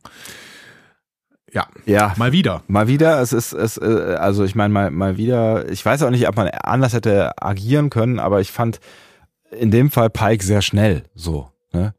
Ja, 1.51 1.65
Ja. 1.85 2.13
mal 2.17 2.31
wieder. 2.31 2.61
Mal 2.67 2.87
wieder, 2.87 3.21
es 3.21 3.33
ist, 3.33 3.53
es, 3.53 3.77
äh, 3.77 4.17
also 4.19 4.43
ich 4.43 4.53
meine 4.53 4.71
mal, 4.71 4.91
mal 4.91 5.17
wieder, 5.17 5.67
ich 5.71 5.83
weiß 5.83 6.03
auch 6.03 6.11
nicht, 6.11 6.27
ob 6.27 6.35
man 6.35 6.49
anders 6.49 6.93
hätte 6.93 7.31
agieren 7.41 7.89
können, 7.89 8.19
aber 8.19 8.39
ich 8.41 8.51
fand 8.51 8.79
in 9.51 9.71
dem 9.71 9.89
Fall 9.91 10.09
Pike 10.09 10.43
sehr 10.43 10.61
schnell 10.61 11.03
so. 11.15 11.49
Ne? 11.73 11.93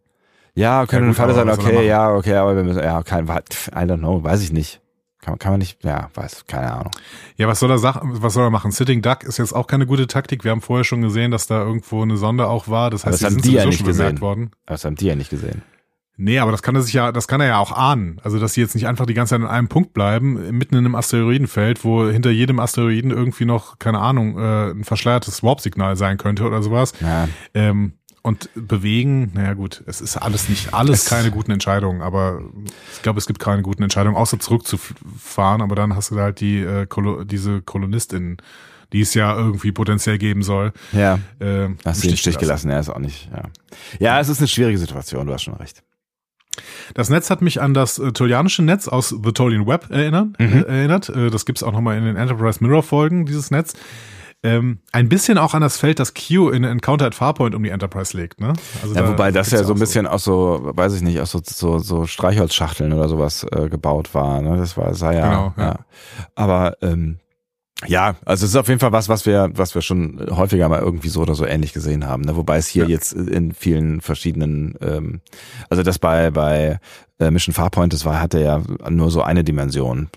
Ja, 0.55 0.87
könnte 0.87 1.07
Ja, 1.09 1.13
Falle 1.15 1.35
aber 1.35 1.55
sein, 1.55 1.67
okay, 1.67 1.87
ja, 1.87 2.13
okay, 2.15 2.35
aber 2.35 2.57
wir 2.57 2.65
müssen, 2.65 2.83
ja, 2.83 3.03
kein, 3.03 3.27
I 3.27 3.29
don't 3.29 3.99
know, 3.99 4.23
weiß 4.23 4.43
ich 4.43 4.53
nicht. 4.53 4.81
Kann, 5.21 5.33
man- 5.33 5.39
kann 5.39 5.53
man 5.53 5.59
nicht, 5.59 5.83
ja, 5.85 6.11
weiß, 6.15 6.45
keine 6.47 6.73
Ahnung. 6.73 6.91
Ja, 7.37 7.49
was 7.49 7.59
soll 7.61 7.71
er 7.71 7.79
sagen? 7.79 8.11
Was 8.23 8.35
soll 8.35 8.45
er 8.45 8.51
machen? 8.51 8.71
Sitting 8.71 9.03
Duck 9.03 9.25
ist 9.25 9.39
jetzt 9.39 9.53
auch 9.53 9.67
keine 9.67 9.87
gute 9.87 10.07
Taktik. 10.07 10.45
Wir 10.45 10.51
haben 10.53 10.61
vorher 10.61 10.85
schon 10.85 11.03
gesehen, 11.03 11.31
dass 11.31 11.47
da 11.47 11.61
irgendwo 11.63 12.03
eine 12.03 12.17
Sonde 12.17 12.47
auch 12.49 12.69
war. 12.69 12.91
Das 12.91 13.05
heißt, 13.05 13.15
das 13.15 13.25
haben 13.25 13.33
sind 13.35 13.45
die 13.45 13.53
ja 13.53 13.67
nicht 13.67 13.85
gesehen. 13.85 14.21
worden. 14.21 14.51
Das 14.67 14.85
haben 14.85 14.95
die 14.97 15.07
ja 15.07 15.17
nicht 15.17 15.31
gesehen. 15.31 15.63
Nee, 16.21 16.41
aber 16.41 16.51
das 16.51 16.63
kann 16.63 16.75
er 16.75 16.83
sich 16.83 16.93
ja, 16.95 17.13
das 17.13 17.29
kann 17.29 17.41
er 17.41 17.47
ja 17.47 17.59
auch 17.59 17.71
ahnen. 17.73 18.21
Also, 18.25 18.39
dass 18.41 18.53
sie 18.55 18.61
jetzt 18.61 18.75
nicht 18.75 18.89
einfach 18.89 19.07
die 19.07 19.15
ganze 19.15 19.37
Zeit 19.37 19.41
an 19.43 19.47
einem 19.49 19.69
Punkt 19.69 19.95
bleiben, 19.95 20.35
mitten 20.57 20.75
in 20.75 20.85
einem 20.85 20.97
Asteroidenfeld, 20.97 21.85
wo 21.85 22.09
hinter 22.09 22.31
jedem 22.31 22.59
Asteroiden 22.59 23.13
irgendwie 23.13 23.45
noch, 23.45 23.79
keine 23.79 24.01
Ahnung, 24.01 24.37
äh, 24.37 24.71
ein 24.73 24.83
verschleiertes 24.85 25.43
Warp-Signal 25.45 25.97
sein 25.97 26.19
könnte 26.19 26.45
oder 26.45 26.61
sowas. 26.63 26.93
Ja. 27.01 27.29
Ähm, 27.55 27.93
und 28.23 28.51
bewegen, 28.57 29.31
naja 29.35 29.55
gut, 29.55 29.85
es 29.87 30.01
ist 30.01 30.17
alles 30.17 30.49
nicht, 30.49 30.75
alles 30.75 31.05
Es- 31.05 31.09
keine 31.09 31.31
guten 31.31 31.53
Entscheidungen, 31.53 32.03
aber 32.03 32.43
ich 32.93 33.01
glaube, 33.03 33.19
es 33.21 33.27
gibt 33.27 33.39
keine 33.39 33.63
guten 33.63 33.85
Entscheidungen, 33.85 34.17
außer 34.17 34.39
zurückzufahren, 34.41 35.63
aber 35.63 35.77
dann 35.77 35.95
hast 35.95 36.11
du 36.11 36.17
da 36.17 36.23
halt 36.23 36.41
die, 36.41 36.59
äh, 36.59 36.87
Kolo 36.87 37.25
diese 37.25 37.63
KolonistInnen, 37.63 38.39
die 38.93 39.03
es 39.03 39.15
ja 39.15 39.37
irgendwie 39.37 39.71
potenziell 39.73 40.19
geben 40.19 40.43
soll. 40.43 40.73
Ja, 40.93 41.21
Äh, 41.39 41.69
hast 41.85 42.03
du 42.03 42.09
den 42.09 42.17
Stich 42.17 42.39
gelassen. 42.39 42.69
gelassen, 42.69 42.71
ja, 42.71 42.79
ist 42.81 42.89
auch 42.91 42.99
nicht, 42.99 43.31
ja. 43.33 43.43
Ja, 43.99 44.21
es 44.21 44.29
ist 44.29 44.39
eine 44.39 44.49
schwierige 44.49 44.79
Situation, 44.79 45.27
du 45.27 45.33
hast 45.33 45.43
schon 45.43 45.55
recht. 45.55 45.83
Das 46.95 47.09
Netz 47.11 47.31
hat 47.31 47.43
mich 47.43 47.61
an 47.61 47.75
das 47.75 47.99
äh, 47.99 48.13
Tolianische 48.13 48.63
Netz 48.63 48.89
aus 48.89 49.09
The 49.11 49.33
Tolian 49.33 49.67
Web 49.67 49.87
erinnern, 49.91 50.35
Mhm. 50.39 50.65
äh, 50.69 50.79
erinnert. 50.79 51.09
Äh, 51.09 51.31
das 51.31 51.45
gibt's 51.47 51.63
auch 51.63 51.73
nochmal 51.73 51.97
in 51.99 52.05
den 52.05 52.17
Enterprise 52.17 52.63
Mirror 52.63 52.83
Folgen, 52.83 53.27
dieses 53.27 53.51
Netz. 53.51 53.75
Ähm, 54.45 54.79
ein 54.93 55.09
bisschen 55.09 55.37
auch 55.37 55.55
an 55.55 55.63
das 55.63 55.79
Feld, 55.79 55.99
das 55.99 56.15
Q 56.15 56.51
in 56.51 56.63
Encounter 56.63 57.07
at 57.07 57.17
Farpoint 57.17 57.57
um 57.57 57.63
die 57.65 57.71
Enterprise 57.71 58.17
legt. 58.17 58.41
Ne? 58.41 58.53
Also 58.83 58.95
Ja, 58.95 59.03
da 59.03 59.09
wobei 59.09 59.33
das 59.33 59.51
ja 59.51 59.65
so 59.65 59.73
ein 59.73 59.81
bisschen 59.81 60.07
aus 60.07 60.23
so, 60.23 60.61
weiß 60.75 60.95
ich 60.95 61.03
nicht, 61.03 61.19
aus 61.19 61.33
so, 61.33 61.41
so, 61.45 61.81
so 61.81 62.07
Streichholzschachteln 62.07 62.93
oder 62.93 63.09
sowas 63.09 63.45
äh, 63.51 63.69
gebaut 63.69 64.15
war. 64.15 64.41
Ne? 64.41 64.57
Das 64.57 64.77
war, 64.77 64.95
sah 64.95 65.11
ja, 65.13 65.29
Genau, 65.29 65.55
ja. 65.57 65.65
ja. 65.65 65.79
Aber 66.37 66.77
ähm, 66.83 67.19
ja, 67.87 68.17
also 68.25 68.45
es 68.45 68.51
ist 68.51 68.57
auf 68.57 68.69
jeden 68.69 68.81
Fall 68.81 68.93
was, 68.93 69.09
was 69.09 69.25
wir, 69.25 69.51
was 69.55 69.75
wir 69.75 69.83
schon 69.83 70.27
häufiger 70.31 70.69
mal 70.69 70.81
irgendwie 70.81 71.09
so 71.09 71.21
oder 71.23 71.35
so 71.35 71.47
ähnlich 71.47 71.73
gesehen 71.73 72.07
haben. 72.07 72.23
Ne? 72.23 72.35
Wobei 72.37 72.57
es 72.57 72.67
hier 72.67 72.85
Ja. 72.85 72.91
jetzt 72.91 73.13
in 73.13 73.53
vielen 73.53 74.01
verschiedenen, 74.01 74.75
ähm, 74.81 75.21
also 75.71 75.83
das 75.83 75.99
bei 75.99 76.31
bei 76.31 76.81
äh, 77.21 77.31
Mission 77.31 77.55
Farpoint, 77.55 77.93
das 77.93 78.05
war 78.05 78.21
hatte 78.21 78.41
ja 78.41 78.61
nur 78.91 79.11
so 79.11 79.23
eine 79.23 79.45
Dimension 79.45 80.09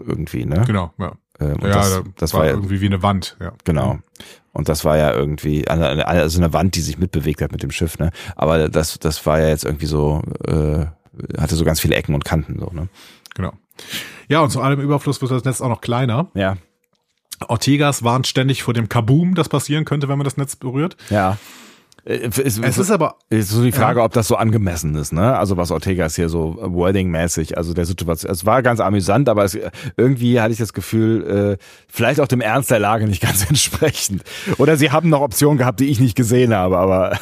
irgendwie, 0.00 0.44
ne? 0.44 0.64
Genau, 0.66 0.92
ja. 0.98 1.12
Ähm, 1.38 1.56
ja, 1.62 1.68
das, 1.68 1.90
da 1.94 2.02
das 2.16 2.32
war 2.34 2.40
war 2.40 2.46
ja, 2.46 2.52
irgendwie 2.52 2.80
wie 2.80 2.86
eine 2.86 3.02
Wand. 3.02 3.36
Ja. 3.40 3.52
Genau. 3.64 3.98
Und 4.52 4.68
das 4.70 4.84
war 4.86 4.96
ja 4.96 5.12
irgendwie, 5.12 5.68
eine- 5.68 6.06
also 6.06 6.38
eine 6.40 6.52
Wand, 6.54 6.76
die 6.76 6.80
sich 6.80 6.96
mitbewegt 6.98 7.42
hat 7.42 7.52
mit 7.52 7.62
dem 7.62 7.70
Schiff, 7.70 7.98
ne? 7.98 8.10
Aber 8.36 8.68
das, 8.70 8.98
das 8.98 9.24
war 9.26 9.38
ja 9.40 9.48
jetzt 9.48 9.64
irgendwie 9.64 9.84
so, 9.86 10.22
äh, 10.46 10.86
hatte 11.38 11.56
so 11.56 11.64
ganz 11.64 11.78
viele 11.80 11.94
Ecken 11.94 12.14
und 12.14 12.24
Kanten, 12.24 12.58
so, 12.58 12.70
ne? 12.72 12.88
Genau. 13.34 13.52
Ja, 14.28 14.40
und 14.40 14.50
zu 14.50 14.62
allem 14.62 14.80
Überfluss 14.80 15.20
wird 15.20 15.30
das 15.30 15.44
Netz 15.44 15.60
auch 15.60 15.68
noch 15.68 15.82
kleiner. 15.82 16.28
Ja. 16.34 16.56
Ortegas 17.48 18.02
warnt 18.02 18.26
ständig 18.26 18.62
vor 18.62 18.74
dem 18.74 18.88
Kaboom, 18.88 19.34
das 19.34 19.48
passieren 19.48 19.84
könnte, 19.84 20.08
wenn 20.08 20.18
man 20.18 20.24
das 20.24 20.36
Netz 20.36 20.56
berührt. 20.56 20.96
Ja. 21.10 21.36
Äh, 22.04 22.28
Es, 22.28 22.58
Es 22.58 22.78
ist 22.78 22.90
aber, 22.90 23.16
ist 23.30 23.50
so 23.50 23.62
die 23.64 23.72
Frage, 23.72 24.02
ob 24.02 24.12
das 24.12 24.28
so 24.28 24.36
angemessen 24.36 24.94
ist, 24.94 25.12
ne? 25.12 25.36
Also 25.36 25.56
was 25.56 25.70
Ortegas 25.70 26.14
hier 26.16 26.28
so 26.28 26.56
wording-mäßig, 26.60 27.56
also 27.58 27.74
der 27.74 27.84
Situation, 27.84 28.30
es 28.30 28.46
war 28.46 28.62
ganz 28.62 28.80
amüsant, 28.80 29.28
aber 29.28 29.44
es, 29.44 29.58
irgendwie 29.96 30.40
hatte 30.40 30.52
ich 30.52 30.58
das 30.58 30.72
Gefühl, 30.72 31.58
äh, 31.58 31.64
vielleicht 31.88 32.20
auch 32.20 32.28
dem 32.28 32.40
Ernst 32.40 32.70
der 32.70 32.78
Lage 32.78 33.06
nicht 33.06 33.20
ganz 33.22 33.48
entsprechend. 33.48 34.22
Oder 34.58 34.76
sie 34.76 34.90
haben 34.92 35.08
noch 35.08 35.20
Optionen 35.20 35.58
gehabt, 35.58 35.80
die 35.80 35.86
ich 35.88 35.98
nicht 36.00 36.14
gesehen 36.16 36.54
habe, 36.54 36.78
aber 36.78 37.18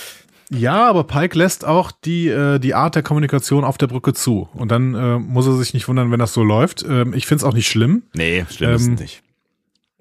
ja, 0.50 0.86
aber 0.88 1.04
Pike 1.04 1.36
lässt 1.38 1.64
auch 1.64 1.90
die, 1.90 2.28
äh, 2.28 2.58
die 2.58 2.74
Art 2.74 2.94
der 2.94 3.02
Kommunikation 3.02 3.64
auf 3.64 3.78
der 3.78 3.86
Brücke 3.88 4.12
zu. 4.12 4.48
Und 4.54 4.70
dann 4.70 4.94
äh, 4.94 5.18
muss 5.18 5.46
er 5.46 5.54
sich 5.56 5.72
nicht 5.74 5.88
wundern, 5.88 6.12
wenn 6.12 6.20
das 6.20 6.32
so 6.34 6.44
läuft. 6.44 6.84
Ähm, 6.88 7.14
ich 7.14 7.26
find's 7.26 7.42
auch 7.42 7.54
nicht 7.54 7.68
schlimm. 7.68 8.02
nee, 8.14 8.44
schlimm 8.50 8.70
ist 8.74 8.86
Ähm, 8.86 8.94
es 8.94 9.00
nicht. 9.00 9.22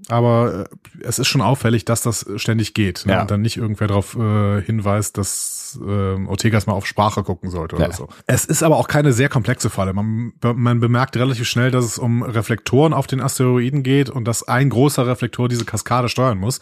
Aber 0.10 0.68
äh, 1.01 1.03
es 1.03 1.20
ist 1.20 1.28
schon 1.28 1.41
auffällig, 1.41 1.86
dass 1.86 2.01
das 2.01 2.26
ständig 2.36 2.74
geht. 2.74 3.03
Ne? 3.06 3.14
Ja. 3.14 3.22
Und 3.22 3.32
dann 3.32 3.41
nicht 3.41 3.58
irgendwer 3.58 3.88
darauf 3.88 4.16
äh, 4.16 4.62
hinweist, 4.62 5.18
dass 5.18 5.80
äh, 5.82 6.26
Ortegas 6.28 6.68
mal 6.68 6.74
auf 6.74 6.86
Sprache 6.86 7.24
gucken 7.24 7.49
sollte 7.49 7.76
oder 7.76 7.88
Ja. 7.88 7.93
so. 7.93 8.08
Es 8.28 8.45
ist 8.45 8.64
aber 8.64 8.78
auch 8.78 8.88
keine 8.88 9.14
sehr 9.14 9.30
komplexe 9.30 9.70
Falle. 9.70 9.93
Man, 9.93 10.34
man 10.41 10.80
bemerkt 10.80 11.18
relativ 11.18 11.47
schnell, 11.47 11.72
dass 11.72 11.86
es 11.86 11.97
um 11.97 12.24
Reflektoren 12.24 12.93
auf 12.93 13.08
den 13.08 13.20
Asteroiden 13.20 13.84
geht 13.84 14.10
und 14.10 14.26
dass 14.26 14.47
ein 14.47 14.70
großer 14.70 15.08
Reflektor 15.08 15.49
diese 15.49 15.66
Kaskade 15.66 16.08
steuern 16.10 16.38
muss. 16.38 16.60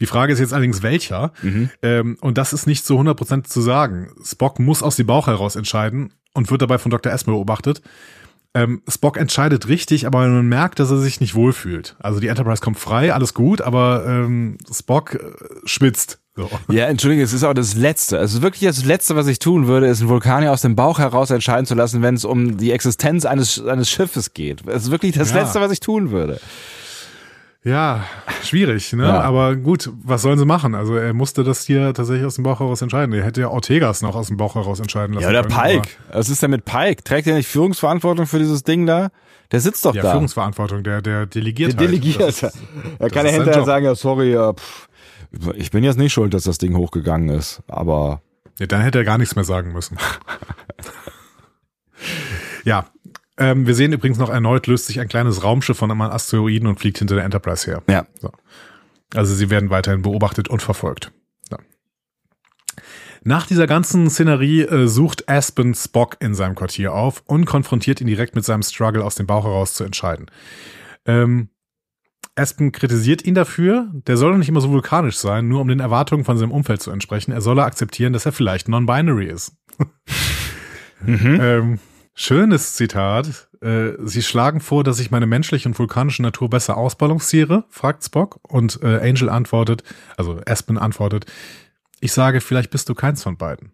Die 0.00 0.06
Frage 0.06 0.32
ist 0.32 0.38
jetzt 0.38 0.52
allerdings 0.52 0.82
welcher. 0.82 1.32
Ähm, 1.82 2.16
und 2.20 2.38
das 2.38 2.52
ist 2.52 2.66
nicht 2.66 2.84
zu 2.86 2.98
100% 2.98 3.44
zu 3.44 3.60
sagen. 3.60 4.10
Spock 4.24 4.58
muss 4.58 4.82
aus 4.82 4.96
dem 4.96 5.06
Bauch 5.06 5.26
heraus 5.26 5.54
entscheiden 5.56 6.12
und 6.34 6.50
wird 6.50 6.62
dabei 6.62 6.78
von 6.78 6.90
Dr. 6.90 7.12
S 7.12 7.24
beobachtet. 7.24 7.82
Ähm, 8.56 8.80
Spock 8.88 9.18
entscheidet 9.18 9.68
richtig, 9.68 10.06
aber 10.06 10.26
man 10.26 10.48
merkt, 10.48 10.78
dass 10.78 10.90
er 10.90 10.96
sich 10.96 11.20
nicht 11.20 11.34
wohlfühlt. 11.34 11.94
Also 11.98 12.20
die 12.20 12.28
Enterprise 12.28 12.62
kommt 12.62 12.78
frei, 12.78 13.12
alles 13.12 13.34
gut, 13.34 13.60
aber 13.60 14.04
ähm, 14.06 14.56
Spock 14.72 15.14
äh, 15.14 15.18
schwitzt. 15.66 16.18
So. 16.34 16.50
Ja, 16.68 16.86
entschuldige, 16.86 17.22
es 17.22 17.32
ist 17.34 17.44
auch 17.44 17.54
das 17.54 17.74
Letzte. 17.74 18.18
Also 18.18 18.40
wirklich 18.42 18.62
das 18.62 18.84
Letzte, 18.84 19.14
was 19.14 19.26
ich 19.26 19.38
tun 19.38 19.66
würde, 19.66 19.86
ist 19.88 20.00
einen 20.00 20.08
Vulkanier 20.08 20.52
aus 20.52 20.62
dem 20.62 20.74
Bauch 20.74 20.98
heraus 20.98 21.30
entscheiden 21.30 21.66
zu 21.66 21.74
lassen, 21.74 22.00
wenn 22.00 22.14
es 22.14 22.24
um 22.24 22.56
die 22.56 22.72
Existenz 22.72 23.24
eines, 23.26 23.62
eines 23.64 23.90
Schiffes 23.90 24.32
geht. 24.34 24.66
Es 24.66 24.84
ist 24.84 24.90
wirklich 24.90 25.14
das 25.14 25.30
Ja. 25.30 25.40
Letzte, 25.42 25.60
was 25.60 25.70
ich 25.70 25.80
tun 25.80 26.10
würde. 26.10 26.40
Ja, 27.68 28.04
schwierig, 28.44 28.92
ne? 28.92 29.02
Ja. 29.08 29.20
Aber 29.22 29.56
gut, 29.56 29.90
was 30.04 30.22
sollen 30.22 30.38
sie 30.38 30.44
machen? 30.44 30.76
Also 30.76 30.94
er 30.94 31.12
musste 31.14 31.42
das 31.42 31.64
hier 31.66 31.92
tatsächlich 31.94 32.24
aus 32.24 32.36
dem 32.36 32.44
Bauch 32.44 32.60
heraus 32.60 32.80
entscheiden. 32.80 33.12
Er 33.12 33.24
hätte 33.24 33.40
ja 33.40 33.48
Ortegas 33.48 34.02
noch 34.02 34.14
aus 34.14 34.28
dem 34.28 34.36
Bauch 34.36 34.54
heraus 34.54 34.78
entscheiden 34.78 35.14
lassen. 35.14 35.24
Ja, 35.24 35.30
oder 35.30 35.42
können, 35.42 35.82
Pike. 35.82 35.88
Was 36.12 36.28
ist 36.28 36.42
denn 36.44 36.52
mit 36.52 36.64
Pike? 36.64 37.02
Trägt 37.02 37.26
er 37.26 37.34
nicht 37.34 37.48
Führungsverantwortung 37.48 38.26
für 38.26 38.38
dieses 38.38 38.62
Ding 38.62 38.86
da? 38.86 39.08
Der 39.50 39.58
sitzt 39.60 39.84
doch 39.84 39.96
Ja, 39.96 40.02
da. 40.02 40.12
Führungsverantwortung, 40.12 40.84
der, 40.84 41.02
der 41.02 41.26
delegiert 41.26 41.72
Der 41.72 41.78
halt. 41.80 41.88
Delegierte. 41.88 42.24
Das 42.26 42.42
ist- 42.42 42.58
Er 43.00 43.10
kann 43.10 43.26
ja 43.26 43.32
hinterher 43.32 43.64
sagen, 43.64 43.84
ja, 43.84 43.94
sorry, 43.96 44.32
ja, 44.32 44.52
pff, 44.52 44.88
ich 45.56 45.72
bin 45.72 45.82
jetzt 45.82 45.98
nicht 45.98 46.12
schuld, 46.12 46.34
dass 46.34 46.44
das 46.44 46.58
Ding 46.58 46.76
hochgegangen 46.76 47.30
ist. 47.30 47.62
Aber 47.66 48.22
Ja, 48.60 48.66
dann 48.66 48.80
hätte 48.82 48.98
er 48.98 49.04
gar 49.04 49.18
nichts 49.18 49.34
mehr 49.34 49.44
sagen 49.44 49.72
müssen. 49.72 49.98
ja. 52.64 52.86
Ähm, 53.38 53.66
wir 53.66 53.74
sehen 53.74 53.92
übrigens 53.92 54.18
noch 54.18 54.30
erneut, 54.30 54.66
löst 54.66 54.86
sich 54.86 55.00
ein 55.00 55.08
kleines 55.08 55.42
Raumschiff 55.42 55.76
von 55.76 55.90
einem 55.90 56.00
Asteroiden 56.00 56.68
und 56.68 56.80
fliegt 56.80 56.98
hinter 56.98 57.16
der 57.16 57.24
Enterprise 57.24 57.70
her. 57.70 57.82
ja. 57.88 58.06
So. 58.20 58.30
Also 59.14 59.34
sie 59.34 59.50
werden 59.50 59.70
weiterhin 59.70 60.02
beobachtet 60.02 60.48
und 60.48 60.62
verfolgt. 60.62 61.12
Ja. 61.50 61.58
Nach 63.22 63.46
dieser 63.46 63.66
ganzen 63.66 64.10
Szenerie 64.10 64.62
äh, 64.62 64.88
sucht 64.88 65.28
Aspen 65.28 65.74
Spock 65.74 66.16
in 66.20 66.34
seinem 66.34 66.54
Quartier 66.54 66.92
auf 66.92 67.22
und 67.26 67.44
konfrontiert 67.44 68.00
ihn 68.00 68.08
direkt 68.08 68.34
mit 68.34 68.44
seinem 68.44 68.62
Struggle 68.62 69.04
aus 69.04 69.14
dem 69.14 69.26
Bauch 69.26 69.44
heraus 69.44 69.74
zu 69.74 69.84
entscheiden. 69.84 70.26
Ähm, 71.04 71.50
Aspen 72.34 72.72
kritisiert 72.72 73.24
ihn 73.24 73.34
dafür, 73.34 73.88
der 73.92 74.16
soll 74.16 74.32
doch 74.32 74.38
nicht 74.38 74.48
immer 74.48 74.60
so 74.60 74.70
vulkanisch 74.70 75.16
sein, 75.16 75.48
nur 75.48 75.60
um 75.60 75.68
den 75.68 75.80
Erwartungen 75.80 76.24
von 76.24 76.36
seinem 76.36 76.50
Umfeld 76.50 76.82
zu 76.82 76.90
entsprechen. 76.90 77.32
Er 77.32 77.40
solle 77.40 77.64
akzeptieren, 77.64 78.12
dass 78.12 78.26
er 78.26 78.32
vielleicht 78.32 78.68
non-binary 78.68 79.26
ist. 79.26 79.56
ähm, 81.06 81.78
schönes 82.16 82.74
Zitat. 82.74 83.48
Äh, 83.60 83.92
Sie 84.02 84.22
schlagen 84.22 84.60
vor, 84.60 84.82
dass 84.82 84.98
ich 84.98 85.12
meine 85.12 85.26
menschliche 85.26 85.68
und 85.68 85.78
vulkanische 85.78 86.22
Natur 86.22 86.50
besser 86.50 86.76
ausbalanciere, 86.76 87.64
fragt 87.68 88.02
Spock. 88.02 88.40
Und 88.42 88.80
äh, 88.82 88.98
Angel 89.08 89.28
antwortet, 89.28 89.84
also 90.16 90.40
Aspen 90.44 90.78
antwortet, 90.78 91.26
ich 92.00 92.12
sage, 92.12 92.40
vielleicht 92.40 92.70
bist 92.70 92.88
du 92.88 92.94
keins 92.94 93.22
von 93.22 93.36
beiden. 93.36 93.72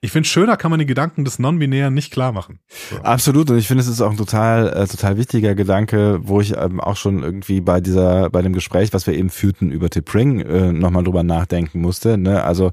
Ich 0.00 0.12
finde, 0.12 0.28
schöner 0.28 0.56
kann 0.56 0.70
man 0.70 0.80
die 0.80 0.86
Gedanken 0.86 1.24
des 1.24 1.38
Non-Binären 1.38 1.94
nicht 1.94 2.12
klar 2.12 2.32
machen. 2.32 2.60
So. 2.90 2.96
Absolut 2.98 3.50
und 3.50 3.56
ich 3.56 3.66
finde 3.66 3.82
es 3.82 3.88
ist 3.88 4.00
auch 4.00 4.10
ein 4.10 4.16
total 4.16 4.68
äh, 4.68 4.86
total 4.86 5.16
wichtiger 5.16 5.54
Gedanke, 5.54 6.20
wo 6.22 6.40
ich 6.40 6.54
ähm, 6.56 6.80
auch 6.80 6.96
schon 6.96 7.22
irgendwie 7.22 7.60
bei 7.60 7.80
dieser 7.80 8.28
bei 8.28 8.42
dem 8.42 8.52
Gespräch, 8.52 8.92
was 8.92 9.06
wir 9.06 9.14
eben 9.14 9.30
führten 9.30 9.70
über 9.70 9.88
Tipring, 9.88 10.40
äh, 10.40 10.72
nochmal 10.72 11.04
drüber 11.04 11.22
nachdenken 11.22 11.80
musste. 11.80 12.18
Ne? 12.18 12.42
Also 12.42 12.72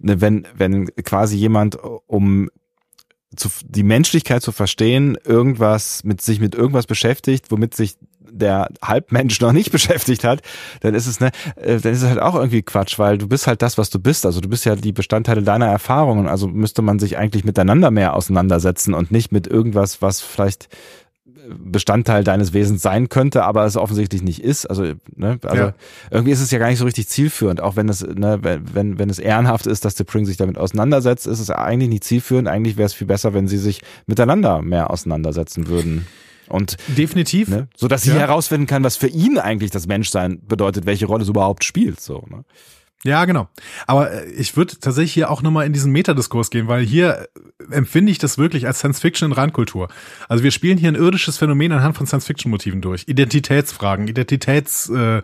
ne, 0.00 0.20
wenn 0.20 0.48
wenn 0.56 0.86
quasi 1.04 1.36
jemand 1.36 1.78
um 2.06 2.50
zu, 3.36 3.48
die 3.64 3.82
Menschlichkeit 3.82 4.42
zu 4.42 4.52
verstehen, 4.52 5.16
irgendwas 5.24 6.04
mit 6.04 6.20
sich 6.20 6.40
mit 6.40 6.54
irgendwas 6.54 6.86
beschäftigt, 6.86 7.50
womit 7.50 7.74
sich 7.74 7.96
der 8.34 8.68
Halbmensch 8.82 9.40
noch 9.42 9.52
nicht 9.52 9.70
beschäftigt 9.70 10.24
hat, 10.24 10.42
dann 10.80 10.94
ist 10.94 11.06
es 11.06 11.20
ne, 11.20 11.30
äh, 11.56 11.78
dann 11.78 11.92
ist 11.92 12.02
es 12.02 12.08
halt 12.08 12.20
auch 12.20 12.34
irgendwie 12.34 12.62
Quatsch, 12.62 12.98
weil 12.98 13.18
du 13.18 13.28
bist 13.28 13.46
halt 13.46 13.62
das, 13.62 13.78
was 13.78 13.90
du 13.90 13.98
bist. 13.98 14.26
Also 14.26 14.40
du 14.40 14.48
bist 14.48 14.64
ja 14.64 14.76
die 14.76 14.92
Bestandteile 14.92 15.42
deiner 15.42 15.66
Erfahrungen. 15.66 16.26
Also 16.26 16.48
müsste 16.48 16.82
man 16.82 16.98
sich 16.98 17.16
eigentlich 17.16 17.44
miteinander 17.44 17.90
mehr 17.90 18.14
auseinandersetzen 18.14 18.94
und 18.94 19.10
nicht 19.10 19.32
mit 19.32 19.46
irgendwas, 19.46 20.02
was 20.02 20.20
vielleicht 20.20 20.68
Bestandteil 21.48 22.24
deines 22.24 22.52
Wesens 22.52 22.82
sein 22.82 23.08
könnte, 23.08 23.44
aber 23.44 23.64
es 23.66 23.76
offensichtlich 23.76 24.22
nicht 24.22 24.40
ist. 24.42 24.66
Also, 24.66 24.92
ne, 25.16 25.38
also 25.44 25.56
Ja. 25.64 25.74
irgendwie 26.10 26.32
ist 26.32 26.40
es 26.40 26.50
ja 26.50 26.58
gar 26.58 26.68
nicht 26.68 26.78
so 26.78 26.84
richtig 26.84 27.08
zielführend, 27.08 27.60
auch 27.60 27.76
wenn 27.76 27.88
es, 27.88 28.02
ne, 28.02 28.38
wenn, 28.42 28.98
wenn 28.98 29.10
es 29.10 29.18
ehrenhaft 29.18 29.66
ist, 29.66 29.84
dass 29.84 29.96
The 29.96 30.04
Pring 30.04 30.24
sich 30.26 30.36
damit 30.36 30.56
auseinandersetzt, 30.58 31.26
ist 31.26 31.40
es 31.40 31.50
eigentlich 31.50 31.88
nicht 31.90 32.04
zielführend. 32.04 32.48
Eigentlich 32.48 32.76
wäre 32.76 32.86
es 32.86 32.94
viel 32.94 33.06
besser, 33.06 33.34
wenn 33.34 33.46
sie 33.48 33.58
sich 33.58 33.82
miteinander 34.06 34.62
mehr 34.62 34.90
auseinandersetzen 34.90 35.66
würden. 35.68 36.06
Und 36.48 36.76
Definitiv. 36.96 37.48
ne, 37.48 37.68
so 37.76 37.88
dass 37.88 38.02
sie 38.02 38.10
Ja. 38.10 38.16
herausfinden 38.18 38.66
kann, 38.66 38.84
was 38.84 38.96
für 38.96 39.08
ihn 39.08 39.38
eigentlich 39.38 39.70
das 39.70 39.86
Menschsein 39.86 40.40
bedeutet, 40.46 40.84
welche 40.86 41.06
Rolle 41.06 41.22
es 41.22 41.28
überhaupt 41.28 41.64
spielt. 41.64 42.00
So, 42.00 42.24
ne? 42.30 42.44
Ja, 43.04 43.24
genau. 43.26 43.48
Aber 43.86 44.10
äh, 44.10 44.30
ich 44.32 44.56
würde 44.56 44.78
tatsächlich 44.80 45.12
hier 45.12 45.30
auch 45.30 45.42
nochmal 45.42 45.66
in 45.66 45.72
diesen 45.72 45.92
Metadiskurs 45.92 46.50
gehen, 46.50 46.68
weil 46.68 46.82
hier 46.84 47.28
äh, 47.70 47.74
empfinde 47.74 48.10
ich 48.10 48.18
das 48.18 48.38
wirklich 48.38 48.66
als 48.66 48.78
Science-Fiction 48.78 49.30
in 49.30 49.32
Randkultur. 49.32 49.88
Also 50.28 50.42
wir 50.42 50.50
spielen 50.50 50.78
hier 50.78 50.88
ein 50.90 50.94
irdisches 50.94 51.36
Phänomen 51.36 51.70
anhand 51.72 51.96
von 51.96 52.06
Science-Fiction-Motiven 52.06 52.80
durch. 52.80 53.04
Identitätsfragen, 53.06 54.08
Identitäts, 54.08 54.88
äh, 54.88 55.22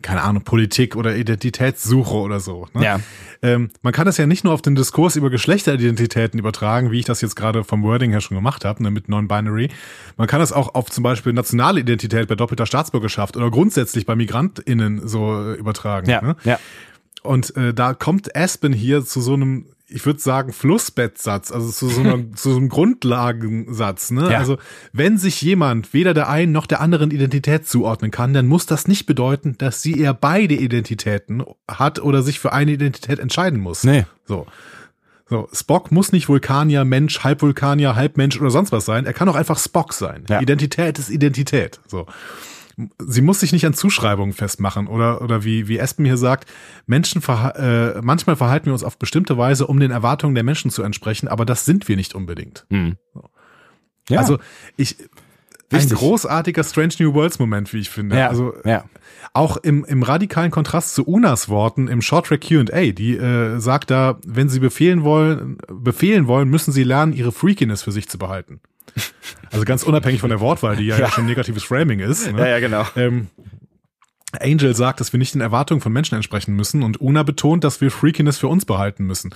keine 0.00 0.22
Ahnung, 0.22 0.44
Politik 0.44 0.94
oder 0.94 1.16
Identitätssuche 1.16 2.14
oder 2.14 2.38
so. 2.40 2.68
Ne? 2.72 2.84
Ja. 2.84 3.00
Ähm, 3.42 3.70
man 3.82 3.92
kann 3.92 4.06
das 4.06 4.16
ja 4.16 4.26
nicht 4.26 4.44
nur 4.44 4.52
auf 4.54 4.62
den 4.62 4.74
Diskurs 4.76 5.16
über 5.16 5.28
Geschlechteridentitäten 5.28 6.38
übertragen, 6.38 6.90
wie 6.92 7.00
ich 7.00 7.04
das 7.04 7.20
jetzt 7.20 7.34
gerade 7.34 7.64
vom 7.64 7.82
Wording 7.82 8.10
her 8.12 8.20
schon 8.20 8.36
gemacht 8.36 8.64
habe, 8.64 8.82
ne, 8.82 8.90
mit 8.92 9.08
Non-Binary. 9.08 9.70
Man 10.16 10.28
kann 10.28 10.38
das 10.40 10.52
auch 10.52 10.74
auf 10.74 10.90
zum 10.90 11.02
Beispiel 11.02 11.32
nationale 11.32 11.80
Identität 11.80 12.28
bei 12.28 12.36
doppelter 12.36 12.64
Staatsbürgerschaft 12.66 13.36
oder 13.36 13.50
grundsätzlich 13.50 14.06
bei 14.06 14.14
MigrantInnen 14.14 15.06
so 15.06 15.52
äh, 15.52 15.54
übertragen. 15.54 16.08
Ja, 16.08 16.22
Ne? 16.22 16.36
ja. 16.44 16.58
Und 17.28 17.54
äh, 17.58 17.74
da 17.74 17.92
kommt 17.92 18.34
Aspen 18.34 18.72
hier 18.72 19.04
zu 19.04 19.20
so 19.20 19.34
einem, 19.34 19.66
ich 19.86 20.06
würde 20.06 20.18
sagen, 20.18 20.54
Flussbettsatz, 20.54 21.52
also 21.52 21.70
zu 21.70 21.90
so, 21.90 22.00
einer, 22.00 22.32
zu 22.34 22.52
so 22.52 22.56
einem 22.56 22.70
Grundlagensatz. 22.70 24.12
Ne? 24.12 24.32
Ja. 24.32 24.38
Also 24.38 24.56
wenn 24.94 25.18
sich 25.18 25.42
jemand 25.42 25.92
weder 25.92 26.14
der 26.14 26.30
einen 26.30 26.52
noch 26.52 26.64
der 26.64 26.80
anderen 26.80 27.10
Identität 27.10 27.68
zuordnen 27.68 28.10
kann, 28.10 28.32
dann 28.32 28.46
muss 28.46 28.64
das 28.64 28.88
nicht 28.88 29.04
bedeuten, 29.04 29.56
dass 29.58 29.82
sie 29.82 30.00
eher 30.00 30.14
beide 30.14 30.54
Identitäten 30.54 31.44
hat 31.70 32.00
oder 32.00 32.22
sich 32.22 32.40
für 32.40 32.54
eine 32.54 32.72
Identität 32.72 33.18
entscheiden 33.18 33.60
muss. 33.60 33.84
Nee. 33.84 34.06
So. 34.24 34.46
So, 35.28 35.50
Spock 35.52 35.92
muss 35.92 36.12
nicht 36.12 36.30
Vulkanier, 36.30 36.86
Mensch, 36.86 37.22
Halbvulkanier, 37.22 37.94
Halbmensch 37.94 38.40
oder 38.40 38.48
sonst 38.48 38.72
was 38.72 38.86
sein. 38.86 39.04
Er 39.04 39.12
kann 39.12 39.28
auch 39.28 39.36
einfach 39.36 39.58
Spock 39.58 39.92
sein. 39.92 40.24
Ja. 40.30 40.40
Identität 40.40 40.98
ist 40.98 41.10
Identität. 41.10 41.78
So. 41.86 42.06
Sie 42.98 43.22
muss 43.22 43.40
sich 43.40 43.52
nicht 43.52 43.66
an 43.66 43.74
Zuschreibungen 43.74 44.32
festmachen 44.32 44.86
oder, 44.86 45.20
oder 45.20 45.44
wie, 45.44 45.66
wie 45.66 45.78
Espen 45.78 46.04
hier 46.04 46.16
sagt, 46.16 46.48
Menschen 46.86 47.20
verha 47.20 47.50
äh, 47.50 48.00
manchmal 48.02 48.36
verhalten 48.36 48.66
wir 48.66 48.72
uns 48.72 48.84
auf 48.84 48.98
bestimmte 48.98 49.36
Weise, 49.36 49.66
um 49.66 49.80
den 49.80 49.90
Erwartungen 49.90 50.34
der 50.34 50.44
Menschen 50.44 50.70
zu 50.70 50.82
entsprechen, 50.82 51.26
aber 51.26 51.44
das 51.44 51.64
sind 51.64 51.88
wir 51.88 51.96
nicht 51.96 52.14
unbedingt. 52.14 52.66
Hm. 52.70 52.96
Ja. 54.08 54.20
Also 54.20 54.38
ich, 54.76 54.96
ein 55.70 55.80
Wichtig. 55.80 55.98
großartiger 55.98 56.64
Strange 56.64 56.94
New 56.98 57.12
Worlds 57.12 57.38
Moment, 57.38 57.72
wie 57.74 57.78
ich 57.78 57.90
finde. 57.90 58.16
ja, 58.16 58.28
Also 58.28 58.54
ja. 58.64 58.84
auch 59.34 59.58
im, 59.58 59.84
im 59.84 60.02
radikalen 60.02 60.50
Kontrast 60.50 60.94
zu 60.94 61.04
Unas 61.04 61.50
Worten 61.50 61.88
im 61.88 62.00
Short 62.00 62.26
Track 62.26 62.48
Q&A, 62.48 62.92
die 62.92 63.16
äh, 63.16 63.58
sagt 63.58 63.90
da, 63.90 64.18
wenn 64.24 64.48
sie 64.48 64.60
befehlen 64.60 65.02
wollen, 65.04 65.58
befehlen 65.68 66.26
wollen, 66.26 66.48
müssen 66.48 66.72
sie 66.72 66.84
lernen, 66.84 67.12
ihre 67.12 67.32
Freakiness 67.32 67.82
für 67.82 67.92
sich 67.92 68.08
zu 68.08 68.18
behalten. 68.18 68.60
Also 69.50 69.64
ganz 69.64 69.82
unabhängig 69.82 70.20
von 70.20 70.30
der 70.30 70.40
Wortwahl, 70.40 70.76
die 70.76 70.84
ja, 70.86 71.10
schon 71.10 71.26
negatives 71.26 71.64
Framing 71.64 72.00
ist. 72.00 72.30
Ne? 72.30 72.38
Ja, 72.38 72.48
ja, 72.48 72.60
genau. 72.60 72.86
Ähm, 72.96 73.28
Angel 74.40 74.74
sagt, 74.74 75.00
dass 75.00 75.12
wir 75.12 75.18
nicht 75.18 75.34
den 75.34 75.40
Erwartungen 75.40 75.80
von 75.80 75.92
Menschen 75.92 76.14
entsprechen 76.16 76.54
müssen 76.54 76.82
und 76.82 77.00
Una 77.00 77.22
betont, 77.22 77.64
dass 77.64 77.80
wir 77.80 77.90
Freakiness 77.90 78.36
für 78.38 78.48
uns 78.48 78.66
behalten 78.66 79.04
müssen. 79.04 79.30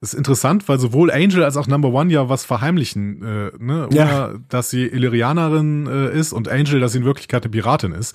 Das 0.00 0.12
ist 0.12 0.18
interessant, 0.18 0.68
weil 0.68 0.78
sowohl 0.78 1.10
Angel 1.10 1.44
als 1.44 1.56
auch 1.56 1.66
Number 1.66 1.88
One 1.88 2.12
ja 2.12 2.28
was 2.28 2.44
verheimlichen. 2.44 3.22
Äh, 3.22 3.52
ne? 3.58 3.88
Una, 3.88 3.94
Ja. 3.94 4.34
dass 4.50 4.68
sie 4.68 4.86
Illyrianerin 4.86 5.86
äh, 5.86 6.18
ist 6.18 6.34
und 6.34 6.48
Angel, 6.48 6.78
dass 6.80 6.92
sie 6.92 6.98
in 6.98 7.04
Wirklichkeit 7.06 7.42
eine 7.44 7.50
Piratin 7.50 7.92
ist. 7.92 8.14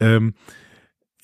Ähm, 0.00 0.32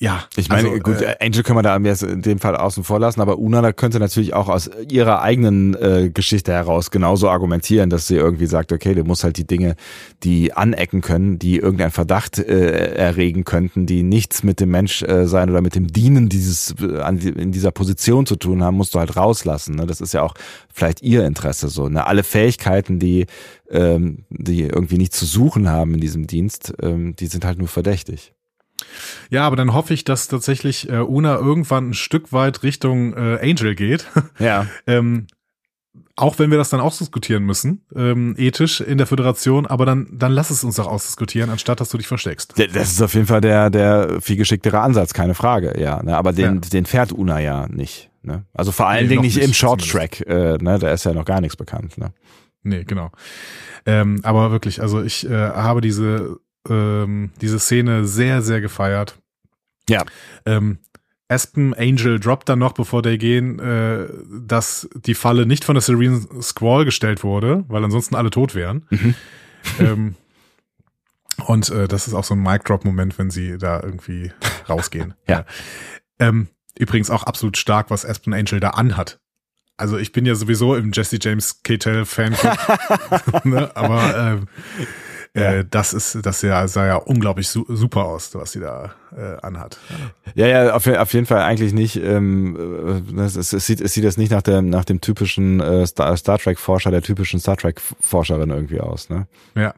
ja, 0.05 0.25
Ich 0.37 0.51
meine, 0.51 0.69
also, 0.69 0.81
gut, 0.81 1.01
äh, 1.01 1.17
Angel 1.19 1.43
können 1.43 1.57
wir 1.57 1.63
da 1.63 1.79
jetzt 1.79 2.03
in 2.03 2.21
dem 2.21 2.39
Fall 2.39 2.57
außen 2.57 2.85
vor 2.85 3.01
lassen, 3.01 3.23
aber 3.23 3.39
Una 3.39 3.63
da 3.63 3.73
könnte 3.73 3.99
natürlich 3.99 4.35
auch 4.35 4.51
aus 4.51 4.69
ihrer 4.91 5.23
eigenen 5.23 5.75
äh, 5.75 6.11
Geschichte 6.13 6.53
heraus 6.53 6.91
genauso 6.91 7.31
argumentieren, 7.31 7.89
dass 7.89 8.07
sie 8.07 8.17
irgendwie 8.17 8.45
sagt, 8.45 8.71
okay, 8.71 8.95
du 8.95 9.03
musst 9.05 9.25
halt 9.25 9.39
die 9.39 9.47
Dinge, 9.47 9.77
die 10.23 10.53
anecken 10.53 11.01
können, 11.01 11.39
die 11.39 11.57
irgendeinen 11.57 11.91
Verdacht 11.91 12.39
äh, 12.39 12.95
erregen 12.95 13.45
könnten, 13.45 13.87
die 13.87 14.03
nichts 14.03 14.43
mit 14.43 14.61
dem 14.61 14.73
Mensch 14.73 15.01
äh, 15.01 15.27
sein 15.27 15.49
oder 15.49 15.63
mit 15.63 15.75
dem 15.75 15.87
Dienen 15.87 16.29
dieses 16.29 16.75
äh, 16.83 17.01
an, 17.01 17.17
in 17.17 17.51
dieser 17.51 17.71
Position 17.71 18.27
zu 18.27 18.37
tun 18.37 18.63
haben, 18.63 18.77
musst 18.77 18.95
du 18.95 18.99
halt 18.99 19.17
rauslassen. 19.17 19.75
Ne? 19.75 19.87
Das 19.87 20.03
ist 20.03 20.13
ja 20.13 20.23
auch 20.23 20.35
vielleicht 20.71 21.01
ihr 21.01 21.25
Interesse 21.25 21.69
so. 21.69 21.89
Ne? 21.89 22.07
Alle 22.07 22.25
Fähigkeiten, 22.25 22.99
die 22.99 23.25
ähm, 23.71 24.27
die 24.29 24.65
irgendwie 24.65 24.99
nicht 24.99 25.15
zu 25.15 25.25
suchen 25.25 25.71
haben 25.71 25.95
in 25.95 26.01
diesem 26.01 26.27
Dienst, 26.27 26.75
ähm, 26.83 27.17
die 27.17 27.27
sind 27.27 27.47
halt 27.47 27.57
nur 27.57 27.69
verdächtig. 27.69 28.34
Ja, 29.31 29.47
aber 29.47 29.57
dann 29.57 29.73
hoffe 29.73 29.95
ich, 29.95 30.05
dass 30.05 30.29
tatsächlich 30.29 30.89
äh, 30.89 30.99
Una 30.99 31.37
irgendwann 31.37 31.91
ein 31.91 31.95
Stück 31.95 32.33
weit 32.33 32.63
Richtung 32.63 33.15
äh, 33.15 33.39
Angel 33.41 33.75
geht. 33.75 34.07
Ja. 34.39 34.67
ähm, 34.87 35.27
auch 36.17 36.39
wenn 36.39 36.51
wir 36.51 36.59
das 36.59 36.71
dann 36.71 36.81
ausdiskutieren 36.81 37.45
müssen, 37.45 37.85
ähm, 37.95 38.35
ethisch 38.39 38.81
in 38.81 38.99
der 38.99 39.07
Föderation, 39.07 39.67
aber 39.67 39.85
dann, 39.85 40.09
dann 40.13 40.33
lass 40.33 40.51
es 40.51 40.63
uns 40.63 40.77
doch 40.77 40.87
ausdiskutieren, 40.87 41.51
anstatt 41.51 41.81
dass 41.81 41.89
du 41.89 41.99
dich 41.99 42.07
versteckst. 42.07 42.55
Das 42.57 42.93
ist 42.93 43.03
auf 43.03 43.15
jeden 43.15 43.27
Fall 43.27 43.41
der, 43.41 43.71
der 43.71 44.21
viel 44.21 44.37
geschicktere 44.37 44.81
Ansatz, 44.81 45.13
keine 45.13 45.35
Frage, 45.35 45.81
ja. 45.81 46.03
Ne? 46.03 46.17
Aber 46.17 46.33
den, 46.33 46.55
ja. 46.55 46.61
den 46.61 46.87
fährt 46.87 47.13
Una 47.13 47.41
ja 47.41 47.67
nicht. 47.69 48.11
Ne? 48.23 48.45
Also 48.55 48.71
vor 48.71 48.89
allen 48.89 49.05
nee, 49.05 49.11
Dingen 49.11 49.23
nicht, 49.23 49.37
nicht, 49.37 49.45
im 49.45 49.53
Short 49.53 49.89
Track, 49.89 50.21
äh, 50.27 50.57
ne? 50.59 50.79
da 50.79 50.93
ist 50.93 51.05
ja 51.05 51.13
noch 51.13 51.25
gar 51.25 51.41
nichts 51.41 51.57
bekannt. 51.57 51.99
Ne? 51.99 52.13
Nee, 52.63 52.85
genau. 52.85 53.11
Ähm, 53.85 54.21
aber 54.23 54.51
wirklich, 54.51 54.81
also 54.81 55.03
ich 55.03 55.29
äh, 55.29 55.35
habe 55.35 55.81
diese, 55.81 56.39
ähm, 56.69 57.31
diese 57.41 57.59
Szene 57.59 58.05
sehr, 58.05 58.43
sehr 58.43 58.61
gefeiert. 58.61 59.19
Ja. 59.89 60.05
Ähm, 60.47 60.79
Aspen 61.29 61.75
Angel 61.75 62.21
droppt 62.21 62.49
dann 62.49 62.59
noch, 62.59 62.73
bevor 62.73 63.03
die 63.03 63.19
gehen, 63.19 63.59
äh, 63.59 64.07
dass 64.41 64.89
die 64.95 65.15
Falle 65.15 65.47
nicht 65.47 65.65
von 65.65 65.75
der 65.75 65.83
Serene 65.83 66.21
Squall 66.43 66.85
gestellt 66.85 67.25
wurde, 67.25 67.65
weil 67.69 67.83
ansonsten 67.83 68.15
alle 68.15 68.31
tot 68.31 68.55
wären. 68.55 68.87
Mhm. 68.91 69.15
ähm, 69.79 70.15
und 71.47 71.69
äh, 71.71 71.89
das 71.89 72.07
ist 72.07 72.15
auch 72.15 72.25
so 72.25 72.35
ein 72.35 72.43
Mic-Drop-Moment, 72.43 73.19
wenn 73.19 73.31
sie 73.31 73.59
da 73.59 73.81
irgendwie 73.83 74.33
rausgehen. 74.69 75.15
ja. 75.29 75.45
Ähm, 76.19 76.49
übrigens 76.79 77.11
auch 77.11 77.25
absolut 77.25 77.57
stark, 77.57 77.91
was 77.91 78.07
Aspen 78.07 78.35
Angel 78.35 78.61
da 78.61 78.71
anhat. 78.71 79.19
Also 79.77 79.99
ich 79.99 80.13
bin 80.13 80.25
ja 80.25 80.37
sowieso 80.37 80.77
im 80.77 80.93
Jesse 80.93 81.19
James 81.21 81.63
Cattell 81.65 82.05
Fan, 82.05 82.37
ne? 83.45 83.75
aber 83.75 84.17
ähm, 84.17 84.49
ja. 85.35 85.53
Äh, 85.53 85.65
das 85.69 85.93
ist, 85.93 86.19
das 86.23 86.43
ja, 86.43 86.67
sah 86.69 86.87
ja 86.87 86.97
unglaublich 86.97 87.49
su 87.49 87.65
super 87.69 88.05
aus, 88.05 88.35
was 88.35 88.53
sie 88.53 88.61
da 88.61 88.95
äh, 89.17 89.37
anhat. 89.43 89.79
Ja, 90.35 90.47
ja, 90.47 90.75
auf, 90.75 90.87
auf 90.87 91.13
jeden 91.13 91.27
Fall 91.27 91.43
eigentlich 91.43 91.73
nicht. 91.73 91.97
Ähm, 91.97 93.03
äh, 93.17 93.21
es, 93.21 93.37
es, 93.37 93.67
sieht, 93.67 93.81
es 93.81 93.95
sieht 93.95 94.05
jetzt 94.05 94.19
nicht 94.19 94.31
nach 94.31 94.43
dem, 94.43 94.71
nach 94.71 94.85
dem 94.85 95.01
typischen 95.01 95.61
äh, 95.61 95.87
Star, 95.87 96.17
Star 96.17 96.39
Trek 96.39 96.59
Forscher, 96.59 96.93
der 96.93 97.03
typischen 97.03 97.41
Star 97.41 97.57
Trek 97.57 97.81
Forscherin 97.81 98.51
irgendwie 98.51 98.81
aus, 98.81 99.11
ne? 99.11 99.27
Ja. 99.57 99.75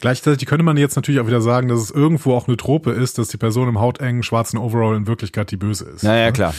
Gleichzeitig 0.00 0.46
könnte 0.46 0.64
man 0.64 0.76
jetzt 0.76 0.96
natürlich 0.96 1.20
auch 1.20 1.26
wieder 1.26 1.40
sagen, 1.40 1.68
dass 1.68 1.80
es 1.80 1.90
irgendwo 1.90 2.34
auch 2.34 2.46
eine 2.46 2.56
Trope 2.56 2.92
ist, 2.92 3.18
dass 3.18 3.28
die 3.28 3.36
Person 3.36 3.68
im 3.68 3.80
hautengen 3.80 4.22
schwarzen 4.22 4.58
Overall 4.58 4.96
in 4.96 5.06
Wirklichkeit 5.06 5.50
die 5.50 5.56
Böse 5.56 5.84
ist. 5.86 6.02
Ja, 6.02 6.16
ja, 6.16 6.26
ne? 6.26 6.32
klar. 6.32 6.54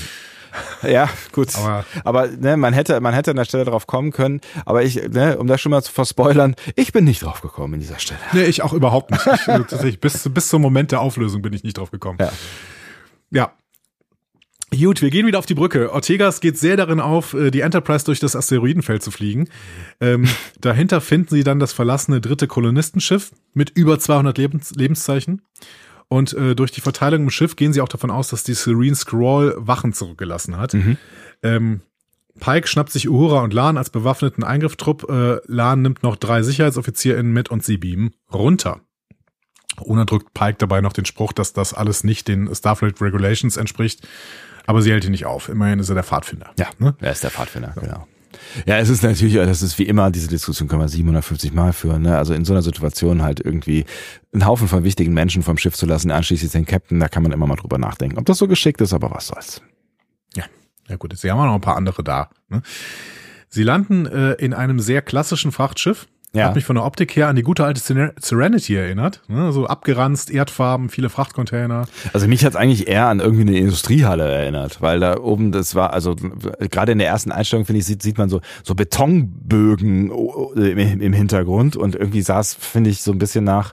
Ja, 0.88 1.10
gut. 1.32 1.56
Aber, 1.56 1.86
aber 2.04 2.28
ne, 2.28 2.58
man 2.58 2.74
hätte, 2.74 3.00
man 3.02 3.14
hätte 3.14 3.32
an 3.32 3.38
der 3.38 3.46
Stelle 3.46 3.66
drauf 3.66 3.88
kommen 3.88 4.12
können. 4.12 4.42
Aber 4.66 4.84
ich, 4.84 4.96
ne, 4.96 5.38
um 5.38 5.48
das 5.48 5.62
schon 5.62 5.72
mal 5.72 5.82
zu 5.82 5.92
verspoilern, 5.92 6.56
ich 6.76 6.92
bin 6.92 7.04
nicht 7.04 7.24
drauf 7.24 7.42
gekommen 7.42 7.76
in 7.76 7.80
dieser 7.80 8.00
Stelle. 8.00 8.20
Nee, 8.34 8.46
ich 8.46 8.62
auch 8.62 8.74
überhaupt 8.74 9.12
nicht. 9.12 9.26
Ich, 9.26 9.48
äh, 9.48 9.58
tatsächlich, 9.60 10.00
bis, 10.00 10.30
bis 10.30 10.48
zum 10.50 10.62
Moment 10.62 10.92
der 10.92 11.02
Auflösung 11.02 11.42
bin 11.42 11.54
ich 11.54 11.64
nicht 11.64 11.78
drauf 11.78 11.92
gekommen. 11.92 12.18
Ja. 12.20 12.32
ja. 13.32 13.52
Gut, 14.70 15.02
wir 15.02 15.10
gehen 15.10 15.26
wieder 15.26 15.40
auf 15.40 15.46
die 15.46 15.54
Brücke. 15.54 15.94
Ortegas 15.94 16.42
geht 16.42 16.58
sehr 16.58 16.76
darin 16.76 17.00
auf, 17.00 17.34
äh, 17.34 17.52
die 17.52 17.62
Enterprise 17.62 18.04
durch 18.04 18.20
das 18.20 18.36
Asteroidenfeld 18.36 19.02
zu 19.02 19.12
fliegen. 19.12 19.48
Ähm, 20.02 20.28
dahinter 20.62 21.00
finden 21.00 21.30
sie 21.30 21.44
dann 21.44 21.60
das 21.60 21.72
verlassene 21.72 22.20
dritte 22.20 22.48
Kolonistenschiff 22.48 23.32
mit 23.54 23.70
über 23.72 23.98
200 23.98 24.38
Lebens 24.38 24.72
Lebenszeichen. 24.76 25.42
Und 26.10 26.34
äh, 26.34 26.56
durch 26.56 26.72
die 26.72 26.82
Verteilung 26.82 27.24
im 27.24 27.30
Schiff 27.30 27.56
gehen 27.56 27.74
sie 27.74 27.82
auch 27.82 27.90
davon 27.90 28.12
aus, 28.12 28.30
dass 28.30 28.44
die 28.44 28.54
Serene 28.54 28.96
Scroll 28.96 29.56
Wachen 29.58 29.94
zurückgelassen 29.94 30.58
hat. 30.58 30.74
Mhm. 30.74 30.98
Ähm, 31.44 31.82
Pike 32.40 32.68
schnappt 32.68 32.92
sich 32.92 33.10
Uhura 33.10 33.42
und 33.42 33.54
Lan 33.54 33.78
als 33.78 33.90
bewaffneten 33.90 34.44
Eingriffstrupp. 34.44 35.10
Äh, 35.10 35.40
Lan 35.48 35.82
nimmt 35.82 36.04
noch 36.04 36.16
drei 36.16 36.44
SicherheitsoffizierInnen 36.44 37.34
mit 37.34 37.50
und 37.50 37.64
sie 37.64 37.78
beamen 37.78 38.14
runter. 38.32 38.82
Una 39.80 40.06
drückt 40.06 40.34
Pike 40.34 40.58
dabei 40.58 40.82
noch 40.82 40.94
den 40.94 41.06
Spruch, 41.06 41.34
dass 41.34 41.54
das 41.54 41.74
alles 41.74 42.04
nicht 42.04 42.28
den 42.28 42.54
Starfleet 42.54 43.02
Regulations 43.02 43.58
entspricht. 43.58 44.08
Aber 44.66 44.82
sie 44.82 44.92
hält 44.92 45.06
ihn 45.06 45.12
nicht 45.12 45.26
auf. 45.26 45.50
Immerhin 45.50 45.80
ist 45.80 45.90
er 45.90 45.96
der 45.96 46.04
Pfadfinder. 46.04 46.52
Ja, 46.58 46.68
ne? 46.80 46.96
er 47.00 47.12
ist 47.12 47.24
der 47.24 47.32
Pfadfinder, 47.32 47.74
so. 47.76 47.82
genau. 47.82 48.08
Ja, 48.65 48.77
es 48.77 48.89
ist 48.89 49.03
natürlich, 49.03 49.35
das 49.35 49.61
ist 49.61 49.77
wie 49.80 49.84
immer, 49.84 50.11
diese 50.11 50.27
Diskussion 50.27 50.68
können 50.68 50.81
wir 50.81 50.88
750 50.88 51.53
Mal 51.53 51.73
führen. 51.73 52.03
Ne? 52.03 52.18
Also 52.18 52.34
in 52.34 52.45
so 52.45 52.53
einer 52.53 52.61
Situation 52.61 53.22
halt 53.23 53.39
irgendwie 53.39 53.85
einen 54.34 54.45
Haufen 54.45 54.68
von 54.68 54.84
wichtigen 54.84 55.14
Menschen 55.14 55.43
vom 55.43 55.57
Schiff 55.57 55.76
zu 55.76 55.85
lassen, 55.85 56.11
anschließend 56.11 56.53
den 56.53 56.65
Captain, 56.65 56.99
da 56.99 57.07
kann 57.07 57.23
man 57.23 57.31
immer 57.31 57.47
mal 57.47 57.55
drüber 57.55 57.77
nachdenken. 57.77 58.18
Ob 58.18 58.26
das 58.26 58.38
so 58.38 58.47
geschickt 58.47 58.81
ist, 58.81 58.93
aber 58.93 59.11
was 59.11 59.27
soll's. 59.27 59.61
Ja, 60.35 60.45
ja 60.88 60.95
gut, 60.95 61.14
jetzt 61.14 61.23
haben 61.23 61.38
wir 61.38 61.45
noch 61.45 61.55
ein 61.55 61.61
paar 61.61 61.77
andere 61.77 62.03
da. 62.03 62.30
Ne? 62.49 62.61
Sie 63.49 63.64
landen 63.64 64.05
äh, 64.05 64.34
in 64.34 64.53
einem 64.53 64.80
sehr 64.80 65.01
klassischen 65.01 65.51
Frachtschiff 65.51 66.07
ja. 66.34 66.48
Hat 66.48 66.56
mich 66.56 66.66
von 66.66 66.76
der 66.76 66.86
Optik 66.86 67.16
her 67.16 67.30
an 67.30 67.36
die 67.36 67.41
gute 67.41 67.64
alte 67.64 67.80
Serenity 67.80 68.76
erinnert. 68.76 69.22
Ne? 69.28 69.52
So 69.54 69.66
abgeranzt, 69.66 70.30
Erdfarben, 70.30 70.90
viele 70.90 71.10
Frachtcontainer. 71.10 71.88
Also 72.14 72.28
mich 72.28 72.44
hat 72.44 72.52
es 72.52 72.56
eigentlich 72.56 72.88
eher 72.88 73.08
an 73.08 73.20
irgendwie 73.20 73.41
eine 73.41 73.58
Industriehalle 73.58 74.28
erinnert, 74.28 74.82
weil 74.82 74.99
da 74.99 75.18
oben 75.18 75.52
das 75.52 75.74
war, 75.74 75.94
also 75.94 76.16
gerade 76.60 76.91
in 76.91 76.99
der 76.99 77.08
ersten 77.08 77.32
Einstellung, 77.32 77.66
finde 77.66 77.80
ich, 77.80 77.86
sieht, 77.86 78.04
sieht 78.04 78.18
man 78.18 78.30
so, 78.30 78.41
so 78.64 78.76
Betonbögen 78.76 80.12
im, 80.56 81.02
im 81.02 81.14
Hintergrund 81.14 81.76
und 81.76 81.95
irgendwie 81.95 82.22
sah 82.22 82.40
es, 82.40 82.54
finde 82.54 82.90
ich, 82.90 83.02
so 83.02 83.12
ein 83.12 83.20
bisschen 83.20 83.45
nach, 83.45 83.72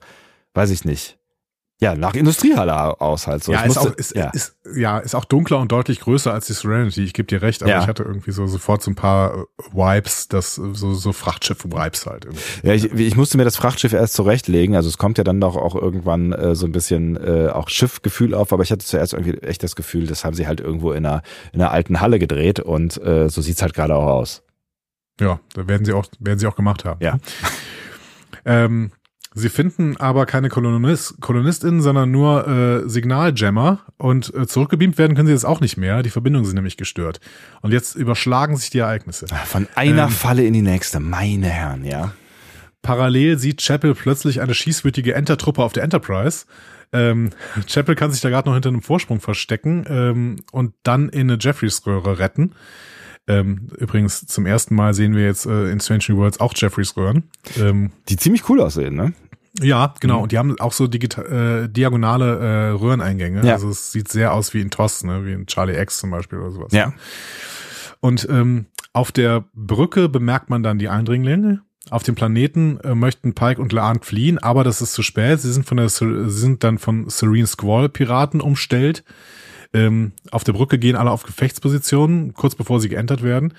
weiß 0.55 0.71
ich 0.71 0.85
nicht, 0.85 1.19
ja, 1.81 1.97
nach 1.97 2.15
Industriehalle 2.15 3.01
aus 3.01 3.27
halt 3.27 3.43
so. 3.43 3.53
Ja, 3.53 3.63
ist, 3.63 3.75
musste, 3.75 3.91
auch, 3.91 3.95
ist, 3.97 4.15
ja. 4.15 4.31
Ist, 4.31 4.57
ja, 4.77 4.99
ist 4.99 5.15
auch 5.15 5.25
dunkler 5.25 5.59
und 5.59 5.73
deutlich 5.73 6.01
größer 6.01 6.33
als 6.33 6.47
die 6.47 6.53
Serenity. 6.53 7.03
Ich 7.03 7.13
gebe 7.13 7.27
dir 7.27 7.43
recht, 7.43 7.63
aber 7.63 7.73
ja. 7.73 7.81
ich 7.81 7.89
hatte 7.89 8.05
irgendwie 8.05 8.31
so 8.31 8.47
sofort 8.47 8.83
so 8.83 8.93
ein 8.93 8.95
paar 8.95 9.35
äh, 9.35 9.45
Vibes, 9.73 10.29
das 10.29 10.55
so, 10.55 10.95
so 10.95 11.13
Frachtschiff-Vibes 11.13 12.07
halt. 12.07 12.27
Irgendwie. 12.27 12.43
Ja, 12.63 12.75
ich, 12.75 12.85
ich 12.93 13.17
musste 13.17 13.37
mir 13.39 13.45
das 13.45 13.57
Frachtschiff 13.57 13.93
erst 13.93 14.15
zurechtlegen. 14.15 14.77
Also 14.77 14.89
es 14.89 14.99
kommt 14.99 15.19
ja 15.19 15.25
dann 15.25 15.41
doch 15.41 15.57
auch 15.57 15.75
irgendwann 15.75 16.33
äh, 16.33 16.55
so 16.55 16.65
ein 16.65 16.73
bisschen 16.73 17.17
äh, 17.17 17.49
auch 17.49 17.69
Schiffgefühl 17.69 18.35
auf, 18.35 18.53
aber 18.53 18.63
ich 18.63 18.71
hatte 18.71 18.87
zuerst 18.87 19.13
irgendwie 19.13 19.37
echt 19.39 19.63
das 19.65 19.75
Gefühl, 19.75 20.07
das 20.07 20.25
haben 20.25 20.35
sie 20.35 20.47
halt 20.47 20.61
irgendwo 20.61 20.93
in 20.93 21.05
einer, 21.05 21.23
in 21.53 21.61
einer 21.61 21.73
alten 21.73 22.01
Halle 22.01 22.21
gedreht 22.21 22.61
und 22.61 23.03
äh, 23.03 23.29
so 23.29 23.43
sieht's 23.43 23.63
halt 23.63 23.75
gerade 23.75 23.97
auch 23.97 24.07
aus. 24.07 24.43
Ja, 25.21 25.41
da 25.55 25.67
werden 25.67 25.85
sie 25.85 25.93
auch, 25.93 26.07
werden 26.21 26.39
sie 26.39 26.47
auch 26.47 26.57
gemacht 26.57 26.85
haben. 26.85 27.03
Ja. 27.03 27.19
ähm, 28.45 28.93
Sie 29.37 29.49
finden 29.49 29.97
aber 29.97 30.27
keine 30.27 30.49
Kolonist, 30.49 31.21
KolonistInnen, 31.21 31.83
sondern 31.83 32.13
nur 32.13 32.47
äh, 32.47 32.89
Signaljammer 32.89 33.81
und 33.99 34.33
äh, 34.33 34.47
zurückgebeamt 34.47 34.97
werden 34.97 35.17
können 35.17 35.27
sie 35.27 35.33
jetzt 35.33 35.45
auch 35.45 35.61
nicht 35.61 35.77
mehr. 35.77 36.05
Die 36.05 36.11
Verbindungen 36.11 36.47
sind 36.47 36.55
nämlich 36.55 36.77
gestört. 36.77 37.19
Und 37.61 37.73
jetzt 37.73 37.97
überschlagen 37.97 38.57
sich 38.57 38.71
die 38.71 38.79
Ereignisse. 38.79 39.27
Von 39.47 39.67
einer 39.75 40.05
ähm, 40.05 40.11
Falle 40.11 40.45
in 40.45 40.53
die 40.53 40.63
nächste, 40.63 41.01
meine 41.01 41.49
Herren, 41.49 41.85
ja. 41.85 42.13
Parallel 42.83 43.39
sieht 43.39 43.61
Chapel 43.61 43.97
plötzlich 43.97 44.41
eine 44.41 44.55
schießwütige 44.55 45.15
Entertruppe 45.15 45.65
auf 45.65 45.73
der 45.73 45.83
Enterprise. 45.83 46.47
Ähm, 46.93 47.31
Chapel 47.67 47.97
kann 47.97 48.13
sich 48.13 48.21
da 48.21 48.31
gerade 48.31 48.49
noch 48.49 48.55
hinter 48.55 48.69
einem 48.69 48.83
Vorsprung 48.83 49.21
verstecken 49.21 49.85
ähm, 49.89 50.37
und 50.53 50.75
dann 50.85 51.09
in 51.09 51.29
eine 51.29 51.39
Jeffreys-Röhre 51.41 52.21
retten. 52.21 52.55
Ähm, 53.27 53.69
übrigens, 53.79 54.27
zum 54.27 54.45
ersten 54.45 54.75
Mal 54.75 54.93
sehen 54.93 55.15
wir 55.15 55.25
jetzt 55.25 55.47
äh, 55.47 55.71
in 55.71 55.81
Strange 55.81 56.05
New 56.09 56.19
Worlds 56.19 56.41
auch 56.41 56.53
Jeffreys 56.55 56.97
Röhren. 56.97 57.25
Ähm, 57.59 57.91
die 58.09 58.17
ziemlich 58.17 58.49
cool 58.51 58.61
aussehen, 58.61 58.95
ne? 58.95 59.15
Ja, 59.61 59.95
genau. 60.01 60.17
Mhm. 60.17 60.23
Und 60.23 60.33
die 60.33 60.39
haben 60.39 60.59
auch 60.61 60.73
so 60.73 60.87
digital, 60.87 61.65
äh, 61.65 61.69
diagonale 61.69 62.39
äh, 62.39 62.69
Röhreneingänge. 62.71 63.47
Ja. 63.47 63.55
Also 63.55 63.69
es 63.69 63.93
sieht 63.93 64.09
sehr 64.09 64.33
aus 64.33 64.53
wie 64.55 64.61
in 64.61 64.71
TOS, 64.71 65.05
ne? 65.05 65.25
wie 65.25 65.33
in 65.33 65.47
Charlie 65.47 65.79
X 65.79 65.99
zum 65.99 66.11
Beispiel 66.11 66.39
oder 66.39 66.51
sowas. 66.51 66.73
Ja. 66.73 66.93
Und 68.01 68.29
ähm, 68.31 68.67
auf 68.93 69.13
der 69.13 69.45
Brücke 69.55 70.09
bemerkt 70.09 70.51
man 70.51 70.63
dann 70.63 70.79
die 70.79 70.89
Eindringlinge. 70.89 71.63
Auf 71.91 72.03
dem 72.03 72.15
Planeten 72.15 72.81
äh, 72.81 72.95
möchten 72.95 73.35
Pike 73.35 73.61
und 73.61 73.73
Laan 73.73 74.01
fliehen, 74.01 74.39
aber 74.39 74.65
das 74.65 74.81
ist 74.81 74.95
zu 74.95 75.03
spät. 75.03 75.41
Sie 75.41 75.53
sind 75.53 75.67
von 75.67 75.77
der 75.77 75.89
sie 75.89 76.31
sind 76.31 76.65
dann 76.65 76.79
von 76.79 77.09
Serene 77.09 77.47
Squall 77.47 77.89
Piraten 77.89 78.41
umstellt. 78.41 79.05
Ähm, 79.75 80.13
auf 80.31 80.45
der 80.45 80.53
Brücke 80.53 80.79
gehen 80.79 80.97
alle 80.97 81.11
auf 81.11 81.25
Gefechtspositionen, 81.25 82.33
kurz 82.33 82.55
bevor 82.55 82.81
sie 82.81 82.89
geentert 82.89 83.23
werden. 83.23 83.53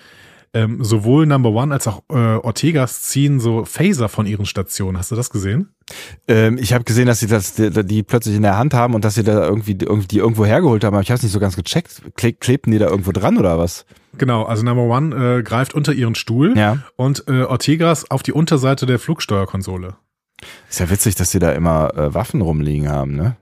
Ähm, 0.55 0.81
sowohl 0.81 1.25
Number 1.25 1.49
One 1.49 1.73
als 1.73 1.85
auch 1.85 2.01
äh, 2.09 2.15
Ortegas 2.15 3.01
ziehen 3.01 3.41
so 3.41 3.65
Phaser 3.65 4.07
von 4.07 4.25
ihren 4.25 4.45
Stationen. 4.45 4.97
Hast 4.97 5.11
du 5.11 5.15
das 5.15 5.29
gesehen? 5.29 5.75
Ähm, 6.29 6.57
ich 6.57 6.71
habe 6.71 6.85
gesehen, 6.85 7.07
dass 7.07 7.19
sie 7.19 7.27
das, 7.27 7.55
die, 7.55 7.69
die, 7.85 8.03
plötzlich 8.03 8.37
in 8.37 8.41
der 8.41 8.57
Hand 8.57 8.73
haben 8.73 8.93
und 8.93 9.03
dass 9.03 9.15
sie 9.15 9.23
da 9.23 9.43
irgendwie, 9.43 9.77
irgendwie 9.81 10.07
die 10.07 10.17
irgendwo 10.19 10.45
hergeholt 10.45 10.85
haben, 10.85 10.93
aber 10.93 11.01
ich 11.01 11.11
habe 11.11 11.17
es 11.17 11.23
nicht 11.23 11.33
so 11.33 11.41
ganz 11.41 11.57
gecheckt. 11.57 12.01
Kle 12.15 12.31
klebten 12.31 12.71
die 12.71 12.79
da 12.79 12.87
irgendwo 12.87 13.11
dran 13.11 13.37
oder 13.37 13.59
was? 13.59 13.85
Genau, 14.17 14.43
also 14.43 14.63
Number 14.63 14.83
One 14.83 15.39
äh, 15.39 15.43
greift 15.43 15.73
unter 15.73 15.91
ihren 15.91 16.15
Stuhl 16.15 16.57
ja. 16.57 16.77
und 16.95 17.25
äh, 17.27 17.43
Ortegas 17.43 18.09
auf 18.09 18.23
die 18.23 18.31
Unterseite 18.31 18.85
der 18.85 18.97
Flugsteuerkonsole. 18.97 19.95
Ist 20.69 20.79
ja 20.79 20.89
witzig, 20.89 21.15
dass 21.15 21.31
sie 21.31 21.39
da 21.39 21.51
immer 21.51 21.93
äh, 21.97 22.13
Waffen 22.13 22.39
rumliegen 22.39 22.89
haben, 22.89 23.15
ne? 23.15 23.35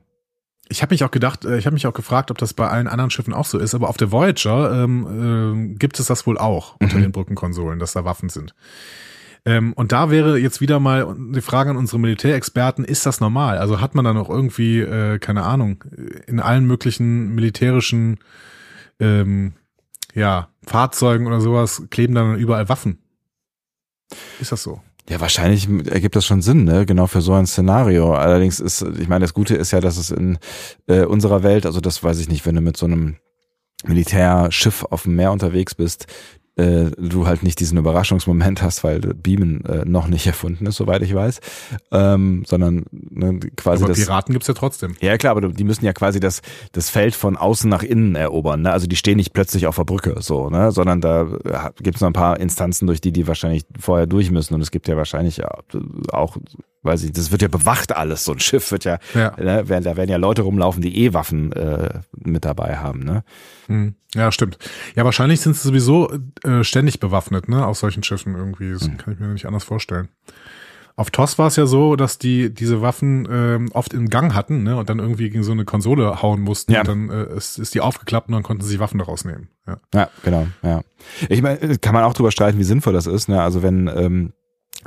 Ich 0.73 0.81
habe 0.81 0.91
mich 0.91 1.03
auch 1.03 1.11
gedacht, 1.11 1.45
äh, 1.45 1.59
ich 1.59 1.67
habe 1.67 1.75
mich 1.75 1.85
auch 1.85 1.93
gefragt, 1.93 2.31
ob 2.31 2.39
das 2.39 2.55
bei 2.55 2.67
allen 2.67 2.87
anderen 2.87 3.11
Schiffen 3.11 3.31
auch 3.31 3.45
so 3.45 3.59
ist, 3.59 3.75
aber 3.75 3.89
auf 3.89 3.97
der 3.97 4.11
Voyager 4.11 4.83
ähm, 4.83 5.73
äh, 5.73 5.77
gibt 5.77 5.99
es 5.99 6.07
das 6.07 6.25
wohl 6.25 6.39
auch 6.39 6.77
unter 6.79 6.97
mhm. 6.97 7.03
den 7.03 7.11
Brückenkonsolen, 7.11 7.77
dass 7.77 7.93
da 7.93 8.05
Waffen 8.05 8.29
sind. 8.29 8.55
Ähm, 9.45 9.73
und 9.73 9.91
da 9.91 10.09
wäre 10.09 10.39
jetzt 10.39 10.61
wieder 10.61 10.79
mal 10.79 11.15
die 11.31 11.41
Frage 11.41 11.69
an 11.69 11.77
unsere 11.77 11.99
Militärexperten, 11.99 12.85
ist 12.85 13.05
das 13.05 13.19
normal? 13.19 13.59
Also 13.59 13.81
hat 13.81 13.93
man 13.93 14.03
da 14.03 14.13
noch 14.13 14.31
irgendwie, 14.31 14.79
äh, 14.79 15.19
keine 15.19 15.43
Ahnung, 15.43 15.83
in 16.25 16.39
allen 16.39 16.65
möglichen 16.65 17.35
militärischen 17.35 18.17
ähm, 18.99 19.53
ja, 20.15 20.49
Fahrzeugen 20.65 21.27
oder 21.27 21.39
sowas 21.39 21.83
kleben 21.91 22.15
dann 22.15 22.35
überall 22.37 22.67
Waffen? 22.67 22.97
Ist 24.39 24.51
das 24.51 24.63
so? 24.63 24.81
Ja, 25.09 25.19
wahrscheinlich 25.19 25.67
ergibt 25.89 26.15
das 26.15 26.25
schon 26.25 26.41
Sinn, 26.41 26.63
ne? 26.63 26.85
Genau 26.85 27.07
für 27.07 27.21
so 27.21 27.33
ein 27.33 27.45
Szenario. 27.45 28.13
Allerdings 28.13 28.59
ist, 28.59 28.81
ich 28.81 29.09
meine, 29.09 29.23
das 29.23 29.33
Gute 29.33 29.55
ist 29.55 29.71
ja, 29.71 29.81
dass 29.81 29.97
es 29.97 30.11
in 30.11 30.37
äh, 30.87 31.03
unserer 31.03 31.43
Welt, 31.43 31.65
also 31.65 31.81
das 31.81 32.03
weiß 32.03 32.19
ich 32.19 32.29
nicht, 32.29 32.45
wenn 32.45 32.55
du 32.55 32.61
mit 32.61 32.77
so 32.77 32.85
einem 32.85 33.17
Militärschiff 33.85 34.85
auf 34.89 35.03
dem 35.03 35.15
Meer 35.15 35.33
unterwegs 35.33 35.75
bist, 35.75 36.07
äh, 36.55 36.91
du 36.97 37.25
halt 37.25 37.43
nicht 37.43 37.59
diesen 37.59 37.77
Überraschungsmoment 37.77 38.61
hast, 38.61 38.83
weil 38.83 38.99
Beamen 38.99 39.65
äh, 39.65 39.85
noch 39.85 40.07
nicht 40.07 40.27
erfunden 40.33 40.65
ist, 40.65 40.77
soweit 40.77 41.01
ich 41.01 41.13
weiß, 41.13 41.39
ähm, 41.91 42.43
sondern 42.45 42.85
ne, 42.91 43.39
quasi 43.55 43.83
aber 43.83 43.93
das. 43.93 43.99
Piraten 43.99 44.33
gibt's 44.33 44.47
ja 44.47 44.53
trotzdem. 44.53 44.95
Ja 45.01 45.17
klar, 45.17 45.31
aber 45.35 45.49
die 45.49 45.63
müssen 45.63 45.85
ja 45.85 45.93
quasi 45.93 46.19
das 46.19 46.41
das 46.71 46.89
Feld 46.89 47.15
von 47.15 47.37
außen 47.37 47.69
nach 47.69 47.83
innen 47.83 48.15
erobern. 48.15 48.61
Ne? 48.61 48.71
Also 48.71 48.87
die 48.87 48.95
stehen 48.95 49.17
nicht 49.17 49.33
plötzlich 49.33 49.67
auf 49.67 49.75
der 49.75 49.83
Brücke, 49.83 50.17
so, 50.19 50.49
ne, 50.49 50.71
sondern 50.71 51.01
da 51.01 51.71
gibt's 51.81 52.01
noch 52.01 52.09
ein 52.09 52.13
paar 52.13 52.39
Instanzen, 52.39 52.87
durch 52.87 53.01
die 53.01 53.11
die 53.11 53.27
wahrscheinlich 53.27 53.65
vorher 53.79 54.07
durch 54.07 54.31
müssen. 54.31 54.53
Und 54.53 54.61
es 54.61 54.71
gibt 54.71 54.87
ja 54.87 54.97
wahrscheinlich 54.97 55.41
auch 56.11 56.37
weiß 56.83 57.03
ich, 57.03 57.11
das 57.13 57.31
wird 57.31 57.41
ja 57.41 57.47
bewacht 57.47 57.95
alles. 57.95 58.23
So 58.25 58.33
ein 58.33 58.39
Schiff 58.39 58.71
wird 58.71 58.83
ja, 58.85 58.99
Ja. 59.13 59.33
Ne, 59.37 59.67
werden- 59.69 59.83
da 59.83 59.97
werden 59.97 60.09
ja 60.09 60.17
Leute 60.17 60.41
rumlaufen, 60.43 60.81
die 60.81 60.97
eh 61.03 61.13
Waffen 61.13 61.51
äh, 61.53 62.01
mit 62.15 62.45
dabei 62.45 62.77
haben. 62.77 62.99
Ne? 63.03 63.23
Hm. 63.67 63.95
Ja, 64.15 64.31
stimmt. 64.31 64.57
Ja, 64.95 65.03
wahrscheinlich 65.05 65.41
sind 65.41 65.55
sie 65.55 65.67
sowieso 65.67 66.11
äh, 66.43 66.63
ständig 66.63 66.99
bewaffnet, 66.99 67.49
ne, 67.49 67.65
auf 67.65 67.77
solchen 67.77 68.03
Schiffen 68.03 68.35
irgendwie. 68.35 68.71
Das 68.73 68.83
Hm. 68.85 68.97
kann 68.97 69.13
ich 69.13 69.19
mir 69.19 69.27
nicht 69.27 69.45
anders 69.47 69.63
vorstellen. 69.63 70.09
Auf 70.95 71.09
TOS 71.09 71.39
war 71.39 71.47
es 71.47 71.55
ja 71.55 71.65
so, 71.65 71.95
dass 71.95 72.19
die 72.19 72.53
diese 72.53 72.83
Waffen 72.83 73.27
ähm, 73.31 73.69
oft 73.73 73.95
im 73.95 74.09
Gang 74.09 74.35
hatten, 74.35 74.61
ne, 74.61 74.77
und 74.77 74.89
dann 74.91 74.99
irgendwie 74.99 75.31
gegen 75.31 75.43
so 75.43 75.51
eine 75.51 75.65
Konsole 75.65 76.21
hauen 76.21 76.41
mussten. 76.41 76.71
Ja. 76.71 76.81
Und 76.81 76.87
dann 76.87 77.09
äh, 77.09 77.35
ist, 77.35 77.57
ist 77.57 77.73
die 77.73 77.81
aufgeklappt 77.81 78.27
und 78.27 78.33
dann 78.35 78.43
konnten 78.43 78.63
sie 78.63 78.79
Waffen 78.79 78.99
daraus 78.99 79.25
nehmen. 79.25 79.47
Ja. 79.65 79.77
Ja, 79.91 80.09
genau, 80.23 80.45
ja. 80.61 80.81
Ich 81.29 81.41
meine, 81.41 81.79
kann 81.79 81.95
man 81.95 82.03
auch 82.03 82.13
drüber 82.13 82.29
streiten, 82.31 82.59
wie 82.59 82.63
sinnvoll 82.63 82.93
das 82.93 83.07
ist. 83.07 83.27
Ne? 83.27 83.41
Also 83.41 83.63
wenn 83.63 83.87
ähm, 83.87 84.33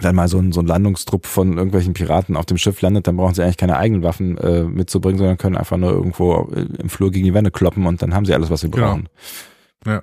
dann 0.00 0.14
mal 0.14 0.28
so 0.28 0.38
ein, 0.38 0.52
so 0.52 0.60
ein 0.60 0.66
Landungstrupp 0.66 1.26
von 1.26 1.56
irgendwelchen 1.56 1.94
Piraten 1.94 2.36
auf 2.36 2.46
dem 2.46 2.58
Schiff 2.58 2.80
landet, 2.82 3.06
dann 3.06 3.16
brauchen 3.16 3.34
sie 3.34 3.42
eigentlich 3.42 3.56
keine 3.56 3.76
eigenen 3.76 4.02
Waffen 4.02 4.36
äh, 4.38 4.62
mitzubringen, 4.64 5.18
sondern 5.18 5.38
können 5.38 5.56
einfach 5.56 5.76
nur 5.76 5.90
irgendwo 5.92 6.50
äh, 6.54 6.66
im 6.80 6.88
Flur 6.88 7.10
gegen 7.10 7.24
die 7.24 7.34
Wände 7.34 7.50
kloppen 7.50 7.86
und 7.86 8.02
dann 8.02 8.14
haben 8.14 8.24
sie 8.26 8.34
alles, 8.34 8.50
was 8.50 8.60
sie 8.60 8.70
Genau. 8.70 8.86
brauchen. 8.88 9.08
Ja. 9.86 10.02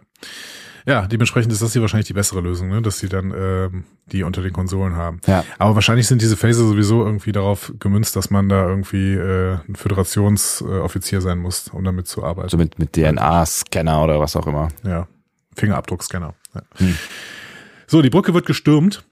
Ja, 0.86 1.08
dementsprechend 1.08 1.54
ist 1.54 1.62
das 1.62 1.72
hier 1.72 1.82
wahrscheinlich 1.82 2.08
die 2.08 2.14
bessere 2.14 2.42
Lösung, 2.42 2.68
ne? 2.68 2.82
dass 2.82 3.00
sie 3.00 3.08
dann 3.08 3.34
ähm, 3.34 3.86
die 4.12 4.24
unter 4.24 4.42
den 4.42 4.52
Konsolen 4.52 4.98
haben. 4.98 5.22
Ja. 5.26 5.46
Aber 5.58 5.76
wahrscheinlich 5.76 6.08
sind 6.08 6.22
diese 6.22 6.36
Phaser 6.36 6.68
sowieso 6.68 7.06
irgendwie 7.06 7.32
darauf 7.32 7.72
gemünzt, 7.80 8.18
dass 8.18 8.30
man 8.30 8.50
da 8.50 8.68
irgendwie 8.68 9.14
äh, 9.14 9.60
ein 9.66 9.76
Föderationsoffizier 9.76 11.22
sein 11.22 11.40
muss, 11.40 11.70
um 11.70 11.86
damit 11.86 12.08
zu 12.08 12.22
arbeiten. 12.24 12.44
Also 12.44 12.58
mit, 12.58 12.80
mit 12.80 12.92
DNA-Scanner 12.94 14.04
oder 14.04 14.20
was 14.20 14.36
auch 14.36 14.46
immer. 14.46 14.68
Ja, 14.84 15.08
Fingerabdruckscanner. 15.56 16.34
Ja. 16.54 16.62
Hm. 16.78 16.98
So, 17.88 18.02
die 18.02 18.10
Brücke 18.10 18.34
wird 18.34 18.46
gestürmt. 18.46 19.06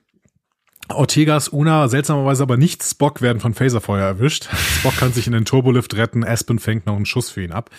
Ortegas, 0.95 1.49
Una, 1.49 1.87
seltsamerweise 1.87 2.43
aber 2.43 2.57
nicht 2.57 2.83
Spock 2.83 3.21
werden 3.21 3.39
von 3.39 3.53
Phaserfeuer 3.53 4.05
erwischt. 4.05 4.49
Spock 4.79 4.97
kann 4.97 5.13
sich 5.13 5.27
in 5.27 5.33
den 5.33 5.45
Turbolift 5.45 5.95
retten, 5.95 6.23
Aspen 6.23 6.59
fängt 6.59 6.85
noch 6.85 6.95
einen 6.95 7.05
Schuss 7.05 7.29
für 7.29 7.43
ihn 7.43 7.51
ab. 7.51 7.69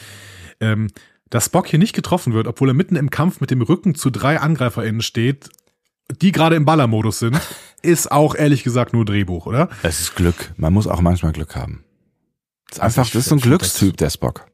Ähm, 0.60 0.89
dass 1.30 1.47
Spock 1.47 1.66
hier 1.66 1.78
nicht 1.78 1.94
getroffen 1.94 2.34
wird, 2.34 2.47
obwohl 2.47 2.70
er 2.70 2.74
mitten 2.74 2.97
im 2.97 3.10
Kampf 3.10 3.40
mit 3.40 3.51
dem 3.51 3.62
Rücken 3.62 3.94
zu 3.94 4.10
drei 4.10 4.39
AngreiferInnen 4.39 5.01
steht, 5.01 5.48
die 6.20 6.30
gerade 6.32 6.56
im 6.56 6.64
Ballermodus 6.64 7.18
sind, 7.18 7.40
ist 7.82 8.12
auch 8.12 8.34
ehrlich 8.34 8.64
gesagt 8.64 8.93
nur 8.93 9.05
Drehbuch, 9.05 9.47
oder? 9.47 9.68
Es 9.82 10.01
ist 10.01 10.14
Glück. 10.14 10.52
Man 10.56 10.72
muss 10.72 10.86
auch 10.86 11.01
manchmal 11.01 11.32
Glück 11.32 11.56
haben. 11.56 11.84
Das 12.68 12.78
ist 12.78 12.82
einfach, 12.82 13.06
das 13.06 13.14
ist 13.14 13.28
so 13.28 13.36
ein 13.36 13.40
Glückstyp, 13.40 13.97
der 13.97 14.10
Spock. 14.10 14.47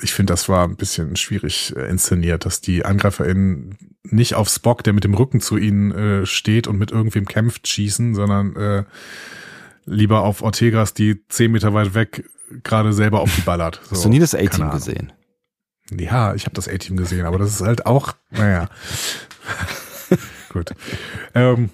Ich 0.00 0.12
finde, 0.12 0.32
das 0.32 0.48
war 0.48 0.64
ein 0.64 0.76
bisschen 0.76 1.16
schwierig 1.16 1.74
äh, 1.76 1.88
inszeniert, 1.88 2.44
dass 2.44 2.60
die 2.60 2.84
AngreiferInnen 2.84 3.78
nicht 4.04 4.34
auf 4.34 4.48
Spock, 4.48 4.84
der 4.84 4.92
mit 4.92 5.04
dem 5.04 5.14
Rücken 5.14 5.40
zu 5.40 5.56
ihnen 5.56 5.92
äh, 5.92 6.26
steht 6.26 6.66
und 6.66 6.78
mit 6.78 6.90
irgendwem 6.90 7.26
kämpft, 7.26 7.68
schießen, 7.68 8.14
sondern 8.14 8.56
äh, 8.56 8.84
lieber 9.84 10.22
auf 10.22 10.42
Ortegas, 10.42 10.94
die 10.94 11.26
zehn 11.28 11.52
Meter 11.52 11.74
weit 11.74 11.94
weg 11.94 12.24
gerade 12.62 12.92
selber 12.92 13.20
auf 13.20 13.34
die 13.34 13.42
ballert. 13.42 13.80
So, 13.84 13.90
Hast 13.92 14.04
du 14.04 14.08
nie 14.08 14.18
das 14.18 14.34
A-Team 14.34 14.70
gesehen? 14.70 15.12
Ja, 15.90 16.34
ich 16.34 16.44
habe 16.44 16.54
das 16.54 16.68
A-Team 16.68 16.96
gesehen, 16.96 17.26
aber 17.26 17.38
das 17.38 17.50
ist 17.50 17.60
halt 17.60 17.86
auch, 17.86 18.14
naja. 18.30 18.68
Gut. 20.50 20.72
Ähm, 21.34 21.70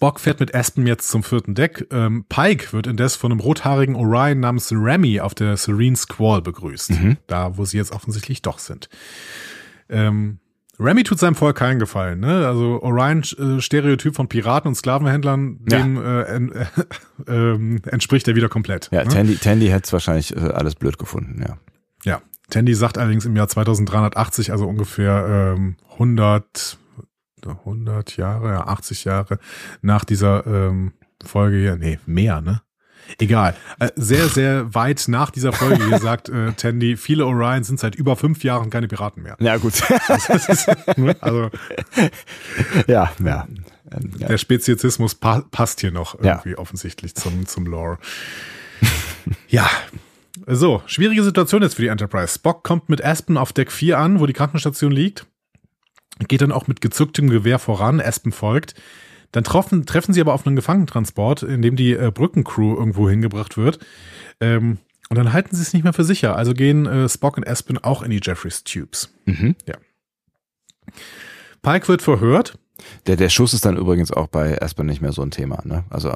Spock 0.00 0.18
fährt 0.18 0.40
mit 0.40 0.54
Aspen 0.54 0.86
jetzt 0.86 1.10
zum 1.10 1.22
vierten 1.22 1.54
Deck. 1.54 1.86
Ähm, 1.90 2.24
Pike 2.30 2.72
wird 2.72 2.86
indes 2.86 3.16
von 3.16 3.30
einem 3.32 3.40
rothaarigen 3.40 3.94
Orion 3.96 4.40
namens 4.40 4.72
Remy 4.72 5.20
auf 5.20 5.34
der 5.34 5.58
Serene 5.58 5.94
Squall 5.94 6.40
begrüßt. 6.40 6.92
Mhm. 6.92 7.18
Da, 7.26 7.58
wo 7.58 7.66
sie 7.66 7.76
jetzt 7.76 7.92
offensichtlich 7.92 8.40
doch 8.40 8.58
sind. 8.60 8.88
Ähm, 9.90 10.38
Remy 10.78 11.04
tut 11.04 11.18
seinem 11.18 11.34
Volk 11.34 11.58
keinen 11.58 11.78
Gefallen. 11.78 12.20
Ne? 12.20 12.46
Also 12.46 12.82
Orion, 12.82 13.20
äh, 13.38 13.60
Stereotyp 13.60 14.16
von 14.16 14.26
Piraten 14.26 14.68
und 14.68 14.74
Sklavenhändlern, 14.74 15.60
Ja. 15.68 15.78
dem 15.78 16.02
äh, 16.02 16.22
äh, 16.22 16.66
ähm, 17.28 17.82
entspricht 17.84 18.26
er 18.26 18.34
wieder 18.34 18.48
komplett. 18.48 18.88
Ja, 18.92 19.04
ne? 19.04 19.10
Tandy, 19.10 19.36
Tandy 19.36 19.66
hätte 19.66 19.84
es 19.84 19.92
wahrscheinlich 19.92 20.34
äh, 20.34 20.40
alles 20.40 20.76
blöd 20.76 20.96
gefunden, 20.96 21.44
ja. 21.46 21.58
Ja, 22.04 22.22
Tandy 22.48 22.72
sagt 22.72 22.96
allerdings 22.96 23.26
im 23.26 23.36
Jahr 23.36 23.48
2380, 23.48 24.50
also 24.50 24.66
ungefähr 24.66 25.54
ähm, 25.58 25.76
100, 25.92 26.78
100 27.46 28.16
Jahre, 28.16 28.48
ja, 28.50 28.66
80 28.66 29.04
Jahre 29.04 29.38
nach 29.82 30.04
dieser 30.04 30.46
ähm, 30.46 30.92
Folge 31.24 31.58
hier, 31.58 31.76
nee, 31.76 31.98
mehr, 32.06 32.40
ne? 32.40 32.62
Egal. 33.18 33.56
Äh, 33.80 33.90
sehr, 33.96 34.28
sehr 34.28 34.72
weit 34.74 35.06
nach 35.08 35.30
dieser 35.30 35.52
Folge 35.52 35.84
hier 35.84 35.98
sagt 35.98 36.28
äh, 36.28 36.52
Tandy, 36.52 36.96
viele 36.96 37.26
Orion 37.26 37.64
sind 37.64 37.80
seit 37.80 37.96
über 37.96 38.14
fünf 38.14 38.44
Jahren 38.44 38.70
keine 38.70 38.86
Piraten 38.88 39.22
mehr. 39.22 39.36
Ja, 39.40 39.56
gut. 39.56 39.82
Also 41.20 41.50
ja, 42.86 43.10
ja. 43.24 43.46
Ja. 44.18 44.28
der 44.28 44.38
Speziesismus 44.38 45.16
pa 45.16 45.42
passt 45.50 45.80
hier 45.80 45.90
noch 45.90 46.22
Ja. 46.22 46.34
irgendwie 46.36 46.56
offensichtlich 46.56 47.14
zum, 47.16 47.46
zum 47.46 47.66
Lore. 47.66 47.98
ja. 49.48 49.68
So, 50.46 50.82
schwierige 50.86 51.22
Situation 51.24 51.62
jetzt 51.62 51.74
für 51.74 51.82
die 51.82 51.88
Enterprise. 51.88 52.34
Spock 52.34 52.62
kommt 52.62 52.88
mit 52.88 53.04
Aspen 53.04 53.36
auf 53.36 53.52
Deck 53.52 53.70
4 53.72 53.98
an, 53.98 54.20
wo 54.20 54.26
die 54.26 54.32
Krankenstation 54.32 54.90
liegt. 54.92 55.26
Geht 56.28 56.42
dann 56.42 56.52
auch 56.52 56.66
mit 56.66 56.80
gezücktem 56.80 57.28
Gewehr 57.30 57.58
voran. 57.58 58.00
Aspen 58.00 58.32
folgt. 58.32 58.74
Dann 59.32 59.44
treffen, 59.44 59.86
treffen 59.86 60.12
sie 60.12 60.20
aber 60.20 60.34
auf 60.34 60.46
einen 60.46 60.56
Gefangenentransport, 60.56 61.44
in 61.44 61.62
dem 61.62 61.76
die 61.76 61.92
äh, 61.92 62.10
Brückencrew 62.12 62.74
irgendwo 62.76 63.08
hingebracht 63.08 63.56
wird. 63.56 63.78
Ähm, 64.40 64.78
und 65.08 65.16
dann 65.16 65.32
halten 65.32 65.56
sie 65.56 65.62
es 65.62 65.72
nicht 65.72 65.82
mehr 65.82 65.92
für 65.92 66.04
sicher. 66.04 66.36
Also 66.36 66.54
gehen 66.54 66.86
äh, 66.86 67.08
Spock 67.08 67.36
und 67.36 67.46
Aspen 67.46 67.78
auch 67.78 68.02
in 68.02 68.10
die 68.10 68.20
Jeffreys 68.22 68.64
Tubes. 68.64 69.12
Mhm. 69.24 69.56
Pike 71.62 71.88
wird 71.88 72.02
verhört. 72.02 72.58
Der, 73.06 73.16
der 73.16 73.28
Schuss 73.28 73.54
ist 73.54 73.64
dann 73.64 73.76
übrigens 73.76 74.12
auch 74.12 74.26
bei 74.26 74.60
Aspen 74.60 74.86
nicht 74.86 75.00
mehr 75.00 75.12
so 75.12 75.22
ein 75.22 75.30
Thema, 75.30 75.60
ne? 75.64 75.84
Also 75.90 76.12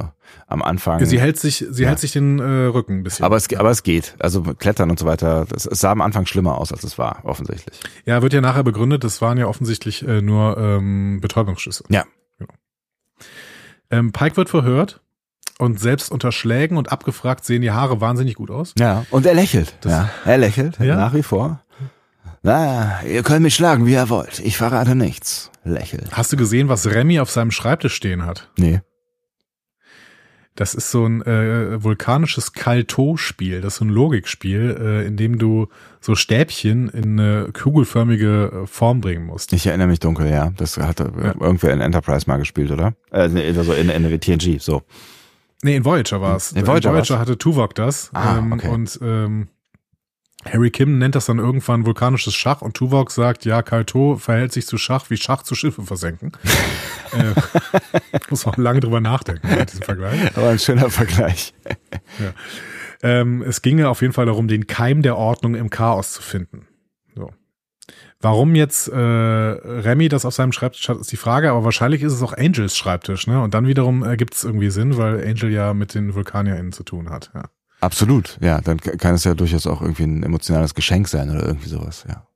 am 0.47 0.62
Anfang. 0.62 1.05
Sie 1.05 1.20
hält 1.20 1.39
sich, 1.39 1.65
sie 1.70 1.82
Ja. 1.82 1.89
hält 1.91 1.99
sich 1.99 2.12
den 2.12 2.39
äh, 2.39 2.43
Rücken 2.66 2.99
ein 2.99 3.03
bisschen. 3.03 3.24
aber 3.24 3.36
es, 3.36 3.53
aber 3.55 3.70
es 3.70 3.82
geht. 3.82 4.15
Also 4.19 4.43
Klettern 4.43 4.91
und 4.91 4.99
so 4.99 5.07
weiter. 5.07 5.47
Das, 5.49 5.66
es 5.66 5.81
sah 5.81 5.93
am 5.93 6.01
Anfang 6.01 6.27
schlimmer 6.27 6.59
aus, 6.59 6.73
als 6.73 6.85
es 6.85 6.99
war, 6.99 7.20
offensichtlich. 7.24 7.78
Ja, 8.07 8.23
wird 8.23 8.32
ja 8.32 8.41
nachher 8.41 8.62
begründet, 8.65 9.05
das 9.05 9.20
waren 9.20 9.39
ja 9.39 9.47
offensichtlich 9.47 10.07
äh, 10.07 10.20
nur 10.23 10.57
ähm, 10.59 11.20
Betäubungsschüsse. 11.20 11.85
Ja. 11.89 12.05
Genau. 12.39 12.53
Ähm, 13.91 14.12
Pike 14.12 14.36
wird 14.36 14.49
verhört 14.49 15.01
und 15.59 15.78
selbst 15.78 16.11
unter 16.11 16.32
Schlägen 16.32 16.77
und 16.77 16.91
abgefragt 16.91 17.45
sehen 17.45 17.62
die 17.62 17.70
Haare 17.70 18.01
wahnsinnig 18.01 18.35
gut 18.35 18.51
aus. 18.51 18.74
Ja. 18.78 19.05
Und 19.11 19.27
er 19.27 19.35
lächelt. 19.35 19.74
Das- 19.82 19.93
ja. 19.93 20.11
Er 20.24 20.39
lächelt 20.39 20.78
Ja? 20.81 20.97
nach 20.97 21.15
wie 21.15 21.23
vor. 21.23 21.61
Na, 22.43 23.03
ihr 23.05 23.23
könnt 23.23 23.43
mich 23.43 23.55
schlagen, 23.55 23.86
wie 23.86 23.93
ihr 23.93 24.09
wollt. 24.11 24.39
Ich 24.41 24.57
verrate 24.59 24.95
nichts. 24.95 25.51
Lächelt. 25.65 26.12
Hast 26.12 26.32
du 26.32 26.36
gesehen, 26.36 26.69
was 26.69 26.86
Remy 26.91 27.20
auf 27.20 27.31
seinem 27.31 27.51
Schreibtisch 27.51 27.95
stehen 27.95 28.24
hat? 28.27 28.51
Nee. 28.59 28.81
Das 30.57 30.74
ist 30.74 30.93
so 30.93 31.05
ein 31.05 31.20
äh, 31.23 31.82
vulkanisches 31.82 32.53
Kalto-Spiel. 32.53 33.61
Das 33.61 33.73
ist 33.74 33.78
so 33.81 33.86
ein 33.86 33.89
Logikspiel, 33.89 34.77
äh, 34.81 35.05
in 35.07 35.16
dem 35.16 35.39
du 35.39 35.66
so 36.01 36.15
Stäbchen 36.15 36.89
in 36.91 37.19
eine 37.19 37.49
kugelförmige 37.53 38.62
äh, 38.62 38.66
Form 38.69 39.01
bringen 39.01 39.27
musst. 39.27 39.53
Ich 39.53 39.66
erinnere 39.66 39.89
mich 39.89 39.99
dunkel, 39.99 40.31
ja. 40.31 40.53
Das 40.57 40.77
hatte 40.77 41.11
Ja. 41.20 41.35
irgendwer 41.41 41.73
in 41.73 41.81
Enterprise 41.81 42.27
mal 42.28 42.36
gespielt, 42.36 42.70
oder? 42.70 42.95
Äh, 43.11 43.23
also 43.57 43.73
in, 43.73 43.89
in 43.89 44.20
TNG, 44.20 44.61
so. 44.61 44.82
Nee, 45.62 45.77
in 45.77 45.85
Voyager 45.85 46.20
war 46.20 46.36
es. 46.36 46.53
In 46.53 46.66
Voyager 46.66 46.93
war's? 46.93 47.11
hatte 47.11 47.36
Tuvok 47.36 47.74
das. 47.74 48.11
Ah, 48.12 48.39
ähm, 48.39 48.53
okay. 48.53 48.69
Und 48.69 48.99
ähm, 49.03 49.49
Harry 50.51 50.71
Kim 50.71 50.99
nennt 50.99 51.15
das 51.15 51.27
dann 51.27 51.39
irgendwann 51.39 51.87
vulkanisches 51.87 52.35
Schach 52.35 52.62
und 52.62 52.75
Tuvok 52.75 53.11
sagt, 53.11 53.45
ja, 53.45 53.62
Kaito 53.62 54.16
verhält 54.16 54.53
sich 54.53 54.66
zu 54.66 54.79
Schach, 54.79 55.11
wie 55.11 55.16
Schach 55.16 55.43
zu 55.43 55.55
Schiffe 55.55 55.83
versenken. 55.83 56.33
äh, 57.12 57.41
muss 58.31 58.47
man 58.47 58.55
lange 58.59 58.81
drüber 58.81 59.01
nachdenken 59.01 59.49
bei 59.49 59.65
diesem 59.65 59.83
Vergleich. 59.83 60.37
Aber 60.37 60.51
ein 60.51 60.59
schöner 60.59 60.91
Vergleich. 60.91 61.55
Ähm, 63.03 63.43
es 63.43 63.61
ginge 63.61 63.91
auf 63.91 64.01
jeden 64.01 64.15
Fall 64.15 64.27
darum, 64.27 64.49
den 64.49 64.66
Keim 64.66 65.03
der 65.03 65.19
Ordnung 65.19 65.55
im 65.55 65.69
Chaos 65.69 66.12
zu 66.12 66.23
finden. 66.23 66.66
So. 67.15 67.31
Warum 68.21 68.55
jetzt 68.55 68.89
äh, 68.89 68.97
Remy 68.97 70.09
das 70.09 70.25
auf 70.25 70.33
seinem 70.33 70.53
Schreibtisch 70.53 70.89
hat, 70.89 70.99
ist 70.99 71.12
die 71.12 71.19
Frage, 71.19 71.51
aber 71.51 71.65
wahrscheinlich 71.65 72.03
ist 72.03 72.15
es 72.15 72.23
auch 72.23 72.33
Angels 72.33 72.79
Schreibtisch, 72.79 73.27
ne? 73.27 73.43
Und 73.43 73.53
dann 73.53 73.66
wiederum 73.66 74.03
ergibt 74.03 74.35
es 74.35 74.45
irgendwie 74.45 74.71
Sinn, 74.71 74.97
weil 74.97 75.23
Angel 75.23 75.51
ja 75.53 75.75
mit 75.75 75.95
den 75.95 76.15
VulkanierInnen 76.15 76.73
zu 76.73 76.83
tun 76.83 77.11
hat. 77.11 77.31
Ja. 77.35 77.51
Absolut, 77.85 78.39
ja. 78.40 78.62
Dann 78.62 78.78
kann 78.78 79.15
es 79.15 79.24
ja 79.24 79.35
durchaus 79.35 79.66
auch 79.66 79.82
irgendwie 79.82 80.05
ein 80.05 80.23
emotionales 80.23 80.74
Geschenk 80.74 81.06
sein 81.06 81.28
oder 81.31 81.44
irgendwie 81.44 81.69
sowas, 81.69 82.05
ja. 82.09 82.27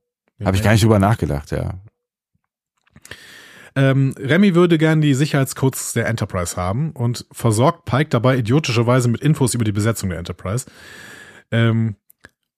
Habe 0.45 0.55
ich 0.55 0.63
gar 0.63 0.71
nicht 0.71 0.83
drüber 0.83 0.99
nachgedacht, 0.99 1.51
ja. 1.51 1.73
Ähm, 3.75 4.13
Remy 4.17 4.53
würde 4.53 4.77
gern 4.77 5.01
die 5.01 5.15
Sicherheitscodes 5.15 5.93
der 5.93 6.07
Enterprise 6.07 6.55
haben 6.55 6.91
und 6.91 7.25
versorgt 7.31 7.85
Pike 7.85 8.09
dabei 8.09 8.37
idiotischerweise 8.37 9.07
mit 9.09 9.21
Infos 9.21 9.53
über 9.55 9.63
die 9.63 9.71
Besetzung 9.71 10.09
der 10.09 10.19
Enterprise. 10.19 10.67
Ähm, 11.51 11.95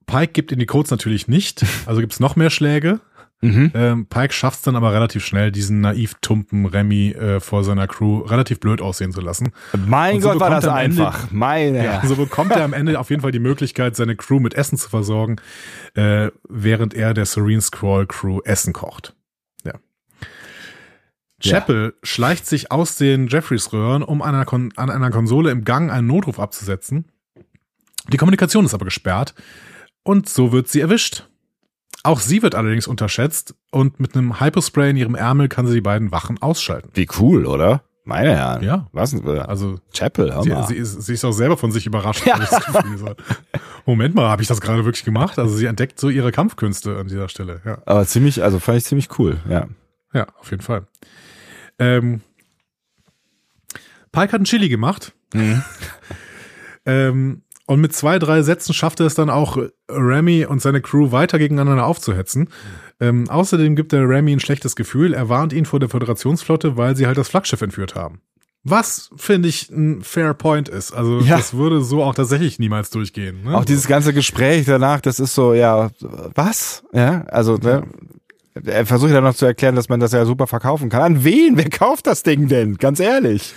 Pike 0.05 0.34
gibt 0.34 0.51
in 0.51 0.59
die 0.59 0.65
Codes 0.65 0.91
natürlich 0.91 1.30
nicht, 1.30 1.65
also 1.85 2.01
gibt's 2.01 2.19
noch 2.19 2.35
mehr 2.35 2.49
Schläge. 2.49 2.99
Mhm. 3.41 3.72
Ähm, 3.73 4.05
Pike 4.05 4.34
schafft 4.34 4.57
es 4.57 4.61
dann 4.61 4.76
aber 4.76 4.93
relativ 4.93 5.26
schnell, 5.26 5.51
diesen 5.51 5.81
naiv 5.81 6.15
tumpen 6.22 6.68
Remy 6.68 7.11
äh, 7.11 7.39
vor 7.39 7.63
seiner 7.63 7.88
Crew 7.88 8.19
relativ 8.19 8.59
blöd 8.59 8.81
aussehen 8.81 9.11
zu 9.11 9.19
lassen. 9.19 9.51
Mein 9.88 10.22
so 10.22 10.30
Gott, 10.30 10.39
war 10.39 10.51
das 10.51 10.68
einfach. 10.68 11.23
Ende, 11.23 11.35
Meine. 11.35 11.84
Ja, 11.84 12.05
so 12.05 12.15
bekommt 12.15 12.51
er 12.51 12.63
am 12.63 12.73
Ende 12.73 12.99
auf 12.99 13.09
jeden 13.09 13.23
Fall 13.23 13.31
die 13.31 13.39
Möglichkeit, 13.39 13.95
seine 13.95 14.15
Crew 14.15 14.39
mit 14.39 14.53
Essen 14.53 14.77
zu 14.77 14.89
versorgen, 14.89 15.38
äh, 15.95 16.30
während 16.47 16.93
er 16.93 17.15
der 17.15 17.26
Serene 17.26 17.61
Scroll 17.61 18.05
Crew 18.05 18.41
Essen 18.45 18.73
kocht. 18.73 19.15
Ja. 19.65 19.73
Chapel 21.41 21.85
ja. 21.85 21.91
schleicht 22.03 22.45
sich 22.45 22.72
aus 22.72 22.95
den 22.95 23.27
Jeffreys 23.27 23.73
Röhren, 23.73 24.03
um 24.03 24.22
an 24.22 24.35
einer, 24.35 24.45
Kon 24.45 24.72
an 24.76 24.91
einer 24.91 25.09
Konsole 25.09 25.49
im 25.49 25.63
Gang 25.63 25.91
einen 25.91 26.05
Notruf 26.05 26.39
abzusetzen. 26.39 27.05
Die 28.09 28.18
Kommunikation 28.18 28.65
ist 28.65 28.76
aber 28.76 28.85
gesperrt 28.85 29.34
und 30.03 30.30
so 30.30 30.51
wird 30.51 30.68
sie 30.68 30.81
erwischt. 30.81 31.27
Auch 32.03 32.19
sie 32.19 32.41
wird 32.41 32.56
allerdings 32.56 32.88
unterschätzt 32.88 33.56
und 33.72 33.99
mit 33.99 34.15
einem 34.15 34.40
Hyperspray 34.40 34.90
in 34.90 34.98
ihrem 34.98 35.15
Ärmel 35.15 35.49
kann 35.49 35.68
sie 35.68 35.76
die 35.76 35.82
beiden 35.82 36.11
Wachen 36.11 36.41
ausschalten. 36.41 36.90
Wie 36.94 37.07
cool, 37.19 37.45
oder? 37.45 37.84
Meine 38.03 38.36
Herren. 38.36 38.64
Ja. 38.64 38.88
Was? 38.91 39.14
Also 39.23 39.80
Chapel, 39.94 40.30
mal. 40.30 40.44
Sie, 40.44 40.73
sie, 40.73 40.76
ist, 40.76 41.02
sie 41.03 41.14
ist 41.14 41.23
auch 41.23 41.32
selber 41.32 41.56
von 41.56 41.72
sich 41.72 41.86
überrascht. 41.86 42.26
Ja. 42.26 42.40
Moment 43.86 44.15
mal, 44.15 44.30
habe 44.30 44.41
ich 44.41 44.48
das 44.48 44.60
gerade 44.60 44.86
wirklich 44.86 45.06
gemacht? 45.06 45.38
Also 45.38 45.56
sie 45.56 45.68
entdeckt 45.68 45.99
so 45.99 46.10
ihre 46.10 46.32
Kampfkünste 46.32 46.98
an 46.98 47.07
dieser 47.07 47.30
Stelle. 47.30 47.61
Ja. 47.64 47.78
Aber 47.86 48.06
ziemlich, 48.07 48.41
also 48.44 48.57
fand 48.60 48.80
ich 48.80 48.86
ziemlich 48.86 49.19
cool, 49.19 49.40
ja. 49.48 49.68
Ja, 50.14 50.28
auf 50.40 50.49
jeden 50.49 50.64
Fall. 50.64 50.88
Ähm, 51.78 52.22
Pike 54.11 54.34
hat 54.34 54.34
einen 54.34 54.45
Chili 54.45 54.68
gemacht. 54.68 55.14
Mhm. 55.34 55.61
ähm, 56.86 57.44
und 57.72 57.80
mit 57.80 57.93
zwei, 57.93 58.19
drei 58.19 58.41
Sätzen 58.41 58.73
schafft 58.73 58.99
er 58.99 59.06
es 59.06 59.15
dann 59.15 59.30
auch, 59.30 59.57
Remy 59.89 60.45
und 60.45 60.61
seine 60.61 60.81
Crew 60.81 61.14
weiter 61.14 61.39
gegeneinander 61.39 61.85
aufzuhetzen. 61.85 62.49
Ähm, 62.99 63.30
außerdem 63.30 63.77
gibt 63.77 63.93
er 63.93 64.10
Remy 64.10 64.34
ein 64.34 64.39
schlechtes 64.41 64.76
Gefühl. 64.76 65.14
Er 65.14 65.30
warnt 65.30 65.53
ihn 65.53 65.65
vor 65.65 65.80
der 65.80 65.88
Föderationsflotte, 65.88 66.76
weil 66.76 66.98
sie 66.98 67.07
halt 67.07 67.18
das 67.18 67.30
Flaggschiff 67.30 67.61
entführt 67.61 67.95
haben. 67.95 68.19
Was, 68.65 69.10
finde 69.15 69.48
ich, 69.48 69.69
ein 69.69 70.02
fair 70.02 70.34
point 70.34 70.68
ist. 70.68 70.91
Also 70.91 71.22
ja. 71.22 71.38
das 71.38 71.53
würde 71.53 71.81
so 71.81 72.03
auch 72.03 72.14
tatsächlich 72.14 72.60
niemals 72.60 72.89
durchgehen. 72.89 73.43
Ne? 73.45 73.56
Auch 73.56 73.64
dieses 73.64 73.88
ganze 73.88 74.14
Gespräch 74.14 74.65
danach, 74.65 74.99
das 74.99 75.22
ist 75.22 75.34
so, 75.34 75.53
ja, 75.53 75.91
was? 76.35 76.84
Ja, 76.91 77.22
also 77.27 77.56
ne, 77.56 77.88
er 78.65 78.85
versucht 78.85 79.11
ja 79.11 79.22
noch 79.22 79.34
zu 79.34 79.45
erklären, 79.45 79.77
dass 79.77 79.88
man 79.88 80.02
das 80.02 80.11
ja 80.11 80.26
super 80.26 80.45
verkaufen 80.45 80.89
kann. 80.89 81.02
An 81.02 81.23
wen? 81.23 81.56
Wer 81.56 81.69
kauft 81.69 82.06
das 82.06 82.23
Ding 82.23 82.49
denn? 82.49 82.76
Ganz 82.76 82.99
ehrlich. 82.99 83.53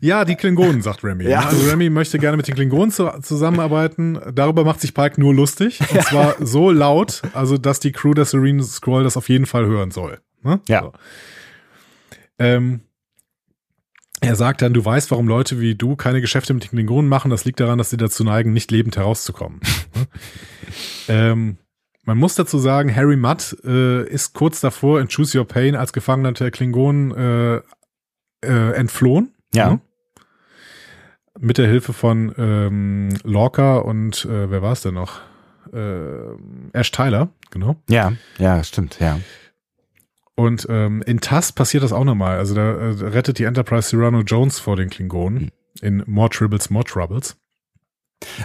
Ja, 0.00 0.24
die 0.24 0.36
Klingonen, 0.36 0.82
sagt 0.82 1.04
Remy. 1.04 1.28
Ja. 1.28 1.40
Also 1.46 1.68
Remy 1.68 1.90
möchte 1.90 2.18
gerne 2.18 2.36
mit 2.36 2.48
den 2.48 2.54
Klingonen 2.54 2.90
zu, 2.90 3.10
zusammenarbeiten. 3.22 4.18
Darüber 4.34 4.64
macht 4.64 4.80
sich 4.80 4.94
Pike 4.94 5.20
nur 5.20 5.34
lustig. 5.34 5.80
Und 5.90 6.02
zwar 6.02 6.36
so 6.40 6.70
laut, 6.70 7.22
also 7.32 7.58
dass 7.58 7.80
die 7.80 7.92
Crew 7.92 8.14
der 8.14 8.24
Serene 8.24 8.62
Scroll 8.62 9.04
das 9.04 9.16
auf 9.16 9.28
jeden 9.28 9.46
Fall 9.46 9.66
hören 9.66 9.90
soll. 9.90 10.20
Ne? 10.42 10.60
Ja. 10.68 10.82
So. 10.82 10.92
Ähm, 12.38 12.80
er 14.20 14.36
sagt 14.36 14.62
dann, 14.62 14.72
du 14.72 14.84
weißt, 14.84 15.10
warum 15.10 15.28
Leute 15.28 15.60
wie 15.60 15.74
du 15.74 15.96
keine 15.96 16.20
Geschäfte 16.20 16.54
mit 16.54 16.64
den 16.64 16.70
Klingonen 16.70 17.08
machen. 17.08 17.30
Das 17.30 17.44
liegt 17.44 17.60
daran, 17.60 17.78
dass 17.78 17.90
sie 17.90 17.96
dazu 17.96 18.24
neigen, 18.24 18.52
nicht 18.52 18.70
lebend 18.70 18.96
herauszukommen. 18.96 19.60
Ne? 19.94 20.06
ähm, 21.08 21.56
man 22.04 22.18
muss 22.18 22.34
dazu 22.34 22.58
sagen, 22.58 22.94
Harry 22.94 23.16
Mudd 23.16 23.56
äh, 23.64 24.06
ist 24.08 24.34
kurz 24.34 24.60
davor 24.60 25.00
in 25.00 25.08
Choose 25.08 25.38
Your 25.38 25.46
Pain 25.46 25.74
als 25.74 25.92
Gefangener 25.92 26.32
der 26.32 26.50
Klingonen 26.50 27.10
äh, 27.12 27.56
äh, 28.44 28.72
entflohen. 28.74 29.34
Ja. 29.54 29.70
Ne? 29.70 29.80
Mit 31.38 31.58
der 31.58 31.66
Hilfe 31.66 31.92
von 31.92 32.32
ähm, 32.38 33.08
Lorca 33.24 33.78
und 33.78 34.24
äh, 34.24 34.50
wer 34.50 34.62
war 34.62 34.72
es 34.72 34.82
denn 34.82 34.94
noch? 34.94 35.20
Äh, 35.72 36.78
Ash 36.78 36.92
Tyler, 36.92 37.28
genau. 37.50 37.76
Ja, 37.88 38.12
ja, 38.38 38.62
stimmt, 38.62 39.00
ja. 39.00 39.18
Und 40.36 40.66
ähm, 40.68 41.02
in 41.02 41.20
TAS 41.20 41.52
passiert 41.52 41.82
das 41.84 41.92
auch 41.92 42.04
nochmal. 42.04 42.38
Also 42.38 42.54
da 42.54 42.72
äh, 42.72 42.90
rettet 43.08 43.38
die 43.38 43.44
Enterprise 43.44 43.88
Cyrano 43.88 44.20
Jones 44.20 44.58
vor 44.58 44.76
den 44.76 44.90
Klingonen 44.90 45.40
hm. 45.40 45.50
in 45.80 46.02
More 46.06 46.30
Tribbles, 46.30 46.70
More 46.70 46.84
Troubles. 46.84 47.36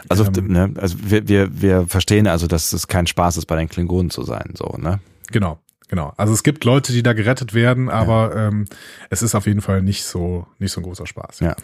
Also, 0.07 0.25
ähm, 0.25 0.47
ne, 0.47 0.73
also 0.77 0.97
wir, 1.01 1.27
wir, 1.27 1.61
wir 1.61 1.87
verstehen 1.87 2.27
also, 2.27 2.47
dass 2.47 2.73
es 2.73 2.87
kein 2.87 3.07
Spaß 3.07 3.37
ist, 3.37 3.45
bei 3.45 3.55
den 3.55 3.69
Klingonen 3.69 4.09
zu 4.09 4.23
sein, 4.23 4.53
so, 4.55 4.75
ne? 4.77 4.99
Genau. 5.31 5.59
Genau. 5.89 6.13
Also 6.17 6.33
es 6.33 6.43
gibt 6.43 6.63
Leute, 6.63 6.93
die 6.93 7.03
da 7.03 7.13
gerettet 7.13 7.53
werden, 7.53 7.89
aber 7.89 8.35
ja. 8.35 8.47
ähm, 8.47 8.65
es 9.09 9.21
ist 9.21 9.35
auf 9.35 9.47
jeden 9.47 9.61
Fall 9.61 9.81
nicht 9.81 10.03
so 10.03 10.47
nicht 10.59 10.71
so 10.71 10.81
ein 10.81 10.83
großer 10.83 11.07
Spaß. 11.07 11.41
Ja. 11.41 11.55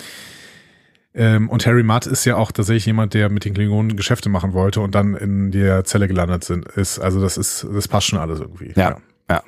Ähm, 1.14 1.50
und 1.50 1.66
Harry 1.66 1.84
Mudd 1.84 2.08
ist 2.08 2.26
ja 2.26 2.36
auch 2.36 2.52
tatsächlich 2.52 2.88
jemand, 2.88 3.14
der 3.14 3.30
mit 3.30 3.46
den 3.46 3.54
Klingonen 3.54 3.96
Geschäfte 3.96 4.28
machen 4.28 4.54
wollte 4.54 4.82
und 4.82 4.94
dann 4.94 5.16
in 5.16 5.52
der 5.52 5.86
Zelle 5.86 6.08
gelandet 6.08 6.44
sind, 6.44 6.66
ist. 6.66 7.00
Also 7.00 7.22
das 7.22 7.38
ist, 7.38 7.66
das 7.72 7.88
passt 7.88 8.08
schon 8.08 8.20
alles 8.20 8.40
irgendwie. 8.42 8.74
Ja. 8.76 8.90
ja. 8.90 8.98
ja. 9.30 9.44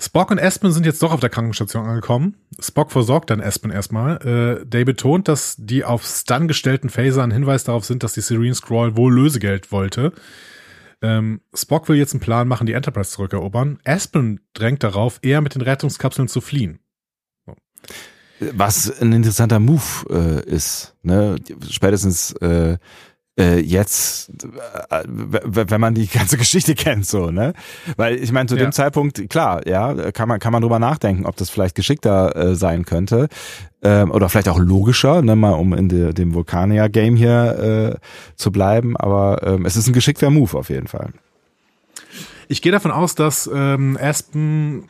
Spock 0.00 0.30
und 0.30 0.40
Aspen 0.40 0.72
sind 0.72 0.84
jetzt 0.84 1.02
doch 1.02 1.12
auf 1.12 1.20
der 1.20 1.30
Krankenstation 1.30 1.86
angekommen. 1.86 2.34
Spock 2.58 2.90
versorgt 2.90 3.30
dann 3.30 3.40
Aspen 3.40 3.70
erstmal. 3.70 4.16
Äh, 4.62 4.66
Day 4.66 4.84
betont, 4.84 5.28
dass 5.28 5.54
die 5.58 5.84
auf 5.84 6.04
Stun 6.04 6.48
gestellten 6.48 6.88
Phaser 6.88 7.22
ein 7.22 7.30
Hinweis 7.30 7.64
darauf 7.64 7.84
sind, 7.84 8.02
dass 8.02 8.14
die 8.14 8.20
Serene 8.20 8.54
Scroll 8.54 8.96
wohl 8.96 9.14
Lösegeld 9.14 9.70
wollte. 9.70 10.12
Ähm, 11.04 11.42
Spock 11.52 11.86
will 11.90 11.96
jetzt 11.96 12.14
einen 12.14 12.20
Plan 12.20 12.48
machen, 12.48 12.66
die 12.66 12.72
Enterprise 12.72 13.10
zurückerobern. 13.10 13.78
Aspen 13.84 14.40
drängt 14.54 14.82
darauf, 14.82 15.18
eher 15.20 15.42
mit 15.42 15.54
den 15.54 15.60
Rettungskapseln 15.60 16.28
zu 16.28 16.40
fliehen. 16.40 16.78
So. 17.44 17.54
Was 18.54 19.02
ein 19.02 19.12
interessanter 19.12 19.60
Move 19.60 19.82
äh, 20.08 20.48
ist. 20.48 20.96
Ne? 21.02 21.36
Spätestens 21.68 22.32
äh, 22.36 22.78
äh, 23.38 23.58
jetzt, 23.58 24.30
äh, 24.90 25.02
wenn 25.06 25.80
man 25.80 25.94
die 25.94 26.06
ganze 26.06 26.36
Geschichte 26.38 26.74
kennt, 26.74 27.06
so, 27.06 27.30
ne? 27.30 27.52
Weil 27.96 28.16
ich 28.16 28.32
meine, 28.32 28.48
zu 28.48 28.56
ja. 28.56 28.62
dem 28.62 28.72
Zeitpunkt, 28.72 29.28
klar, 29.28 29.66
ja, 29.66 30.12
kann 30.12 30.28
man, 30.28 30.38
kann 30.38 30.52
man 30.52 30.62
drüber 30.62 30.78
nachdenken, 30.78 31.26
ob 31.26 31.36
das 31.36 31.50
vielleicht 31.50 31.74
geschickter 31.74 32.34
äh, 32.36 32.54
sein 32.54 32.84
könnte. 32.84 33.28
Ähm, 33.82 34.10
oder 34.10 34.28
vielleicht 34.28 34.48
auch 34.48 34.58
logischer, 34.58 35.20
ne, 35.20 35.36
mal 35.36 35.50
um 35.50 35.74
in 35.74 35.88
de, 35.88 36.12
dem 36.14 36.32
Vulkania-Game 36.32 37.16
hier 37.16 37.98
äh, 37.98 38.36
zu 38.36 38.50
bleiben. 38.50 38.96
Aber 38.96 39.42
ähm, 39.44 39.66
es 39.66 39.76
ist 39.76 39.88
ein 39.88 39.92
geschickter 39.92 40.30
Move 40.30 40.56
auf 40.56 40.70
jeden 40.70 40.86
Fall. 40.86 41.10
Ich 42.48 42.62
gehe 42.62 42.72
davon 42.72 42.90
aus, 42.90 43.14
dass 43.14 43.50
ähm, 43.52 43.98
Aspen 44.00 44.88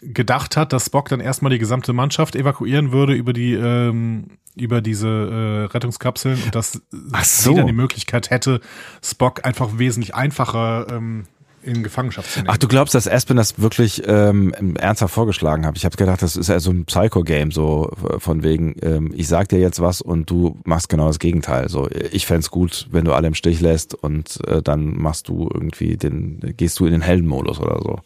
gedacht 0.00 0.56
hat, 0.56 0.72
dass 0.72 0.86
Spock 0.86 1.08
dann 1.08 1.20
erstmal 1.20 1.50
die 1.50 1.58
gesamte 1.58 1.92
Mannschaft 1.92 2.36
evakuieren 2.36 2.92
würde 2.92 3.14
über 3.14 3.32
die 3.32 3.54
ähm, 3.54 4.38
über 4.56 4.80
diese 4.80 5.08
äh, 5.08 5.72
Rettungskapseln 5.72 6.42
und 6.42 6.54
dass 6.54 6.80
so. 6.92 7.50
sie 7.50 7.54
dann 7.54 7.66
die 7.66 7.72
Möglichkeit 7.72 8.30
hätte, 8.30 8.60
Spock 9.02 9.44
einfach 9.44 9.78
wesentlich 9.78 10.14
einfacher 10.14 10.86
ähm, 10.90 11.24
in 11.62 11.82
Gefangenschaft 11.82 12.30
zu 12.30 12.38
nehmen. 12.40 12.50
Ach, 12.50 12.56
du 12.56 12.68
glaubst, 12.68 12.94
dass 12.94 13.08
Aspen 13.08 13.36
das 13.36 13.60
wirklich 13.60 14.02
ähm, 14.06 14.54
ernsthaft 14.76 15.14
vorgeschlagen 15.14 15.66
hat? 15.66 15.76
Ich 15.76 15.84
habe 15.84 15.96
gedacht, 15.96 16.22
das 16.22 16.36
ist 16.36 16.48
ja 16.48 16.60
so 16.60 16.70
ein 16.70 16.84
Psycho-Game, 16.84 17.50
so 17.50 17.92
von 18.18 18.42
wegen, 18.42 18.76
ähm, 18.82 19.12
ich 19.14 19.28
sag 19.28 19.48
dir 19.48 19.58
jetzt 19.58 19.80
was 19.80 20.00
und 20.00 20.30
du 20.30 20.58
machst 20.64 20.88
genau 20.88 21.08
das 21.08 21.18
Gegenteil. 21.18 21.68
So, 21.68 21.88
ich 22.10 22.26
fände 22.26 22.48
gut, 22.48 22.86
wenn 22.90 23.04
du 23.04 23.12
alle 23.12 23.28
im 23.28 23.34
Stich 23.34 23.60
lässt 23.60 23.94
und 23.94 24.38
äh, 24.46 24.62
dann 24.62 24.96
machst 24.96 25.28
du 25.28 25.48
irgendwie 25.52 25.96
den, 25.96 26.54
gehst 26.56 26.78
du 26.80 26.86
in 26.86 26.92
den 26.92 27.02
Heldenmodus 27.02 27.60
oder 27.60 27.80
so. 27.82 28.00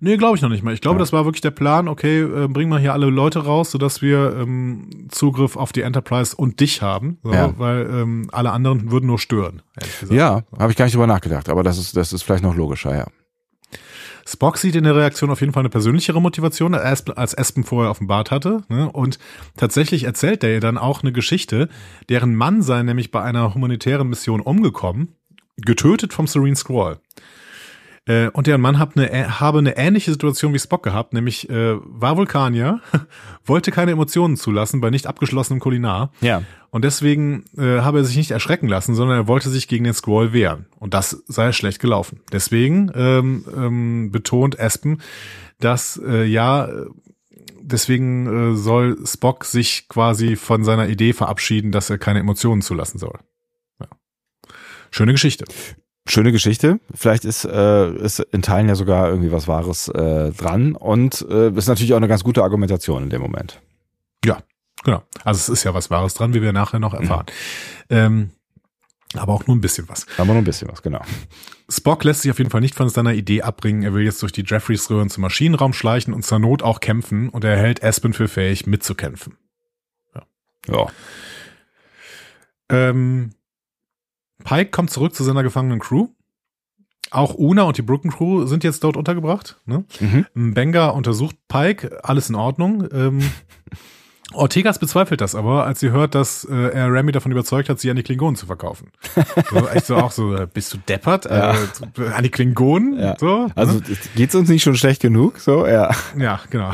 Nee, 0.00 0.16
glaube 0.16 0.36
ich 0.36 0.42
noch 0.42 0.48
nicht 0.48 0.62
mal. 0.62 0.74
Ich 0.74 0.80
glaube, 0.80 0.96
ja. 0.96 1.00
das 1.00 1.12
war 1.12 1.24
wirklich 1.24 1.40
der 1.40 1.50
Plan, 1.50 1.88
okay, 1.88 2.20
äh, 2.20 2.48
bringen 2.48 2.70
wir 2.70 2.78
hier 2.78 2.92
alle 2.92 3.06
Leute 3.06 3.44
raus, 3.44 3.70
sodass 3.70 4.00
wir 4.00 4.36
ähm, 4.36 5.08
Zugriff 5.08 5.56
auf 5.56 5.72
die 5.72 5.82
Enterprise 5.82 6.36
und 6.36 6.60
dich 6.60 6.82
haben, 6.82 7.18
so, 7.22 7.32
ja. 7.32 7.58
weil 7.58 7.88
ähm, 7.90 8.28
alle 8.32 8.52
anderen 8.52 8.90
würden 8.90 9.06
nur 9.06 9.18
stören. 9.18 9.62
Ja, 10.10 10.42
habe 10.58 10.70
ich 10.70 10.76
gar 10.76 10.84
nicht 10.84 10.94
drüber 10.94 11.06
nachgedacht, 11.06 11.48
aber 11.48 11.62
das 11.62 11.78
ist, 11.78 11.96
das 11.96 12.12
ist 12.12 12.22
vielleicht 12.22 12.44
noch 12.44 12.54
logischer, 12.54 12.96
ja. 12.96 13.06
Spock 14.28 14.58
sieht 14.58 14.76
in 14.76 14.84
der 14.84 14.94
Reaktion 14.94 15.30
auf 15.30 15.40
jeden 15.40 15.54
Fall 15.54 15.62
eine 15.62 15.70
persönlichere 15.70 16.20
Motivation, 16.20 16.74
als 16.74 17.08
Aspen 17.38 17.64
vorher 17.64 17.90
offenbart 17.90 18.30
hatte. 18.30 18.62
Ne? 18.68 18.92
Und 18.92 19.18
tatsächlich 19.56 20.04
erzählt 20.04 20.44
er 20.44 20.50
ihr 20.50 20.60
dann 20.60 20.76
auch 20.76 21.02
eine 21.02 21.12
Geschichte, 21.12 21.70
deren 22.10 22.34
Mann 22.34 22.60
sei 22.60 22.82
nämlich 22.82 23.10
bei 23.10 23.22
einer 23.22 23.54
humanitären 23.54 24.06
Mission 24.06 24.42
umgekommen, 24.42 25.14
getötet 25.56 26.12
vom 26.12 26.26
Serene 26.26 26.56
Scroll. 26.56 26.98
Äh, 28.08 28.28
und 28.30 28.46
deren 28.46 28.60
Mann 28.60 28.78
hab 28.78 28.96
eine, 28.96 29.12
äh, 29.12 29.24
habe 29.24 29.58
eine 29.58 29.76
ähnliche 29.76 30.10
Situation 30.10 30.54
wie 30.54 30.58
Spock 30.58 30.82
gehabt, 30.82 31.12
nämlich 31.12 31.48
äh, 31.50 31.76
war 31.84 32.16
Vulkanier, 32.16 32.80
wollte 33.44 33.70
keine 33.70 33.92
Emotionen 33.92 34.36
zulassen 34.36 34.80
bei 34.80 34.90
nicht 34.90 35.06
abgeschlossenem 35.06 35.60
Kulinar. 35.60 36.10
Ja. 36.20 36.42
Und 36.70 36.84
deswegen 36.84 37.44
äh, 37.56 37.80
habe 37.80 37.98
er 37.98 38.04
sich 38.04 38.16
nicht 38.16 38.30
erschrecken 38.30 38.68
lassen, 38.68 38.94
sondern 38.94 39.18
er 39.18 39.28
wollte 39.28 39.50
sich 39.50 39.68
gegen 39.68 39.84
den 39.84 39.94
Scroll 39.94 40.32
wehren. 40.32 40.66
Und 40.78 40.94
das 40.94 41.22
sei 41.26 41.52
schlecht 41.52 41.80
gelaufen. 41.80 42.20
Deswegen 42.32 42.90
ähm, 42.94 43.44
ähm, 43.54 44.10
betont 44.10 44.58
Aspen, 44.58 45.02
dass 45.60 46.00
äh, 46.02 46.24
ja, 46.24 46.68
deswegen 47.60 48.52
äh, 48.52 48.56
soll 48.56 48.98
Spock 49.06 49.44
sich 49.44 49.88
quasi 49.88 50.36
von 50.36 50.64
seiner 50.64 50.88
Idee 50.88 51.12
verabschieden, 51.12 51.72
dass 51.72 51.90
er 51.90 51.98
keine 51.98 52.20
Emotionen 52.20 52.62
zulassen 52.62 52.98
soll. 52.98 53.18
Ja. 53.80 53.88
Schöne 54.90 55.12
Geschichte. 55.12 55.44
Schöne 56.10 56.32
Geschichte. 56.32 56.80
Vielleicht 56.94 57.24
ist, 57.24 57.44
äh, 57.44 57.90
ist 57.96 58.20
in 58.20 58.42
Teilen 58.42 58.68
ja 58.68 58.74
sogar 58.74 59.08
irgendwie 59.08 59.32
was 59.32 59.48
Wahres 59.48 59.88
äh, 59.88 60.30
dran 60.32 60.74
und 60.74 61.26
äh, 61.28 61.50
ist 61.50 61.68
natürlich 61.68 61.92
auch 61.92 61.98
eine 61.98 62.08
ganz 62.08 62.24
gute 62.24 62.42
Argumentation 62.42 63.04
in 63.04 63.10
dem 63.10 63.22
Moment. 63.22 63.60
Ja, 64.24 64.38
genau. 64.84 65.02
Also 65.24 65.38
es 65.38 65.48
ist 65.48 65.64
ja 65.64 65.74
was 65.74 65.90
Wahres 65.90 66.14
dran, 66.14 66.34
wie 66.34 66.42
wir 66.42 66.52
nachher 66.52 66.78
noch 66.78 66.94
erfahren. 66.94 67.26
Mhm. 67.88 67.96
Ähm, 67.96 68.30
aber 69.14 69.32
auch 69.32 69.46
nur 69.46 69.56
ein 69.56 69.60
bisschen 69.60 69.88
was. 69.88 70.06
Aber 70.18 70.32
nur 70.32 70.38
ein 70.38 70.44
bisschen 70.44 70.68
was, 70.68 70.82
genau. 70.82 71.00
Spock 71.70 72.04
lässt 72.04 72.22
sich 72.22 72.30
auf 72.30 72.38
jeden 72.38 72.50
Fall 72.50 72.60
nicht 72.60 72.74
von 72.74 72.88
seiner 72.88 73.14
Idee 73.14 73.42
abbringen. 73.42 73.82
Er 73.82 73.94
will 73.94 74.04
jetzt 74.04 74.20
durch 74.22 74.32
die 74.32 74.44
Jeffreys-Röhren 74.44 75.08
zum 75.08 75.22
Maschinenraum 75.22 75.72
schleichen 75.72 76.12
und 76.12 76.24
zur 76.24 76.38
Not 76.38 76.62
auch 76.62 76.80
kämpfen 76.80 77.28
und 77.30 77.44
er 77.44 77.56
hält 77.56 77.82
Aspen 77.82 78.12
für 78.12 78.28
fähig, 78.28 78.66
mitzukämpfen. 78.66 79.36
Ja. 80.14 80.22
ja. 80.68 80.86
Ähm, 82.70 83.30
Pike 84.44 84.70
kommt 84.70 84.90
zurück 84.90 85.14
zu 85.14 85.24
seiner 85.24 85.42
gefangenen 85.42 85.80
Crew. 85.80 86.08
Auch 87.10 87.34
Una 87.34 87.62
und 87.62 87.78
die 87.78 87.82
Brooklyn 87.82 88.12
Crew 88.12 88.46
sind 88.46 88.64
jetzt 88.64 88.84
dort 88.84 88.96
untergebracht. 88.96 89.60
Ne? 89.64 89.84
Mhm. 90.00 90.54
Benga 90.54 90.88
untersucht 90.88 91.36
Pike, 91.48 92.04
alles 92.04 92.28
in 92.28 92.34
Ordnung. 92.34 92.86
Ähm, 92.92 93.20
Ortegas 94.34 94.78
bezweifelt 94.78 95.22
das 95.22 95.34
aber, 95.34 95.64
als 95.64 95.80
sie 95.80 95.90
hört, 95.90 96.14
dass 96.14 96.44
äh, 96.44 96.54
er 96.54 96.92
Remy 96.92 97.12
davon 97.12 97.32
überzeugt 97.32 97.70
hat, 97.70 97.80
sie 97.80 97.90
an 97.90 97.96
die 97.96 98.02
Klingonen 98.02 98.36
zu 98.36 98.46
verkaufen. 98.46 98.90
So, 99.50 99.68
echt 99.68 99.86
so 99.86 99.96
auch 99.96 100.10
so, 100.10 100.34
äh, 100.34 100.46
bist 100.52 100.74
du 100.74 100.78
deppert? 100.78 101.24
Ja. 101.24 101.54
Äh, 101.54 102.08
an 102.14 102.22
die 102.22 102.28
Klingonen? 102.28 102.98
Ja. 102.98 103.16
So, 103.18 103.50
also 103.54 103.74
ne? 103.74 103.82
geht's 104.14 104.34
uns 104.34 104.48
nicht 104.48 104.62
schon 104.62 104.76
schlecht 104.76 105.00
genug? 105.00 105.38
So, 105.38 105.66
ja. 105.66 105.90
Ja, 106.18 106.40
genau. 106.50 106.72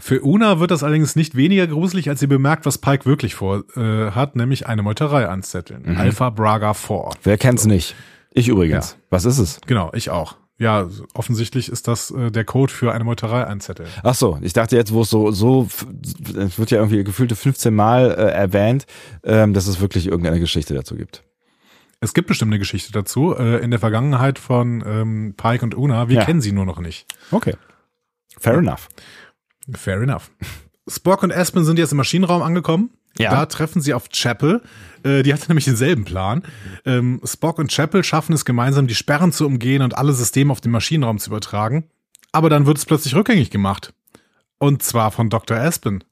Für 0.00 0.22
Una 0.22 0.60
wird 0.60 0.70
das 0.70 0.82
allerdings 0.82 1.16
nicht 1.16 1.34
weniger 1.34 1.66
gruselig, 1.66 2.08
als 2.08 2.20
sie 2.20 2.26
bemerkt, 2.26 2.64
was 2.64 2.78
Pike 2.78 3.04
wirklich 3.04 3.34
vor 3.34 3.64
äh, 3.76 4.12
hat, 4.12 4.36
nämlich 4.36 4.66
eine 4.66 4.82
Meuterei 4.82 5.28
anzetteln. 5.28 5.82
Mhm. 5.84 5.96
Alpha 5.98 6.30
Braga 6.30 6.74
4. 6.74 7.10
Wer 7.22 7.38
kennt's 7.38 7.64
so. 7.64 7.68
nicht? 7.68 7.94
Ich 8.32 8.48
übrigens. 8.48 8.92
Ja. 8.92 8.96
Was 9.10 9.24
ist 9.24 9.38
es? 9.38 9.60
Genau, 9.66 9.90
ich 9.94 10.10
auch. 10.10 10.36
Ja, 10.58 10.88
offensichtlich 11.12 11.68
ist 11.68 11.86
das 11.86 12.10
äh, 12.10 12.30
der 12.30 12.44
Code 12.44 12.72
für 12.72 12.92
eine 12.92 13.04
Meuterei 13.04 13.46
einzetteln. 13.46 13.90
Ach 14.02 14.14
so, 14.14 14.38
ich 14.40 14.54
dachte 14.54 14.76
jetzt, 14.76 14.92
wo 14.92 15.02
es 15.02 15.10
so, 15.10 15.30
so, 15.30 15.68
es 16.34 16.58
wird 16.58 16.70
ja 16.70 16.78
irgendwie 16.78 17.04
gefühlte 17.04 17.36
15 17.36 17.74
Mal 17.74 18.10
äh, 18.10 18.30
erwähnt, 18.30 18.86
ähm, 19.22 19.52
dass 19.52 19.66
es 19.66 19.80
wirklich 19.80 20.06
irgendeine 20.06 20.40
Geschichte 20.40 20.72
dazu 20.72 20.96
gibt. 20.96 21.22
Es 22.00 22.14
gibt 22.14 22.28
bestimmt 22.28 22.52
eine 22.52 22.58
Geschichte 22.58 22.92
dazu, 22.92 23.34
äh, 23.36 23.62
in 23.62 23.70
der 23.70 23.80
Vergangenheit 23.80 24.38
von 24.38 24.82
ähm, 24.86 25.34
Pike 25.36 25.62
und 25.62 25.74
Una. 25.74 26.08
Wir 26.08 26.16
ja. 26.16 26.24
kennen 26.24 26.40
sie 26.40 26.52
nur 26.52 26.64
noch 26.64 26.80
nicht. 26.80 27.06
Okay. 27.30 27.54
Fair 28.38 28.54
ja. 28.54 28.58
enough. 28.60 28.88
Fair 29.74 30.00
enough. 30.00 30.30
Spock 30.88 31.22
und 31.22 31.32
Aspen 31.32 31.64
sind 31.64 31.78
jetzt 31.78 31.92
im 31.92 31.98
Maschinenraum 31.98 32.42
angekommen. 32.42 32.90
Ja. 33.18 33.30
Da 33.30 33.46
treffen 33.46 33.80
sie 33.80 33.94
auf 33.94 34.08
Chapel. 34.10 34.62
Äh, 35.06 35.22
die 35.22 35.32
hatte 35.32 35.48
nämlich 35.48 35.64
denselben 35.64 36.04
Plan. 36.04 36.42
Ähm, 36.84 37.20
Spock 37.24 37.58
und 37.58 37.70
Chapel 37.70 38.02
schaffen 38.02 38.32
es 38.32 38.44
gemeinsam, 38.44 38.86
die 38.86 38.94
Sperren 38.94 39.32
zu 39.32 39.46
umgehen 39.46 39.82
und 39.82 39.96
alle 39.96 40.12
Systeme 40.12 40.50
auf 40.52 40.60
den 40.60 40.72
Maschinenraum 40.72 41.18
zu 41.18 41.30
übertragen. 41.30 41.84
Aber 42.32 42.50
dann 42.50 42.66
wird 42.66 42.78
es 42.78 42.84
plötzlich 42.84 43.14
rückgängig 43.14 43.50
gemacht. 43.50 43.94
Und 44.58 44.82
zwar 44.82 45.12
von 45.12 45.30
Dr. 45.30 45.56
Aspen. 45.56 46.02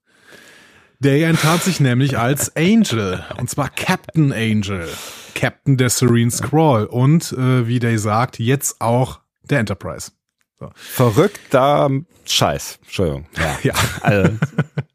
Der 1.00 1.28
enttarnt 1.28 1.62
sich 1.62 1.80
nämlich 1.80 2.18
als 2.18 2.54
Angel. 2.56 3.24
Und 3.38 3.50
zwar 3.50 3.68
Captain 3.68 4.32
Angel. 4.32 4.88
Captain 5.34 5.76
der 5.76 5.90
Serene 5.90 6.30
Scroll. 6.30 6.84
Und, 6.84 7.32
äh, 7.32 7.66
wie 7.66 7.80
Day 7.80 7.98
sagt, 7.98 8.38
jetzt 8.38 8.80
auch 8.80 9.20
der 9.42 9.58
Enterprise. 9.58 10.12
So. 10.64 10.70
Verrückter 10.74 11.90
Scheiß. 12.26 12.78
Entschuldigung. 12.82 13.26
Ja. 13.36 13.58
ja. 13.62 13.74
Also, 14.00 14.30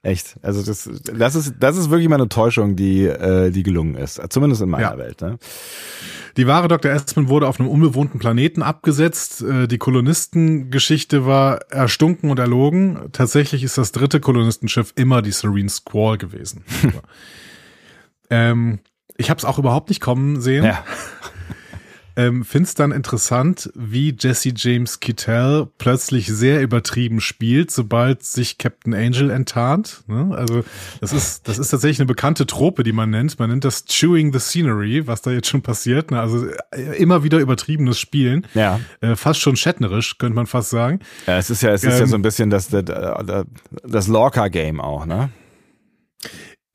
echt. 0.01 0.35
Also 0.41 0.63
das, 0.63 0.89
das 1.13 1.35
ist, 1.35 1.55
das 1.59 1.77
ist 1.77 1.89
wirklich 1.89 2.09
mal 2.09 2.15
eine 2.15 2.29
Täuschung, 2.29 2.75
die, 2.75 3.05
äh, 3.05 3.51
die 3.51 3.63
gelungen 3.63 3.95
ist. 3.95 4.21
Zumindest 4.29 4.61
in 4.61 4.69
meiner 4.69 4.91
ja. 4.91 4.97
Welt. 4.97 5.21
Ne? 5.21 5.37
Die 6.37 6.47
wahre 6.47 6.67
Dr. 6.67 6.91
Aspen 6.91 7.27
wurde 7.27 7.47
auf 7.47 7.59
einem 7.59 7.69
unbewohnten 7.69 8.19
Planeten 8.19 8.63
abgesetzt. 8.63 9.41
Äh, 9.41 9.67
die 9.67 9.77
Kolonistengeschichte 9.77 11.25
war 11.25 11.59
erstunken 11.69 12.31
und 12.31 12.39
erlogen. 12.39 13.09
Tatsächlich 13.11 13.63
ist 13.63 13.77
das 13.77 13.91
dritte 13.91 14.19
Kolonistenschiff 14.19 14.93
immer 14.95 15.21
die 15.21 15.31
Serene 15.31 15.69
Squall 15.69 16.17
gewesen. 16.17 16.63
ähm, 18.29 18.79
ich 19.17 19.29
habe 19.29 19.37
es 19.37 19.45
auch 19.45 19.59
überhaupt 19.59 19.89
nicht 19.89 20.01
kommen 20.01 20.41
sehen. 20.41 20.63
Ja. 20.63 20.83
Ähm, 22.19 22.43
Find's 22.43 22.75
dann 22.75 22.91
interessant, 22.91 23.71
wie 23.75 24.13
Jesse 24.19 24.51
James 24.53 24.99
Kittel 24.99 25.69
plötzlich 25.77 26.27
sehr 26.27 26.61
übertrieben 26.61 27.21
spielt, 27.21 27.71
sobald 27.71 28.23
sich 28.23 28.57
Captain 28.57 28.93
Angel 28.93 29.29
enttarnt. 29.29 30.03
Ne? 30.07 30.35
Also 30.35 30.65
das 30.99 31.13
ist 31.13 31.47
das 31.47 31.57
ist 31.57 31.69
tatsächlich 31.69 32.01
eine 32.01 32.07
bekannte 32.07 32.45
Trope, 32.45 32.83
die 32.83 32.91
man 32.91 33.09
nennt. 33.09 33.39
Man 33.39 33.49
nennt 33.49 33.63
das 33.63 33.85
Chewing 33.85 34.33
the 34.33 34.39
Scenery, 34.39 35.07
was 35.07 35.21
da 35.21 35.31
jetzt 35.31 35.47
schon 35.47 35.61
passiert. 35.61 36.11
Ne? 36.11 36.19
Also 36.19 36.45
äh, 36.71 36.97
immer 36.97 37.23
wieder 37.23 37.39
übertriebenes 37.39 37.97
Spielen. 37.97 38.45
Ja. 38.53 38.81
Äh, 38.99 39.15
fast 39.15 39.39
schon 39.39 39.55
shatnerisch, 39.55 40.17
könnte 40.17 40.35
man 40.35 40.45
fast 40.45 40.71
sagen. 40.71 40.99
Ja, 41.25 41.37
es 41.37 41.49
ist 41.49 41.63
ja 41.63 41.71
es 41.71 41.85
ist 41.85 41.93
ähm, 41.93 41.99
ja 42.01 42.05
so 42.07 42.15
ein 42.15 42.21
bisschen 42.21 42.49
das 42.49 42.67
das, 42.67 43.45
das 43.83 44.07
Lorca-Game 44.09 44.81
auch, 44.81 45.05
ne? 45.05 45.29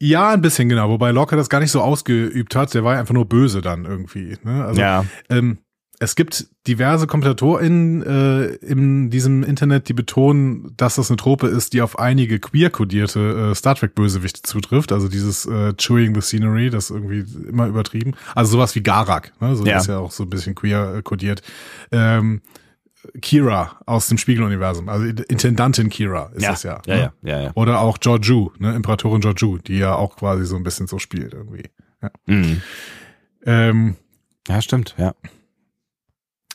Ja, 0.04 0.30
ein 0.32 0.42
bisschen 0.42 0.68
genau, 0.68 0.90
wobei 0.90 1.12
Locke 1.12 1.34
das 1.34 1.48
gar 1.48 1.60
nicht 1.60 1.70
so 1.70 1.80
ausgeübt 1.80 2.54
hat. 2.54 2.74
Der 2.74 2.84
war 2.84 2.98
einfach 2.98 3.14
nur 3.14 3.24
böse 3.24 3.62
dann 3.62 3.86
irgendwie. 3.86 4.36
Ne? 4.42 4.62
Also, 4.62 4.78
ja. 4.78 5.06
Ähm, 5.30 5.58
es 5.98 6.14
gibt 6.14 6.46
diverse 6.66 7.06
KommentatorInnen 7.06 8.02
äh, 8.02 8.44
in 8.56 9.08
diesem 9.08 9.42
Internet, 9.42 9.88
die 9.88 9.94
betonen, 9.94 10.74
dass 10.76 10.96
das 10.96 11.08
eine 11.08 11.16
Trope 11.16 11.46
ist, 11.46 11.72
die 11.72 11.80
auf 11.80 11.98
einige 11.98 12.38
queer-kodierte 12.38 13.52
äh, 13.52 13.54
Star 13.54 13.76
Trek-Bösewichte 13.76 14.42
zutrifft. 14.42 14.92
Also 14.92 15.08
dieses 15.08 15.46
äh, 15.46 15.72
Chewing 15.78 16.14
the 16.14 16.20
Scenery, 16.20 16.68
das 16.68 16.90
irgendwie 16.90 17.24
immer 17.48 17.66
übertrieben. 17.66 18.12
Also 18.34 18.52
sowas 18.52 18.74
wie 18.74 18.82
Garak, 18.82 19.32
ne? 19.40 19.56
so 19.56 19.64
ja. 19.64 19.78
ist 19.78 19.86
ja 19.86 19.98
auch 19.98 20.10
so 20.10 20.24
ein 20.24 20.30
bisschen 20.30 20.54
queer-kodiert. 20.54 21.40
Ähm, 21.92 22.42
Kira 23.20 23.80
aus 23.86 24.08
dem 24.08 24.18
Spiegeluniversum, 24.18 24.88
also 24.88 25.04
Intendantin 25.04 25.88
Kira 25.88 26.30
ist 26.34 26.42
ja, 26.42 26.50
das 26.50 26.62
ja, 26.62 26.82
ja, 26.86 26.94
ne? 26.94 27.12
ja, 27.22 27.30
ja, 27.30 27.42
ja. 27.44 27.52
Oder 27.54 27.80
auch 27.80 27.98
Georgiou, 27.98 28.50
ne, 28.58 28.74
Imperatorin 28.74 29.20
Georgiou, 29.20 29.58
die 29.58 29.78
ja 29.78 29.94
auch 29.94 30.16
quasi 30.16 30.44
so 30.44 30.56
ein 30.56 30.62
bisschen 30.62 30.86
so 30.86 30.98
spielt 30.98 31.34
irgendwie. 31.34 31.70
Ja, 32.02 32.10
mhm. 32.26 32.62
ähm, 33.46 33.96
ja 34.48 34.60
stimmt, 34.62 34.94
ja. 34.98 35.14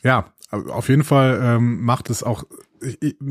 Ja, 0.04 0.34
auf 0.52 0.90
jeden 0.90 1.04
Fall 1.04 1.40
ähm, 1.44 1.84
macht 1.84 2.10
es 2.10 2.24
auch 2.24 2.44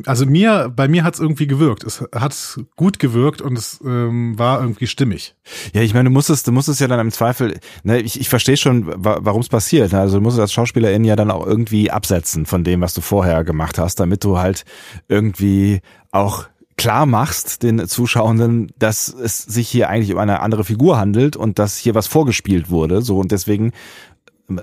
also 0.07 0.27
mir, 0.27 0.73
bei 0.75 0.89
mir 0.89 1.05
hat 1.05 1.15
es 1.15 1.21
irgendwie 1.21 1.47
gewirkt. 1.47 1.85
Es 1.85 2.05
hat 2.15 2.61
gut 2.77 2.99
gewirkt 2.99 3.41
und 3.41 3.57
es 3.57 3.81
ähm, 3.85 4.39
war 4.39 4.61
irgendwie 4.61 4.87
stimmig. 4.87 5.35
Ja, 5.73 5.83
ich 5.83 5.95
meine, 5.95 6.09
du 6.09 6.13
musstest, 6.13 6.47
du 6.47 6.53
musstest 6.53 6.81
ja 6.81 6.87
dann 6.87 7.01
im 7.01 7.13
Zweifel, 7.13 7.59
ne, 7.83 8.01
ich, 8.01 8.21
ich 8.21 8.29
verstehe 8.29 8.57
schon, 8.57 8.87
wa 8.87 9.19
warum 9.23 9.41
es 9.41 9.49
passiert. 9.49 9.93
Ne? 9.93 10.01
Also 10.01 10.19
du 10.19 10.23
musst 10.23 10.39
als 10.39 10.53
Schauspielerin 10.53 11.05
ja 11.05 11.17
dann 11.17 11.31
auch 11.31 11.47
irgendwie 11.47 11.91
absetzen 11.91 12.47
von 12.47 12.65
dem, 12.65 12.81
was 12.81 12.95
du 12.95 13.01
vorher 13.01 13.45
gemacht 13.45 13.79
hast, 13.79 14.01
damit 14.01 14.25
du 14.25 14.39
halt 14.39 14.65
irgendwie 15.09 15.81
auch 16.11 16.47
klar 16.77 17.07
machst 17.07 17.63
den 17.63 17.87
Zuschauenden, 17.89 18.71
dass 18.79 19.09
es 19.09 19.43
sich 19.43 19.69
hier 19.69 19.89
eigentlich 19.89 20.13
um 20.13 20.19
eine 20.19 20.41
andere 20.41 20.65
Figur 20.65 20.97
handelt 20.97 21.37
und 21.37 21.59
dass 21.59 21.77
hier 21.77 21.95
was 21.95 22.07
vorgespielt 22.07 22.71
wurde, 22.71 23.03
so 23.03 23.19
und 23.19 23.33
deswegen 23.33 23.73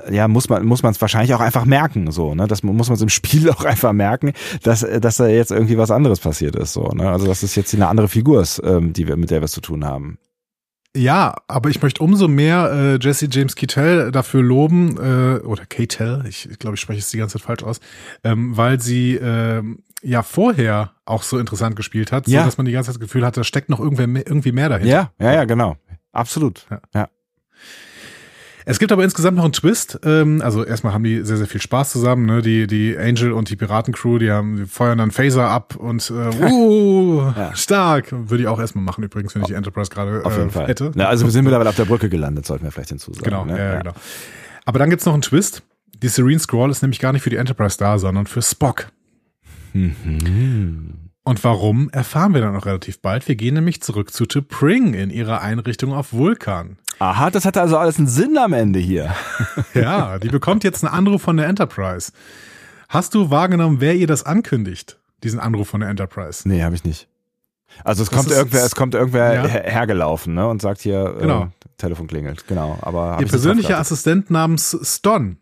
ja, 0.09 0.27
muss 0.27 0.49
man 0.49 0.65
muss 0.65 0.83
man 0.83 0.91
es 0.91 1.01
wahrscheinlich 1.01 1.33
auch 1.33 1.39
einfach 1.41 1.65
merken, 1.65 2.11
so, 2.11 2.33
ne? 2.33 2.47
Das 2.47 2.63
muss 2.63 2.87
man 2.87 2.95
es 2.95 3.01
im 3.01 3.09
Spiel 3.09 3.49
auch 3.51 3.63
einfach 3.65 3.93
merken, 3.93 4.33
dass 4.63 4.85
dass 4.99 5.17
da 5.17 5.27
jetzt 5.27 5.51
irgendwie 5.51 5.77
was 5.77 5.91
anderes 5.91 6.19
passiert 6.19 6.55
ist, 6.55 6.73
so, 6.73 6.89
ne? 6.89 7.09
Also 7.09 7.27
dass 7.27 7.43
es 7.43 7.55
jetzt 7.55 7.73
eine 7.73 7.87
andere 7.87 8.07
Figur 8.07 8.41
ist, 8.41 8.61
ähm, 8.63 8.93
die 8.93 9.07
wir 9.07 9.15
mit 9.15 9.31
der 9.31 9.41
wir 9.41 9.45
es 9.45 9.51
zu 9.51 9.61
tun 9.61 9.85
haben. 9.85 10.17
Ja, 10.95 11.35
aber 11.49 11.69
ich 11.69 11.81
möchte 11.81 12.01
umso 12.01 12.29
mehr 12.29 12.71
äh, 12.71 12.99
Jesse 13.01 13.27
James 13.29 13.55
Kittel 13.55 14.11
dafür 14.11 14.41
loben, 14.41 14.97
äh, 14.97 15.39
oder 15.41 15.65
Kittel, 15.65 16.23
ich, 16.27 16.49
ich 16.49 16.57
glaube, 16.57 16.75
ich 16.75 16.81
spreche 16.81 16.99
es 16.99 17.09
die 17.09 17.17
ganze 17.17 17.37
Zeit 17.37 17.45
falsch 17.45 17.63
aus, 17.63 17.81
ähm, 18.23 18.55
weil 18.55 18.79
sie 18.79 19.15
äh, 19.15 19.61
ja 20.01 20.23
vorher 20.23 20.93
auch 21.03 21.23
so 21.23 21.37
interessant 21.37 21.75
gespielt 21.75 22.13
hat, 22.13 22.29
ja. 22.29 22.41
so 22.41 22.45
dass 22.45 22.57
man 22.57 22.65
die 22.65 22.71
ganze 22.71 22.87
Zeit 22.87 22.95
das 22.95 23.01
Gefühl 23.01 23.25
hat, 23.25 23.35
da 23.35 23.43
steckt 23.43 23.67
noch 23.67 23.81
irgendwer 23.81 24.07
mehr, 24.07 24.25
irgendwie 24.25 24.53
mehr 24.53 24.69
dahinter. 24.69 24.89
Ja, 24.89 25.11
ja, 25.19 25.33
ja, 25.33 25.43
genau. 25.43 25.75
Absolut. 26.13 26.65
Ja. 26.71 26.79
ja. 26.93 27.09
Es 28.67 28.79
gibt 28.79 28.91
aber 28.91 29.03
insgesamt 29.03 29.37
noch 29.37 29.43
einen 29.43 29.53
Twist. 29.53 29.99
Ähm, 30.03 30.41
also 30.41 30.65
erstmal 30.65 30.91
haben 30.93 31.03
die 31.03 31.23
sehr, 31.23 31.37
sehr 31.37 31.45
viel 31.45 31.61
Spaß 31.61 31.91
zusammen. 31.91 32.25
Ne? 32.25 32.41
Die, 32.41 32.65
die 32.65 32.97
Angel 32.97 33.31
und 33.31 33.49
die 33.49 33.55
Piratencrew, 33.55 34.17
die 34.17 34.31
haben, 34.31 34.57
die 34.57 34.65
feuern 34.65 34.97
dann 34.97 35.11
Phaser 35.11 35.47
ab 35.47 35.75
und 35.75 36.09
äh, 36.09 36.13
uh, 36.51 37.31
ja. 37.35 37.55
stark. 37.55 38.07
Würde 38.11 38.43
ich 38.43 38.47
auch 38.47 38.59
erstmal 38.59 38.83
machen 38.83 39.03
übrigens, 39.03 39.35
wenn 39.35 39.43
ich 39.43 39.49
die 39.49 39.53
Enterprise 39.53 39.91
gerade 39.91 40.23
äh, 40.23 40.67
hätte. 40.67 40.91
Na, 40.95 41.05
also 41.07 41.25
wir 41.25 41.31
sind 41.31 41.43
mittlerweile 41.43 41.69
auf 41.69 41.75
der 41.75 41.85
Brücke 41.85 42.09
gelandet, 42.09 42.47
sollten 42.47 42.65
wir 42.65 42.71
vielleicht 42.71 42.89
hinzusagen. 42.89 43.23
Genau, 43.23 43.45
ne? 43.45 43.57
ja, 43.57 43.73
ja, 43.73 43.77
genau. 43.81 43.93
Aber 44.65 44.79
dann 44.79 44.89
gibt's 44.89 45.05
noch 45.05 45.13
einen 45.13 45.21
Twist. 45.21 45.61
Die 46.01 46.07
Serene 46.07 46.39
Scroll 46.39 46.71
ist 46.71 46.81
nämlich 46.81 46.99
gar 46.99 47.13
nicht 47.13 47.21
für 47.21 47.29
die 47.29 47.37
Enterprise 47.37 47.77
da, 47.77 47.99
sondern 47.99 48.25
für 48.25 48.41
Spock. 48.41 48.87
Mhm. 49.73 51.05
Und 51.23 51.43
warum, 51.43 51.89
erfahren 51.89 52.33
wir 52.33 52.41
dann 52.41 52.55
auch 52.55 52.65
relativ 52.65 52.99
bald. 52.99 53.27
Wir 53.27 53.35
gehen 53.35 53.55
nämlich 53.55 53.81
zurück 53.81 54.11
zu 54.11 54.25
T'Pring 54.25 54.93
in 54.93 55.09
ihrer 55.09 55.41
Einrichtung 55.41 55.93
auf 55.93 56.13
Vulkan. 56.13 56.77
Aha, 56.99 57.29
das 57.29 57.45
hatte 57.45 57.61
also 57.61 57.77
alles 57.77 57.97
einen 57.97 58.07
Sinn 58.07 58.37
am 58.37 58.53
Ende 58.53 58.79
hier. 58.79 59.13
ja, 59.73 60.19
die 60.19 60.29
bekommt 60.29 60.63
jetzt 60.63 60.83
einen 60.83 60.93
Anruf 60.93 61.21
von 61.21 61.37
der 61.37 61.47
Enterprise. 61.47 62.11
Hast 62.87 63.13
du 63.13 63.29
wahrgenommen, 63.29 63.81
wer 63.81 63.95
ihr 63.95 64.07
das 64.07 64.23
ankündigt, 64.23 64.99
diesen 65.23 65.39
Anruf 65.39 65.67
von 65.67 65.81
der 65.81 65.89
Enterprise? 65.89 66.47
Nee, 66.47 66.63
habe 66.63 66.75
ich 66.75 66.83
nicht. 66.83 67.07
Also 67.83 68.03
es 68.03 68.09
das 68.09 68.17
kommt 68.17 68.31
irgendwer, 68.31 68.63
es 68.63 68.75
kommt 68.75 68.95
irgendwer 68.95 69.33
ja. 69.33 69.47
hergelaufen, 69.47 70.33
ne, 70.33 70.47
und 70.47 70.61
sagt 70.61 70.81
hier, 70.81 71.15
äh, 71.17 71.21
genau. 71.21 71.43
äh, 71.43 71.47
Telefon 71.77 72.07
klingelt, 72.07 72.47
genau. 72.47 72.77
Aber 72.81 73.17
ihr 73.19 73.27
persönlicher 73.27 73.77
Assistent 73.79 74.29
namens 74.29 74.77
Ston 74.83 75.37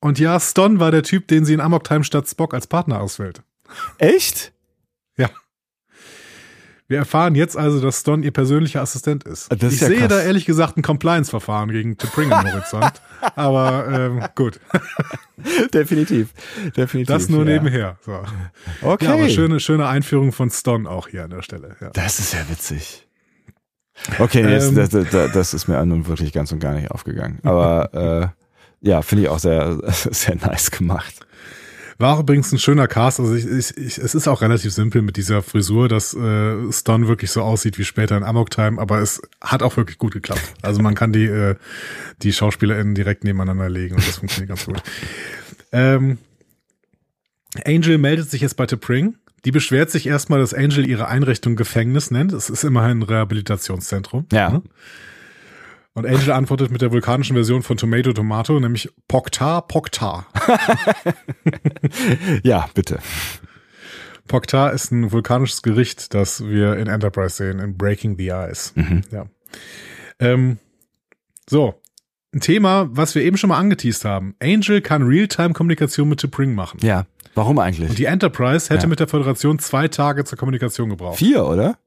Und 0.00 0.18
ja, 0.18 0.38
Ston 0.38 0.78
war 0.80 0.90
der 0.90 1.02
Typ, 1.02 1.28
den 1.28 1.44
sie 1.44 1.54
in 1.54 1.60
Amok 1.60 1.84
Time 1.84 2.04
statt 2.04 2.28
Spock 2.28 2.52
als 2.52 2.66
Partner 2.66 3.00
auswählt. 3.00 3.42
Echt? 3.96 4.52
Wir 6.88 6.96
erfahren 6.96 7.34
jetzt 7.34 7.54
also, 7.54 7.80
dass 7.80 8.00
Ston 8.00 8.22
ihr 8.22 8.30
persönlicher 8.30 8.80
Assistent 8.80 9.24
ist. 9.24 9.52
Das 9.52 9.62
ist 9.62 9.74
ich 9.74 9.80
ja 9.82 9.88
sehe 9.88 9.98
krass. 9.98 10.08
da 10.08 10.22
ehrlich 10.22 10.46
gesagt 10.46 10.78
ein 10.78 10.82
Compliance-Verfahren 10.82 11.70
gegen 11.70 11.92
T'Pring 11.96 12.32
am 12.32 12.50
Horizont. 12.50 12.92
Aber 13.36 13.86
ähm, 13.92 14.24
gut, 14.34 14.58
Definitiv. 15.74 16.32
Definitiv. 16.76 17.06
das 17.08 17.28
nur 17.28 17.44
ja. 17.46 17.52
nebenher. 17.52 17.98
So. 18.00 18.18
Okay. 18.80 19.04
Ja, 19.04 19.14
aber 19.14 19.28
schöne, 19.28 19.60
schöne 19.60 19.86
Einführung 19.86 20.32
von 20.32 20.50
Ston 20.50 20.86
auch 20.86 21.08
hier 21.08 21.24
an 21.24 21.30
der 21.30 21.42
Stelle. 21.42 21.76
Ja. 21.80 21.90
Das 21.90 22.18
ist 22.20 22.32
ja 22.32 22.40
witzig. 22.48 23.06
Okay, 24.18 24.42
Ähm. 24.42 24.74
das, 24.74 24.90
das, 24.90 25.32
das 25.32 25.54
ist 25.54 25.68
mir 25.68 25.84
nun 25.84 26.06
wirklich 26.06 26.32
ganz 26.32 26.52
und 26.52 26.60
gar 26.60 26.72
nicht 26.72 26.90
aufgegangen. 26.90 27.40
Aber 27.42 28.32
äh, 28.82 28.88
ja, 28.88 29.02
finde 29.02 29.24
ich 29.24 29.28
auch 29.28 29.40
sehr, 29.40 29.78
sehr 29.92 30.36
nice 30.36 30.70
gemacht. 30.70 31.14
War 32.00 32.20
übrigens 32.20 32.52
ein 32.52 32.60
schöner 32.60 32.86
Cast. 32.86 33.18
Also 33.18 33.34
ich, 33.34 33.44
ich, 33.44 33.76
ich, 33.76 33.98
es 33.98 34.14
ist 34.14 34.28
auch 34.28 34.40
relativ 34.40 34.72
simpel 34.72 35.02
mit 35.02 35.16
dieser 35.16 35.42
Frisur, 35.42 35.88
dass 35.88 36.14
äh, 36.14 36.72
Stun 36.72 37.08
wirklich 37.08 37.32
so 37.32 37.42
aussieht 37.42 37.76
wie 37.76 37.84
später 37.84 38.16
in 38.16 38.22
Amok 38.22 38.50
Time, 38.50 38.80
aber 38.80 39.00
es 39.00 39.20
hat 39.40 39.64
auch 39.64 39.76
wirklich 39.76 39.98
gut 39.98 40.12
geklappt. 40.12 40.54
Also 40.62 40.80
man 40.80 40.94
kann 40.94 41.12
die, 41.12 41.24
äh, 41.24 41.56
die 42.22 42.32
SchauspielerInnen 42.32 42.94
direkt 42.94 43.24
nebeneinander 43.24 43.68
legen 43.68 43.96
und 43.96 44.06
das 44.06 44.18
funktioniert 44.18 44.48
ganz 44.48 44.64
gut. 44.64 44.80
Ähm, 45.72 46.18
Angel 47.64 47.98
meldet 47.98 48.30
sich 48.30 48.42
jetzt 48.42 48.56
bei 48.56 48.64
T'Pring. 48.64 49.14
Die 49.44 49.50
beschwert 49.50 49.90
sich 49.90 50.06
erstmal, 50.06 50.38
dass 50.38 50.54
Angel 50.54 50.88
ihre 50.88 51.08
Einrichtung 51.08 51.56
Gefängnis 51.56 52.10
nennt. 52.10 52.32
Es 52.32 52.48
ist 52.48 52.62
immerhin 52.62 52.98
ein 52.98 53.02
Rehabilitationszentrum. 53.02 54.26
Ja. 54.32 54.50
Ne? 54.50 54.62
Und 55.98 56.06
Angel 56.06 56.32
antwortet 56.32 56.70
mit 56.70 56.80
der 56.80 56.92
vulkanischen 56.92 57.34
Version 57.34 57.62
von 57.62 57.76
Tomato 57.76 58.12
Tomato, 58.12 58.58
nämlich 58.60 58.88
Poktar 59.08 59.66
Poktar. 59.66 60.26
Ja, 62.42 62.68
bitte. 62.74 62.98
Poktar 64.26 64.72
ist 64.72 64.90
ein 64.92 65.10
vulkanisches 65.10 65.62
Gericht, 65.62 66.14
das 66.14 66.44
wir 66.44 66.76
in 66.76 66.86
Enterprise 66.86 67.36
sehen, 67.36 67.58
in 67.60 67.76
Breaking 67.76 68.16
the 68.18 68.28
Ice. 68.28 68.72
Ja. 69.10 69.26
Ähm, 70.20 70.58
so. 71.48 71.80
Ein 72.34 72.40
Thema, 72.40 72.88
was 72.90 73.14
wir 73.14 73.22
eben 73.22 73.38
schon 73.38 73.48
mal 73.48 73.56
angeteased 73.58 74.04
haben. 74.04 74.34
Angel 74.40 74.82
kann 74.82 75.02
Realtime-Kommunikation 75.02 76.08
mit 76.08 76.20
T'Pring 76.22 76.52
machen. 76.54 76.78
Ja. 76.82 77.06
Warum 77.34 77.58
eigentlich? 77.58 77.88
Und 77.88 77.98
die 77.98 78.04
Enterprise 78.04 78.68
hätte 78.68 78.82
Ja. 78.82 78.88
mit 78.88 79.00
der 79.00 79.08
Föderation 79.08 79.58
zwei 79.58 79.88
Tage 79.88 80.24
zur 80.24 80.36
Kommunikation 80.36 80.90
gebraucht. 80.90 81.18
Vier, 81.18 81.46
oder? 81.46 81.78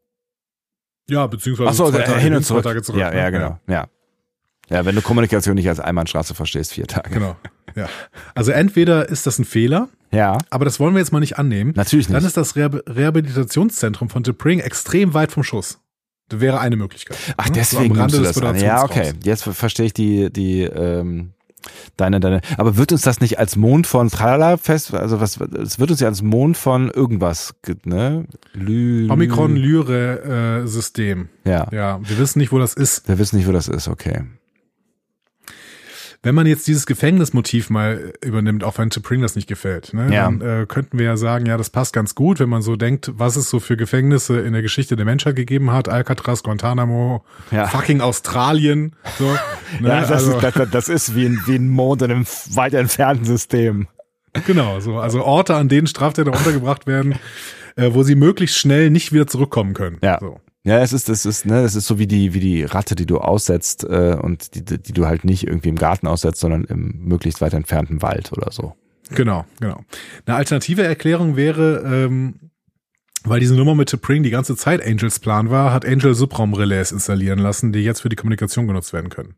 Ja, 1.10 1.28
beziehungsweise 1.28 1.70
Ach 1.70 1.74
so, 1.74 1.92
zwei 1.92 2.00
äh, 2.00 2.06
Tage 2.06 2.20
hin 2.22 2.34
und 2.34 2.44
zurück. 2.44 2.64
Tage 2.64 2.82
zurück. 2.82 3.00
ja, 3.00 3.12
ne? 3.12 3.18
ja, 3.18 3.30
genau. 3.30 3.60
Ja. 3.68 3.88
Ja, 4.72 4.86
wenn 4.86 4.96
du 4.96 5.02
Kommunikation 5.02 5.56
nicht 5.56 5.68
als 5.70 5.80
Einbahnstraße 5.80 6.34
verstehst, 6.34 6.74
vier 6.74 6.88
Tage. 6.88 7.10
Genau. 7.12 7.36
Ja. 7.76 7.88
Also 8.36 8.52
entweder 8.52 9.08
ist 9.10 9.26
das 9.28 9.40
ein 9.40 9.46
Fehler, 9.46 9.90
Ja. 10.12 10.38
aber 10.50 10.66
das 10.66 10.80
wollen 10.80 10.94
wir 10.94 11.00
jetzt 11.00 11.12
mal 11.12 11.20
nicht 11.20 11.38
annehmen. 11.38 11.74
Natürlich 11.76 12.10
nicht. 12.10 12.16
Dann 12.18 12.26
ist 12.26 12.38
das 12.38 12.56
Reha- 12.56 12.82
Rehabilitationszentrum 12.88 14.10
von 14.10 14.24
T'Pring 14.24 14.60
extrem 14.62 15.14
weit 15.14 15.32
vom 15.32 15.44
Schuss. 15.44 15.80
Das 16.30 16.40
wäre 16.40 16.60
eine 16.60 16.76
Möglichkeit. 16.78 17.18
Ach? 17.38 17.46
So 17.46 17.50
am 17.50 17.54
deswegen 17.54 17.96
nimmst 17.96 18.18
du 18.18 18.22
das 18.24 18.38
an. 18.42 18.56
Ja, 18.60 18.84
okay. 18.84 19.14
Jetzt 19.24 19.44
ver- 19.44 19.54
verstehe 19.54 19.86
ich 19.88 19.94
die, 19.94 20.32
die, 20.32 20.62
ähm, 20.64 21.32
deine, 21.98 22.20
deine. 22.22 22.42
Aber 22.58 22.78
wird 22.78 22.92
uns 22.94 23.02
das 23.02 23.20
nicht 23.22 23.38
als 23.40 23.56
Mond 23.58 23.86
von 23.88 24.10
Tralala 24.10 24.58
fest, 24.58 24.94
also 24.94 25.20
was, 25.20 25.38
es 25.42 25.78
wird 25.80 25.92
uns 25.92 26.00
ja 26.00 26.08
als 26.08 26.22
Mond 26.22 26.56
von 26.58 26.90
irgendwas, 26.90 27.56
ge- 27.64 27.76
ne? 27.84 28.26
Lü 28.54 29.10
Omikron 29.10 29.56
Lyre 29.56 30.64
äh. 30.66 31.50
Ja. 31.50 31.68
Ja, 31.72 32.00
wir 32.02 32.18
wissen 32.18 32.40
nicht, 32.40 32.52
wo 32.52 32.60
das 32.60 32.74
ist. 32.74 33.08
Wir 33.08 33.18
wissen 33.18 33.36
nicht, 33.38 33.48
wo 33.48 33.52
das 33.52 33.68
ist, 33.68 33.88
okay. 33.90 34.24
Wenn 36.24 36.36
man 36.36 36.46
jetzt 36.46 36.68
dieses 36.68 36.86
Gefängnismotiv 36.86 37.72
mal 37.72 38.14
übernimmt, 38.24 38.64
auch 38.64 38.78
wenn 38.78 38.90
T'Pring 38.90 39.22
das 39.22 39.36
nicht 39.36 39.48
gefällt, 39.48 39.92
ne, 39.96 40.14
Ja. 40.14 40.26
dann 40.26 40.42
äh, 40.42 40.66
könnten 40.68 41.00
wir 41.00 41.06
ja 41.08 41.18
sagen, 41.18 41.48
ja, 41.48 41.58
das 41.58 41.72
passt 41.72 41.94
ganz 41.94 42.14
gut, 42.14 42.40
wenn 42.40 42.50
man 42.50 42.62
so 42.62 42.76
denkt, 42.76 43.12
was 43.16 43.36
es 43.38 43.50
so 43.50 43.60
für 43.60 43.76
Gefängnisse 43.76 44.40
in 44.42 44.54
der 44.54 44.62
Geschichte 44.62 44.96
der 44.96 45.06
Menschheit 45.06 45.36
gegeben 45.36 45.72
hat, 45.72 45.90
Alcatraz, 45.90 46.44
Guantanamo, 46.44 47.24
Ja. 47.50 47.66
fucking 47.68 48.02
Australien, 48.02 48.96
so. 49.18 49.26
Ne, 49.80 49.88
Ja, 49.90 50.02
das, 50.02 50.12
also, 50.12 50.38
ist, 50.38 50.44
das, 50.56 50.70
das 50.70 50.90
ist 50.90 51.16
wie 51.16 51.26
ein, 51.26 51.42
wie 51.48 51.56
ein 51.56 51.70
Mond 51.70 52.04
in 52.04 52.12
einem 52.12 52.26
weit 52.54 52.76
entfernten 52.76 53.26
System. 53.26 53.88
Genau, 54.46 54.80
so. 54.80 54.98
Also 55.00 55.24
Orte, 55.26 55.56
an 55.56 55.70
denen 55.70 55.88
Straftäter 55.88 56.32
untergebracht 56.32 56.86
werden, 56.86 57.16
äh, 57.78 57.90
wo 57.94 58.04
sie 58.04 58.16
möglichst 58.16 58.58
schnell 58.60 58.90
nicht 58.92 59.12
wieder 59.12 59.26
zurückkommen 59.28 59.74
können. 59.74 59.98
Ja. 60.04 60.20
So. 60.20 60.40
Ja, 60.64 60.80
es 60.80 60.94
ist, 60.94 61.10
es 61.10 61.26
ist, 61.26 61.46
ne, 61.46 61.62
es 61.62 61.76
ist 61.76 61.88
so 61.88 61.98
wie 61.98 62.06
die, 62.06 62.36
wie 62.36 62.40
die 62.40 62.64
Ratte, 62.64 62.94
die 62.94 63.08
du 63.08 63.18
aussetzt 63.18 63.84
äh, 63.84 64.16
und 64.22 64.54
die, 64.54 64.64
die 64.64 64.94
du 64.94 65.08
halt 65.08 65.24
nicht 65.24 65.48
irgendwie 65.48 65.70
im 65.70 65.76
Garten 65.76 66.06
aussetzt, 66.08 66.40
sondern 66.40 66.66
im 66.66 67.00
möglichst 67.04 67.42
weit 67.42 67.54
entfernten 67.54 68.02
Wald 68.02 68.32
oder 68.32 68.52
so. 68.52 68.76
Genau, 69.10 69.46
genau. 69.60 69.84
Eine 70.26 70.38
alternative 70.38 70.84
Erklärung 70.84 71.36
wäre, 71.36 71.82
ähm, 71.86 72.52
weil 73.24 73.40
diese 73.40 73.56
Nummer 73.56 73.76
mit 73.76 73.90
T'Pring 73.90 74.24
die 74.24 74.30
ganze 74.30 74.56
Zeit 74.56 74.86
Angels 74.86 75.20
Plan 75.20 75.50
war, 75.50 75.74
hat 75.74 75.86
Angel 75.86 76.14
Subraumrelais 76.14 76.92
installieren 76.92 77.40
lassen, 77.40 77.72
die 77.72 77.80
jetzt 77.80 78.02
für 78.02 78.10
die 78.10 78.16
Kommunikation 78.16 78.68
genutzt 78.68 78.94
werden 78.94 79.10
können. 79.10 79.36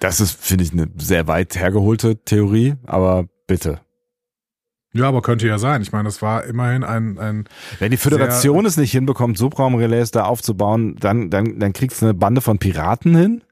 Das 0.00 0.20
ist, 0.20 0.38
finde 0.44 0.64
ich, 0.64 0.72
eine 0.72 0.88
sehr 0.98 1.26
weit 1.26 1.56
hergeholte 1.56 2.16
Theorie, 2.24 2.74
aber 2.84 3.26
bitte. 3.46 3.80
Ja, 4.96 5.08
aber 5.08 5.22
könnte 5.22 5.46
ja 5.46 5.58
sein. 5.58 5.82
Ich 5.82 5.92
meine, 5.92 6.04
das 6.04 6.22
war 6.22 6.44
immerhin 6.44 6.84
ein, 6.84 7.18
ein 7.18 7.48
Wenn 7.78 7.90
die 7.90 7.96
Föderation 7.96 8.66
es 8.66 8.76
nicht 8.76 8.92
hinbekommt, 8.92 9.38
Subraumrelais 9.38 10.10
da 10.10 10.24
aufzubauen, 10.24 10.96
dann, 10.98 11.30
dann, 11.30 11.58
dann 11.58 11.72
kriegst 11.72 12.02
du 12.02 12.06
eine 12.06 12.14
Bande 12.14 12.40
von 12.40 12.58
Piraten 12.58 13.16
hin? 13.16 13.42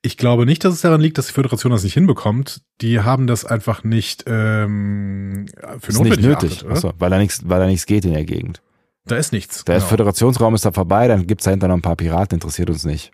ich 0.00 0.16
glaube 0.16 0.46
nicht, 0.46 0.64
dass 0.64 0.74
es 0.74 0.82
daran 0.82 1.00
liegt, 1.00 1.18
dass 1.18 1.26
die 1.26 1.32
Föderation 1.32 1.72
das 1.72 1.82
nicht 1.82 1.94
hinbekommt. 1.94 2.62
Die 2.80 3.00
haben 3.00 3.26
das 3.26 3.44
einfach 3.44 3.82
nicht 3.82 4.22
ähm, 4.28 5.46
für 5.80 5.90
ist 5.90 5.98
nicht 5.98 6.10
notwendig 6.10 6.24
nötig, 6.24 6.62
erachtet? 6.62 6.70
Achso, 6.70 6.92
weil 7.00 7.10
da 7.10 7.18
nichts, 7.18 7.40
weil 7.48 7.58
da 7.58 7.66
nichts 7.66 7.84
geht 7.86 8.04
in 8.04 8.12
der 8.12 8.24
Gegend. 8.24 8.62
Da 9.06 9.16
ist 9.16 9.32
nichts. 9.32 9.64
Der 9.64 9.76
genau. 9.76 9.88
Föderationsraum 9.88 10.54
ist 10.54 10.64
da 10.64 10.70
vorbei, 10.70 11.08
dann 11.08 11.26
gibt's 11.26 11.46
dahinter 11.46 11.66
noch 11.66 11.74
ein 11.74 11.82
paar 11.82 11.96
Piraten, 11.96 12.36
interessiert 12.36 12.70
uns 12.70 12.84
nicht. 12.84 13.10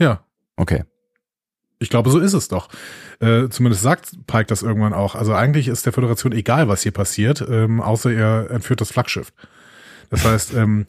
Ja, 0.00 0.26
Okay. 0.56 0.84
Ich 1.78 1.90
glaube, 1.90 2.10
so 2.10 2.18
ist 2.18 2.32
es 2.32 2.48
doch. 2.48 2.68
Äh, 3.20 3.48
zumindest 3.48 3.82
sagt 3.82 4.26
Pike 4.26 4.46
das 4.46 4.62
irgendwann 4.62 4.92
auch. 4.92 5.14
Also 5.14 5.34
eigentlich 5.34 5.68
ist 5.68 5.86
der 5.86 5.92
Föderation 5.92 6.32
egal, 6.32 6.68
was 6.68 6.82
hier 6.82 6.92
passiert, 6.92 7.44
ähm, 7.48 7.80
außer 7.80 8.12
er 8.12 8.50
entführt 8.50 8.80
das 8.80 8.90
Flaggschiff. 8.90 9.32
Das 10.10 10.24
heißt, 10.24 10.54
ähm, 10.54 10.86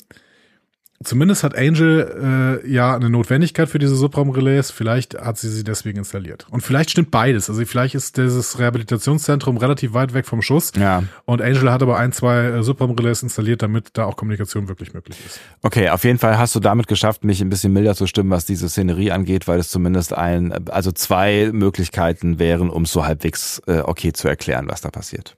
zumindest 1.03 1.43
hat 1.43 1.55
Angel 1.55 2.61
äh, 2.63 2.69
ja 2.69 2.95
eine 2.95 3.09
Notwendigkeit 3.09 3.69
für 3.69 3.79
diese 3.79 3.95
Subraumrelais. 3.95 4.71
Vielleicht 4.71 5.19
hat 5.19 5.37
sie 5.37 5.49
sie 5.49 5.63
deswegen 5.63 5.99
installiert. 5.99 6.47
Und 6.49 6.61
vielleicht 6.61 6.89
stimmt 6.89 7.11
beides. 7.11 7.49
Also 7.49 7.63
vielleicht 7.65 7.95
ist 7.95 8.17
dieses 8.17 8.57
Rehabilitationszentrum 8.59 9.57
relativ 9.57 9.93
weit 9.93 10.13
weg 10.13 10.25
vom 10.25 10.41
Schuss. 10.41 10.71
Ja. 10.77 11.03
Und 11.25 11.41
Angel 11.41 11.71
hat 11.71 11.81
aber 11.81 11.97
ein, 11.97 12.11
zwei 12.11 12.45
äh, 12.45 12.63
Subraumrelais 12.63 13.21
installiert, 13.21 13.61
damit 13.61 13.89
da 13.93 14.05
auch 14.05 14.15
Kommunikation 14.15 14.67
wirklich 14.67 14.93
möglich 14.93 15.17
ist. 15.25 15.39
Okay, 15.61 15.89
auf 15.89 16.03
jeden 16.03 16.19
Fall 16.19 16.37
hast 16.37 16.55
du 16.55 16.59
damit 16.59 16.87
geschafft, 16.87 17.23
mich 17.23 17.41
ein 17.41 17.49
bisschen 17.49 17.73
milder 17.73 17.95
zu 17.95 18.07
stimmen, 18.07 18.31
was 18.31 18.45
diese 18.45 18.69
Szenerie 18.69 19.11
angeht, 19.11 19.47
weil 19.47 19.59
es 19.59 19.69
zumindest 19.69 20.13
ein, 20.13 20.67
also 20.69 20.91
zwei 20.91 21.51
Möglichkeiten 21.53 22.39
wären, 22.39 22.69
um 22.69 22.85
so 22.85 23.05
halbwegs 23.05 23.61
äh, 23.67 23.79
okay 23.79 24.13
zu 24.13 24.27
erklären, 24.27 24.67
was 24.67 24.81
da 24.81 24.89
passiert. 24.89 25.37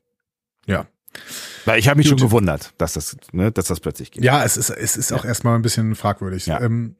Ja. 0.65 0.85
Weil 1.65 1.79
ich 1.79 1.87
habe 1.87 1.97
mich 1.97 2.09
Gut. 2.09 2.19
schon 2.19 2.29
gewundert, 2.29 2.73
dass 2.77 2.93
das, 2.93 3.17
ne, 3.31 3.51
dass 3.51 3.65
das 3.65 3.79
plötzlich 3.79 4.11
geht. 4.11 4.23
Ja, 4.23 4.43
es 4.43 4.57
ist, 4.57 4.69
es 4.69 4.97
ist 4.97 5.11
auch 5.11 5.25
erstmal 5.25 5.55
ein 5.55 5.61
bisschen 5.61 5.95
fragwürdig. 5.95 6.45
Ja. 6.45 6.61
Ähm, 6.61 6.95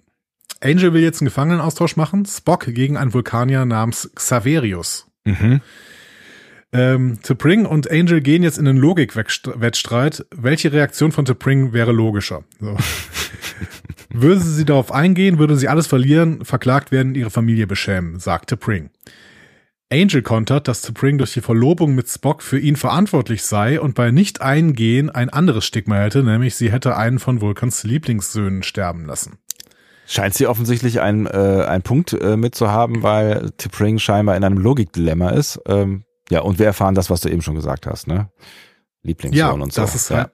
Angel 0.61 0.94
will 0.94 1.02
jetzt 1.02 1.22
einen 1.22 1.27
Gefangenenaustausch 1.27 1.95
machen. 1.95 2.26
Spock 2.26 2.65
gegen 2.65 2.98
einen 2.98 3.14
Vulkanier 3.14 3.65
namens 3.65 4.10
Xaverius. 4.14 5.07
Mhm. 5.26 5.61
Ähm, 6.72 7.19
T'Pring 7.23 7.65
und 7.65 7.90
Angel 7.90 8.22
gehen 8.22 8.44
jetzt 8.44 8.57
in 8.57 8.68
einen 8.68 8.77
Logikwettstreit. 8.77 10.26
Welche 10.36 10.72
Reaktion 10.72 11.11
von 11.11 11.26
T'Pring 11.26 11.73
wäre 11.73 11.91
logischer? 11.91 12.44
So. 12.60 12.77
würde 14.10 14.41
sie 14.41 14.65
darauf 14.65 14.91
eingehen, 14.91 15.40
würde 15.40 15.56
sie 15.56 15.68
alles 15.68 15.88
verlieren, 15.88 16.45
verklagt 16.45 16.91
werden, 16.91 17.15
ihre 17.15 17.31
Familie 17.31 17.65
beschämen, 17.65 18.19
sagt 18.19 18.52
T'Pring. 18.52 18.90
Angel 19.91 20.21
kontert, 20.21 20.67
dass 20.67 20.87
T'Pring 20.87 21.17
durch 21.17 21.33
die 21.33 21.41
Verlobung 21.41 21.95
mit 21.95 22.07
Spock 22.07 22.43
für 22.43 22.59
ihn 22.59 22.75
verantwortlich 22.75 23.43
sei 23.43 23.81
und 23.81 23.95
bei 23.95 24.11
Nicht-Eingehen 24.11 25.09
ein 25.09 25.29
anderes 25.29 25.65
Stigma 25.65 25.95
hätte, 25.95 26.23
nämlich 26.23 26.55
sie 26.55 26.71
hätte 26.71 26.95
einen 26.95 27.17
von 27.17 27.41
Vulkans 27.41 27.83
Lieblingssöhnen 27.83 28.61
sterben 28.61 29.05
lassen. 29.05 29.39
Scheint 30.05 30.35
sie 30.35 30.47
offensichtlich 30.47 31.01
ein, 31.01 31.25
äh, 31.25 31.65
ein 31.67 31.81
Punkt 31.81 32.13
äh, 32.13 32.37
mitzuhaben, 32.37 33.01
weil 33.03 33.51
T'Pring 33.59 33.99
scheinbar 33.99 34.37
in 34.37 34.43
einem 34.43 34.57
Logikdilemma 34.57 35.29
ist. 35.31 35.59
Ähm, 35.67 36.03
ja, 36.29 36.41
und 36.41 36.59
wir 36.59 36.67
erfahren 36.67 36.95
das, 36.95 37.09
was 37.09 37.21
du 37.21 37.29
eben 37.29 37.41
schon 37.41 37.55
gesagt 37.55 37.87
hast, 37.87 38.07
ne? 38.07 38.29
Lieblingssohn 39.01 39.37
Ja, 39.39 39.49
und 39.51 39.73
so. 39.73 39.81
das 39.81 39.95
ist 39.95 40.09
ja. 40.09 40.17
halt, 40.17 40.31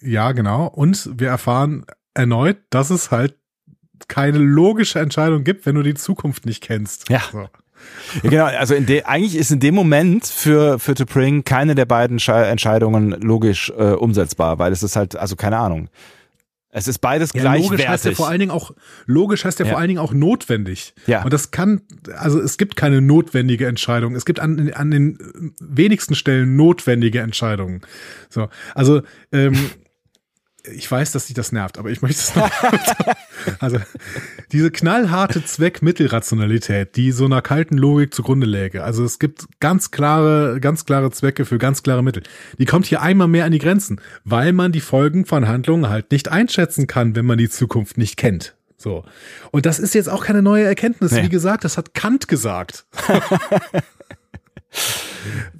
ja, 0.00 0.32
genau. 0.32 0.66
Und 0.66 1.10
wir 1.18 1.28
erfahren 1.28 1.84
erneut, 2.14 2.58
dass 2.70 2.90
es 2.90 3.10
halt 3.10 3.36
keine 4.08 4.38
logische 4.38 5.00
Entscheidung 5.00 5.44
gibt, 5.44 5.66
wenn 5.66 5.74
du 5.74 5.82
die 5.82 5.94
Zukunft 5.94 6.46
nicht 6.46 6.62
kennst. 6.62 7.08
Ja. 7.10 7.22
So. 7.32 7.48
Ja, 8.22 8.30
genau, 8.30 8.44
also 8.44 8.74
eigentlich 8.74 9.36
ist 9.36 9.50
in 9.50 9.60
dem 9.60 9.74
Moment 9.74 10.26
für, 10.26 10.78
für 10.78 10.92
T'Pring 10.92 11.42
keine 11.44 11.74
der 11.74 11.86
beiden 11.86 12.18
Schei- 12.18 12.44
Entscheidungen 12.50 13.10
logisch 13.20 13.72
äh, 13.76 13.92
umsetzbar, 13.92 14.58
weil 14.58 14.72
es 14.72 14.82
ist 14.82 14.96
halt, 14.96 15.16
also 15.16 15.36
keine 15.36 15.58
Ahnung. 15.58 15.88
Es 16.70 16.88
ist 16.88 16.98
beides 16.98 17.30
Ja, 17.32 17.40
gleichwertig. 17.40 17.70
logisch 17.70 17.88
heißt 17.88 18.04
ja 18.04 18.12
vor 18.12 18.28
allen 18.28 18.38
Dingen 18.40 18.50
auch, 18.50 18.72
logisch 19.06 19.44
heißt 19.46 19.58
ja, 19.60 19.64
Ja. 19.64 19.70
vor 19.72 19.78
allen 19.78 19.88
Dingen 19.88 19.98
auch 20.00 20.12
notwendig. 20.12 20.94
Ja. 21.06 21.24
Und 21.24 21.32
das 21.32 21.50
kann, 21.50 21.80
also 22.18 22.38
es 22.40 22.58
gibt 22.58 22.76
keine 22.76 23.00
notwendige 23.00 23.66
Entscheidung. 23.66 24.14
Es 24.14 24.26
gibt 24.26 24.40
an, 24.40 24.70
an 24.74 24.90
den 24.90 25.18
wenigsten 25.58 26.14
Stellen 26.14 26.54
notwendige 26.56 27.20
Entscheidungen. 27.20 27.80
So, 28.28 28.48
also, 28.74 29.00
ähm, 29.32 29.70
ich 30.74 30.90
weiß, 30.90 31.12
dass 31.12 31.26
dich 31.26 31.34
das 31.34 31.52
nervt, 31.52 31.78
aber 31.78 31.90
ich 31.90 32.02
möchte 32.02 32.18
es 32.18 32.34
noch. 32.34 32.50
also, 33.60 33.78
diese 34.52 34.70
knallharte 34.70 35.44
Zweck-Mittel-Rationalität, 35.44 36.96
die 36.96 37.12
so 37.12 37.24
einer 37.26 37.42
kalten 37.42 37.76
Logik 37.76 38.14
zugrunde 38.14 38.46
läge. 38.46 38.84
Also, 38.84 39.04
es 39.04 39.18
gibt 39.18 39.46
ganz 39.60 39.90
klare, 39.90 40.58
ganz 40.60 40.84
klare 40.84 41.10
Zwecke 41.10 41.44
für 41.44 41.58
ganz 41.58 41.82
klare 41.82 42.02
Mittel. 42.02 42.22
Die 42.58 42.64
kommt 42.64 42.86
hier 42.86 43.02
einmal 43.02 43.28
mehr 43.28 43.44
an 43.44 43.52
die 43.52 43.58
Grenzen, 43.58 44.00
weil 44.24 44.52
man 44.52 44.72
die 44.72 44.80
Folgen 44.80 45.24
von 45.24 45.46
Handlungen 45.48 45.88
halt 45.88 46.10
nicht 46.10 46.28
einschätzen 46.28 46.86
kann, 46.86 47.14
wenn 47.16 47.26
man 47.26 47.38
die 47.38 47.48
Zukunft 47.48 47.98
nicht 47.98 48.16
kennt. 48.16 48.54
So. 48.76 49.04
Und 49.52 49.66
das 49.66 49.78
ist 49.78 49.94
jetzt 49.94 50.08
auch 50.08 50.24
keine 50.24 50.42
neue 50.42 50.64
Erkenntnis. 50.64 51.12
Nee. 51.12 51.22
Wie 51.24 51.28
gesagt, 51.28 51.64
das 51.64 51.78
hat 51.78 51.94
Kant 51.94 52.28
gesagt. 52.28 52.86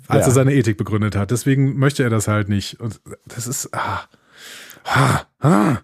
als 0.08 0.26
Ja. 0.26 0.26
er 0.26 0.30
seine 0.30 0.54
Ethik 0.54 0.76
begründet 0.76 1.16
hat. 1.16 1.30
Deswegen 1.30 1.78
möchte 1.78 2.02
er 2.02 2.10
das 2.10 2.28
halt 2.28 2.48
nicht. 2.48 2.80
Und 2.80 3.00
das 3.26 3.46
ist, 3.46 3.74
ah, 3.74 4.04
ah, 4.86 5.20
ah. 5.40 5.76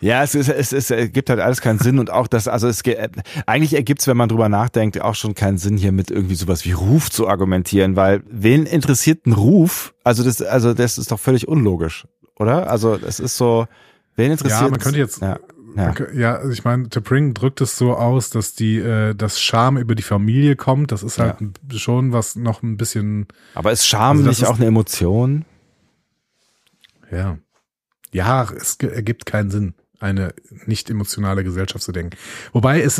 Ja, 0.00 0.24
es, 0.24 0.34
ist, 0.34 0.48
es, 0.48 0.72
es 0.72 0.90
ergibt 0.90 1.30
halt 1.30 1.38
alles 1.38 1.60
keinen 1.60 1.78
Sinn 1.78 2.00
und 2.00 2.10
auch 2.10 2.26
das, 2.26 2.48
also 2.48 2.66
es 2.66 2.82
ge- 2.82 2.98
eigentlich 3.46 3.74
ergibt 3.74 4.00
es, 4.00 4.08
wenn 4.08 4.16
man 4.16 4.28
drüber 4.28 4.48
nachdenkt, 4.48 5.00
auch 5.00 5.14
schon 5.14 5.34
keinen 5.34 5.58
Sinn 5.58 5.76
hier 5.76 5.92
mit 5.92 6.10
irgendwie 6.10 6.34
sowas 6.34 6.64
wie 6.64 6.72
Ruf 6.72 7.08
zu 7.08 7.28
argumentieren, 7.28 7.94
weil 7.94 8.22
wen 8.28 8.66
interessiert 8.66 9.26
ein 9.26 9.32
Ruf? 9.32 9.94
Also 10.02 10.24
das, 10.24 10.42
also 10.42 10.74
das 10.74 10.98
ist 10.98 11.12
doch 11.12 11.20
völlig 11.20 11.46
unlogisch, 11.46 12.04
oder? 12.36 12.68
Also 12.68 12.94
es 12.96 13.20
ist 13.20 13.36
so, 13.36 13.68
wen 14.16 14.32
interessiert? 14.32 14.62
Ja, 14.62 14.68
man 14.70 14.80
könnte 14.80 14.98
jetzt, 14.98 15.22
ja, 15.22 15.38
ja. 15.76 15.94
Ja, 16.14 16.34
also 16.34 16.50
ich 16.50 16.64
meine, 16.64 16.86
T'Pring 16.88 17.32
drückt 17.32 17.60
es 17.60 17.76
so 17.78 17.94
aus, 17.94 18.30
dass 18.30 18.54
die, 18.56 18.78
äh, 18.78 19.14
das 19.14 19.40
Scham 19.40 19.76
über 19.78 19.94
die 19.94 20.02
Familie 20.02 20.56
kommt. 20.56 20.90
Das 20.90 21.04
ist 21.04 21.20
halt 21.20 21.36
schon 21.76 22.12
was 22.12 22.34
noch 22.34 22.64
ein 22.64 22.76
bisschen, 22.76 23.28
Aber 23.54 23.70
ist 23.70 23.86
Scham 23.86 24.16
Also 24.18 24.28
nicht 24.30 24.42
ist- 24.42 24.48
auch 24.48 24.56
eine 24.56 24.66
Emotion? 24.66 25.44
ja. 27.12 27.38
Ja, 28.12 28.48
es 28.56 28.76
ergibt 28.76 29.26
keinen 29.26 29.50
Sinn, 29.50 29.74
eine 30.00 30.32
nicht 30.64 30.88
emotionale 30.88 31.44
Gesellschaft 31.44 31.84
zu 31.84 31.92
denken. 31.92 32.16
Wobei 32.54 32.80
es, 32.80 32.98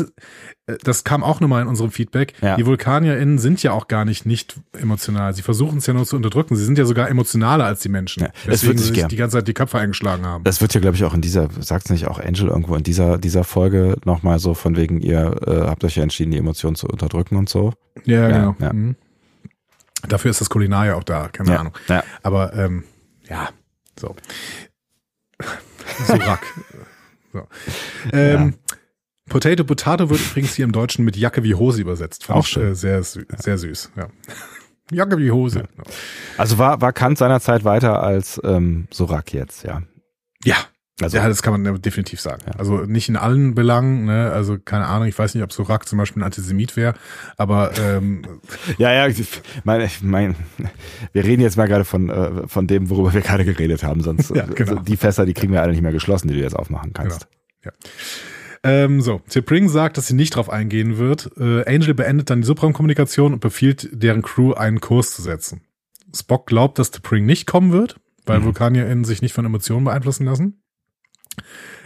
äh, 0.67 0.77
das 0.83 1.03
kam 1.03 1.23
auch 1.23 1.39
nochmal 1.39 1.63
in 1.63 1.67
unserem 1.67 1.89
Feedback. 1.89 2.33
Ja. 2.41 2.55
Die 2.57 2.65
VulkanierInnen 2.67 3.39
sind 3.39 3.63
ja 3.63 3.71
auch 3.71 3.87
gar 3.87 4.05
nicht 4.05 4.27
nicht 4.27 4.59
emotional. 4.77 5.33
Sie 5.33 5.41
versuchen 5.41 5.79
es 5.79 5.87
ja 5.87 5.95
nur 5.95 6.05
zu 6.05 6.15
unterdrücken. 6.15 6.55
Sie 6.55 6.63
sind 6.63 6.77
ja 6.77 6.85
sogar 6.85 7.09
emotionaler 7.09 7.65
als 7.65 7.79
die 7.79 7.89
Menschen. 7.89 8.21
Ja, 8.21 8.29
es 8.45 8.61
Deswegen 8.61 8.73
wird 8.73 8.79
sie 8.79 8.83
sich 8.85 8.93
gern- 8.93 9.09
die 9.09 9.15
ganze 9.15 9.37
Zeit 9.37 9.47
die 9.47 9.53
Köpfe 9.55 9.79
eingeschlagen 9.79 10.25
haben. 10.27 10.43
Das 10.43 10.61
wird 10.61 10.75
ja, 10.75 10.79
glaube 10.79 10.95
ich, 10.95 11.03
auch 11.03 11.15
in 11.15 11.21
dieser, 11.21 11.49
sagt's 11.59 11.89
nicht 11.89 12.05
auch 12.07 12.19
Angel 12.19 12.49
irgendwo 12.49 12.75
in 12.75 12.83
dieser, 12.83 13.17
dieser 13.17 13.43
Folge 13.43 13.95
nochmal 14.05 14.37
so 14.37 14.53
von 14.53 14.77
wegen, 14.77 15.01
ihr 15.01 15.37
äh, 15.47 15.61
habt 15.67 15.83
euch 15.83 15.95
ja 15.95 16.03
entschieden, 16.03 16.29
die 16.31 16.37
Emotionen 16.37 16.75
zu 16.75 16.85
unterdrücken 16.87 17.35
und 17.35 17.49
so. 17.49 17.73
Ja, 18.05 18.29
Ja, 18.29 18.37
genau. 18.37 18.55
ja. 18.59 18.73
Mhm. 18.73 18.95
Dafür 20.07 20.29
ist 20.31 20.39
das 20.41 20.49
Kulinar 20.51 20.85
ja 20.85 20.95
auch 20.95 21.03
da, 21.03 21.29
keine 21.29 21.59
Ahnung. 21.59 21.73
ja. 21.87 22.03
Aber 22.23 22.53
ähm, 22.53 22.83
ja, 23.27 23.49
so. 23.99 24.15
Surak. 26.05 26.41
so. 27.33 27.47
Ähm, 28.11 28.55
Potato 29.29 29.63
Potato 29.63 30.09
wird 30.09 30.19
übrigens 30.19 30.55
hier 30.55 30.65
im 30.65 30.71
Deutschen 30.71 31.05
mit 31.05 31.15
Jacke 31.15 31.43
wie 31.43 31.55
Hose 31.55 31.81
übersetzt. 31.81 32.25
Fand 32.25 32.39
Auch 32.39 32.45
ich, 32.45 32.49
schön. 32.49 32.71
Äh, 32.71 32.75
sehr, 32.75 33.03
sü 33.03 33.25
sehr 33.37 33.57
süß. 33.57 33.91
Ja. 33.95 34.07
Jacke 34.91 35.17
wie 35.17 35.31
Hose. 35.31 35.63
Also 36.37 36.57
war, 36.57 36.81
war 36.81 36.91
Kant 36.91 37.17
seinerzeit 37.17 37.63
weiter 37.63 38.03
als 38.03 38.41
ähm, 38.43 38.87
Sorak 38.91 39.33
jetzt, 39.33 39.63
ja. 39.63 39.83
Ja. 40.43 40.57
Also, 40.99 41.17
ja, 41.17 41.27
das 41.27 41.41
kann 41.41 41.53
man 41.59 41.75
äh, 41.75 41.79
definitiv 41.79 42.19
sagen. 42.21 42.41
Ja. 42.45 42.53
Also 42.59 42.79
nicht 42.85 43.09
in 43.09 43.15
allen 43.17 43.55
Belangen, 43.55 44.05
ne? 44.05 44.31
also 44.31 44.57
keine 44.59 44.85
Ahnung, 44.85 45.07
ich 45.07 45.17
weiß 45.17 45.33
nicht, 45.33 45.43
ob 45.43 45.51
Surak 45.51 45.87
zum 45.87 45.97
Beispiel 45.97 46.21
ein 46.21 46.25
Antisemit 46.25 46.75
wäre, 46.75 46.93
aber 47.37 47.71
ähm, 47.79 48.21
ja, 48.77 48.91
ja, 48.93 49.07
ich 49.07 49.25
mein, 49.63 49.81
ich 49.81 50.03
mein, 50.03 50.35
wir 51.13 51.23
reden 51.23 51.41
jetzt 51.41 51.57
mal 51.57 51.67
gerade 51.67 51.85
von, 51.85 52.09
äh, 52.09 52.47
von 52.47 52.67
dem, 52.67 52.89
worüber 52.89 53.13
wir 53.13 53.21
gerade 53.21 53.45
geredet 53.45 53.83
haben, 53.83 54.01
sonst 54.01 54.29
Ja, 54.35 54.45
genau. 54.45 54.81
die 54.81 54.97
Fässer, 54.97 55.25
die 55.25 55.33
kriegen 55.33 55.53
wir 55.53 55.61
alle 55.63 55.71
nicht 55.71 55.81
mehr 55.81 55.91
geschlossen, 55.91 56.27
die 56.27 56.35
du 56.35 56.39
jetzt 56.41 56.55
aufmachen 56.55 56.93
kannst. 56.93 57.27
Ja. 57.65 57.71
Ähm, 58.63 59.01
so, 59.01 59.21
T'Pring 59.27 59.69
sagt, 59.69 59.97
dass 59.97 60.05
sie 60.07 60.13
nicht 60.13 60.35
drauf 60.35 60.49
eingehen 60.49 60.97
wird. 60.99 61.31
Äh, 61.37 61.65
Angel 61.67 61.95
beendet 61.95 62.29
dann 62.29 62.41
die 62.41 62.45
Subraumkommunikation 62.47 63.33
und 63.33 63.39
befiehlt 63.39 63.89
deren 63.91 64.21
Crew, 64.21 64.53
einen 64.53 64.81
Kurs 64.81 65.15
zu 65.15 65.23
setzen. 65.23 65.61
Spock 66.15 66.45
glaubt, 66.45 66.77
dass 66.77 66.93
T'Pring 66.93 67.21
nicht 67.21 67.47
kommen 67.47 67.71
wird, 67.71 67.99
weil 68.27 68.39
Mhm. 68.39 68.45
VulkanierInnen 68.45 69.03
sich 69.03 69.23
nicht 69.23 69.33
von 69.33 69.45
Emotionen 69.45 69.85
beeinflussen 69.85 70.25
lassen. 70.25 70.60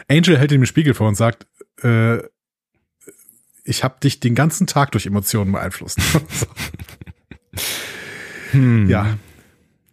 Angel 0.07 0.37
hält 0.37 0.51
ihm 0.51 0.61
den 0.61 0.67
Spiegel 0.67 0.93
vor 0.93 1.07
und 1.07 1.15
sagt, 1.15 1.47
äh, 1.81 2.17
ich 3.63 3.83
habe 3.83 3.95
dich 4.01 4.19
den 4.19 4.35
ganzen 4.35 4.67
Tag 4.67 4.91
durch 4.91 5.05
Emotionen 5.05 5.51
beeinflusst. 5.51 5.99
Hm. 8.51 8.87
Ja. 8.89 9.17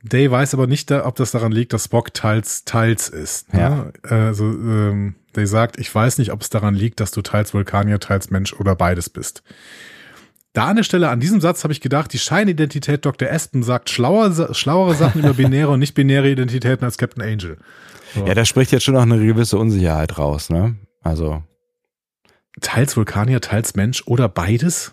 Day 0.03 0.31
weiß 0.31 0.55
aber 0.55 0.67
nicht, 0.67 0.91
ob 0.91 1.17
das 1.17 1.31
daran 1.31 1.53
liegt, 1.53 1.73
dass 1.73 1.85
Spock 1.85 2.13
teils 2.13 2.65
teils 2.65 3.09
ist. 3.09 3.53
Ne? 3.55 3.93
Also 4.03 4.45
ähm, 4.45 5.15
Day 5.37 5.47
sagt, 5.47 5.79
ich 5.79 5.93
weiß 5.93 6.19
nicht, 6.19 6.33
ob 6.33 6.41
es 6.43 6.51
daran 6.51 6.75
liegt, 6.75 7.01
dass 7.01 7.13
du 7.13 7.23
teils 7.23 7.55
Vulkanier, 7.55 8.01
teils 8.01 8.31
Mensch 8.31 8.53
oder 8.53 8.75
beides 8.75 9.11
bist. 9.11 9.43
Da 10.53 10.67
an 10.67 10.77
der 10.77 10.83
Stelle, 10.83 11.09
an 11.09 11.21
diesem 11.21 11.41
Satz 11.41 11.65
habe 11.65 11.73
ich 11.73 11.81
gedacht, 11.81 12.13
die 12.13 12.19
Scheinidentität 12.19 13.07
Dr. 13.07 13.31
Aston 13.31 13.63
sagt 13.63 13.91
schlauere, 13.91 14.55
schlauere 14.55 14.95
Sachen 14.95 15.21
über 15.21 15.35
binäre 15.35 15.71
und 15.71 15.79
nicht 15.79 15.95
binäre 15.95 16.31
Identitäten 16.31 16.85
als 16.85 16.99
Captain 16.99 17.23
Angel. 17.23 17.57
So. 18.15 18.27
Ja, 18.27 18.35
da 18.35 18.45
spricht 18.45 18.73
jetzt 18.73 18.85
schon 18.85 18.95
noch 18.95 19.03
eine 19.03 19.19
gewisse 19.19 19.59
Unsicherheit 19.59 20.19
raus, 20.19 20.51
ne? 20.51 20.77
Also, 21.03 21.43
Teils 22.61 22.97
Vulkanier, 22.97 23.41
teils 23.41 23.75
Mensch 23.75 24.03
oder 24.07 24.29
beides? 24.29 24.93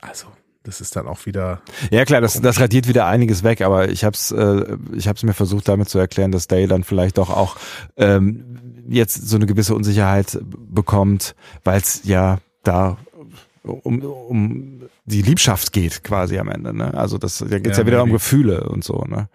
Also, 0.00 0.26
das 0.62 0.80
ist 0.80 0.96
dann 0.96 1.06
auch 1.06 1.26
wieder. 1.26 1.60
ja 1.90 2.04
klar, 2.04 2.20
das, 2.20 2.40
das 2.40 2.60
radiert 2.60 2.88
wieder 2.88 3.06
einiges 3.06 3.42
weg, 3.42 3.60
aber 3.60 3.88
ich 3.88 4.04
hab's, 4.04 4.30
äh, 4.30 4.76
ich 4.94 5.08
hab's 5.08 5.22
mir 5.22 5.34
versucht 5.34 5.68
damit 5.68 5.88
zu 5.88 5.98
erklären, 5.98 6.32
dass 6.32 6.46
Day 6.48 6.66
dann 6.66 6.84
vielleicht 6.84 7.18
doch 7.18 7.30
auch 7.30 7.56
ähm, 7.96 8.84
jetzt 8.88 9.28
so 9.28 9.36
eine 9.36 9.46
gewisse 9.46 9.74
Unsicherheit 9.74 10.38
bekommt, 10.42 11.34
weil 11.64 11.80
es 11.80 12.02
ja 12.04 12.38
da 12.62 12.98
um, 13.62 14.00
um 14.02 14.80
die 15.04 15.22
Liebschaft 15.22 15.72
geht 15.72 16.04
quasi 16.04 16.38
am 16.38 16.48
Ende, 16.48 16.72
ne? 16.72 16.94
Also 16.94 17.18
das, 17.18 17.38
da 17.38 17.58
geht's 17.58 17.78
ja, 17.78 17.82
Ja, 17.82 17.86
wieder 17.86 18.02
um. 18.02 18.12
Gefühle 18.12 18.68
und 18.68 18.84
so, 18.84 19.04
ne? 19.08 19.28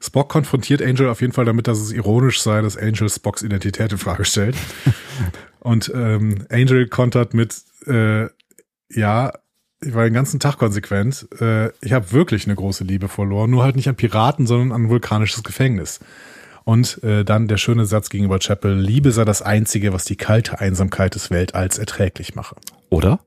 Spock 0.00 0.28
konfrontiert 0.28 0.82
Angel 0.82 1.08
auf 1.08 1.20
jeden 1.20 1.32
Fall 1.32 1.44
damit, 1.44 1.66
dass 1.66 1.80
es 1.80 1.92
ironisch 1.92 2.40
sei, 2.40 2.62
dass 2.62 2.76
Angel 2.76 3.08
Spocks 3.08 3.42
Identität 3.42 3.92
in 3.92 3.98
Frage 3.98 4.24
stellt. 4.24 4.56
Und 5.60 5.90
ähm, 5.94 6.46
Angel 6.50 6.86
kontert 6.88 7.34
mit, 7.34 7.56
äh, 7.86 8.26
ja, 8.90 9.32
ich 9.80 9.94
war 9.94 10.04
den 10.04 10.14
ganzen 10.14 10.40
Tag 10.40 10.58
konsequent. 10.58 11.28
Äh, 11.40 11.70
ich 11.80 11.92
habe 11.92 12.12
wirklich 12.12 12.46
eine 12.46 12.54
große 12.54 12.84
Liebe 12.84 13.08
verloren, 13.08 13.50
nur 13.50 13.64
halt 13.64 13.76
nicht 13.76 13.88
an 13.88 13.96
Piraten, 13.96 14.46
sondern 14.46 14.72
an 14.72 14.84
ein 14.84 14.88
vulkanisches 14.88 15.42
Gefängnis. 15.42 16.00
Und 16.64 17.02
äh, 17.02 17.24
dann 17.24 17.48
der 17.48 17.56
schöne 17.56 17.86
Satz 17.86 18.10
gegenüber 18.10 18.38
Chapel, 18.38 18.78
Liebe 18.78 19.10
sei 19.10 19.24
das 19.24 19.42
Einzige, 19.42 19.92
was 19.92 20.04
die 20.04 20.16
kalte 20.16 20.60
Einsamkeit 20.60 21.14
des 21.14 21.30
Weltalls 21.30 21.78
erträglich 21.78 22.34
mache. 22.34 22.56
Oder? 22.90 23.20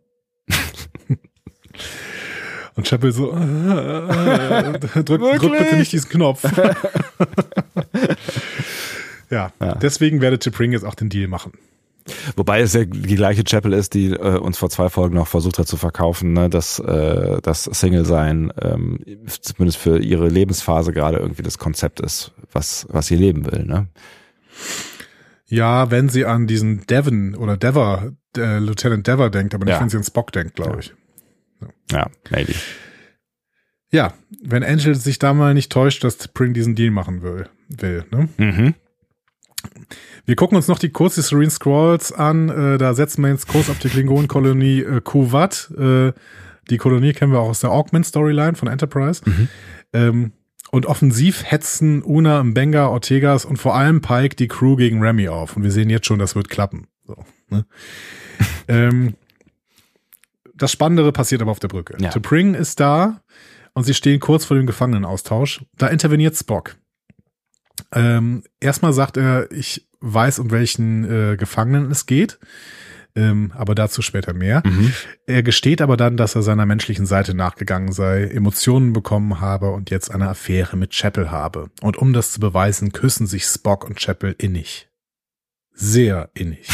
Und 2.75 2.87
Chapel 2.87 3.11
so, 3.11 3.31
äh, 3.33 3.35
äh, 3.37 4.79
drück, 4.79 5.05
drück 5.05 5.51
bitte 5.57 5.75
nicht 5.75 5.91
diesen 5.91 6.09
Knopf. 6.09 6.43
ja, 9.29 9.51
Ja. 9.61 9.75
deswegen 9.75 10.21
werde 10.21 10.37
T'Pring 10.37 10.71
jetzt 10.71 10.85
auch 10.85 10.95
den 10.95 11.09
Deal 11.09 11.27
machen. 11.27 11.51
Wobei 12.35 12.61
es 12.61 12.73
ja 12.73 12.83
die 12.83 13.15
gleiche 13.15 13.43
Chapel 13.43 13.73
ist, 13.73 13.93
die 13.93 14.07
äh, 14.11 14.37
uns 14.37 14.57
vor 14.57 14.69
zwei 14.71 14.89
Folgen 14.89 15.15
noch 15.15 15.27
versucht 15.27 15.59
hat 15.59 15.67
zu 15.67 15.77
verkaufen, 15.77 16.33
ne, 16.33 16.49
dass 16.49 16.79
äh, 16.79 17.39
das 17.43 17.65
Single-Sein 17.65 18.51
ähm, 18.59 18.99
zumindest 19.27 19.77
für 19.77 19.99
ihre 19.99 20.27
Lebensphase 20.27 20.93
gerade 20.93 21.17
irgendwie 21.19 21.43
das 21.43 21.59
Konzept 21.59 21.99
ist, 21.99 22.31
was, 22.51 22.87
was 22.89 23.05
sie 23.07 23.15
leben 23.15 23.45
will. 23.51 23.65
Ne? 23.65 23.87
Ja, 25.45 25.91
wenn 25.91 26.09
sie 26.09 26.25
an 26.25 26.47
diesen 26.47 26.87
Devon 26.87 27.35
oder 27.35 27.55
Dever, 27.55 28.13
äh, 28.35 28.57
Lieutenant 28.57 29.05
Dever 29.05 29.29
denkt, 29.29 29.53
aber 29.53 29.65
nicht, 29.65 29.75
Ja. 29.75 29.81
wenn 29.81 29.89
sie 29.89 29.97
an 29.97 30.03
Spock 30.03 30.31
denkt, 30.31 30.55
glaube 30.55 30.79
ich. 30.79 30.93
Ja, 31.91 32.09
maybe. 32.29 32.53
Ja, 33.91 34.13
wenn 34.41 34.63
Angel 34.63 34.95
sich 34.95 35.19
da 35.19 35.33
mal 35.33 35.53
nicht 35.53 35.71
täuscht, 35.71 36.03
dass 36.03 36.19
T'Pring 36.19 36.53
diesen 36.53 36.75
Deal 36.75 36.91
machen 36.91 37.21
will. 37.21 37.47
will 37.67 38.05
ne? 38.11 38.29
Mhm. 38.37 38.75
Wir 40.25 40.35
gucken 40.35 40.55
uns 40.55 40.67
noch 40.67 40.79
die 40.79 40.89
kurze 40.89 41.21
Serene 41.21 41.49
Scrolls 41.49 42.11
an. 42.11 42.49
Äh, 42.49 42.77
da 42.77 42.93
setzen 42.93 43.21
wir 43.21 43.29
jetzt 43.29 43.47
Kurs 43.47 43.69
auf 43.69 43.79
die 43.79 43.89
Klingonenkolonie 43.89 44.81
äh, 44.81 45.01
Kuwat. 45.01 45.71
Äh, 45.77 46.13
die 46.69 46.77
Kolonie 46.77 47.13
kennen 47.13 47.31
wir 47.31 47.39
auch 47.39 47.49
aus 47.49 47.59
der 47.59 47.71
Augment-Storyline 47.71 48.55
von 48.55 48.69
Enterprise. 48.69 49.21
Ähm, 49.93 50.31
und 50.71 50.85
offensiv 50.85 51.43
hetzen 51.43 52.01
Una, 52.01 52.43
Mbenga, 52.43 52.87
Ortegas 52.87 53.43
und 53.43 53.57
vor 53.57 53.75
allem 53.75 54.01
Pike 54.01 54.37
die 54.37 54.47
Crew 54.47 54.77
gegen 54.77 55.01
Remy 55.01 55.27
auf. 55.27 55.57
Und 55.57 55.63
wir 55.63 55.71
sehen 55.71 55.89
jetzt 55.89 56.05
schon, 56.05 56.19
das 56.19 56.35
wird 56.35 56.49
klappen. 56.49 56.87
So, 57.05 57.17
ne? 57.49 57.65
ähm, 58.69 59.15
das 60.61 60.71
Spannendere 60.71 61.11
passiert 61.11 61.41
aber 61.41 61.51
auf 61.51 61.59
der 61.59 61.69
Brücke. 61.69 61.97
Ja. 61.99 62.11
T'Pring 62.11 62.53
ist 62.53 62.79
da 62.79 63.21
und 63.73 63.83
sie 63.83 63.93
stehen 63.93 64.19
kurz 64.19 64.45
vor 64.45 64.57
dem 64.57 64.67
Gefangenenaustausch. 64.67 65.65
Da 65.77 65.87
interveniert 65.87 66.35
Spock. 66.35 66.75
Ähm, 67.93 68.43
erstmal 68.59 68.93
sagt 68.93 69.17
er, 69.17 69.51
ich 69.51 69.87
weiß, 70.01 70.39
um 70.39 70.51
welchen 70.51 71.03
äh, 71.03 71.37
Gefangenen 71.37 71.89
es 71.89 72.05
geht. 72.05 72.39
Ähm, 73.13 73.51
aber 73.55 73.75
dazu 73.75 74.01
später 74.01 74.33
mehr. 74.33 74.63
Mhm. 74.65 74.93
Er 75.25 75.43
gesteht 75.43 75.81
aber 75.81 75.97
dann, 75.97 76.15
dass 76.15 76.35
er 76.35 76.43
seiner 76.43 76.65
menschlichen 76.65 77.05
Seite 77.05 77.33
nachgegangen 77.33 77.91
sei, 77.91 78.23
Emotionen 78.23 78.93
bekommen 78.93 79.41
habe 79.41 79.71
und 79.71 79.89
jetzt 79.89 80.11
eine 80.11 80.29
Affäre 80.29 80.77
mit 80.77 80.91
Chapel 80.91 81.29
habe. 81.29 81.71
Und 81.81 81.97
um 81.97 82.13
das 82.13 82.31
zu 82.31 82.39
beweisen, 82.39 82.93
küssen 82.93 83.27
sich 83.27 83.43
Spock 83.43 83.83
und 83.83 83.97
Chapel 83.97 84.33
innig. 84.37 84.89
Sehr 85.73 86.29
innig. 86.35 86.67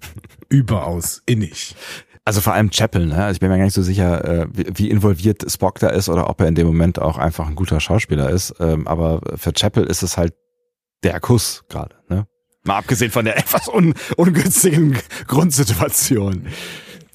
Überaus 0.48 1.22
innig. 1.26 1.74
Also 2.24 2.40
vor 2.40 2.54
allem 2.54 2.70
Chapel, 2.70 3.06
ne? 3.06 3.24
Also 3.24 3.34
ich 3.34 3.40
bin 3.40 3.50
mir 3.50 3.58
gar 3.58 3.64
nicht 3.64 3.74
so 3.74 3.82
sicher, 3.82 4.24
äh, 4.24 4.46
wie 4.52 4.90
involviert 4.90 5.44
Spock 5.50 5.80
da 5.80 5.88
ist 5.88 6.08
oder 6.08 6.30
ob 6.30 6.40
er 6.40 6.46
in 6.46 6.54
dem 6.54 6.68
Moment 6.68 7.00
auch 7.00 7.18
einfach 7.18 7.48
ein 7.48 7.56
guter 7.56 7.80
Schauspieler 7.80 8.30
ist. 8.30 8.54
Ähm, 8.60 8.86
aber 8.86 9.20
für 9.36 9.52
Chapel 9.52 9.84
ist 9.84 10.02
es 10.02 10.16
halt 10.16 10.34
der 11.02 11.18
Kuss 11.18 11.64
gerade, 11.68 11.96
ne? 12.08 12.26
Mal 12.64 12.78
abgesehen 12.78 13.10
von 13.10 13.24
der 13.24 13.36
etwas 13.38 13.68
un 13.68 13.94
ungünstigen 14.16 14.96
Grundsituation. 15.26 16.46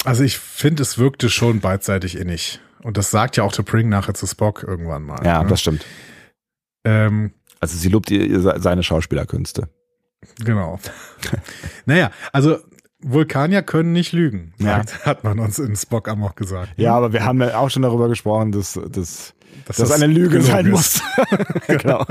Also 0.03 0.23
ich 0.23 0.38
finde, 0.38 0.84
es 0.84 0.97
wirkte 0.97 1.29
schon 1.29 1.61
beidseitig 1.61 2.17
innig. 2.17 2.59
Und 2.84 2.97
das 2.97 3.09
sagt 3.09 3.38
ja 3.38 3.43
auch 3.43 3.53
der 3.53 3.63
Pring 3.63 3.88
nachher 3.89 4.13
zu 4.13 4.27
Spock 4.27 4.63
irgendwann 4.63 5.03
mal. 5.03 5.25
Ja, 5.25 5.41
ne? 5.41 5.49
das 5.49 5.61
stimmt. 5.61 5.85
Ähm, 6.84 7.34
also 7.59 7.77
sie 7.77 7.89
lobt 7.89 8.11
ihr, 8.11 8.39
seine 8.59 8.84
Schauspielerkünste. 8.84 9.69
Genau. 10.43 10.79
naja, 11.85 12.11
also 12.34 12.59
Vulkanier 13.11 13.61
können 13.61 13.93
nicht 13.93 14.11
lügen, 14.11 14.53
ja. 14.59 14.84
hat 15.03 15.23
man 15.23 15.39
uns 15.39 15.59
in 15.59 15.75
Spock 15.75 16.09
auch 16.09 16.35
gesagt. 16.35 16.73
Ja, 16.77 16.95
aber 16.95 17.13
wir 17.13 17.23
haben 17.23 17.41
ja 17.41 17.57
auch 17.57 17.69
schon 17.69 17.84
darüber 17.84 18.09
gesprochen, 18.09 18.51
dass, 18.51 18.73
dass, 18.73 19.34
dass 19.65 19.77
das 19.77 19.91
eine 19.91 20.11
Lüge 20.11 20.41
sein 20.41 20.69
muss. 20.69 21.01
genau. 21.67 22.05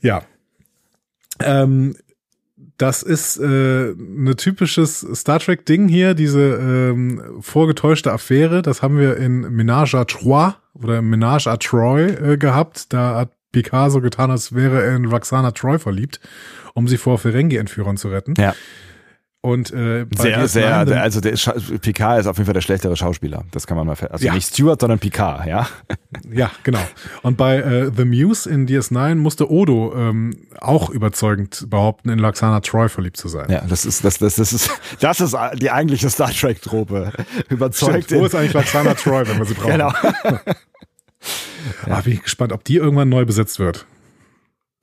ja. 0.00 0.22
Ähm, 1.40 1.96
das 2.76 3.02
ist 3.02 3.38
äh, 3.38 3.44
eine 3.44 4.34
typisches 4.36 5.06
Star 5.14 5.38
Trek 5.38 5.64
Ding 5.64 5.88
hier, 5.88 6.14
diese 6.14 6.40
ähm, 6.40 7.22
vorgetäuschte 7.40 8.12
Affäre. 8.12 8.62
Das 8.62 8.82
haben 8.82 8.98
wir 8.98 9.16
in 9.16 9.46
Ménage 9.46 9.94
à 9.94 10.04
Trois 10.06 10.54
oder 10.74 10.98
Ménage 10.98 11.46
à 11.46 11.56
Troy 11.56 12.06
äh, 12.06 12.36
gehabt. 12.36 12.92
Da 12.92 13.16
hat 13.16 13.30
Picard 13.54 13.92
so 13.92 14.00
getan, 14.00 14.30
als 14.30 14.54
wäre 14.54 14.82
er 14.82 14.96
in 14.96 15.06
Roxana 15.06 15.52
Troy 15.52 15.78
verliebt, 15.78 16.20
um 16.74 16.88
sie 16.88 16.98
vor 16.98 17.18
Ferengi-Entführern 17.18 17.96
zu 17.96 18.08
retten. 18.08 18.34
Ja. 18.36 18.54
Und 19.44 19.74
äh, 19.74 20.06
sehr, 20.16 20.48
sehr, 20.48 20.74
also 21.02 21.20
der 21.20 21.32
Picard 21.82 22.18
ist 22.18 22.26
auf 22.26 22.38
jeden 22.38 22.46
Fall 22.46 22.54
der 22.54 22.62
schlechtere 22.62 22.96
Schauspieler. 22.96 23.44
Das 23.50 23.66
kann 23.66 23.76
man 23.76 23.86
mal 23.86 23.94
Also 24.08 24.24
ja. 24.24 24.32
nicht 24.32 24.48
Stewart, 24.48 24.80
sondern 24.80 24.98
Picard, 24.98 25.46
ja. 25.46 25.66
Ja, 26.32 26.50
genau. 26.62 26.80
Und 27.20 27.36
bei 27.36 27.58
äh, 27.58 27.90
The 27.94 28.06
Muse 28.06 28.48
in 28.48 28.66
DS9 28.66 29.16
musste 29.16 29.50
Odo 29.50 29.92
ähm, 29.94 30.34
auch 30.62 30.88
überzeugend 30.88 31.66
behaupten, 31.68 32.08
in 32.08 32.20
Laxana 32.20 32.60
Troy 32.60 32.88
verliebt 32.88 33.18
zu 33.18 33.28
sein. 33.28 33.50
Ja, 33.50 33.60
das 33.68 33.84
ist 33.84 34.02
das, 34.02 34.16
das, 34.16 34.36
das 34.36 34.54
ist 34.54 34.70
das 35.00 35.20
ist 35.20 35.36
die 35.56 35.70
eigentliche 35.70 36.08
Star 36.08 36.30
Trek 36.30 36.62
Trope. 36.62 37.12
Überzeugt. 37.50 38.04
Stimmt, 38.04 38.22
wo 38.22 38.24
ist 38.24 38.34
eigentlich 38.34 38.54
Laxana 38.54 38.94
Troy, 38.94 39.28
wenn 39.28 39.36
wir 39.36 39.44
sie 39.44 39.52
brauchen? 39.52 39.72
Genau. 39.72 39.92
ja. 41.86 41.96
Ah, 41.96 42.00
bin 42.00 42.14
ich 42.14 42.22
gespannt, 42.22 42.52
ob 42.52 42.64
die 42.64 42.76
irgendwann 42.76 43.08
neu 43.08 43.24
besetzt 43.24 43.58
wird. 43.58 43.86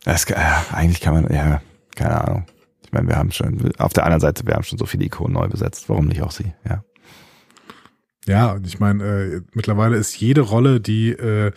Das, 0.04 0.26
äh, 0.26 0.36
eigentlich 0.72 1.02
kann 1.02 1.14
man, 1.14 1.34
ja, 1.34 1.62
keine 1.96 2.22
Ahnung. 2.22 2.46
Ich 2.84 2.92
meine, 2.92 3.08
wir 3.08 3.16
haben 3.16 3.32
schon, 3.32 3.72
auf 3.78 3.94
der 3.94 4.04
anderen 4.04 4.22
Seite, 4.22 4.46
wir 4.46 4.56
haben 4.56 4.64
schon 4.64 4.78
so 4.78 4.86
viele 4.86 5.06
Ikonen 5.06 5.34
neu 5.34 5.48
besetzt. 5.48 5.88
Warum 5.88 6.08
nicht 6.08 6.22
auch 6.22 6.32
sie? 6.32 6.54
Ja. 6.68 6.84
Ja, 8.28 8.52
und 8.52 8.68
ich 8.68 8.80
meine, 8.80 9.04
äh, 9.04 9.42
mittlerweile 9.54 9.98
ist 9.98 10.16
jede 10.20 10.42
Rolle, 10.42 10.80
die 10.80 11.10
äh, 11.10 11.52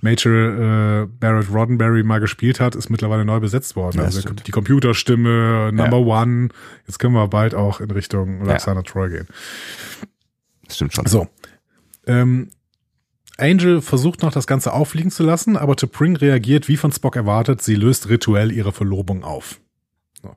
Major 0.00 0.32
äh, 0.32 1.06
Barrett 1.06 1.52
Roddenberry 1.52 2.02
mal 2.02 2.18
gespielt 2.18 2.58
hat, 2.58 2.74
ist 2.74 2.90
mittlerweile 2.90 3.24
neu 3.24 3.38
besetzt 3.38 3.76
worden. 3.76 3.98
Ja, 3.98 4.04
also 4.04 4.20
stimmt. 4.20 4.46
die 4.46 4.50
Computerstimme, 4.50 5.70
Number 5.72 5.98
ja. 5.98 6.22
One. 6.22 6.48
Jetzt 6.86 6.98
können 6.98 7.14
wir 7.14 7.28
bald 7.28 7.54
auch 7.54 7.80
in 7.80 7.90
Richtung 7.90 8.42
Roxana 8.42 8.80
ja. 8.80 8.82
Troy 8.82 9.08
gehen. 9.10 9.28
Das 10.66 10.76
stimmt 10.76 10.94
schon. 10.94 11.06
So. 11.06 11.28
Ähm, 12.06 12.50
Angel 13.40 13.80
versucht 13.80 14.22
noch 14.22 14.32
das 14.32 14.46
Ganze 14.46 14.72
auffliegen 14.72 15.10
zu 15.10 15.22
lassen, 15.22 15.56
aber 15.56 15.74
T'Pring 15.74 16.20
reagiert 16.20 16.68
wie 16.68 16.76
von 16.76 16.92
Spock 16.92 17.16
erwartet. 17.16 17.62
Sie 17.62 17.74
löst 17.74 18.08
rituell 18.08 18.52
ihre 18.52 18.72
Verlobung 18.72 19.24
auf. 19.24 19.60
So. 20.22 20.36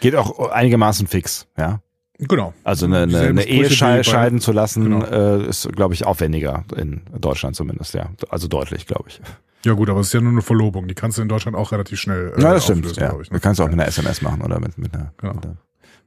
Geht 0.00 0.14
auch 0.14 0.50
einigermaßen 0.50 1.06
fix, 1.06 1.46
ja. 1.58 1.80
Genau. 2.18 2.54
Also 2.64 2.86
eine, 2.86 3.02
eine, 3.02 3.20
eine 3.20 3.44
Ehe 3.44 3.70
scheiden 3.70 4.40
zu 4.40 4.52
lassen, 4.52 4.84
genau. 4.84 5.04
äh, 5.04 5.46
ist, 5.48 5.70
glaube 5.72 5.92
ich, 5.92 6.06
aufwendiger 6.06 6.64
in 6.74 7.02
Deutschland 7.18 7.56
zumindest, 7.56 7.94
ja. 7.94 8.10
Also 8.30 8.48
deutlich, 8.48 8.86
glaube 8.86 9.04
ich. 9.08 9.20
Ja 9.66 9.72
gut, 9.72 9.90
aber 9.90 10.00
es 10.00 10.06
ist 10.06 10.12
ja 10.12 10.20
nur 10.20 10.32
eine 10.32 10.42
Verlobung. 10.42 10.86
Die 10.88 10.94
kannst 10.94 11.18
du 11.18 11.22
in 11.22 11.28
Deutschland 11.28 11.56
auch 11.56 11.72
relativ 11.72 12.00
schnell 12.00 12.32
äh, 12.36 12.40
Ja, 12.40 12.54
das 12.54 12.64
stimmt. 12.64 12.86
Ja. 12.96 13.18
Ich, 13.20 13.30
ne? 13.30 13.38
Du 13.38 13.40
kannst 13.40 13.60
auch 13.60 13.66
mit 13.66 13.74
einer 13.74 13.86
SMS 13.86 14.22
machen 14.22 14.42
oder 14.42 14.60
mit, 14.60 14.78
mit, 14.78 14.94
einer, 14.94 15.12
genau. 15.18 15.34
mit 15.34 15.44
einer 15.44 15.56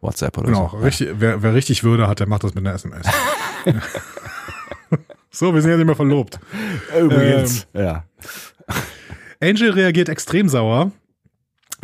WhatsApp 0.01 0.37
oder 0.37 0.47
genau. 0.47 0.69
so. 0.69 0.77
Genau, 0.77 0.85
richtig, 0.85 1.09
wer, 1.17 1.43
wer 1.43 1.53
richtig 1.53 1.83
Würde 1.83 2.07
hat, 2.07 2.19
der 2.19 2.27
macht 2.27 2.43
das 2.43 2.55
mit 2.55 2.65
einer 2.65 2.75
SMS. 2.75 3.05
so, 5.31 5.53
wir 5.53 5.61
sind 5.61 5.71
ja 5.71 5.77
nicht 5.77 5.85
mehr 5.85 5.95
verlobt. 5.95 6.39
Übrigens, 6.99 7.67
ähm, 7.73 7.85
ja. 7.85 8.03
Angel 9.41 9.71
reagiert 9.71 10.09
extrem 10.09 10.49
sauer, 10.49 10.91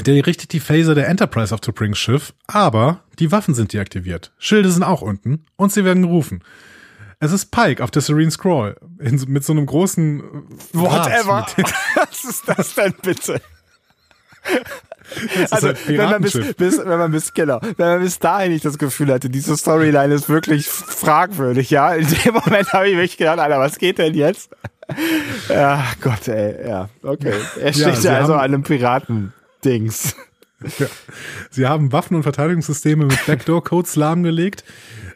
der 0.04 0.26
richtet 0.26 0.52
die 0.52 0.60
Phaser 0.60 0.96
der 0.96 1.08
Enterprise 1.08 1.54
auf 1.54 1.62
T'Prings 1.62 1.96
Schiff, 1.96 2.34
aber 2.48 3.04
die 3.20 3.32
Waffen 3.32 3.54
sind 3.54 3.72
deaktiviert. 3.72 4.34
Schilde 4.38 4.70
sind 4.70 4.84
auch 4.84 5.02
unten 5.02 5.46
und 5.56 5.72
sie 5.72 5.86
werden 5.86 6.04
gerufen. 6.04 6.44
Es 7.20 7.32
ist 7.32 7.50
Pike 7.52 7.82
auf 7.82 7.92
der 7.92 8.02
Serene 8.02 8.30
Scroll 8.30 8.76
in, 9.00 9.24
mit 9.28 9.46
so 9.46 9.54
einem 9.54 9.66
großen 9.66 10.22
Whatever. 10.74 11.48
Was 11.96 12.26
ist 12.26 12.48
das 12.48 12.76
denn 12.76 12.94
bitte? 13.02 13.42
Also 15.52 15.68
halt 15.68 15.88
wenn 15.88 15.98
man 15.98 16.22
bis, 16.22 16.34
bis, 16.56 16.78
wenn 16.80 16.98
man 16.98 17.12
bis 17.12 17.34
genau, 17.34 17.60
wenn 17.62 17.88
man 17.88 18.02
bis 18.02 18.20
dahin 18.20 18.52
nicht 18.52 18.66
das 18.66 18.78
Gefühl 18.78 19.12
hatte, 19.12 19.30
diese 19.30 19.56
Storyline 19.56 20.14
ist 20.14 20.30
wirklich 20.30 20.68
fragwürdig, 20.68 21.70
ja. 21.70 21.94
In 21.94 22.08
dem 22.08 22.34
Moment 22.34 22.74
habe 22.74 22.90
ich 22.90 22.96
mich 22.96 23.18
gedacht, 23.18 23.40
Alter, 23.40 23.60
was 23.60 23.78
geht 23.78 23.98
denn 23.98 24.14
jetzt? 24.14 24.50
Ja, 25.50 25.84
Gott, 26.02 26.28
ey, 26.28 26.68
ja, 26.68 26.90
okay. 27.02 27.34
Er 27.60 27.74
steht 27.74 28.04
ja, 28.04 28.18
also 28.18 28.34
an 28.34 28.42
einem 28.42 28.64
Piraten. 28.64 29.34
Dings. 29.64 30.16
Ja. 30.80 30.88
Sie 31.50 31.68
haben 31.68 31.92
Waffen 31.92 32.16
und 32.16 32.24
Verteidigungssysteme 32.24 33.06
mit 33.06 33.26
Backdoor-Codes 33.26 33.98
lahmgelegt. 33.98 34.64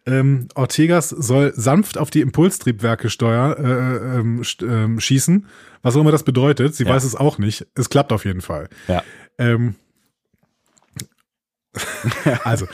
Ähm, 0.06 0.48
Ortegas 0.56 1.10
soll 1.10 1.54
sanft 1.56 1.98
auf 1.98 2.10
die 2.10 2.22
Impulstriebwerke 2.22 3.10
steuer, 3.10 3.58
äh, 3.58 4.18
ähm, 4.20 4.44
ähm, 4.62 5.00
schießen. 5.00 5.48
Was 5.82 5.96
auch 5.96 6.02
immer 6.02 6.12
das 6.12 6.24
bedeutet. 6.24 6.76
Sie 6.76 6.84
ja. 6.84 6.90
weiß 6.90 7.04
es 7.04 7.16
auch 7.16 7.38
nicht. 7.38 7.68
Es 7.76 7.90
klappt 7.90 8.12
auf 8.12 8.26
jeden 8.26 8.42
Fall. 8.42 8.70
Ja. 8.88 9.04
Ähm, 9.40 9.76
also, 12.44 12.68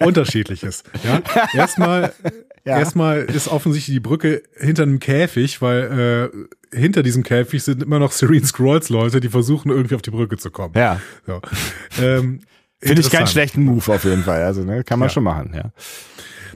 unterschiedliches. 0.00 0.84
Ja? 1.02 1.22
Erstmal, 1.54 2.12
ja. 2.64 2.78
erstmal 2.78 3.22
ist 3.22 3.48
offensichtlich 3.48 3.96
die 3.96 4.00
Brücke 4.00 4.42
hinter 4.56 4.84
einem 4.84 5.00
Käfig, 5.00 5.62
weil 5.62 6.30
äh, 6.72 6.76
hinter 6.76 7.02
diesem 7.02 7.22
Käfig 7.22 7.62
sind 7.62 7.82
immer 7.82 7.98
noch 7.98 8.12
Serene 8.12 8.46
Scrolls 8.46 8.88
Leute, 8.88 9.20
die 9.20 9.28
versuchen 9.28 9.70
irgendwie 9.70 9.94
auf 9.94 10.02
die 10.02 10.10
Brücke 10.10 10.36
zu 10.36 10.50
kommen. 10.50 10.74
Ja. 10.76 11.00
So. 11.26 11.40
Ähm, 12.00 12.40
Finde 12.82 13.02
ich 13.02 13.10
keinen 13.10 13.26
schlechten 13.26 13.64
Move 13.64 13.92
auf 13.92 14.04
jeden 14.04 14.22
Fall. 14.22 14.42
Also, 14.42 14.62
ne, 14.62 14.84
kann 14.84 14.98
man 14.98 15.08
ja. 15.08 15.12
schon 15.12 15.24
machen, 15.24 15.52
ja. 15.54 15.70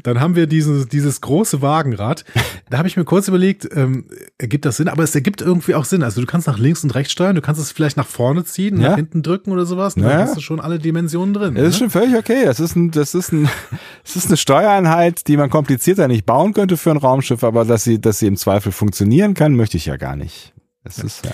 Dann 0.03 0.21
haben 0.21 0.37
wir 0.37 0.47
dieses, 0.47 0.89
dieses 0.89 1.21
große 1.21 1.63
Wagenrad. 1.63 2.25
Da 2.71 2.79
habe 2.79 2.89
ich 2.89 2.97
mir 2.97 3.05
kurz 3.05 3.29
überlegt, 3.29 3.69
ähm, 3.75 4.07
ergibt 4.39 4.65
das 4.65 4.79
Sinn? 4.79 4.89
Aber 4.89 5.03
es 5.03 5.15
ergibt 5.15 5.41
irgendwie 5.41 5.75
auch 5.75 5.85
Sinn. 5.85 6.03
Also 6.03 6.21
du 6.21 6.27
kannst 6.27 6.47
nach 6.47 6.59
links 6.59 6.83
und 6.85 6.95
rechts 6.95 7.13
steuern, 7.13 7.35
du 7.35 7.43
kannst 7.43 7.61
es 7.61 7.73
vielleicht 7.73 7.97
nach 7.97 8.07
vorne 8.07 8.45
ziehen, 8.45 8.81
ja. 8.81 8.91
nach 8.91 8.97
hinten 8.97 9.23
drücken 9.23 9.53
oder 9.53 9.67
sowas. 9.67 9.95
Dann 9.95 10.05
ja. 10.05 10.19
hast 10.19 10.37
du 10.37 10.41
schon 10.41 10.61
alle 10.61 10.79
Dimensionen 10.79 11.35
drin. 11.35 11.55
Das 11.55 11.69
ist 11.69 11.73
ne? 11.75 11.79
schon 11.79 11.91
völlig 11.91 12.17
okay. 12.17 12.45
Das 12.45 12.61
ist 12.61 12.77
ein, 12.77 12.91
das 12.91 13.15
ist 13.15 13.33
ein, 13.33 13.49
das 14.03 14.17
ist 14.17 14.27
eine 14.29 14.37
Steuereinheit, 14.37 15.29
die 15.29 15.37
man 15.37 15.51
komplizierter 15.51 16.09
nicht 16.09 16.27
bauen 16.27 16.53
könnte 16.53 16.77
für 16.77 16.91
ein 16.91 16.97
Raumschiff, 16.97 17.45
aber 17.45 17.65
dass 17.65 17.85
sie, 17.85 18.01
dass 18.01 18.19
sie 18.19 18.27
im 18.27 18.37
Zweifel 18.37 18.73
funktionieren 18.73 19.35
kann, 19.35 19.55
möchte 19.55 19.77
ich 19.77 19.87
ja 19.87 19.97
gar 19.97 20.17
nicht. 20.17 20.55
Das 20.83 20.99
ja. 20.99 21.05
ist 21.05 21.25
ja. 21.25 21.33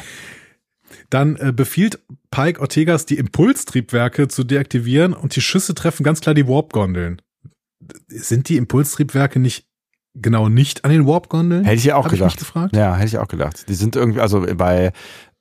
Dann 1.08 1.36
äh, 1.36 1.52
befiehlt 1.52 1.98
Pike 2.30 2.60
Ortegas, 2.60 3.06
die 3.06 3.18
Impulstriebwerke 3.18 4.28
zu 4.28 4.44
deaktivieren 4.44 5.12
und 5.12 5.34
die 5.34 5.40
Schüsse 5.40 5.74
treffen 5.74 6.04
ganz 6.04 6.20
klar 6.20 6.34
die 6.34 6.46
Warp-Gondeln 6.46 7.20
sind 8.08 8.48
die 8.48 8.56
Impulstriebwerke 8.56 9.38
nicht 9.38 9.66
genau 10.14 10.48
nicht 10.48 10.84
an 10.84 10.90
den 10.90 11.06
Warp-Gondeln? 11.06 11.64
Hätte 11.64 11.76
ich 11.76 11.84
ja 11.84 11.96
auch 11.96 12.04
Hab 12.04 12.12
gedacht. 12.12 12.38
gefragt? 12.38 12.74
Ja, 12.74 12.96
hätte 12.96 13.08
ich 13.08 13.18
auch 13.18 13.28
gedacht. 13.28 13.68
Die 13.68 13.74
sind 13.74 13.96
irgendwie, 13.96 14.20
also 14.20 14.44
bei 14.56 14.92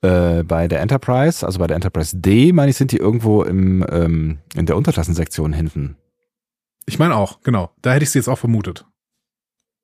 äh, 0.02 0.44
bei 0.44 0.68
der 0.68 0.80
Enterprise, 0.82 1.46
also 1.46 1.60
bei 1.60 1.68
der 1.68 1.76
Enterprise 1.76 2.18
D, 2.18 2.54
meine 2.54 2.72
ich, 2.72 2.78
sind 2.78 2.92
die 2.92 2.98
irgendwo 2.98 3.44
im 3.44 3.86
ähm, 3.90 4.38
in 4.56 4.66
der 4.66 4.78
Unterklassensektion 4.78 5.54
hinten. 5.54 5.98
Ich 6.86 7.00
meine 7.00 7.16
auch, 7.16 7.42
genau. 7.42 7.72
Da 7.82 7.94
hätte 7.94 8.04
ich 8.04 8.12
sie 8.12 8.20
jetzt 8.20 8.30
auch 8.30 8.38
vermutet. 8.40 8.86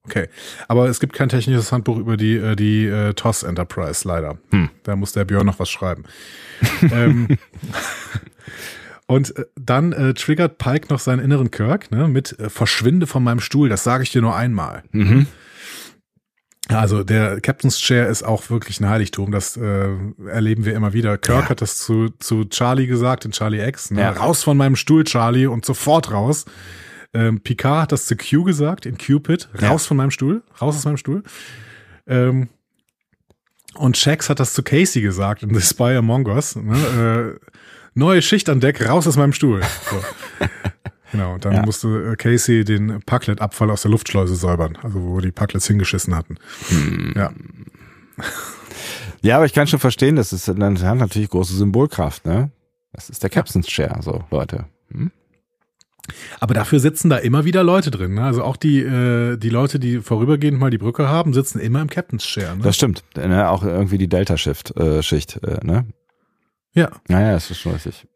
Okay, 0.06 0.28
aber 0.68 0.88
es 0.88 1.00
gibt 1.00 1.14
kein 1.14 1.30
technisches 1.30 1.72
Handbuch 1.72 1.98
über 1.98 2.16
die 2.16 2.36
äh, 2.36 2.56
die 2.56 2.86
äh, 2.86 3.14
TOS 3.14 3.44
Enterprise 3.44 4.08
leider. 4.08 4.38
Hm. 4.52 4.70
Da 4.84 4.96
muss 4.96 5.14
der 5.14 5.26
Björn 5.26 5.48
noch 5.48 5.60
was 5.60 5.70
schreiben. 5.70 6.04
ähm, 6.92 7.28
Und 9.08 9.36
äh, 9.38 9.46
dann 9.56 9.92
äh, 9.94 10.14
triggert 10.16 10.58
Pike 10.58 10.88
noch 10.90 11.00
seinen 11.00 11.20
inneren 11.20 11.52
Kirk 11.52 11.92
ne, 11.92 12.08
mit 12.08 12.40
äh, 12.40 12.50
Verschwinde 12.50 13.06
von 13.08 13.24
meinem 13.24 13.40
Stuhl, 13.40 13.70
das 13.70 13.84
sage 13.84 14.04
ich 14.04 14.12
dir 14.12 14.22
nur 14.22 14.36
einmal. 14.36 14.84
Mhm. 14.92 15.28
Also 16.70 17.04
der 17.04 17.40
Captain's 17.42 17.78
Chair 17.80 18.08
ist 18.08 18.24
auch 18.24 18.50
wirklich 18.50 18.80
ein 18.80 18.90
Heiligtum. 18.90 19.32
Das 19.32 19.56
äh, 19.56 19.90
erleben 20.28 20.66
wir 20.66 20.74
immer 20.74 20.94
wieder. 20.94 21.20
Kirk 21.20 21.44
Ja. 21.44 21.50
hat 21.50 21.62
das 21.62 21.78
zu, 21.78 22.10
zu 22.18 22.46
Charlie 22.46 22.88
gesagt, 22.88 23.24
in 23.26 23.32
Charlie 23.32 23.64
X. 23.64 23.92
Ne? 23.92 24.02
Ja. 24.02 24.10
Raus 24.12 24.44
von 24.44 24.58
meinem 24.58 24.76
Stuhl, 24.76 25.04
Charlie, 25.04 25.46
und 25.46 25.64
sofort 25.64 26.10
raus. 26.12 26.46
Ähm, 27.14 27.42
Picard 27.42 27.84
hat 27.84 27.92
das 27.92 28.08
zu 28.08 28.16
Q 28.18 28.44
gesagt, 28.46 28.88
in 28.88 28.98
Cupid. 28.98 29.48
Raus 29.62 29.84
Ja. 29.84 29.88
von 29.90 29.98
meinem 29.98 30.10
Stuhl, 30.12 30.42
raus 30.60 30.76
aus 30.76 30.86
meinem 30.86 30.98
Stuhl. 30.98 31.22
Ähm, 32.08 32.50
und 33.76 33.96
Shax 33.98 34.30
hat 34.30 34.40
das 34.40 34.54
zu 34.54 34.64
Casey 34.64 35.02
gesagt, 35.04 35.44
in 35.44 35.54
The 35.54 35.62
Spy 35.62 35.96
Among 35.98 36.26
Us. 36.26 36.56
Ne? 36.56 37.38
Äh, 37.40 37.46
neue 37.96 38.22
Schicht 38.22 38.48
an 38.50 38.60
Deck, 38.60 38.88
raus 38.88 39.08
aus 39.08 39.18
meinem 39.18 39.34
Stuhl. 39.34 39.62
So. 39.90 40.00
Genau, 41.12 41.36
und 41.36 41.46
dann 41.46 41.54
Ja. 41.54 41.62
musste 41.66 42.12
äh, 42.12 42.16
Casey 42.18 42.66
den 42.66 43.00
Parklet-Abfall 43.06 43.70
aus 43.72 43.84
der 43.84 43.92
Luftschleuse 43.92 44.36
säubern, 44.36 44.78
also 44.84 45.02
wo 45.02 45.22
die 45.22 45.32
Parklets 45.32 45.66
hingeschissen 45.68 46.14
hatten. 46.14 46.36
Ja. 47.16 47.32
Ja, 49.22 49.38
aber 49.38 49.46
ich 49.46 49.54
kann 49.54 49.66
schon 49.68 49.80
verstehen, 49.80 50.18
das 50.18 50.34
ist 50.34 50.48
dann 50.50 50.82
hat 50.82 50.98
natürlich 50.98 51.30
große 51.30 51.56
Symbolkraft, 51.56 52.26
ne? 52.26 52.52
Das 52.92 53.10
ist 53.10 53.24
der 53.24 53.30
Captain's 53.30 53.68
Chair, 53.68 53.98
so 54.02 54.26
Leute. 54.30 54.66
Hm? 54.92 55.12
Aber 56.40 56.54
dafür 56.54 56.80
sitzen 56.80 57.10
da 57.10 57.18
immer 57.18 57.46
wieder 57.46 57.64
Leute 57.64 57.92
drin. 57.92 58.16
Ne? 58.16 58.24
Also 58.24 58.44
auch 58.44 58.58
die, 58.58 58.80
äh, 58.82 59.38
die 59.38 59.50
Leute, 59.50 59.80
die 59.80 60.00
vorübergehend 60.02 60.60
mal 60.60 60.70
die 60.70 60.78
Brücke 60.78 61.08
haben, 61.08 61.34
sitzen 61.34 61.60
immer 61.60 61.82
im 61.82 61.90
Captain's 61.90 62.24
Chair. 62.26 62.56
Ne? 62.56 62.62
Das 62.64 62.76
stimmt. 62.76 63.04
Ne? 63.16 63.50
Auch 63.50 63.64
irgendwie 63.64 63.98
die 63.98 64.08
Delta-Shift, 64.10 64.76
äh, 64.78 65.02
Schicht, 65.02 65.40
äh, 65.44 65.66
ne? 65.66 65.86
Ja, 66.76 66.90
Naja, 67.08 67.32
das 67.34 67.50
ist 67.50 67.60
schon 67.60 67.74
richtig. 67.74 68.08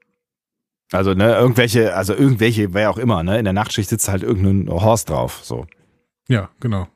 Also, 0.92 1.14
ne, 1.14 1.36
irgendwelche, 1.36 1.96
also 1.96 2.14
irgendwelche, 2.14 2.74
wer 2.74 2.90
auch 2.90 2.98
immer, 2.98 3.24
ne? 3.24 3.38
In 3.38 3.44
der 3.46 3.54
Nachtschicht 3.54 3.90
sitzt 3.90 4.10
halt 4.10 4.24
irgendein 4.24 4.70
Horst 4.74 5.10
drauf, 5.10 5.40
so. 5.44 5.66
ja, 6.28 6.50
genau. 6.60 6.88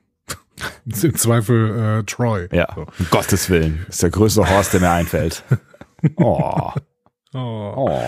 Im 0.85 1.15
Zweifel 1.15 1.99
äh, 1.99 2.03
Troy. 2.03 2.47
Ja, 2.51 2.67
So. 2.75 2.81
um 2.81 3.07
Gottes 3.09 3.49
Willen. 3.49 3.85
Ist 3.89 4.03
der 4.03 4.09
größte 4.11 4.47
Horst, 4.49 4.73
der 4.73 4.81
mir 4.81 4.91
einfällt. 4.91 5.43
Oh, 6.17 6.71
Oh. 7.33 7.73
oh. 7.77 7.99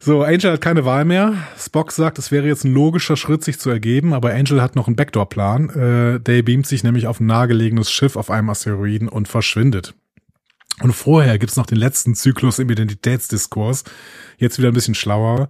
So, 0.00 0.22
Angel 0.22 0.52
hat 0.52 0.60
keine 0.60 0.84
Wahl 0.84 1.04
mehr. 1.04 1.34
Spock 1.58 1.92
sagt, 1.92 2.18
es 2.18 2.30
wäre 2.30 2.46
jetzt 2.46 2.64
ein 2.64 2.72
logischer 2.74 3.16
Schritt, 3.16 3.44
sich 3.44 3.58
zu 3.58 3.70
ergeben, 3.70 4.12
aber 4.14 4.32
Angel 4.32 4.60
hat 4.62 4.74
noch 4.76 4.86
einen 4.86 4.96
Backdoor-Plan. 4.96 5.70
Äh, 6.16 6.20
Day 6.20 6.42
beamt 6.42 6.66
sich 6.66 6.82
nämlich 6.84 7.06
auf 7.06 7.20
ein 7.20 7.26
nahegelegenes 7.26 7.90
Schiff 7.90 8.16
auf 8.16 8.30
einem 8.30 8.48
Asteroiden 8.50 9.08
und 9.08 9.28
verschwindet. 9.28 9.94
Und 10.80 10.92
vorher 10.92 11.38
gibt's 11.38 11.56
noch 11.56 11.66
den 11.66 11.78
letzten 11.78 12.14
Zyklus 12.14 12.58
im 12.58 12.68
Identitätsdiskurs. 12.68 13.84
Jetzt 14.38 14.58
wieder 14.58 14.68
ein 14.68 14.74
bisschen 14.74 14.94
schlauer. 14.94 15.48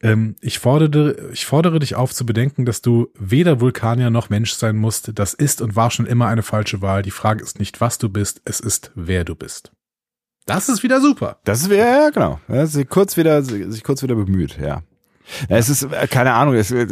Ähm, 0.00 0.36
ich, 0.40 0.58
fordere, 0.58 1.30
ich 1.32 1.46
fordere 1.46 1.78
dich 1.78 1.94
auf 1.94 2.14
zu 2.14 2.24
bedenken, 2.24 2.64
dass 2.64 2.82
du 2.82 3.08
weder 3.18 3.60
Vulkanier 3.60 4.10
noch 4.10 4.30
Mensch 4.30 4.52
sein 4.52 4.76
musst. 4.76 5.12
Das 5.14 5.34
ist 5.34 5.60
und 5.60 5.76
war 5.76 5.90
schon 5.90 6.06
immer 6.06 6.26
eine 6.26 6.42
falsche 6.42 6.82
Wahl. 6.82 7.02
Die 7.02 7.10
Frage 7.10 7.42
ist 7.42 7.58
nicht, 7.58 7.80
was 7.80 7.98
du 7.98 8.08
bist, 8.08 8.40
es 8.44 8.60
ist, 8.60 8.92
wer 8.94 9.24
du 9.24 9.34
bist. 9.34 9.72
Das 10.46 10.68
ist 10.68 10.82
wieder 10.82 11.00
super. 11.00 11.40
Das 11.44 11.68
wäre, 11.68 11.86
ja, 11.86 12.10
genau. 12.10 12.40
Ja, 12.48 12.66
sich 12.66 12.88
kurz 12.88 13.16
wieder, 13.16 13.42
sich 13.42 13.84
kurz 13.84 14.02
wieder 14.02 14.14
bemüht, 14.14 14.58
ja. 14.58 14.82
Es 15.48 15.68
ist, 15.68 15.82
äh, 15.84 16.06
keine 16.06 16.32
Ahnung, 16.34 16.54
es, 16.54 16.70
äh, 16.70 16.88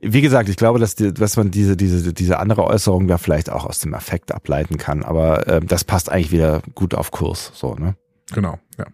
wie 0.00 0.20
gesagt, 0.20 0.48
ich 0.48 0.56
glaube, 0.56 0.78
dass, 0.78 0.94
die, 0.94 1.12
dass 1.12 1.36
man 1.36 1.50
diese, 1.50 1.76
diese, 1.76 2.12
diese 2.12 2.38
andere 2.38 2.64
Äußerung 2.64 3.06
da 3.08 3.18
vielleicht 3.18 3.50
auch 3.50 3.64
aus 3.64 3.80
dem 3.80 3.94
Affekt 3.94 4.32
ableiten 4.32 4.76
kann, 4.78 5.02
aber 5.02 5.46
ähm, 5.48 5.66
das 5.66 5.84
passt 5.84 6.10
eigentlich 6.10 6.32
wieder 6.32 6.62
gut 6.74 6.94
auf 6.94 7.10
Kurs, 7.10 7.52
so, 7.54 7.74
ne? 7.74 7.96
Genau, 8.32 8.58
ja. 8.78 8.86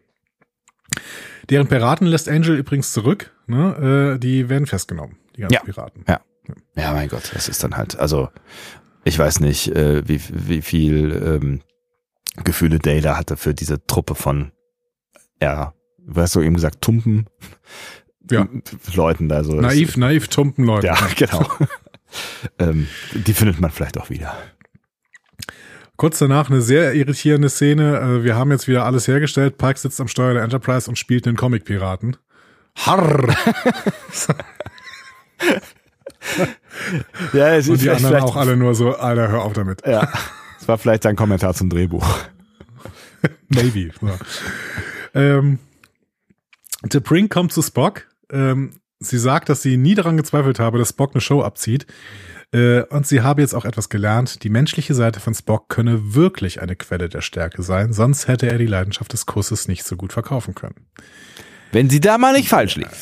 Deren 1.49 1.69
Piraten 1.69 2.07
lässt 2.07 2.29
Angel 2.29 2.57
übrigens 2.57 2.93
zurück. 2.93 3.33
Ne? 3.47 4.15
Äh, 4.15 4.19
die 4.19 4.49
werden 4.49 4.67
festgenommen, 4.67 5.17
die 5.37 5.43
ganzen 5.43 5.55
Ja. 5.55 5.61
Piraten. 5.63 6.05
Ja. 6.09 6.21
Ja, 6.77 6.93
mein 6.93 7.09
Gott, 7.09 7.31
das 7.33 7.49
ist 7.49 7.63
dann 7.63 7.77
halt, 7.77 7.99
also, 7.99 8.29
ich 9.05 9.19
weiß 9.19 9.41
nicht, 9.41 9.69
äh, 9.69 10.07
wie, 10.09 10.21
wie 10.31 10.63
viel 10.63 11.13
ähm, 11.13 11.61
Gefühle 12.43 12.79
Data 12.79 13.17
hatte 13.17 13.37
für 13.37 13.55
diese 13.55 13.85
Truppe 13.87 14.15
von, 14.15 14.51
ja, 15.41 15.75
weißt 16.07 16.35
du 16.35 16.41
eben 16.41 16.55
gesagt, 16.55 16.81
Tumpen 16.81 17.27
Ja. 18.29 18.47
Leuten 18.95 19.29
da 19.29 19.45
so. 19.45 19.55
Naiv, 19.55 19.97
naiv, 19.97 20.29
tumpen 20.29 20.65
Leute. 20.65 20.87
Ja, 20.89 20.99
genau. 21.17 21.47
ähm, 22.59 22.87
die 23.13 23.33
findet 23.33 23.61
man 23.61 23.71
vielleicht 23.71 23.99
auch 23.99 24.11
wieder. 24.11 24.37
Kurz 25.97 26.19
danach 26.19 26.51
eine 26.51 26.63
sehr 26.63 26.95
irritierende 26.95 27.49
Szene. 27.49 28.01
Äh, 28.01 28.25
wir 28.25 28.37
haben 28.37 28.51
jetzt 28.51 28.69
wieder 28.69 28.85
alles 28.85 29.07
hergestellt. 29.09 29.59
Pike 29.59 29.79
sitzt 29.79 30.01
am 30.01 30.09
Steuer 30.09 30.35
der 30.35 30.43
Enterprise 30.43 30.89
und 30.89 30.97
spielt 30.97 31.27
den 31.27 31.37
Comic-Piraten. 31.37 32.17
Harr! 32.77 33.35
Ja, 37.33 37.55
es 37.55 37.69
Und 37.69 37.81
die 37.81 37.91
anderen 37.91 38.23
auch 38.23 38.37
alle 38.37 38.57
nur 38.57 38.75
so, 38.75 38.97
Alter, 38.97 39.29
hör 39.29 39.43
auf 39.43 39.53
damit. 39.53 39.83
Ja, 39.87 40.09
das 40.59 40.69
war 40.69 40.79
vielleicht 40.79 41.07
ein 41.07 41.17
Kommentar 41.17 41.55
zum 41.55 41.71
Drehbuch. 41.71 42.07
Navy. 43.49 43.93
So. 44.01 44.11
ähm, 45.15 45.59
T'Pring 46.85 47.29
kommt 47.29 47.53
zu 47.53 47.63
Spock. 47.63 48.07
Ähm, 48.31 48.81
sie 48.99 49.19
sagt, 49.19 49.49
dass 49.49 49.63
sie 49.63 49.77
nie 49.77 49.95
daran 49.95 50.17
gezweifelt 50.17 50.59
habe, 50.59 50.79
dass 50.79 50.91
Spock 50.91 51.13
eine 51.15 51.21
Show 51.21 51.43
abzieht. 51.43 51.87
Äh, 52.53 52.83
und 52.85 53.07
sie 53.07 53.23
habe 53.23 53.43
jetzt 53.43 53.55
auch 53.55 53.65
etwas 53.65 53.89
gelernt. 53.89 54.43
Die 54.43 54.51
menschliche 54.51 54.95
Seite 54.95 55.21
von 55.21 55.35
Spock 55.35 55.69
könne 55.69 56.15
wirklich 56.15 56.61
eine 56.61 56.77
Quelle 56.77 57.09
der 57.09 57.21
Stärke 57.21 57.63
sein, 57.63 57.93
sonst 57.93 58.29
hätte 58.29 58.51
er 58.51 58.59
die 58.59 58.67
Leidenschaft 58.67 59.13
des 59.13 59.27
Kusses 59.27 59.69
nicht 59.69 59.85
so 59.85 59.97
gut 59.97 60.13
verkaufen 60.13 60.55
können. 60.55 60.87
Wenn 61.73 61.89
sie 61.89 62.01
da 62.01 62.19
mal 62.19 62.33
nicht 62.33 62.49
falsch 62.49 62.77
liegt. 62.77 62.97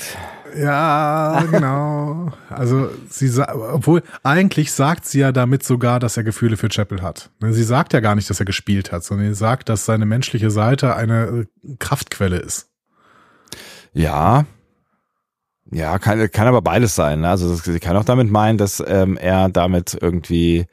Ja, 0.56 1.44
genau. 1.50 2.32
Also 2.48 2.90
sie 3.08 3.30
obwohl 3.46 4.02
eigentlich 4.22 4.72
sagt 4.72 5.06
sie 5.06 5.20
ja 5.20 5.32
damit 5.32 5.62
sogar, 5.62 6.00
dass 6.00 6.16
er 6.16 6.24
Gefühle 6.24 6.56
für 6.56 6.68
Chapel 6.68 7.02
hat. 7.02 7.30
Ne, 7.40 7.52
Sie 7.52 7.62
sagt 7.62 7.92
ja 7.92 8.00
gar 8.00 8.14
nicht, 8.14 8.28
dass 8.30 8.40
er 8.40 8.46
gespielt 8.46 8.92
hat, 8.92 9.04
sondern 9.04 9.28
sie 9.28 9.38
sagt, 9.38 9.68
dass 9.68 9.84
seine 9.84 10.06
menschliche 10.06 10.50
Seite 10.50 10.96
eine 10.96 11.46
äh, 11.64 11.76
Kraftquelle 11.78 12.38
ist. 12.38 12.70
Ja. 13.92 14.46
Ja, 15.70 15.98
kann, 15.98 16.30
kann 16.30 16.46
aber 16.46 16.62
beides 16.62 16.94
sein. 16.94 17.20
Ne? 17.20 17.28
Also 17.28 17.50
das, 17.50 17.64
sie 17.64 17.80
kann 17.80 17.96
auch 17.96 18.04
damit 18.04 18.30
meinen, 18.30 18.58
dass 18.58 18.82
ähm, 18.86 19.16
er 19.16 19.48
damit 19.48 19.96
irgendwie 20.00 20.66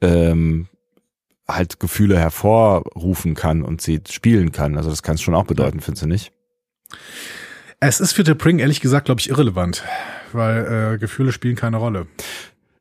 ähm, 0.00 0.66
halt 1.48 1.80
Gefühle 1.80 2.18
hervorrufen 2.18 3.34
kann 3.34 3.62
und 3.62 3.80
sie 3.80 4.00
spielen 4.08 4.52
kann. 4.52 4.76
Also 4.76 4.90
das 4.90 5.02
kann 5.02 5.14
es 5.14 5.22
schon 5.22 5.34
auch 5.34 5.44
bedeuten, 5.44 5.80
findest 5.80 6.02
du 6.02 6.06
nicht? 6.06 6.32
Es 7.78 8.00
ist 8.00 8.12
für 8.12 8.22
T'Pring 8.22 8.58
ehrlich 8.58 8.80
gesagt, 8.80 9.06
glaube 9.06 9.20
ich, 9.20 9.30
irrelevant, 9.30 9.84
weil 10.32 10.94
äh, 10.94 10.98
Gefühle 10.98 11.32
spielen 11.32 11.56
keine 11.56 11.78
Rolle. 11.78 12.06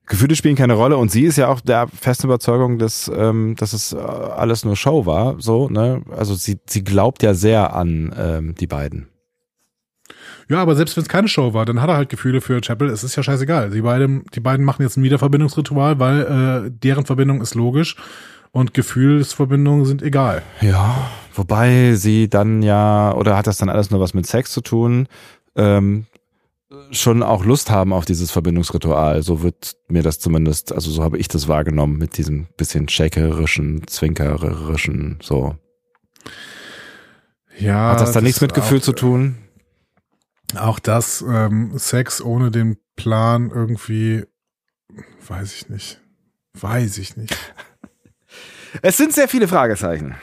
Gefühle 0.08 0.36
spielen 0.36 0.56
keine 0.56 0.74
Rolle 0.74 0.98
und 0.98 1.12
sie 1.12 1.24
ist 1.24 1.38
ja 1.38 1.48
auch 1.48 1.62
der 1.62 1.88
festen 1.88 2.26
Überzeugung, 2.26 2.80
dass, 2.80 3.10
ähm, 3.14 3.56
dass 3.58 3.74
es 3.74 3.94
äh, 3.94 3.98
alles 3.98 4.66
nur 4.66 4.76
Show 4.76 5.06
war. 5.06 5.36
So, 5.40 5.70
ne? 5.70 6.02
Also 6.10 6.34
sie, 6.34 6.60
sie 6.68 6.84
glaubt 6.84 7.22
ja 7.22 7.36
sehr 7.36 7.76
an 7.76 8.14
ähm, 8.18 8.56
die 8.56 8.68
beiden. 8.68 9.08
Ja, 10.50 10.62
aber 10.62 10.76
selbst 10.76 10.98
wenn 10.98 11.04
es 11.04 11.10
keine 11.10 11.28
Show 11.28 11.54
war, 11.54 11.66
dann 11.66 11.80
hat 11.80 11.90
er 11.90 11.96
halt 11.96 12.10
Gefühle 12.10 12.42
für 12.42 12.60
Chapel. 12.60 12.90
Es 12.90 13.04
ist 13.04 13.16
ja 13.16 13.22
scheißegal. 13.22 13.70
Die 13.70 13.82
beiden, 13.82 14.26
die 14.34 14.40
beiden 14.40 14.66
machen 14.66 14.82
jetzt 14.82 14.98
ein 14.98 15.04
Wiederverbindungsritual, 15.04 16.00
weil 16.00 16.22
äh, 16.66 16.72
deren 16.72 17.06
Verbindung 17.06 17.42
ist 17.42 17.54
logisch 17.54 17.96
und 18.52 18.74
Gefühlsverbindungen 18.74 19.86
sind 19.86 20.02
egal. 20.02 20.42
Ja, 20.62 21.08
wobei 21.36 21.94
sie 21.94 22.30
dann 22.30 22.64
ja, 22.64 23.14
oder 23.14 23.38
hat 23.38 23.46
das 23.46 23.58
dann 23.58 23.70
alles 23.70 23.92
nur 23.92 24.00
was 24.00 24.16
mit 24.16 24.26
Sex 24.26 24.52
zu 24.52 24.62
tun, 24.62 25.08
ähm, 25.56 26.08
schon 26.92 27.22
auch 27.22 27.46
Lust 27.46 27.70
haben 27.70 27.94
auf 27.94 28.06
dieses 28.06 28.32
Verbindungsritual. 28.32 29.22
So 29.22 29.44
wird 29.44 29.76
mir 29.88 30.02
das 30.02 30.20
zumindest, 30.20 30.74
also 30.74 30.90
so 30.90 31.04
habe 31.04 31.20
ich 31.20 31.28
das 31.28 31.48
wahrgenommen 31.48 31.98
mit 32.00 32.18
diesem 32.18 32.48
bisschen 32.58 32.90
shakerischen, 32.90 33.88
zwinkerischen, 33.88 35.20
so. 35.22 35.56
Ja. 37.60 37.92
Hat 37.92 38.02
das 38.02 38.14
dann 38.14 38.24
nichts 38.24 38.42
mit 38.42 38.54
Gefühl 38.54 38.82
zu 38.82 38.94
tun? 38.94 39.36
Auch 40.58 40.80
das, 40.80 41.24
ähm, 41.28 41.78
Sex 41.78 42.22
ohne 42.22 42.52
den 42.52 42.78
Plan 42.96 43.52
irgendwie, 43.54 44.24
weiß 45.28 45.54
ich 45.56 45.70
nicht. 45.70 46.02
Weiß 46.54 46.98
ich 46.98 47.18
nicht. 47.18 47.36
Es 48.84 48.98
sind 48.98 49.14
sehr 49.14 49.28
viele 49.28 49.48
Fragezeichen 49.48 50.14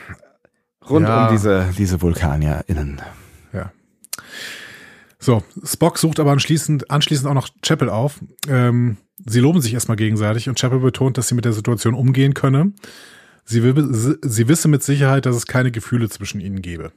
rund 0.89 1.09
Ja. 1.09 1.27
um 1.27 1.33
diese, 1.35 1.69
diese 1.77 2.01
VulkanierInnen. 2.01 3.03
Ja. 3.53 3.73
So, 5.19 5.43
Spock 5.65 5.99
sucht 5.99 6.21
aber 6.21 6.31
anschließend, 6.31 6.89
anschließend 6.89 7.29
auch 7.29 7.35
noch 7.35 7.49
Chapel 7.63 7.91
auf. 7.91 8.21
Ähm, 8.47 8.99
sie 9.25 9.41
loben 9.41 9.61
sich 9.61 9.75
erstmal 9.75 9.97
gegenseitig 9.97 10.49
und 10.49 10.61
Chapel 10.61 10.79
betont, 10.79 11.19
dass 11.19 11.27
sie 11.27 11.35
mit 11.35 11.45
der 11.45 11.55
Situation 11.55 11.95
umgehen 11.95 12.35
könne. 12.35 12.73
Sie, 13.45 13.65
will, 13.65 13.93
sie, 13.93 14.15
sie 14.23 14.47
wisse 14.47 14.69
mit 14.69 14.85
Sicherheit, 14.85 15.27
dass 15.27 15.35
es 15.35 15.47
keine 15.47 15.73
Gefühle 15.73 16.09
zwischen 16.09 16.41
ihnen 16.41 16.63
gebe. 16.63 16.93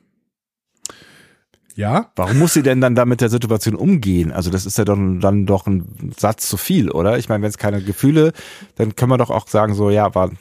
Ja, 1.76 2.12
Warum 2.16 2.40
muss 2.40 2.54
sie 2.54 2.64
denn 2.64 2.82
dann 2.82 2.96
da 2.96 3.06
mit 3.06 3.22
der 3.22 3.30
Situation 3.30 3.76
umgehen? 3.76 4.32
Also 4.32 4.50
das 4.50 4.66
ist 4.66 4.78
ja 4.78 4.86
dann, 4.86 5.20
dann 5.22 5.46
doch 5.46 5.66
ein 5.68 6.14
Satz 6.18 6.50
zu 6.50 6.58
viel, 6.58 6.92
oder? 6.92 7.18
Ich 7.18 7.30
meine, 7.30 7.42
wenn 7.44 7.50
es 7.50 7.58
keine 7.58 7.82
Gefühle, 7.82 8.34
dann 8.76 8.96
können 8.96 9.12
wir 9.12 9.18
doch 9.18 9.30
auch 9.30 9.48
sagen, 9.48 9.74
so, 9.76 9.90
ja, 9.90 10.14
war, 10.16 10.32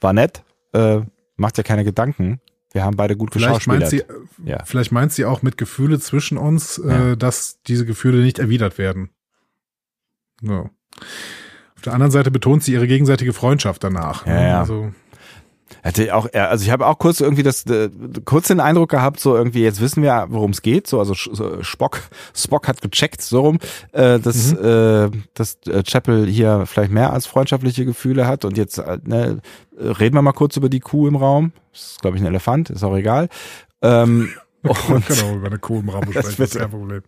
war 0.00 0.12
nett, 0.12 0.42
äh, 0.72 1.00
macht 1.36 1.58
ja 1.58 1.64
keine 1.64 1.84
Gedanken. 1.84 2.40
Wir 2.72 2.84
haben 2.84 2.96
beide 2.96 3.16
gut 3.16 3.32
vielleicht 3.32 3.66
meint, 3.66 3.86
sie, 3.88 3.98
geschauspielert. 3.98 4.28
Ja. 4.44 4.64
vielleicht 4.64 4.90
meint 4.90 5.12
sie 5.12 5.24
auch 5.26 5.42
mit 5.42 5.58
Gefühle 5.58 6.00
zwischen 6.00 6.38
uns, 6.38 6.80
Ja. 6.84 7.12
äh, 7.12 7.16
dass 7.16 7.60
diese 7.66 7.84
Gefühle 7.86 8.22
nicht 8.22 8.38
erwidert 8.38 8.78
werden. 8.78 9.10
So. 10.42 10.70
Auf 11.76 11.82
der 11.84 11.92
anderen 11.92 12.10
Seite 12.10 12.30
betont 12.30 12.64
sie 12.64 12.72
ihre 12.72 12.86
gegenseitige 12.86 13.32
Freundschaft 13.32 13.84
danach. 13.84 14.26
Ja, 14.26 14.40
ja. 14.42 14.60
Also, 14.60 14.92
Hätte 15.82 16.14
auch, 16.14 16.28
also 16.32 16.64
ich 16.64 16.70
habe 16.70 16.86
auch 16.86 16.98
kurz 16.98 17.20
irgendwie 17.20 17.42
das, 17.42 17.64
äh, 17.66 17.90
kurz 18.24 18.48
den 18.48 18.60
Eindruck 18.60 18.90
gehabt, 18.90 19.20
so 19.20 19.36
irgendwie, 19.36 19.62
jetzt 19.62 19.80
wissen 19.80 20.02
wir, 20.02 20.26
worum 20.28 20.50
es 20.50 20.62
geht. 20.62 20.86
So, 20.86 20.98
also 20.98 21.14
so 21.14 21.62
Spock, 21.62 22.00
Spock 22.34 22.68
hat 22.68 22.80
gecheckt, 22.80 23.22
so 23.22 23.40
rum, 23.40 23.58
äh, 23.92 24.18
dass, 24.18 24.52
mhm. 24.52 24.64
äh, 24.64 25.10
dass 25.34 25.58
äh, 25.66 25.82
Chapel 25.82 26.26
hier 26.26 26.64
vielleicht 26.66 26.92
mehr 26.92 27.12
als 27.12 27.26
freundschaftliche 27.26 27.84
Gefühle 27.84 28.26
hat. 28.26 28.44
Und 28.44 28.56
jetzt, 28.56 28.78
äh, 28.78 28.98
ne, 29.04 29.40
reden 29.76 30.14
wir 30.14 30.22
mal 30.22 30.32
kurz 30.32 30.56
über 30.56 30.68
die 30.68 30.80
Kuh 30.80 31.08
im 31.08 31.16
Raum. 31.16 31.52
Das 31.72 31.92
ist, 31.92 32.02
glaube 32.02 32.16
ich, 32.16 32.22
ein 32.22 32.26
Elefant, 32.26 32.70
ist 32.70 32.84
auch 32.84 32.96
egal. 32.96 33.28
Ähm, 33.82 34.30
und 34.88 35.06
genau, 35.06 35.36
über 35.36 35.46
eine 35.46 35.60
Raum 35.60 36.10
sprechen, 36.10 36.34
das 36.38 36.38
ist 36.38 36.58
kein 36.58 36.70
Problem. 36.70 37.02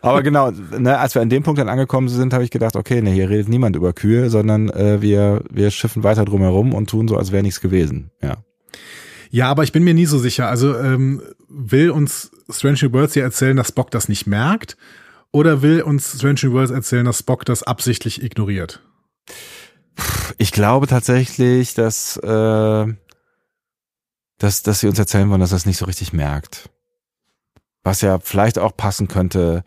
Aber 0.00 0.22
genau, 0.22 0.50
ne, 0.50 0.98
als 0.98 1.14
wir 1.14 1.22
an 1.22 1.28
dem 1.28 1.42
Punkt 1.42 1.60
dann 1.60 1.68
angekommen 1.68 2.08
sind, 2.08 2.32
habe 2.32 2.44
ich 2.44 2.50
gedacht, 2.50 2.74
okay, 2.74 3.02
ne, 3.02 3.10
hier 3.10 3.28
redet 3.28 3.48
niemand 3.48 3.76
über 3.76 3.92
Kühe, 3.92 4.30
sondern 4.30 4.70
äh, 4.70 5.02
wir, 5.02 5.42
wir 5.50 5.70
schiffen 5.70 6.02
weiter 6.04 6.24
drumherum 6.24 6.72
und 6.72 6.88
tun 6.88 7.08
so, 7.08 7.16
als 7.16 7.30
wäre 7.30 7.42
nichts 7.42 7.60
gewesen. 7.60 8.10
Ja. 8.22 8.38
Ja, 9.30 9.48
aber 9.48 9.62
ich 9.62 9.72
bin 9.72 9.82
mir 9.82 9.94
nie 9.94 10.06
so 10.06 10.18
sicher. 10.18 10.48
Also 10.48 10.76
ähm, 10.76 11.22
will 11.48 11.90
uns 11.90 12.30
Strange 12.50 12.78
New 12.82 12.92
Worlds 12.92 13.14
hier 13.14 13.22
erzählen, 13.22 13.56
dass 13.56 13.68
Spock 13.68 13.90
das 13.90 14.08
nicht 14.08 14.26
merkt? 14.26 14.76
Oder 15.32 15.62
will 15.62 15.80
uns 15.80 16.16
Strange 16.18 16.40
New 16.42 16.52
Worlds 16.52 16.70
erzählen, 16.70 17.06
dass 17.06 17.20
Spock 17.20 17.46
das 17.46 17.62
absichtlich 17.62 18.22
ignoriert? 18.22 18.82
Ich 20.36 20.52
glaube 20.52 20.86
tatsächlich, 20.86 21.72
dass, 21.72 22.18
äh, 22.18 22.86
dass, 24.38 24.62
dass 24.62 24.80
sie 24.80 24.88
uns 24.88 24.98
erzählen 24.98 25.28
wollen, 25.30 25.40
dass 25.40 25.52
er 25.52 25.56
es 25.56 25.66
nicht 25.66 25.78
so 25.78 25.86
richtig 25.86 26.12
merkt. 26.12 26.68
Was 27.84 28.00
ja 28.00 28.18
vielleicht 28.18 28.58
auch 28.58 28.76
passen 28.76 29.08
könnte, 29.08 29.64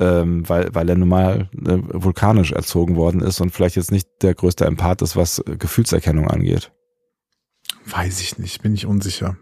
ähm, 0.00 0.48
weil, 0.48 0.74
weil 0.74 0.88
er 0.88 0.96
normal 0.96 1.48
äh, 1.54 1.78
vulkanisch 1.92 2.52
erzogen 2.52 2.96
worden 2.96 3.20
ist 3.20 3.40
und 3.40 3.50
vielleicht 3.50 3.76
jetzt 3.76 3.92
nicht 3.92 4.08
der 4.22 4.34
größte 4.34 4.64
Empath 4.64 5.02
ist, 5.02 5.16
was 5.16 5.42
Gefühlserkennung 5.46 6.28
angeht. 6.28 6.72
Weiß 7.86 8.20
ich 8.20 8.38
nicht, 8.38 8.62
bin 8.62 8.74
ich 8.74 8.86
unsicher. 8.86 9.36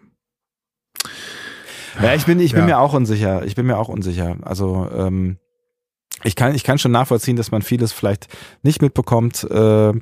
Ja, 2.00 2.14
ich 2.14 2.26
bin, 2.26 2.40
ich 2.40 2.52
bin 2.52 2.60
ja. 2.60 2.66
mir 2.66 2.78
auch 2.78 2.94
unsicher. 2.94 3.44
Ich 3.44 3.54
bin 3.54 3.66
mir 3.66 3.78
auch 3.78 3.88
unsicher. 3.88 4.36
Also 4.42 4.88
ähm, 4.94 5.38
ich 6.24 6.36
kann, 6.36 6.54
ich 6.54 6.64
kann 6.64 6.78
schon 6.78 6.92
nachvollziehen, 6.92 7.36
dass 7.36 7.50
man 7.50 7.62
vieles 7.62 7.92
vielleicht 7.92 8.28
nicht 8.62 8.82
mitbekommt, 8.82 9.44
äh, 9.44 9.92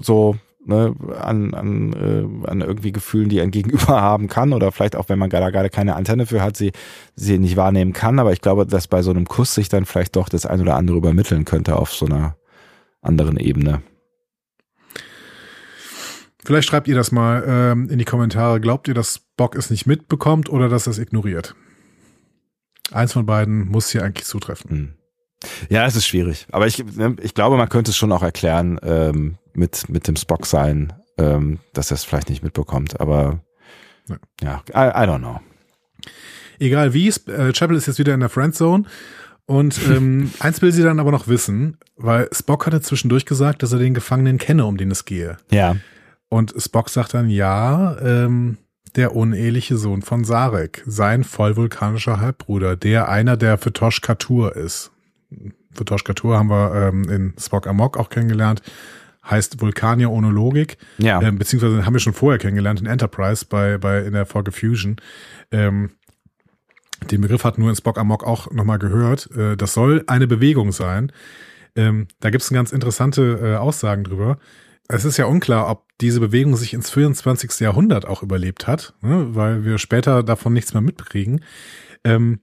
so 0.00 0.36
ne, 0.68 0.94
an, 1.20 1.54
an, 1.54 1.92
äh, 1.92 2.48
an 2.48 2.60
irgendwie 2.60 2.92
Gefühlen, 2.92 3.28
die 3.28 3.40
ein 3.40 3.50
Gegenüber 3.50 3.86
haben 4.00 4.28
kann 4.28 4.52
oder 4.52 4.70
vielleicht 4.70 4.96
auch, 4.96 5.08
wenn 5.08 5.18
man 5.18 5.30
gerade 5.30 5.50
gerade 5.50 5.70
keine 5.70 5.96
Antenne 5.96 6.26
für 6.26 6.42
hat, 6.42 6.56
sie, 6.56 6.72
sie 7.16 7.38
nicht 7.38 7.56
wahrnehmen 7.56 7.92
kann. 7.92 8.18
Aber 8.18 8.32
ich 8.32 8.40
glaube, 8.40 8.66
dass 8.66 8.86
bei 8.86 9.02
so 9.02 9.10
einem 9.10 9.26
Kuss 9.26 9.54
sich 9.54 9.68
dann 9.68 9.86
vielleicht 9.86 10.16
doch 10.16 10.28
das 10.28 10.46
ein 10.46 10.60
oder 10.60 10.76
andere 10.76 10.96
übermitteln 10.98 11.44
könnte 11.44 11.76
auf 11.76 11.92
so 11.92 12.06
einer 12.06 12.36
anderen 13.00 13.38
Ebene. 13.38 13.82
Vielleicht 16.44 16.68
schreibt 16.68 16.88
ihr 16.88 16.94
das 16.94 17.12
mal 17.12 17.44
ähm, 17.46 17.88
in 17.90 17.98
die 17.98 18.04
Kommentare. 18.04 18.60
Glaubt 18.60 18.88
ihr, 18.88 18.94
dass 18.94 19.20
Bock 19.36 19.54
es 19.54 19.70
nicht 19.70 19.86
mitbekommt 19.86 20.48
oder 20.48 20.68
dass 20.68 20.86
er 20.86 20.92
es 20.92 20.98
ignoriert? 20.98 21.54
Eins 22.90 23.12
von 23.12 23.26
beiden 23.26 23.68
muss 23.68 23.90
hier 23.90 24.02
eigentlich 24.02 24.26
zutreffen. 24.26 24.70
Hm. 24.70 24.94
Ja, 25.68 25.86
es 25.86 25.94
ist 25.94 26.06
schwierig. 26.06 26.46
Aber 26.50 26.66
ich, 26.66 26.82
ne, 26.96 27.16
ich 27.20 27.34
glaube, 27.34 27.56
man 27.56 27.68
könnte 27.68 27.90
es 27.90 27.96
schon 27.96 28.12
auch 28.12 28.22
erklären 28.22 28.78
ähm, 28.82 29.36
mit, 29.58 29.88
mit 29.88 30.08
dem 30.08 30.16
Spock 30.16 30.46
sein, 30.46 30.92
ähm, 31.18 31.58
dass 31.74 31.90
er 31.90 31.96
es 31.96 32.04
vielleicht 32.04 32.30
nicht 32.30 32.42
mitbekommt. 32.42 33.00
Aber 33.00 33.40
ja, 34.08 34.16
ja 34.40 34.62
I, 34.70 34.88
I, 34.90 35.08
don't 35.08 35.18
know. 35.18 35.40
Egal 36.58 36.94
wie, 36.94 37.08
äh, 37.08 37.52
Chapel 37.52 37.76
ist 37.76 37.86
jetzt 37.86 37.98
wieder 37.98 38.14
in 38.14 38.20
der 38.20 38.28
Friendzone. 38.28 38.84
Und 39.46 39.80
ähm, 39.88 40.30
eins 40.40 40.60
will 40.62 40.72
sie 40.72 40.82
dann 40.82 41.00
aber 41.00 41.10
noch 41.10 41.26
wissen, 41.28 41.78
weil 41.96 42.28
Spock 42.32 42.66
hatte 42.66 42.80
zwischendurch 42.80 43.26
gesagt, 43.26 43.62
dass 43.62 43.72
er 43.72 43.78
den 43.78 43.94
Gefangenen 43.94 44.38
kenne, 44.38 44.66
um 44.66 44.76
den 44.76 44.90
es 44.90 45.04
gehe. 45.04 45.38
Ja. 45.50 45.76
Und 46.28 46.54
Spock 46.58 46.90
sagt 46.90 47.14
dann, 47.14 47.30
ja, 47.30 47.98
ähm, 48.00 48.58
der 48.96 49.14
uneheliche 49.14 49.76
Sohn 49.76 50.02
von 50.02 50.24
Sarek, 50.24 50.82
sein 50.86 51.24
vollvulkanischer 51.24 52.20
Halbbruder, 52.20 52.76
der 52.76 53.08
einer 53.08 53.36
der 53.36 53.58
für 53.58 53.72
Tosh 53.72 54.00
Katur 54.00 54.56
ist. 54.56 54.90
Tosh 55.84 56.04
Katur 56.04 56.38
haben 56.38 56.50
wir 56.50 56.74
ähm, 56.74 57.08
in 57.08 57.34
Spock 57.38 57.66
Amok 57.66 57.96
auch 57.96 58.10
kennengelernt, 58.10 58.62
heißt 59.30 59.60
Vulkanier 59.60 60.10
ohne 60.10 60.30
Logik. 60.30 60.78
Ja. 60.98 61.20
Ähm, 61.22 61.38
beziehungsweise 61.38 61.84
haben 61.84 61.94
wir 61.94 62.00
schon 62.00 62.12
vorher 62.14 62.38
kennengelernt 62.38 62.80
in 62.80 62.86
Enterprise 62.86 63.44
bei, 63.48 63.78
bei 63.78 64.00
in 64.00 64.12
der 64.12 64.26
Folge 64.26 64.52
Fusion. 64.52 64.96
Ähm, 65.50 65.90
den 67.10 67.20
Begriff 67.20 67.44
hat 67.44 67.58
nur 67.58 67.70
in 67.70 67.76
Spock 67.76 67.98
Amok 67.98 68.24
auch 68.24 68.50
nochmal 68.50 68.78
gehört. 68.78 69.30
Äh, 69.36 69.56
das 69.56 69.74
soll 69.74 70.04
eine 70.06 70.26
Bewegung 70.26 70.72
sein. 70.72 71.12
Ähm, 71.76 72.08
da 72.20 72.30
gibt 72.30 72.42
es 72.42 72.50
ganz 72.50 72.72
interessante 72.72 73.38
äh, 73.42 73.56
Aussagen 73.56 74.04
drüber. 74.04 74.38
Es 74.88 75.04
ist 75.04 75.18
ja 75.18 75.26
unklar, 75.26 75.70
ob 75.70 75.86
diese 76.00 76.18
Bewegung 76.18 76.56
sich 76.56 76.72
ins 76.72 76.90
24. 76.90 77.60
Jahrhundert 77.60 78.06
auch 78.06 78.22
überlebt 78.22 78.66
hat, 78.66 78.94
ne, 79.02 79.34
weil 79.34 79.64
wir 79.64 79.78
später 79.78 80.22
davon 80.22 80.54
nichts 80.54 80.72
mehr 80.72 80.80
mitkriegen. 80.80 81.44
Ähm, 82.04 82.40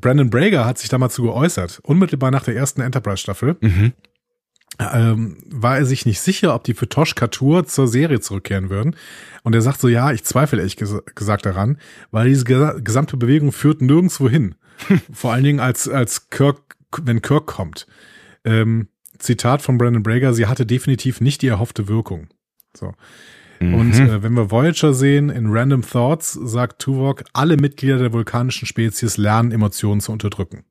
Brandon 0.00 0.30
Brager 0.30 0.64
hat 0.64 0.78
sich 0.78 0.88
damals 0.88 1.14
zu 1.14 1.22
geäußert, 1.22 1.80
unmittelbar 1.82 2.30
nach 2.30 2.44
der 2.44 2.56
ersten 2.56 2.80
Enterprise-Staffel. 2.80 3.56
Mhm. 3.60 3.92
Ähm, 4.80 5.38
war 5.46 5.78
er 5.78 5.84
sich 5.84 6.06
nicht 6.06 6.20
sicher, 6.20 6.54
ob 6.54 6.62
die 6.62 6.74
für 6.74 6.88
Tosh 6.88 7.16
Katur 7.16 7.66
zur 7.66 7.88
Serie 7.88 8.20
zurückkehren 8.20 8.70
würden. 8.70 8.94
Und 9.42 9.54
er 9.54 9.62
sagt 9.62 9.80
so, 9.80 9.88
ja, 9.88 10.12
ich 10.12 10.22
zweifle 10.22 10.58
ehrlich 10.58 10.76
ges 10.76 10.94
gesagt 11.16 11.46
daran, 11.46 11.78
weil 12.12 12.28
diese 12.28 12.44
gesamte 12.44 13.16
Bewegung 13.16 13.50
führt 13.50 13.82
nirgendwo 13.82 14.28
hin. 14.28 14.54
Vor 15.12 15.32
allen 15.32 15.44
Dingen 15.44 15.60
als, 15.60 15.88
als 15.88 16.30
Kirk, 16.30 16.76
wenn 17.02 17.22
Kirk 17.22 17.46
kommt. 17.46 17.86
Ähm, 18.44 18.88
Zitat 19.18 19.62
von 19.62 19.78
Brandon 19.78 20.04
Brager, 20.04 20.32
sie 20.32 20.46
hatte 20.46 20.64
definitiv 20.64 21.20
nicht 21.20 21.42
die 21.42 21.48
erhoffte 21.48 21.88
Wirkung. 21.88 22.28
So. 22.76 22.92
Mhm. 23.60 23.74
Und 23.74 23.94
äh, 23.94 24.22
wenn 24.22 24.34
wir 24.34 24.50
Voyager 24.50 24.94
sehen, 24.94 25.30
in 25.30 25.50
Random 25.50 25.82
Thoughts 25.82 26.32
sagt 26.32 26.80
Tuvok, 26.80 27.24
alle 27.32 27.56
Mitglieder 27.56 27.98
der 27.98 28.12
vulkanischen 28.12 28.66
Spezies 28.66 29.16
lernen, 29.16 29.50
Emotionen 29.50 30.00
zu 30.00 30.12
unterdrücken. 30.12 30.64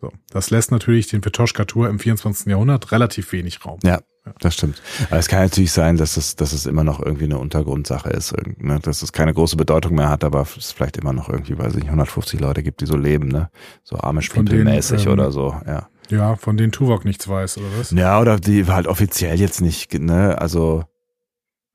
So. 0.00 0.12
Das 0.30 0.50
lässt 0.50 0.70
natürlich 0.70 1.08
den 1.08 1.24
Vetoshka-Tour 1.24 1.88
im 1.88 1.98
24. 1.98 2.46
Jahrhundert 2.46 2.92
relativ 2.92 3.32
wenig 3.32 3.64
Raum. 3.64 3.80
Ja, 3.82 4.00
das 4.40 4.54
stimmt. 4.54 4.80
Aber 5.10 5.18
es 5.18 5.28
kann 5.28 5.42
natürlich 5.42 5.72
sein, 5.72 5.96
dass 5.96 6.16
es, 6.16 6.36
dass 6.36 6.52
es 6.52 6.66
immer 6.66 6.84
noch 6.84 7.00
irgendwie 7.00 7.24
eine 7.24 7.38
Untergrundsache 7.38 8.10
ist, 8.10 8.34
ne? 8.58 8.78
dass 8.80 9.02
es 9.02 9.12
keine 9.12 9.34
große 9.34 9.56
Bedeutung 9.56 9.94
mehr 9.94 10.08
hat, 10.08 10.24
aber 10.24 10.42
es 10.56 10.72
vielleicht 10.72 10.96
immer 10.96 11.12
noch 11.12 11.28
irgendwie, 11.28 11.58
weiß 11.58 11.72
ich 11.72 11.80
nicht, 11.80 11.86
150 11.86 12.38
Leute 12.40 12.62
gibt, 12.62 12.80
die 12.80 12.86
so 12.86 12.96
leben, 12.96 13.28
ne? 13.28 13.50
So 13.82 13.96
arme 13.96 14.20
mäßig 14.20 15.06
ähm, 15.06 15.12
oder 15.12 15.32
so, 15.32 15.56
ja. 15.66 15.88
Ja, 16.10 16.36
von 16.36 16.56
denen 16.56 16.72
Tuvok 16.72 17.04
nichts 17.04 17.28
weiß, 17.28 17.58
oder 17.58 17.66
was? 17.78 17.90
Ja, 17.90 18.18
oder 18.20 18.38
die 18.38 18.66
halt 18.66 18.86
offiziell 18.86 19.38
jetzt 19.38 19.60
nicht, 19.60 19.92
ne? 19.94 20.40
Also 20.40 20.84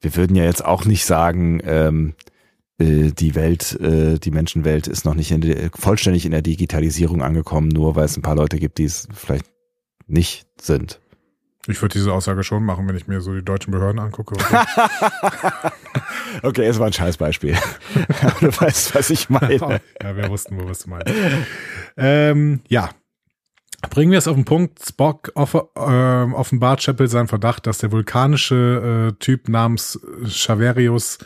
wir 0.02 0.16
würden 0.16 0.36
ja 0.36 0.44
jetzt 0.44 0.64
auch 0.64 0.86
nicht 0.86 1.06
sagen, 1.06 1.62
ähm, 1.64 2.14
äh, 2.23 2.23
die 2.80 3.36
Welt, 3.36 3.80
äh, 3.80 4.18
die 4.18 4.32
Menschenwelt 4.32 4.88
ist 4.88 5.06
noch 5.06 5.14
nicht 5.14 5.32
in 5.32 5.42
der, 5.42 5.70
vollständig 5.74 6.26
in 6.26 6.32
der 6.32 6.42
Digitalisierung 6.42 7.22
angekommen, 7.22 7.68
nur 7.68 7.96
weil 7.96 8.06
es 8.06 8.18
ein 8.18 8.24
paar 8.24 8.36
Leute 8.36 8.58
gibt, 8.58 8.80
die 8.80 8.86
es 8.86 9.08
vielleicht 9.14 9.46
nicht 10.08 10.48
sind. 10.60 11.00
Ich 11.68 11.82
würde 11.82 11.94
diese 11.94 12.12
Aussage 12.12 12.44
schon 12.44 12.66
machen, 12.66 12.88
wenn 12.90 12.98
ich 12.98 13.08
mir 13.08 13.22
so 13.22 13.34
die 13.34 13.46
deutschen 13.46 13.72
Behörden 13.72 14.02
angucke. 14.02 14.36
okay, 16.44 16.66
es 16.66 16.78
war 16.78 16.88
ein 16.88 16.94
Scheißbeispiel. 16.94 17.56
du 18.42 18.48
weißt, 18.48 18.96
was 18.96 19.10
ich 19.12 19.30
meine. 19.30 19.54
ja, 20.02 20.16
wir 20.18 20.30
wussten, 20.30 20.60
wo 20.60 20.68
was 20.68 20.80
du 20.80 20.90
meinst. 20.90 21.14
Ähm, 21.96 22.60
ja, 22.68 22.90
Bringen 23.90 24.12
wir 24.12 24.18
es 24.18 24.28
auf 24.28 24.36
den 24.36 24.46
Punkt. 24.46 24.80
Spock 24.86 25.32
off 25.36 25.56
äh, 25.56 25.80
offenbart 25.80 26.82
Chapel 26.82 27.08
seinen 27.08 27.28
Verdacht, 27.28 27.68
dass 27.68 27.80
der 27.80 27.92
vulkanische 27.92 29.12
äh, 29.12 29.16
Typ 29.20 29.50
namens 29.50 30.00
Xaverius, 30.24 31.18
äh, 31.18 31.26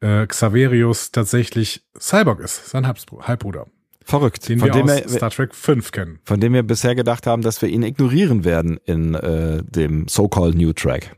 Xaverius 0.00 1.12
tatsächlich 1.12 1.82
Cyborg 1.98 2.40
ist, 2.40 2.70
sein 2.70 2.86
Halbbruder. 2.86 3.66
Verrückt. 4.02 4.48
Den 4.48 4.58
von 4.58 4.68
wir 4.68 4.72
dem 4.72 4.88
aus 4.88 5.04
wir, 5.04 5.08
Star 5.08 5.30
Trek 5.30 5.54
5 5.54 5.92
kennen. 5.92 6.18
Von 6.24 6.40
dem 6.40 6.52
wir 6.52 6.62
bisher 6.62 6.94
gedacht 6.94 7.26
haben, 7.26 7.42
dass 7.42 7.62
wir 7.62 7.68
ihn 7.68 7.82
ignorieren 7.82 8.44
werden 8.44 8.78
in 8.84 9.14
äh, 9.14 9.62
dem 9.62 10.08
so-called 10.08 10.56
New 10.56 10.72
Track. 10.72 11.14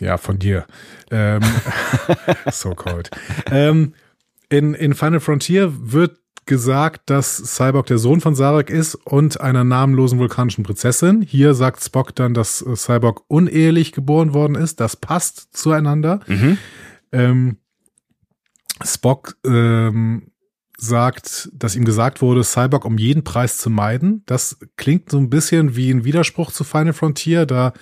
Ja, 0.00 0.16
von 0.16 0.38
dir. 0.38 0.66
Ähm, 1.10 1.42
so-called. 2.50 3.10
Ähm, 3.50 3.94
in, 4.48 4.74
in 4.74 4.94
Final 4.94 5.20
Frontier 5.20 5.72
wird 5.92 6.18
gesagt, 6.46 7.10
dass 7.10 7.36
Cyborg 7.36 7.86
der 7.86 7.98
Sohn 7.98 8.20
von 8.20 8.34
Sarek 8.34 8.70
ist 8.70 8.94
und 8.94 9.40
einer 9.40 9.64
namenlosen 9.64 10.18
vulkanischen 10.18 10.64
Prinzessin. 10.64 11.22
Hier 11.22 11.54
sagt 11.54 11.82
Spock 11.82 12.14
dann, 12.14 12.34
dass 12.34 12.62
äh, 12.62 12.76
Cyborg 12.76 13.22
unehelich 13.28 13.92
geboren 13.92 14.34
worden 14.34 14.54
ist. 14.54 14.80
Das 14.80 14.96
passt 14.96 15.56
zueinander. 15.56 16.20
Mhm. 16.26 16.58
Ähm, 17.12 17.56
Spock 18.84 19.36
ähm, 19.44 20.32
sagt, 20.76 21.50
dass 21.52 21.76
ihm 21.76 21.84
gesagt 21.84 22.20
wurde, 22.22 22.42
Cyborg 22.42 22.84
um 22.84 22.98
jeden 22.98 23.22
Preis 23.22 23.58
zu 23.58 23.70
meiden. 23.70 24.22
Das 24.26 24.58
klingt 24.76 25.10
so 25.10 25.18
ein 25.18 25.30
bisschen 25.30 25.76
wie 25.76 25.90
ein 25.90 26.04
Widerspruch 26.04 26.50
zu 26.50 26.64
Final 26.64 26.92
Frontier. 26.92 27.46
Da 27.46 27.72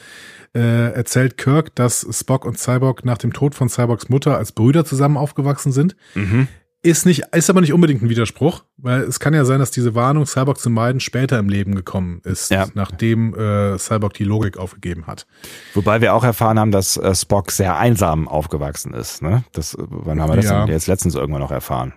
äh, 0.55 0.93
erzählt 0.93 1.37
Kirk, 1.39 1.74
dass 1.77 2.07
Spock 2.11 2.45
und 2.45 2.59
Cyborg 2.59 3.05
nach 3.05 3.19
dem 3.19 3.32
Tod 3.32 3.55
von 3.55 3.69
Cyborgs 3.69 4.09
Mutter 4.09 4.37
als 4.37 4.53
Brüder 4.53 4.85
zusammen 4.85 5.16
aufgewachsen 5.16 5.73
sind. 5.73 5.97
Mhm. 6.15 6.49
Ist 6.82 7.05
nicht, 7.05 7.24
ist 7.35 7.51
aber 7.51 7.61
nicht 7.61 7.73
unbedingt 7.73 8.02
ein 8.02 8.09
Widerspruch, 8.09 8.65
weil 8.78 9.02
es 9.02 9.20
kann 9.20 9.35
ja 9.35 9.44
sein, 9.44 9.59
dass 9.59 9.70
diese 9.70 9.94
Warnung, 9.94 10.24
Cyborg 10.24 10.59
zu 10.59 10.70
meiden, 10.70 11.01
später 11.01 11.39
im 11.39 11.48
Leben 11.48 11.74
gekommen 11.74 12.23
ist, 12.24 12.51
ja. 12.51 12.66
nachdem 12.74 13.35
äh, 13.35 13.78
Cyborg 13.78 14.15
die 14.15 14.24
Logik 14.24 14.57
aufgegeben 14.57 15.07
hat. 15.07 15.27
Wobei 15.74 16.01
wir 16.01 16.15
auch 16.15 16.24
erfahren 16.24 16.59
haben, 16.59 16.70
dass 16.70 16.97
äh, 16.97 17.15
Spock 17.15 17.51
sehr 17.51 17.77
einsam 17.77 18.28
aufgewachsen 18.28 18.94
ist. 18.94 19.20
Ne? 19.20 19.44
Das, 19.52 19.77
wann 19.78 20.20
haben 20.23 20.31
wir 20.31 20.36
das 20.36 20.47
ja. 20.47 20.65
denn 20.65 20.73
jetzt 20.73 20.86
letztens 20.86 21.15
irgendwann 21.15 21.43
noch 21.43 21.51
erfahren? 21.51 21.93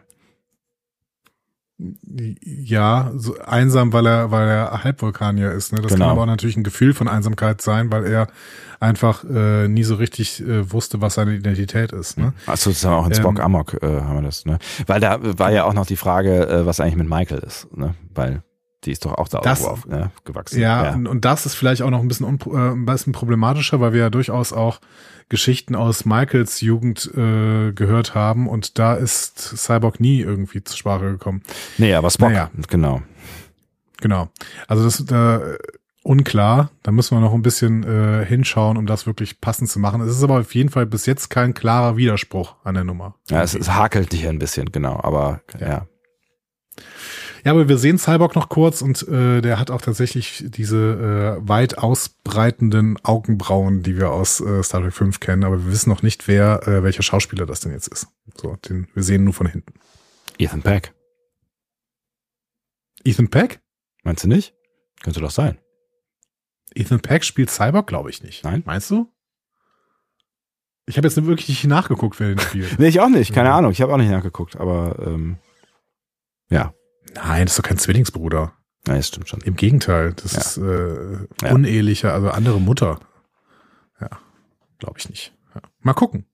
Ja, 2.43 3.11
so 3.15 3.37
einsam, 3.39 3.93
weil 3.93 4.05
er, 4.05 4.31
weil 4.31 4.47
er 4.47 4.83
Halbvulkanier 4.83 5.51
ist. 5.51 5.73
Ne? 5.73 5.81
Das 5.81 5.93
genau. 5.93 6.05
kann 6.05 6.11
aber 6.11 6.21
auch 6.21 6.27
natürlich 6.27 6.57
ein 6.57 6.63
Gefühl 6.63 6.93
von 6.93 7.07
Einsamkeit 7.07 7.61
sein, 7.61 7.91
weil 7.91 8.05
er 8.05 8.27
einfach 8.79 9.23
äh, 9.23 9.67
nie 9.67 9.83
so 9.83 9.95
richtig 9.95 10.41
äh, 10.41 10.71
wusste, 10.71 11.01
was 11.01 11.15
seine 11.15 11.33
Identität 11.33 11.91
ist. 11.91 12.17
Ne? 12.17 12.33
Achso, 12.45 12.69
das 12.69 12.83
haben 12.83 12.91
wir 12.91 12.97
auch 12.97 13.07
in 13.07 13.13
Spock 13.13 13.37
ähm, 13.37 13.45
Amok 13.45 13.81
äh, 13.81 14.01
haben 14.01 14.15
wir 14.15 14.23
das. 14.23 14.45
Ne? 14.45 14.59
Weil 14.87 14.99
da 14.99 15.19
war 15.39 15.51
ja 15.51 15.63
auch 15.65 15.73
noch 15.73 15.85
die 15.85 15.95
Frage, 15.95 16.47
äh, 16.47 16.65
was 16.65 16.79
eigentlich 16.79 16.97
mit 16.97 17.09
Michael 17.09 17.39
ist. 17.39 17.67
Ne? 17.75 17.95
Weil 18.13 18.43
die 18.85 18.91
ist 18.91 19.05
doch 19.05 19.15
auch 19.15 19.27
da 19.27 19.39
das, 19.39 19.63
auf, 19.63 19.85
ne, 19.85 20.11
gewachsen. 20.25 20.59
Ja, 20.59 20.85
ja. 20.85 20.93
Und, 20.93 21.07
und, 21.07 21.25
das 21.25 21.45
ist 21.45 21.55
vielleicht 21.55 21.81
auch 21.81 21.89
noch 21.89 22.01
ein 22.01 22.07
bisschen, 22.07 22.25
äh, 22.27 22.57
ein 22.57 22.85
bisschen 22.85 23.13
problematischer, 23.13 23.79
weil 23.79 23.93
wir 23.93 24.01
ja 24.01 24.09
durchaus 24.09 24.51
auch 24.51 24.79
Geschichten 25.29 25.75
aus 25.75 26.05
Michaels 26.05 26.61
Jugend 26.61 27.09
äh, 27.15 27.71
gehört 27.71 28.15
haben 28.15 28.47
und 28.47 28.79
da 28.79 28.95
ist 28.95 29.39
Cyborg 29.39 29.99
nie 29.99 30.21
irgendwie 30.21 30.63
zur 30.63 30.77
Sprache 30.77 31.11
gekommen. 31.11 31.41
Nee, 31.77 31.93
aber 31.93 32.09
Spock, 32.09 32.29
naja. 32.29 32.51
genau. 32.69 33.01
Genau. 34.01 34.29
Also 34.67 34.83
das 34.83 35.05
da 35.05 35.37
äh, 35.37 35.57
unklar. 36.03 36.69
Da 36.83 36.91
müssen 36.91 37.15
wir 37.15 37.21
noch 37.21 37.33
ein 37.33 37.41
bisschen 37.41 37.83
äh, 37.83 38.25
hinschauen, 38.25 38.77
um 38.77 38.85
das 38.85 39.07
wirklich 39.07 39.41
passend 39.41 39.69
zu 39.69 39.79
machen. 39.79 40.01
Es 40.01 40.15
ist 40.15 40.23
aber 40.23 40.39
auf 40.39 40.53
jeden 40.53 40.69
Fall 40.69 40.85
bis 40.85 41.05
jetzt 41.05 41.29
kein 41.29 41.53
klarer 41.53 41.97
Widerspruch 41.97 42.55
an 42.63 42.75
der 42.75 42.83
Nummer. 42.83 43.15
Ja, 43.29 43.41
es, 43.41 43.55
es 43.55 43.71
hakelt 43.71 44.13
hier 44.13 44.29
ein 44.29 44.39
bisschen, 44.39 44.71
genau. 44.71 44.99
Aber 45.01 45.41
ja. 45.59 45.67
ja. 45.67 45.87
Ja, 47.43 47.51
aber 47.51 47.67
wir 47.67 47.77
sehen 47.77 47.97
Cyborg 47.97 48.35
noch 48.35 48.47
kurz 48.47 48.81
und 48.81 49.05
äh, 49.07 49.41
der 49.41 49.59
hat 49.59 49.69
auch 49.69 49.81
tatsächlich 49.81 50.45
diese 50.47 51.39
äh, 51.41 51.47
weit 51.47 51.77
ausbreitenden 51.77 52.97
Augenbrauen, 53.03 53.83
die 53.83 53.97
wir 53.97 54.11
aus 54.11 54.39
äh, 54.39 54.63
Star 54.63 54.81
Trek 54.81 54.93
5 54.93 55.19
kennen, 55.19 55.43
aber 55.43 55.65
wir 55.65 55.71
wissen 55.71 55.89
noch 55.89 56.03
nicht, 56.03 56.27
wer, 56.27 56.65
äh, 56.67 56.83
welcher 56.83 57.03
Schauspieler 57.03 57.45
das 57.45 57.59
denn 57.59 57.73
jetzt 57.73 57.87
ist. 57.87 58.07
So, 58.39 58.55
den 58.55 58.87
wir 58.93 59.03
sehen 59.03 59.25
nur 59.25 59.33
von 59.33 59.47
hinten. 59.47 59.73
Ethan 60.37 60.61
Peck. 60.61 60.93
Ethan 63.03 63.29
Peck? 63.29 63.61
Meinst 64.03 64.23
du 64.23 64.29
nicht? 64.29 64.55
Könnte 65.01 65.19
doch 65.19 65.31
sein. 65.31 65.57
Ethan 66.73 67.01
Peck 67.01 67.25
spielt 67.25 67.51
Cyborg, 67.51 67.87
glaube 67.87 68.09
ich 68.09 68.23
nicht. 68.23 68.45
Nein. 68.45 68.63
Meinst 68.65 68.89
du? 68.89 69.11
Ich 70.85 70.97
habe 70.97 71.07
jetzt 71.07 71.25
wirklich 71.25 71.49
nicht 71.49 71.65
nachgeguckt, 71.65 72.19
wer 72.19 72.29
den 72.29 72.39
spielt. 72.39 72.79
nee, 72.79 72.87
ich 72.87 73.01
auch 73.01 73.09
nicht. 73.09 73.33
Keine 73.33 73.49
ja. 73.49 73.57
Ahnung. 73.57 73.71
Ich 73.71 73.81
habe 73.81 73.93
auch 73.93 73.97
nicht 73.97 74.11
nachgeguckt, 74.11 74.55
aber 74.55 74.97
ähm, 75.05 75.37
ja. 76.49 76.73
Nein, 77.15 77.45
das 77.45 77.53
ist 77.53 77.59
doch 77.59 77.67
kein 77.67 77.77
Zwillingsbruder. 77.77 78.53
Nein, 78.85 78.97
das 78.97 79.07
stimmt 79.07 79.29
schon. 79.29 79.41
Im 79.41 79.55
Gegenteil, 79.55 80.13
das 80.13 80.33
ja. 80.33 80.39
ist 80.39 80.57
äh, 80.57 81.27
ja. 81.41 81.53
unehelicher, 81.53 82.13
also 82.13 82.29
andere 82.29 82.59
Mutter. 82.59 82.99
Ja, 84.01 84.09
glaube 84.79 84.99
ich 84.99 85.09
nicht. 85.09 85.33
Ja. 85.55 85.61
Mal 85.81 85.93
gucken. 85.93 86.25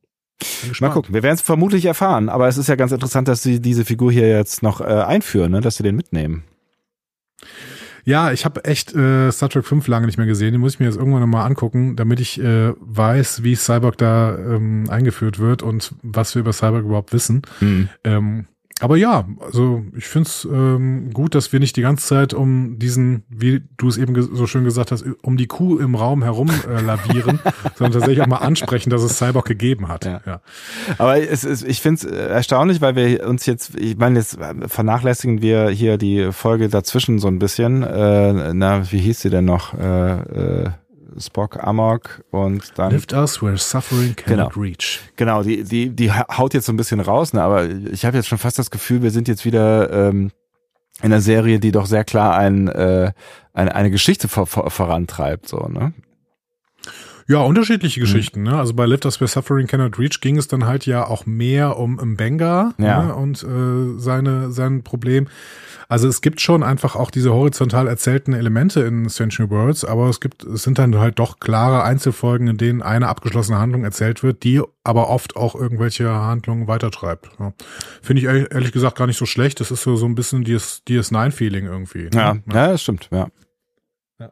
Mal 0.80 0.90
gucken. 0.90 1.14
Wir 1.14 1.22
werden 1.22 1.36
es 1.36 1.41
vermutlich 1.41 1.86
erfahren, 1.86 2.30
aber 2.30 2.48
es 2.48 2.58
ist 2.58 2.70
ja 2.70 2.76
ganz 2.76 2.91
interessant, 2.91 3.28
dass 3.28 3.44
sie 3.44 3.60
diese 3.60 3.84
Figur 3.84 4.12
hier 4.12 4.30
jetzt 4.30 4.64
noch 4.64 4.80
äh, 4.80 4.86
einführen, 4.86 5.52
ne? 5.52 5.62
dass 5.62 5.76
sie 5.76 5.84
den 5.84 5.96
mitnehmen. 5.96 6.44
Ja, 8.06 8.32
ich 8.32 8.46
habe 8.46 8.64
echt 8.66 8.96
äh, 8.96 9.32
Star 9.32 9.50
Trek 9.50 9.66
5 9.66 9.88
lange 9.88 10.06
nicht 10.06 10.18
mehr 10.18 10.26
gesehen. 10.26 10.54
Den 10.54 10.62
muss 10.62 10.76
ich 10.76 10.80
mir 10.80 10.86
jetzt 10.86 10.98
irgendwann 10.98 11.22
nochmal 11.22 11.46
angucken, 11.46 11.96
damit 11.96 12.20
ich 12.20 12.40
äh, 12.40 12.74
weiß, 12.80 13.44
wie 13.44 13.56
Cyborg 13.56 13.98
da 13.98 14.38
ähm, 14.38 14.90
eingeführt 14.90 15.40
wird 15.40 15.62
und 15.62 15.94
was 16.02 16.34
wir 16.34 16.40
über 16.40 16.54
Cyborg 16.54 16.86
überhaupt 16.86 17.14
wissen. 17.14 17.41
Mhm. 17.60 17.90
Ähm, 18.04 18.48
aber 18.80 18.97
ja, 18.97 19.27
also 19.41 19.84
ich 19.95 20.06
find's 20.06 20.47
ähm, 20.51 21.11
gut, 21.14 21.35
dass 21.35 21.51
wir 21.51 21.60
nicht 21.60 21.76
die 21.76 21.81
ganze 21.81 22.07
Zeit 22.07 22.34
um 22.34 22.80
diesen, 22.80 23.23
wie 23.30 23.61
du 23.77 23.88
es 23.88 23.97
eben 23.97 24.19
so 24.22 24.47
schön 24.47 24.64
gesagt 24.64 24.91
hast, 24.91 25.06
um 25.22 25.38
die 25.38 25.47
Kuh 25.47 25.77
im 25.80 25.95
Raum 25.95 26.23
herum 26.23 26.49
äh, 26.49 26.81
lavieren, 26.81 27.39
sondern 27.76 27.99
tatsächlich 27.99 28.22
auch 28.22 28.27
mal 28.27 28.38
ansprechen, 28.38 28.89
dass 28.89 29.03
es 29.03 29.18
Cyborg 29.18 29.45
gegeben 29.45 29.88
hat. 29.88 30.06
Ja. 30.06 30.22
ja. 30.26 30.41
Aber 30.97 31.18
es 31.18 31.43
ist, 31.43 31.64
ich 31.64 31.81
finde 31.81 31.99
es 31.99 32.03
erstaunlich, 32.06 32.81
weil 32.81 32.95
wir 32.95 33.27
uns 33.27 33.45
jetzt, 33.45 33.76
ich 33.76 33.97
meine, 33.97 34.19
jetzt 34.19 34.38
vernachlässigen 34.68 35.41
wir 35.41 35.69
hier 35.69 35.97
die 35.97 36.31
Folge 36.31 36.69
dazwischen 36.69 37.19
so 37.19 37.27
ein 37.27 37.39
bisschen. 37.39 37.84
Äh, 37.84 38.53
na, 38.53 38.91
wie 38.91 38.99
hieß 38.99 39.19
sie 39.19 39.30
denn 39.30 39.45
noch? 39.45 39.73
Äh, 39.73 40.11
äh, 40.11 40.69
Spock, 41.18 41.64
Amok 41.64 42.23
und 42.31 42.77
dann. 42.77 42.91
Lift 42.91 43.14
us 43.14 43.41
where 43.41 43.57
suffering 43.57 44.15
cannot 44.15 44.53
genau. 44.53 44.65
reach. 44.65 45.02
Genau, 45.15 45.44
die, 45.44 45.64
die, 45.64 45.90
die 45.90 46.11
haut 46.11 46.53
jetzt 46.53 46.65
so 46.65 46.73
ein 46.73 46.77
bisschen 46.77 46.99
raus, 46.99 47.34
ne? 47.34 47.41
aber 47.41 47.68
ich 47.69 48.06
habe 48.06 48.18
jetzt 48.18 48.27
schon 48.27 48.38
fast 48.38 48.60
das 48.60 48.72
Gefühl, 48.72 49.02
wir 49.02 49.11
sind 49.11 49.27
jetzt 49.27 49.45
wieder 49.45 49.91
ähm, 49.91 50.31
in 51.02 51.11
einer 51.11 51.22
Serie, 51.22 51.60
die 51.60 51.72
doch 51.72 51.86
sehr 51.86 52.03
klar 52.03 52.38
ein, 52.38 52.68
äh, 52.68 53.11
eine, 53.53 53.76
eine 53.76 53.91
Geschichte 53.91 54.27
vor, 54.27 54.48
vor, 54.48 54.69
vorantreibt, 54.69 55.48
so, 55.48 55.68
ne? 55.68 55.94
Ja, 57.30 57.41
unterschiedliche 57.41 57.99
mhm. 57.99 58.03
Geschichten. 58.06 58.43
Ne? 58.43 58.57
Also 58.57 58.73
bei 58.73 58.88
Lift 58.88 59.06
Us 59.06 59.22
Where 59.22 59.27
Suffering 59.27 59.68
Cannot 59.68 59.99
Reach 59.99 60.19
ging 60.19 60.38
es 60.38 60.47
dann 60.47 60.65
halt 60.65 60.88
ja 60.88 61.06
auch 61.06 61.27
mehr 61.27 61.77
um 61.77 61.95
Mbenga 61.95 62.73
ja. 62.80 63.03
ne? 63.03 63.15
und 63.15 63.43
äh, 63.43 63.99
seine 63.99 64.51
sein 64.51 64.81
Problem. 64.81 65.27
Also 65.88 66.07
es 66.07 66.22
gibt 66.22 66.41
schon 66.41 66.64
einfach 66.64 66.95
auch 66.95 67.11
diese 67.11 67.31
horizontal 67.31 67.88
erzählten 67.88 68.34
Elemente 68.34 68.81
in 68.81 69.07
Century 69.10 69.47
Worlds, 69.49 69.85
aber 69.85 70.10
es 70.10 70.19
gibt, 70.19 70.43
es 70.43 70.64
sind 70.64 70.80
dann 70.80 70.97
halt 70.97 71.19
doch 71.19 71.39
klare 71.39 71.84
Einzelfolgen, 71.84 72.47
in 72.47 72.57
denen 72.57 72.81
eine 72.81 73.07
abgeschlossene 73.07 73.60
Handlung 73.60 73.84
erzählt 73.84 74.23
wird, 74.23 74.43
die 74.43 74.61
aber 74.84 75.10
oft 75.10 75.35
auch 75.35 75.53
irgendwelche 75.53 76.10
Handlungen 76.11 76.68
weitertreibt. 76.68 77.30
Ja. 77.39 77.53
Finde 78.01 78.22
ich 78.22 78.27
ehrlich 78.27 78.72
gesagt 78.72 78.97
gar 78.97 79.06
nicht 79.06 79.18
so 79.18 79.27
schlecht. 79.27 79.60
Das 79.60 79.69
ist 79.69 79.84
so, 79.84 79.95
so 79.95 80.07
ein 80.07 80.15
bisschen 80.15 80.43
DS, 80.43 80.81
DS9-Feeling 80.88 81.65
irgendwie. 81.65 82.03
Ne? 82.06 82.10
Ja, 82.14 82.35
ja, 82.47 82.68
das 82.72 82.81
stimmt, 82.81 83.07
ja. 83.11 83.27
ja. 84.19 84.31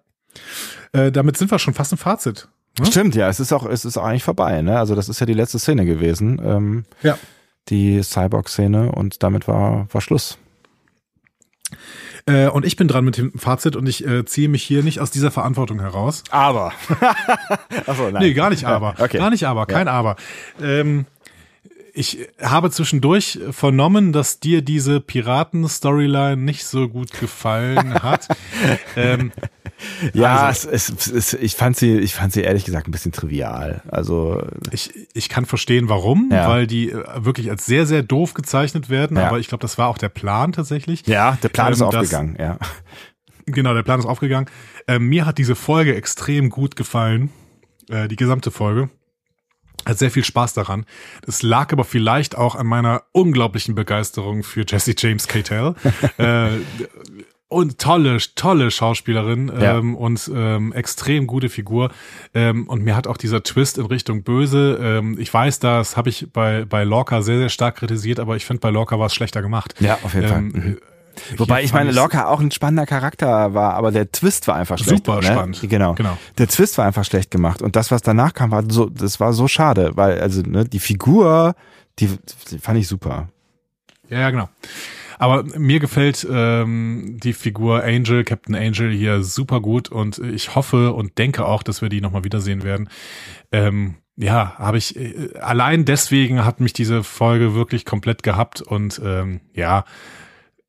Äh, 0.94 1.11
damit 1.11 1.38
sind 1.38 1.52
wir 1.52 1.60
schon 1.60 1.76
fast 1.76 1.91
im 1.91 1.99
Fazit. 1.99 2.49
Ne? 2.80 2.86
Stimmt, 2.86 3.16
ja, 3.16 3.28
es 3.28 3.40
ist 3.40 3.54
auch, 3.54 3.66
es 3.66 3.86
ist 3.86 3.98
eigentlich 3.98 4.24
vorbei, 4.24 4.62
ne? 4.62 4.78
Also 4.78 4.95
das 4.95 5.10
ist 5.10 5.20
ja 5.20 5.26
die 5.26 5.34
letzte 5.34 5.60
Szene 5.60 5.86
gewesen. 5.86 6.41
Ähm, 6.44 6.86
ja. 7.02 7.18
Die 7.70 8.02
Cyborg-Szene 8.02 8.91
und 8.91 9.24
damit 9.24 9.48
war, 9.48 9.88
war 9.91 10.02
Schluss. 10.02 10.38
Äh, 12.28 12.48
und 12.48 12.66
ich 12.66 12.76
bin 12.76 12.88
dran 12.88 13.06
mit 13.06 13.18
dem 13.18 13.32
Fazit 13.38 13.76
und 13.76 13.88
ich 13.88 14.06
äh, 14.06 14.26
ziehe 14.26 14.49
mich 14.49 14.64
hier 14.64 14.84
nicht 14.84 14.99
aus 14.99 15.12
dieser 15.12 15.32
Verantwortung 15.32 15.80
heraus. 15.80 16.24
Aber. 16.30 16.74
Achso, 17.88 18.12
nein. 18.12 18.22
Nee, 18.22 18.34
gar 18.34 18.49
nicht 18.49 18.66
aber. 18.66 18.95
Okay. 18.99 19.18
Gar 19.18 19.30
nicht 19.30 19.45
aber, 19.45 19.66
kein 19.66 19.88
ja. 19.88 19.94
aber. 19.94 20.18
Ähm, 20.62 21.06
ich 21.98 22.30
habe 22.40 22.69
zwischendurch 22.69 23.40
vernommen, 23.49 24.14
dass 24.14 24.40
dir 24.40 24.61
diese 24.61 25.02
Piraten-Storyline 25.02 26.38
nicht 26.38 26.65
so 26.65 26.88
gut 26.88 27.11
gefallen 27.19 27.95
hat. 27.95 28.28
ähm, 28.95 29.32
ja, 30.14 30.45
also, 30.45 30.69
es, 30.69 30.90
es, 30.90 31.07
es, 31.07 31.34
ich 31.34 31.56
fand 31.56 31.76
sie, 31.76 31.98
ich 31.98 32.14
fand 32.14 32.34
sie 32.34 32.41
ehrlich 32.41 32.65
gesagt 32.65 32.88
ein 32.88 32.91
bisschen 32.91 33.11
trivial. 33.11 33.82
Also 33.88 34.44
ich, 34.72 34.94
ich 35.14 35.28
kann 35.28 35.45
verstehen, 35.45 35.90
warum, 35.90 36.30
ja. 36.32 36.48
weil 36.48 36.68
die 36.68 36.91
äh, 36.91 37.03
wirklich 37.18 37.49
als 37.49 37.65
sehr, 37.65 37.88
sehr 37.88 38.03
doof 38.03 38.36
gezeichnet 38.36 38.90
werden. 38.90 39.18
Ja. 39.18 39.28
Aber 39.28 39.40
ich 39.40 39.48
glaube, 39.48 39.64
das 39.64 39.80
war 39.80 39.88
auch 39.88 39.98
der 39.98 40.10
Plan 40.10 40.52
tatsächlich. 40.52 41.06
Ja, 41.07 41.38
der 41.41 41.49
Plan 41.49 41.68
ähm, 41.68 41.74
ist 41.74 41.82
aufgegangen. 41.82 42.38
Dass, 42.38 42.48
ja. 42.48 42.57
Genau, 43.48 43.74
der 43.74 43.84
Plan 43.84 43.99
ist 43.99 44.06
aufgegangen. 44.06 44.48
Ähm, 44.88 45.07
mir 45.07 45.26
hat 45.26 45.40
diese 45.40 45.56
Folge 45.56 45.95
extrem 45.95 46.49
gut 46.49 46.76
gefallen, 46.76 47.32
äh, 47.90 48.07
die 48.07 48.18
gesamte 48.18 48.52
Folge 48.52 48.90
hat 49.88 49.98
sehr 49.98 50.12
viel 50.12 50.24
Spaß 50.24 50.54
daran. 50.54 50.86
Das 51.26 51.44
lag 51.44 51.72
aber 51.74 51.84
vielleicht 51.84 52.38
auch 52.38 52.56
an 52.56 52.68
meiner 52.68 53.04
unglaublichen 53.12 53.76
Begeisterung 53.76 54.44
für 54.44 54.66
Jesse 54.68 54.94
James 54.98 55.28
Cattell. 55.28 55.76
äh, 56.18 56.50
und 57.50 57.80
tolle, 57.80 58.18
tolle 58.36 58.72
Schauspielerin 58.72 59.48
ja. 59.48 59.78
ähm, 59.78 59.96
und 59.96 60.30
ähm, 60.34 60.74
extrem 60.74 61.28
gute 61.28 61.48
Figur. 61.48 61.92
Ähm, 62.34 62.68
und 62.68 62.84
mir 62.84 62.96
hat 62.96 63.08
auch 63.08 63.18
dieser 63.18 63.42
Twist 63.42 63.78
in 63.78 63.86
Richtung 63.86 64.24
Böse, 64.24 64.78
ähm, 64.82 65.18
ich 65.18 65.34
weiß, 65.34 65.60
das 65.60 65.96
habe 65.96 66.10
ich 66.10 66.28
bei, 66.34 66.66
bei 66.66 66.84
Lorca 66.84 67.22
sehr, 67.22 67.38
sehr 67.38 67.50
stark 67.50 67.78
kritisiert, 67.78 68.20
aber 68.20 68.36
ich 68.36 68.46
finde, 68.46 68.60
bei 68.60 68.70
Lorca 68.70 69.00
war 69.00 69.06
es 69.06 69.14
schlechter 69.14 69.42
gemacht. 69.42 69.76
Ja, 69.80 69.98
auf 70.04 70.14
jeden 70.14 70.28
Fall. 70.28 70.38
Ähm, 70.40 70.48
mhm. 70.48 70.78
Wobei 71.38 71.64
ich 71.64 71.73
meine, 71.73 71.91
Lorca 71.91 72.27
auch 72.27 72.39
ein 72.39 72.52
spannender 72.52 72.85
Charakter 72.85 73.53
war, 73.53 73.73
aber 73.73 73.91
der 73.91 74.11
Twist 74.11 74.48
war 74.48 74.56
einfach 74.56 74.77
schlecht. 74.77 75.06
Super 75.06 75.22
ne? 75.22 75.23
spannend. 75.23 75.60
Genau. 75.61 75.94
genau. 75.94 76.18
Der 76.38 76.48
Twist 76.48 76.77
war 76.77 76.85
einfach 76.85 77.06
schlecht 77.06 77.31
gemacht 77.31 77.61
und 77.61 77.76
das, 77.76 77.91
was 77.91 78.02
danach 78.02 78.34
kam, 78.34 78.52
war 78.52 78.64
so, 78.69 78.89
das 78.89 79.19
war 79.19 79.34
so 79.34 79.48
schade, 79.48 79.91
weil 79.95 80.19
also 80.19 80.41
ne, 80.41 80.65
die 80.65 80.80
Figur, 80.80 81.56
die, 81.99 82.10
die 82.52 82.60
fand 82.60 82.80
ich 82.80 82.88
super. 82.88 83.30
Ja, 84.10 84.19
ja, 84.19 84.30
genau. 84.30 84.49
Aber 85.19 85.44
mir 85.44 85.80
gefällt 85.80 86.27
ähm, 86.30 87.18
die 87.22 87.34
Figur 87.34 87.84
Angel, 87.84 88.23
Captain 88.23 88.56
Angel 88.56 88.91
hier 88.91 89.23
super 89.23 89.61
gut 89.61 89.89
und 89.89 90.19
ich 90.19 90.56
hoffe 90.56 90.94
und 90.94 91.18
denke 91.18 91.45
auch, 91.45 91.64
dass 91.64 91.81
wir 91.81 91.89
die 91.89 92.02
nochmal 92.02 92.23
wiedersehen 92.23 92.64
werden. 92.64 92.89
Ähm, 93.52 93.95
ja, 94.15 94.56
habe 94.57 94.77
ich 94.77 94.95
äh, 94.95 95.38
allein 95.39 95.85
deswegen 95.85 96.45
hat 96.45 96.60
mich 96.60 96.73
diese 96.73 97.03
Folge 97.03 97.56
wirklich 97.56 97.85
komplett 97.85 98.23
gehabt 98.23 98.61
und 98.61 99.02
ähm, 99.03 99.41
ja, 99.53 99.85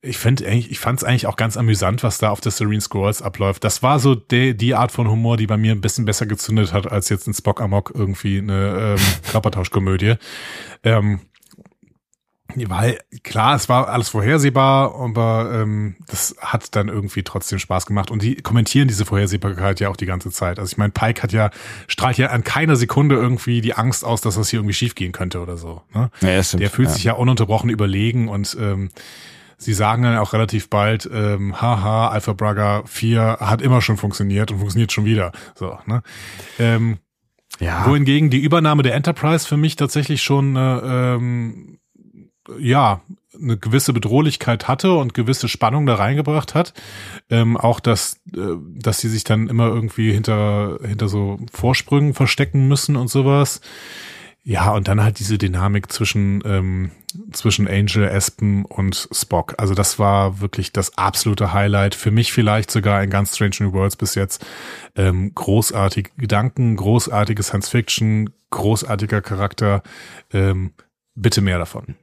ich 0.00 0.18
finde 0.18 0.46
eigentlich, 0.46 0.70
ich 0.70 0.78
fand 0.78 1.00
es 1.00 1.04
eigentlich 1.04 1.26
auch 1.26 1.36
ganz 1.36 1.56
amüsant, 1.56 2.04
was 2.04 2.18
da 2.18 2.30
auf 2.30 2.40
der 2.40 2.52
Serene 2.52 2.80
Scrolls 2.80 3.20
abläuft. 3.20 3.64
Das 3.64 3.82
war 3.82 3.98
so 3.98 4.14
die, 4.14 4.56
die 4.56 4.74
Art 4.74 4.92
von 4.92 5.08
Humor, 5.08 5.36
die 5.36 5.46
bei 5.46 5.56
mir 5.56 5.72
ein 5.72 5.80
bisschen 5.80 6.04
besser 6.04 6.26
gezündet 6.26 6.72
hat, 6.72 6.90
als 6.90 7.08
jetzt 7.08 7.26
ein 7.26 7.34
Spock 7.34 7.60
Amok 7.60 7.92
irgendwie 7.94 8.38
eine 8.38 8.96
ähm, 8.96 9.04
Körpertauschkomödie. 9.30 10.14
Ähm, 10.84 11.20
Weil 12.54 13.00
klar, 13.24 13.56
es 13.56 13.68
war 13.68 13.88
alles 13.88 14.10
vorhersehbar, 14.10 14.94
aber 14.94 15.50
ähm, 15.52 15.96
das 16.06 16.36
hat 16.40 16.76
dann 16.76 16.86
irgendwie 16.86 17.24
trotzdem 17.24 17.58
Spaß 17.58 17.86
gemacht. 17.86 18.12
Und 18.12 18.22
die 18.22 18.36
kommentieren 18.36 18.86
diese 18.86 19.04
Vorhersehbarkeit 19.04 19.80
ja 19.80 19.88
auch 19.88 19.96
die 19.96 20.06
ganze 20.06 20.30
Zeit. 20.30 20.60
Also 20.60 20.70
ich 20.70 20.78
meine, 20.78 20.92
Pike 20.92 21.24
hat 21.24 21.32
ja, 21.32 21.50
strahlt 21.88 22.18
ja 22.18 22.28
an 22.28 22.44
keiner 22.44 22.76
Sekunde 22.76 23.16
irgendwie 23.16 23.60
die 23.62 23.74
Angst 23.74 24.04
aus, 24.04 24.20
dass 24.20 24.36
das 24.36 24.48
hier 24.48 24.60
irgendwie 24.60 24.74
schiefgehen 24.74 25.10
könnte 25.10 25.40
oder 25.40 25.56
so. 25.56 25.82
Ne? 25.92 26.10
Ja, 26.20 26.40
stimmt, 26.44 26.62
Der 26.62 26.70
fühlt 26.70 26.88
ja. 26.88 26.94
sich 26.94 27.04
ja 27.04 27.12
ununterbrochen 27.14 27.68
überlegen 27.68 28.28
und 28.28 28.56
ähm, 28.60 28.90
sie 29.58 29.74
sagen 29.74 30.04
dann 30.04 30.16
auch 30.16 30.32
relativ 30.32 30.70
bald, 30.70 31.08
ähm, 31.12 31.60
haha, 31.60 32.08
Alpha 32.08 32.32
Braga 32.32 32.84
4 32.86 33.38
hat 33.40 33.60
immer 33.60 33.82
schon 33.82 33.96
funktioniert 33.96 34.50
und 34.50 34.58
funktioniert 34.58 34.92
schon 34.92 35.04
wieder. 35.04 35.32
So, 35.54 35.78
ne? 35.86 36.02
Ähm, 36.58 36.98
ja. 37.60 37.86
Wohingegen 37.86 38.30
die 38.30 38.38
Übernahme 38.40 38.82
der 38.82 38.94
Enterprise 38.94 39.46
für 39.46 39.56
mich 39.56 39.76
tatsächlich 39.76 40.22
schon 40.22 40.54
äh, 40.56 40.78
ähm, 40.78 41.78
ja, 42.58 43.02
eine 43.40 43.56
gewisse 43.56 43.92
Bedrohlichkeit 43.92 44.68
hatte 44.68 44.92
und 44.94 45.14
gewisse 45.14 45.48
Spannung 45.48 45.86
da 45.86 45.96
reingebracht 45.96 46.54
hat. 46.54 46.72
Ähm, 47.30 47.56
auch, 47.56 47.80
dass, 47.80 48.20
äh, 48.34 48.56
dass 48.74 49.00
sie 49.00 49.08
sich 49.08 49.24
dann 49.24 49.48
immer 49.48 49.66
irgendwie 49.66 50.12
hinter, 50.12 50.78
hinter 50.82 51.08
so 51.08 51.38
Vorsprüngen 51.52 52.14
verstecken 52.14 52.68
müssen 52.68 52.96
und 52.96 53.08
sowas. 53.08 53.60
Ja, 54.48 54.72
und 54.72 54.88
dann 54.88 55.02
halt 55.02 55.18
diese 55.18 55.36
Dynamik 55.36 55.92
zwischen, 55.92 56.42
ähm, 56.46 56.90
zwischen 57.32 57.68
Angel, 57.68 58.08
Aspen 58.08 58.64
und 58.64 59.10
Spock. 59.12 59.54
Also 59.58 59.74
das 59.74 59.98
war 59.98 60.40
wirklich 60.40 60.72
das 60.72 60.96
absolute 60.96 61.52
Highlight. 61.52 61.94
Für 61.94 62.10
mich 62.10 62.32
vielleicht 62.32 62.70
sogar 62.70 63.02
in 63.02 63.10
ganz 63.10 63.34
Strange 63.34 63.56
New 63.60 63.74
Worlds 63.74 63.96
bis 63.96 64.14
jetzt. 64.14 64.46
Ähm, 64.96 65.32
großartige 65.34 66.12
Gedanken, 66.16 66.76
großartige 66.76 67.42
Science 67.42 67.68
Fiction, 67.68 68.30
großartiger 68.48 69.20
Charakter. 69.20 69.82
Ähm, 70.32 70.72
bitte 71.14 71.42
mehr 71.42 71.58
davon. 71.58 71.96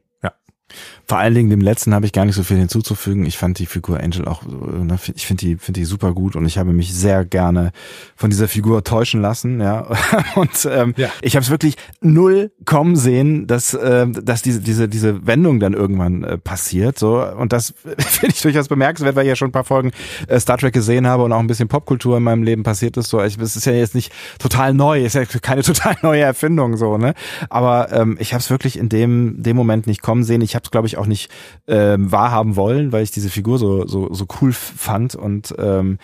Vor 1.08 1.20
allen 1.20 1.36
Dingen 1.36 1.50
dem 1.50 1.62
letzten 1.62 1.94
habe 1.94 2.06
ich 2.06 2.14
gar 2.14 2.26
nicht 2.26 2.36
so 2.36 2.44
viel 2.44 2.58
hinzuzufügen. 2.58 3.26
Ich 3.26 3.38
fand 3.38 3.60
die 3.60 3.66
Figur 3.66 4.00
Angel 4.00 4.28
auch, 4.28 4.44
ne, 4.44 4.98
ich 5.14 5.28
finde 5.28 5.46
die, 5.46 5.56
finde 5.58 5.80
die 5.80 5.86
super 5.86 6.14
gut 6.14 6.36
und 6.36 6.46
ich 6.46 6.58
habe 6.58 6.74
mich 6.74 6.94
sehr 6.94 7.26
gerne 7.26 7.72
von 8.16 8.30
dieser 8.30 8.48
Figur 8.48 8.84
täuschen 8.84 9.22
lassen, 9.22 9.62
ja. 9.62 9.88
Und 10.36 10.68
ähm, 10.70 10.94
ja. 10.98 11.10
ich 11.22 11.36
habe 11.36 11.44
es 11.44 11.50
wirklich 11.50 11.78
null 12.02 12.52
kommen 12.66 12.96
sehen, 12.96 13.48
dass, 13.48 13.74
äh, 13.74 14.08
dass 14.08 14.42
diese, 14.42 14.62
diese, 14.62 14.88
diese 14.88 15.26
Wendung 15.26 15.60
dann 15.60 15.74
irgendwann 15.74 16.24
äh, 16.24 16.38
passiert. 16.38 16.98
So 16.98 17.24
und 17.24 17.54
das 17.54 17.74
finde 17.98 18.36
ich 18.36 18.42
durchaus 18.42 18.68
bemerkenswert, 18.68 19.16
weil 19.16 19.26
ich 19.26 19.30
ja 19.30 19.36
schon 19.36 19.50
ein 19.50 19.54
paar 19.54 19.64
Folgen 19.64 19.92
äh, 20.28 20.40
Star 20.40 20.58
Trek 20.58 20.74
gesehen 20.74 21.08
habe 21.08 21.24
und 21.24 21.32
auch 21.32 21.40
ein 21.40 21.48
bisschen 21.48 21.68
Popkultur 21.68 22.18
in 22.18 22.24
meinem 22.24 22.44
Leben 22.44 22.64
passiert 22.64 22.98
ist. 22.98 23.10
So, 23.10 23.24
ich, 23.24 23.38
es 23.38 23.56
ist 23.56 23.66
ja 23.66 23.74
jetzt 23.74 23.96
nicht 23.96 24.12
total 24.40 24.74
neu, 24.74 25.04
ist 25.04 25.16
ja 25.16 25.26
keine 25.26 25.64
total 25.64 25.96
neue 26.02 26.22
Erfindung 26.22 26.78
so, 26.78 26.98
ne. 26.98 27.14
Aber 27.50 27.92
ähm, 27.92 28.18
ich 28.20 28.34
habe 28.34 28.42
es 28.42 28.50
wirklich 28.50 28.78
in 28.78 28.90
dem, 28.90 29.42
dem 29.42 29.56
Moment 29.56 29.88
nicht 29.88 30.02
kommen 30.02 30.24
sehen. 30.24 30.42
Ich 30.42 30.56
habe 30.56 30.65
es, 30.66 30.72
glaube 30.72 30.88
ich, 30.88 30.98
auch 30.98 31.06
nicht 31.06 31.32
ähm, 31.68 32.12
wahrhaben 32.12 32.56
wollen, 32.56 32.92
weil 32.92 33.04
ich 33.04 33.12
diese 33.12 33.30
Figur 33.30 33.58
so 33.58 33.88
so 33.88 34.14
so 34.14 34.26
cool 34.42 34.52
fand 34.54 35.16
und 35.16 35.54
ähm, 35.58 35.98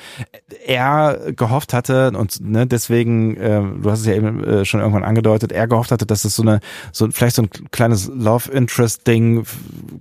er 0.65 1.33
gehofft 1.35 1.73
hatte 1.73 2.11
und 2.11 2.39
ne, 2.41 2.67
deswegen, 2.67 3.35
äh, 3.37 3.61
du 3.81 3.91
hast 3.91 4.01
es 4.01 4.05
ja 4.05 4.13
eben 4.13 4.43
äh, 4.43 4.65
schon 4.65 4.79
irgendwann 4.79 5.03
angedeutet, 5.03 5.51
er 5.51 5.67
gehofft 5.67 5.91
hatte, 5.91 6.05
dass 6.05 6.25
es 6.25 6.35
so 6.35 6.43
eine 6.43 6.59
so 6.91 7.09
vielleicht 7.11 7.35
so 7.35 7.43
ein 7.43 7.49
kleines 7.71 8.07
Love 8.13 8.51
Interest 8.51 9.05
Ding 9.07 9.45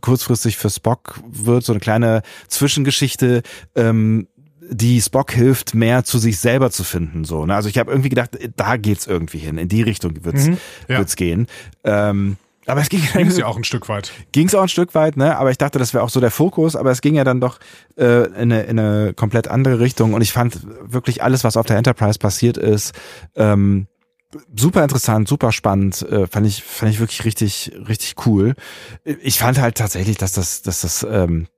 kurzfristig 0.00 0.56
für 0.56 0.70
Spock 0.70 1.20
wird, 1.28 1.64
so 1.64 1.72
eine 1.72 1.80
kleine 1.80 2.22
Zwischengeschichte. 2.48 3.42
Ähm, 3.74 4.26
die 4.72 5.00
Spock 5.00 5.32
hilft, 5.32 5.74
mehr 5.74 6.04
zu 6.04 6.18
sich 6.18 6.38
selber 6.38 6.70
zu 6.70 6.84
finden. 6.84 7.24
So, 7.24 7.44
ne? 7.44 7.54
Also 7.54 7.68
ich 7.68 7.76
habe 7.76 7.90
irgendwie 7.90 8.08
gedacht, 8.08 8.38
da 8.56 8.76
geht's 8.76 9.06
irgendwie 9.06 9.38
hin. 9.38 9.58
In 9.58 9.68
die 9.68 9.82
Richtung 9.82 10.24
wird's, 10.24 10.46
mhm, 10.46 10.58
ja. 10.88 10.98
wird's 10.98 11.16
gehen. 11.16 11.48
Ähm, 11.84 12.36
aber 12.66 12.80
es 12.80 12.88
ging 12.88 13.02
ging's 13.12 13.38
ja 13.38 13.46
auch 13.46 13.56
ein 13.56 13.64
Stück 13.64 13.88
weit. 13.88 14.12
Ging's 14.32 14.54
auch 14.54 14.62
ein 14.62 14.68
Stück 14.68 14.94
weit, 14.94 15.16
ne? 15.16 15.36
Aber 15.36 15.50
ich 15.50 15.58
dachte, 15.58 15.78
das 15.78 15.94
wäre 15.94 16.04
auch 16.04 16.10
so 16.10 16.20
der 16.20 16.30
Fokus, 16.30 16.76
aber 16.76 16.90
es 16.90 17.00
ging 17.00 17.14
ja 17.14 17.24
dann 17.24 17.40
doch 17.40 17.58
äh, 17.96 18.26
in, 18.26 18.52
eine, 18.52 18.62
in 18.62 18.78
eine 18.78 19.14
komplett 19.14 19.48
andere 19.48 19.80
Richtung. 19.80 20.14
Und 20.14 20.20
ich 20.20 20.32
fand 20.32 20.58
wirklich 20.82 21.22
alles, 21.22 21.42
was 21.42 21.56
auf 21.56 21.66
der 21.66 21.76
Enterprise 21.76 22.18
passiert 22.18 22.56
ist, 22.56 22.94
ähm, 23.34 23.86
super 24.54 24.82
interessant, 24.82 25.28
super 25.28 25.52
spannend, 25.52 26.02
äh, 26.02 26.26
fand 26.26 26.46
ich 26.46 26.62
fand 26.62 26.92
ich 26.92 27.00
wirklich 27.00 27.24
richtig 27.24 27.72
richtig 27.88 28.26
cool. 28.26 28.54
Ich 29.04 29.38
fand 29.38 29.58
halt 29.60 29.76
tatsächlich, 29.76 30.18
dass 30.18 30.32
das 30.32 30.62
dass 30.62 30.82
das 30.82 31.04
ähm, 31.10 31.48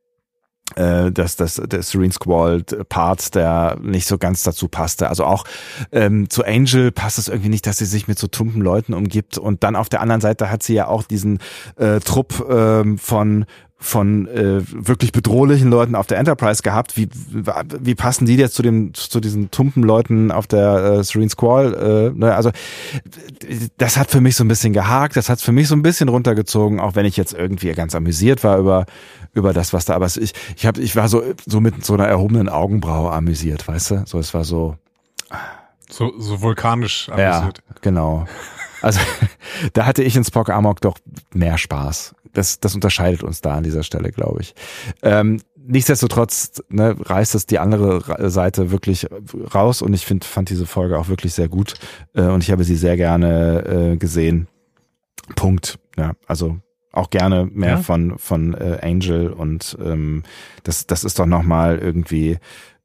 äh, 0.76 1.10
dass 1.10 1.36
das 1.36 1.56
der 1.56 1.82
Serene 1.82 2.12
Squall 2.12 2.62
Part, 2.88 3.34
der 3.34 3.78
nicht 3.82 4.06
so 4.06 4.18
ganz 4.18 4.42
dazu 4.42 4.68
passte. 4.68 5.08
Also 5.08 5.24
auch 5.24 5.44
ähm, 5.90 6.30
zu 6.30 6.44
Angel 6.44 6.92
passt 6.92 7.18
es 7.18 7.28
irgendwie 7.28 7.48
nicht, 7.48 7.66
dass 7.66 7.78
sie 7.78 7.86
sich 7.86 8.08
mit 8.08 8.18
so 8.18 8.26
tumpen 8.26 8.62
Leuten 8.62 8.94
umgibt. 8.94 9.38
Und 9.38 9.62
dann 9.64 9.76
auf 9.76 9.88
der 9.88 10.00
anderen 10.00 10.20
Seite 10.20 10.50
hat 10.50 10.62
sie 10.62 10.74
ja 10.74 10.86
auch 10.86 11.02
diesen 11.02 11.38
äh, 11.76 12.00
Trupp 12.00 12.44
ähm, 12.48 12.98
von 12.98 13.44
von 13.82 14.28
äh, 14.28 14.62
wirklich 14.70 15.10
bedrohlichen 15.10 15.68
Leuten 15.68 15.96
auf 15.96 16.06
der 16.06 16.18
Enterprise 16.18 16.62
gehabt. 16.62 16.96
Wie, 16.96 17.08
wie 17.10 17.94
passen 17.96 18.26
die 18.26 18.36
jetzt 18.36 18.54
zu 18.54 18.62
dem 18.62 18.94
zu 18.94 19.18
diesen 19.18 19.50
tumpen 19.50 19.82
Leuten 19.82 20.30
auf 20.30 20.46
der 20.46 20.76
äh, 20.76 21.04
Serene 21.04 21.28
Squall? 21.28 22.12
Äh, 22.14 22.18
ne? 22.18 22.34
Also 22.34 22.52
das 23.78 23.96
hat 23.96 24.10
für 24.10 24.20
mich 24.20 24.36
so 24.36 24.44
ein 24.44 24.48
bisschen 24.48 24.72
gehakt. 24.72 25.16
Das 25.16 25.28
hat 25.28 25.40
für 25.40 25.50
mich 25.50 25.66
so 25.66 25.74
ein 25.74 25.82
bisschen 25.82 26.08
runtergezogen, 26.08 26.78
auch 26.78 26.94
wenn 26.94 27.04
ich 27.04 27.16
jetzt 27.16 27.34
irgendwie 27.34 27.72
ganz 27.72 27.94
amüsiert 27.94 28.44
war 28.44 28.58
über 28.58 28.86
über 29.34 29.52
das, 29.52 29.72
was 29.72 29.84
da. 29.84 29.94
Aber 29.94 30.06
ich 30.06 30.32
ich 30.56 30.64
habe 30.64 30.80
ich 30.80 30.94
war 30.94 31.08
so 31.08 31.22
so 31.44 31.60
mit 31.60 31.84
so 31.84 31.94
einer 31.94 32.06
erhobenen 32.06 32.48
Augenbraue 32.48 33.12
amüsiert, 33.12 33.66
weißt 33.66 33.90
du? 33.90 34.02
So 34.06 34.20
es 34.20 34.32
war 34.32 34.44
so 34.44 34.76
so 35.90 36.12
so 36.18 36.40
vulkanisch 36.40 37.08
amüsiert. 37.08 37.58
Ja, 37.58 37.74
genau. 37.80 38.26
Also 38.80 39.00
da 39.72 39.86
hatte 39.86 40.04
ich 40.04 40.14
in 40.14 40.24
Spock 40.24 40.50
Amok 40.50 40.80
doch 40.80 40.98
mehr 41.34 41.58
Spaß 41.58 42.14
das, 42.32 42.60
das 42.60 42.74
unterscheidet 42.74 43.22
uns 43.22 43.40
da 43.40 43.54
an 43.54 43.64
dieser 43.64 43.82
Stelle, 43.82 44.10
glaube 44.10 44.40
ich. 44.40 44.54
Ähm, 45.02 45.40
nichtsdestotrotz 45.66 46.62
ne, 46.68 46.96
reißt 46.98 47.34
es 47.34 47.46
die 47.46 47.58
andere 47.58 48.30
Seite 48.30 48.70
wirklich 48.70 49.06
raus 49.54 49.82
und 49.82 49.92
ich 49.94 50.04
find, 50.06 50.24
fand 50.24 50.50
diese 50.50 50.66
Folge 50.66 50.98
auch 50.98 51.08
wirklich 51.08 51.34
sehr 51.34 51.48
gut 51.48 51.74
äh, 52.14 52.22
und 52.22 52.42
ich 52.42 52.50
habe 52.50 52.64
sie 52.64 52.76
sehr 52.76 52.96
gerne 52.96 53.92
äh, 53.92 53.96
gesehen. 53.96 54.48
Punkt. 55.36 55.78
Ja, 55.96 56.12
also 56.26 56.58
auch 56.92 57.10
gerne 57.10 57.46
mehr 57.46 57.70
ja. 57.70 57.76
von 57.78 58.18
von 58.18 58.54
äh, 58.54 58.78
Angel 58.82 59.30
und 59.30 59.76
ähm, 59.82 60.24
das 60.62 60.86
das 60.86 61.04
ist 61.04 61.18
doch 61.18 61.26
noch 61.26 61.42
mal 61.42 61.78
irgendwie 61.78 62.38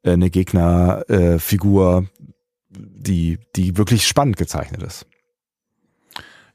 äh, 0.04 0.12
eine 0.12 0.30
Gegnerfigur, 0.30 2.06
äh, 2.06 2.24
die 2.70 3.40
die 3.56 3.78
wirklich 3.78 4.08
spannend 4.08 4.38
gezeichnet 4.38 4.84
ist. 4.84 5.08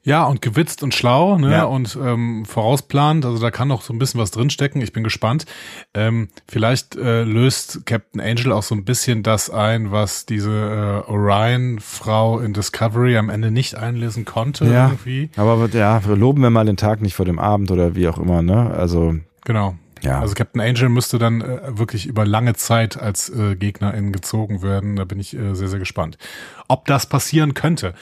Ja, 0.05 0.25
und 0.25 0.41
gewitzt 0.41 0.83
und 0.83 0.93
schlau, 0.93 1.37
ne? 1.37 1.51
Ja. 1.51 1.63
Und 1.63 1.97
ähm, 2.01 2.43
vorausplant, 2.45 3.25
also 3.25 3.41
da 3.41 3.51
kann 3.51 3.69
noch 3.69 3.81
so 3.81 3.93
ein 3.93 3.99
bisschen 3.99 4.19
was 4.19 4.31
drinstecken. 4.31 4.81
Ich 4.81 4.91
bin 4.91 5.03
gespannt. 5.03 5.45
Ähm, 5.93 6.27
vielleicht 6.47 6.97
äh, 6.97 7.23
löst 7.23 7.85
Captain 7.85 8.19
Angel 8.19 8.51
auch 8.51 8.63
so 8.63 8.75
ein 8.75 8.83
bisschen 8.83 9.23
das 9.23 9.49
ein, 9.49 9.91
was 9.91 10.25
diese 10.25 11.03
äh, 11.07 11.09
Orion-Frau 11.09 12.39
in 12.39 12.51
Discovery 12.51 13.17
am 13.17 13.29
Ende 13.29 13.49
nicht 13.49 13.75
einlesen 13.75 14.25
konnte. 14.25 14.65
Ja, 14.65 14.87
irgendwie. 14.87 15.29
aber 15.37 15.69
ja, 15.69 16.01
loben 16.05 16.41
wir 16.41 16.49
mal 16.49 16.65
den 16.65 16.77
Tag 16.77 17.01
nicht 17.01 17.15
vor 17.15 17.25
dem 17.25 17.39
Abend 17.39 17.71
oder 17.71 17.95
wie 17.95 18.09
auch 18.09 18.17
immer, 18.17 18.41
ne? 18.41 18.71
Also 18.71 19.15
genau. 19.45 19.75
Ja. 20.03 20.19
Also 20.19 20.33
Captain 20.35 20.61
Angel 20.61 20.89
müsste 20.89 21.17
dann 21.17 21.41
äh, 21.41 21.77
wirklich 21.77 22.05
über 22.05 22.25
lange 22.25 22.55
Zeit 22.55 22.97
als 22.97 23.29
äh, 23.29 23.55
Gegnerin 23.55 24.11
gezogen 24.11 24.61
werden. 24.61 24.97
Da 24.97 25.05
bin 25.05 25.19
ich 25.19 25.33
äh, 25.33 25.55
sehr, 25.55 25.69
sehr 25.69 25.79
gespannt, 25.79 26.17
ob 26.67 26.85
das 26.85 27.05
passieren 27.05 27.53
könnte. 27.53 27.93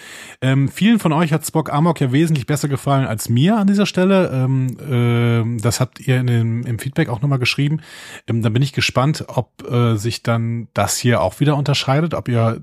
Ähm, 0.42 0.68
vielen 0.68 0.98
von 0.98 1.14
euch 1.14 1.32
hat 1.32 1.46
Spock 1.46 1.72
Amok 1.72 2.02
ja 2.02 2.12
wesentlich 2.12 2.48
besser 2.48 2.68
gefallen 2.68 3.06
als 3.06 3.30
mir 3.30 3.58
an 3.58 3.68
dieser 3.68 3.86
Stelle. 3.86 4.32
Ähm, 4.34 5.58
äh, 5.58 5.62
das 5.62 5.80
habt 5.80 6.00
ihr 6.00 6.20
in 6.20 6.28
dem, 6.28 6.64
im 6.64 6.80
Feedback 6.80 7.08
auch 7.08 7.22
nochmal 7.22 7.40
geschrieben. 7.40 7.82
Ähm, 8.28 8.42
da 8.42 8.50
bin 8.50 8.64
ich 8.64 8.74
gespannt, 8.74 9.26
ob 9.28 9.70
äh, 9.70 9.96
sich 9.96 10.24
dann 10.24 10.70
das 10.74 10.98
hier 10.98 11.22
auch 11.22 11.40
wieder 11.40 11.56
unterscheidet, 11.56 12.16
ob 12.16 12.28
ihr 12.28 12.62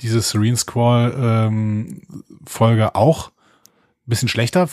diese 0.00 0.20
Serene 0.20 0.56
Squall 0.56 1.14
ähm, 1.18 2.02
Folge 2.46 2.94
auch 2.94 3.30
ein 4.06 4.10
bisschen 4.10 4.28
schlechter 4.28 4.68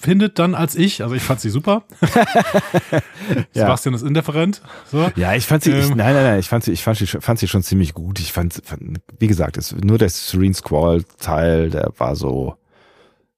findet 0.00 0.38
dann 0.38 0.54
als 0.54 0.74
ich. 0.76 1.02
Also 1.02 1.14
ich 1.14 1.22
fand 1.22 1.40
sie 1.40 1.50
super. 1.50 1.82
Sebastian 3.52 3.94
ist 3.94 4.02
indifferent. 4.02 4.62
So. 4.90 5.10
Ja, 5.16 5.34
ich 5.34 5.46
fand 5.46 5.64
sie, 5.64 5.72
ähm, 5.72 5.80
ich, 5.80 5.88
nein, 5.88 6.14
nein, 6.14 6.24
nein, 6.24 6.38
ich 6.38 6.48
fand 6.48 6.64
sie, 6.64 6.72
ich 6.72 6.84
fand 6.84 6.98
sie, 6.98 7.06
fand 7.06 7.38
sie 7.38 7.48
schon 7.48 7.62
ziemlich 7.62 7.94
gut. 7.94 8.20
Ich 8.20 8.32
fand, 8.32 8.60
fand 8.64 9.00
wie 9.18 9.26
gesagt, 9.26 9.56
es, 9.56 9.74
nur 9.74 9.98
der 9.98 10.08
Serene 10.08 10.54
Squall 10.54 11.04
Teil, 11.18 11.70
der 11.70 11.92
war 11.96 12.14
so, 12.14 12.56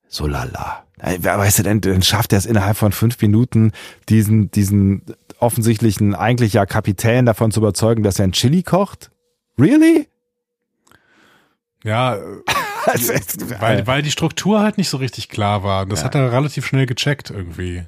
so 0.09 0.27
lala. 0.27 0.85
Weißt 0.99 1.61
du, 1.61 1.63
dann, 1.63 1.81
dann 1.81 2.03
schafft 2.03 2.33
er 2.33 2.39
es 2.39 2.47
innerhalb 2.47 2.77
von 2.77 2.93
fünf 2.93 3.21
Minuten, 3.23 3.73
diesen, 4.11 4.51
diesen 4.51 5.03
offensichtlichen, 5.39 6.15
eigentlich 6.15 6.53
ja 6.53 6.67
Kapitän 6.67 7.25
davon 7.25 7.51
zu 7.53 7.61
überzeugen, 7.61 8.03
dass 8.03 8.19
er 8.19 8.27
ein 8.27 8.33
Chili 8.33 8.63
kocht? 8.63 9.11
Really? 9.59 10.09
Ja, 11.83 12.19
weil, 13.59 13.87
weil 13.87 14.03
die 14.03 14.11
Struktur 14.11 14.61
halt 14.61 14.79
nicht 14.79 14.89
so 14.89 14.97
richtig 14.97 15.29
klar 15.29 15.63
war. 15.63 15.87
Das 15.87 16.01
ja. 16.01 16.07
hat 16.07 16.15
er 16.15 16.33
relativ 16.33 16.67
schnell 16.67 16.87
gecheckt 16.87 17.31
irgendwie. 17.31 17.85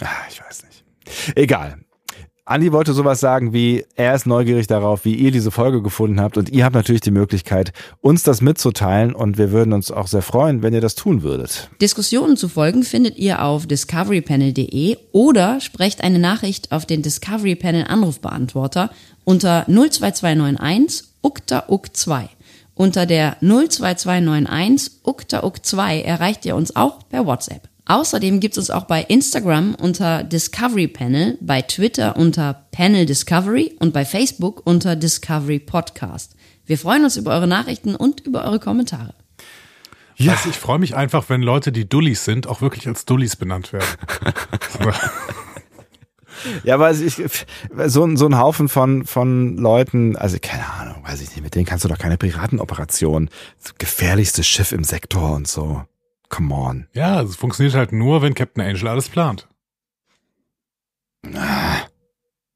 Ah, 0.00 0.06
ich 0.30 0.40
weiß 0.40 0.64
nicht. 0.64 0.84
Egal. 1.36 1.78
Andi 2.48 2.72
wollte 2.72 2.94
sowas 2.94 3.20
sagen 3.20 3.52
wie, 3.52 3.84
er 3.94 4.14
ist 4.14 4.26
neugierig 4.26 4.66
darauf, 4.66 5.04
wie 5.04 5.14
ihr 5.14 5.30
diese 5.30 5.50
Folge 5.50 5.82
gefunden 5.82 6.18
habt 6.18 6.38
und 6.38 6.48
ihr 6.48 6.64
habt 6.64 6.74
natürlich 6.74 7.02
die 7.02 7.10
Möglichkeit, 7.10 7.74
uns 8.00 8.22
das 8.22 8.40
mitzuteilen 8.40 9.14
und 9.14 9.36
wir 9.36 9.52
würden 9.52 9.74
uns 9.74 9.90
auch 9.90 10.06
sehr 10.06 10.22
freuen, 10.22 10.62
wenn 10.62 10.72
ihr 10.72 10.80
das 10.80 10.94
tun 10.94 11.22
würdet. 11.22 11.68
Diskussionen 11.82 12.38
zu 12.38 12.48
folgen 12.48 12.84
findet 12.84 13.18
ihr 13.18 13.42
auf 13.44 13.66
discoverypanel.de 13.66 14.96
oder 15.12 15.60
sprecht 15.60 16.02
eine 16.02 16.18
Nachricht 16.18 16.72
auf 16.72 16.86
den 16.86 17.02
Discovery 17.02 17.54
Panel 17.54 17.84
Anrufbeantworter 17.86 18.90
unter 19.24 19.66
02291 19.66 21.04
ukta 21.20 21.64
uk 21.68 21.94
2 21.94 22.30
Unter 22.78 23.06
der 23.06 23.36
02291 23.40 25.00
ukta 25.02 25.42
uk 25.42 25.66
2 25.66 26.00
erreicht 26.02 26.46
ihr 26.46 26.54
uns 26.54 26.76
auch 26.76 27.08
per 27.08 27.26
WhatsApp. 27.26 27.68
Außerdem 27.86 28.38
gibt 28.38 28.52
es 28.56 28.58
uns 28.58 28.70
auch 28.70 28.84
bei 28.84 29.02
Instagram 29.02 29.74
unter 29.74 30.22
Discovery 30.22 30.86
Panel, 30.86 31.36
bei 31.40 31.60
Twitter 31.62 32.16
unter 32.16 32.66
Panel 32.70 33.04
Discovery 33.04 33.74
und 33.80 33.92
bei 33.92 34.04
Facebook 34.04 34.64
unter 34.64 34.94
Discovery 34.94 35.58
Podcast. 35.58 36.36
Wir 36.66 36.78
freuen 36.78 37.02
uns 37.02 37.16
über 37.16 37.32
eure 37.32 37.48
Nachrichten 37.48 37.96
und 37.96 38.20
über 38.20 38.44
eure 38.44 38.60
Kommentare. 38.60 39.12
Ja. 40.14 40.34
Also 40.34 40.48
ich 40.48 40.56
freue 40.56 40.78
mich 40.78 40.94
einfach, 40.94 41.28
wenn 41.28 41.42
Leute, 41.42 41.72
die 41.72 41.88
Dullis 41.88 42.24
sind, 42.24 42.46
auch 42.46 42.60
wirklich 42.60 42.86
als 42.86 43.04
Dullis 43.04 43.34
benannt 43.34 43.72
werden. 43.72 43.88
Ja, 46.64 46.74
aber 46.74 46.90
ich, 46.90 47.22
so, 47.86 48.16
so 48.16 48.26
ein 48.26 48.38
Haufen 48.38 48.68
von, 48.68 49.04
von 49.04 49.56
Leuten, 49.56 50.16
also 50.16 50.38
keine 50.40 50.68
Ahnung, 50.72 51.02
weiß 51.04 51.20
ich 51.20 51.30
nicht, 51.30 51.42
mit 51.42 51.54
denen 51.54 51.66
kannst 51.66 51.84
du 51.84 51.88
doch 51.88 51.98
keine 51.98 52.18
Piratenoperation, 52.18 53.30
gefährlichstes 53.78 54.46
Schiff 54.46 54.72
im 54.72 54.84
Sektor 54.84 55.34
und 55.34 55.48
so. 55.48 55.84
Come 56.28 56.54
on. 56.54 56.86
Ja, 56.92 57.22
es 57.22 57.36
funktioniert 57.36 57.74
halt 57.74 57.92
nur, 57.92 58.22
wenn 58.22 58.34
Captain 58.34 58.62
Angel 58.62 58.88
alles 58.88 59.08
plant. 59.08 59.48
Ah, 61.34 61.78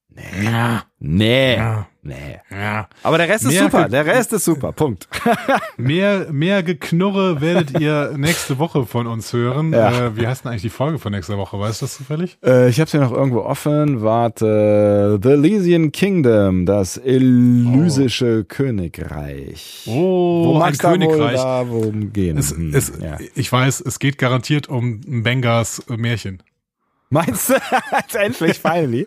nee. 0.08 0.44
Ja. 0.44 0.84
Nee. 0.98 1.56
Ja. 1.56 1.86
Nee. 2.04 2.40
Ja. 2.50 2.88
Aber 3.04 3.16
der 3.16 3.28
Rest 3.28 3.44
ist 3.44 3.52
Mehr 3.52 3.62
super. 3.62 3.82
ge- 3.82 3.90
Der 3.92 4.06
Rest 4.06 4.32
ist 4.32 4.44
super. 4.44 4.72
Punkt. 4.72 5.06
Mehr, 5.76 6.26
mehr 6.32 6.64
Geknurre 6.64 7.40
werdet 7.40 7.78
ihr 7.80 8.14
nächste 8.16 8.58
Woche 8.58 8.86
von 8.86 9.06
uns 9.06 9.32
hören. 9.32 9.72
Ja. 9.72 10.06
Äh, 10.06 10.16
wie 10.16 10.26
heißt 10.26 10.44
denn 10.44 10.50
eigentlich 10.50 10.62
die 10.62 10.68
Folge 10.70 10.98
von 10.98 11.12
nächster 11.12 11.38
Woche? 11.38 11.60
Weißt 11.60 11.80
du 11.80 11.84
das 11.84 11.94
zufällig? 11.96 12.38
Äh, 12.44 12.68
ich 12.70 12.80
habe 12.80 12.90
hier 12.90 12.98
noch 13.00 13.12
irgendwo 13.12 13.42
offen. 13.42 14.02
Warte. 14.02 15.20
The 15.22 15.28
Elysian 15.30 15.92
Kingdom, 15.92 16.66
das 16.66 16.96
elysische 16.96 18.44
Königreich. 18.44 19.84
Oh, 19.86 20.44
Wo 20.46 20.60
ein 20.60 20.76
Königreich. 20.76 21.36
da 21.36 21.68
worum 21.68 22.12
gehen? 22.12 22.36
Es, 22.36 22.50
Hm, 22.50 22.74
es, 22.74 22.92
ja. 23.00 23.18
Ich 23.36 23.50
weiß, 23.52 23.80
es 23.80 23.98
geht 24.00 24.18
garantiert 24.18 24.68
um 24.68 25.00
Bengars 25.22 25.80
äh, 25.88 25.96
Märchen. 25.96 26.42
Meinst 27.12 27.50
du? 27.50 27.54
Endlich, 28.18 28.58
finally. 28.58 29.06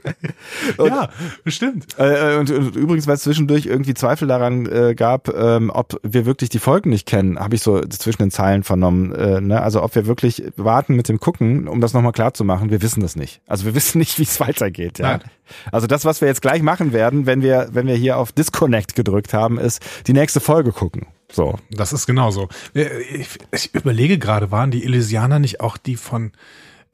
Und, 0.77 0.87
ja, 0.89 1.09
bestimmt. 1.43 1.87
Äh, 1.97 2.37
und, 2.37 2.51
und 2.51 2.75
übrigens, 2.75 3.07
weil 3.07 3.15
es 3.15 3.23
zwischendurch 3.23 3.65
irgendwie 3.65 3.95
Zweifel 3.95 4.27
daran 4.27 4.67
äh, 4.67 4.93
gab, 4.93 5.27
ähm, 5.29 5.71
ob 5.73 5.99
wir 6.03 6.27
wirklich 6.27 6.49
die 6.51 6.59
Folgen 6.59 6.91
nicht 6.91 7.07
kennen, 7.07 7.39
habe 7.39 7.55
ich 7.55 7.63
so 7.63 7.81
zwischen 7.81 8.21
den 8.21 8.29
Zeilen 8.31 8.63
vernommen. 8.63 9.11
Äh, 9.13 9.41
ne? 9.41 9.59
Also 9.59 9.81
ob 9.81 9.95
wir 9.95 10.05
wirklich 10.05 10.43
warten 10.55 10.95
mit 10.95 11.09
dem 11.09 11.19
Gucken, 11.19 11.67
um 11.67 11.81
das 11.81 11.93
nochmal 11.93 12.11
klar 12.11 12.35
zu 12.35 12.43
machen, 12.43 12.69
wir 12.69 12.83
wissen 12.83 13.01
das 13.01 13.15
nicht. 13.15 13.41
Also 13.47 13.65
wir 13.65 13.73
wissen 13.75 13.97
nicht, 13.97 14.19
wie 14.19 14.23
es 14.23 14.39
weitergeht. 14.39 14.99
Ja? 14.99 15.17
Nein. 15.17 15.23
Also 15.71 15.87
das, 15.87 16.05
was 16.05 16.21
wir 16.21 16.27
jetzt 16.27 16.43
gleich 16.43 16.61
machen 16.61 16.93
werden, 16.93 17.25
wenn 17.25 17.41
wir, 17.41 17.69
wenn 17.71 17.87
wir 17.87 17.95
hier 17.95 18.17
auf 18.17 18.31
Disconnect 18.31 18.95
gedrückt 18.95 19.33
haben, 19.33 19.57
ist 19.57 19.81
die 20.05 20.13
nächste 20.13 20.39
Folge 20.39 20.71
gucken. 20.71 21.07
So. 21.31 21.55
Das 21.71 21.91
ist 21.91 22.05
genauso. 22.05 22.49
Äh, 22.75 22.85
Ich, 23.19 23.39
ich 23.51 23.73
überlege 23.73 24.19
gerade, 24.19 24.51
waren 24.51 24.69
die 24.69 24.83
Elysianer 24.85 25.39
nicht 25.39 25.59
auch 25.59 25.77
die 25.77 25.95
von, 25.95 26.31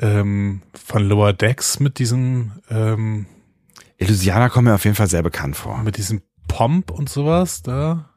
ähm, 0.02 0.62
von 0.74 1.04
Lower 1.04 1.34
Decks 1.34 1.80
mit 1.80 2.00
diesem, 2.00 2.52
ähm, 2.70 3.28
Elysianer 3.98 4.50
kommen 4.50 4.66
mir 4.66 4.76
auf 4.76 4.84
jeden 4.84 4.96
Fall 4.96 5.08
sehr 5.08 5.24
bekannt 5.24 5.56
vor. 5.56 5.78
mit 5.84 5.98
diesem 5.98 6.22
Pomp 6.48 6.92
und 6.92 7.08
sowas 7.08 7.62
da? 7.62 8.10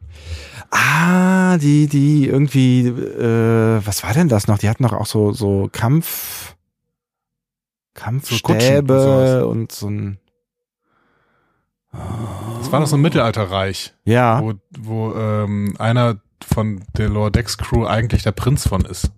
Ah, 0.70 1.58
die, 1.58 1.86
die 1.86 2.26
irgendwie, 2.26 2.86
äh, 2.86 3.80
was 3.84 4.02
war 4.02 4.12
denn 4.14 4.28
das 4.28 4.48
noch? 4.48 4.58
Die 4.58 4.68
hatten 4.68 4.82
doch 4.82 4.92
auch 4.92 5.06
so, 5.06 5.32
so 5.32 5.68
Kampf, 5.72 6.54
und 7.94 7.94
Kampfstäbe 7.94 9.00
sowas. 9.00 9.44
und 9.44 9.72
so 9.72 9.88
ein, 9.88 10.18
Das 12.58 12.72
war 12.72 12.80
doch 12.80 12.86
so 12.86 12.96
ein 12.96 13.02
Mittelalterreich, 13.02 13.94
ja. 14.04 14.42
wo, 14.42 14.54
wo 14.76 15.14
ähm, 15.14 15.76
einer 15.78 16.20
von 16.44 16.82
der 16.96 17.08
Lower 17.08 17.30
Decks 17.30 17.56
Crew 17.56 17.86
eigentlich 17.86 18.22
der 18.22 18.32
Prinz 18.32 18.66
von 18.66 18.84
ist. 18.84 19.12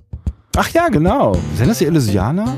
Ach 0.56 0.68
ja, 0.70 0.88
genau. 0.88 1.36
Sind 1.54 1.68
das 1.68 1.78
die 1.78 1.86
Elysianer? 1.86 2.56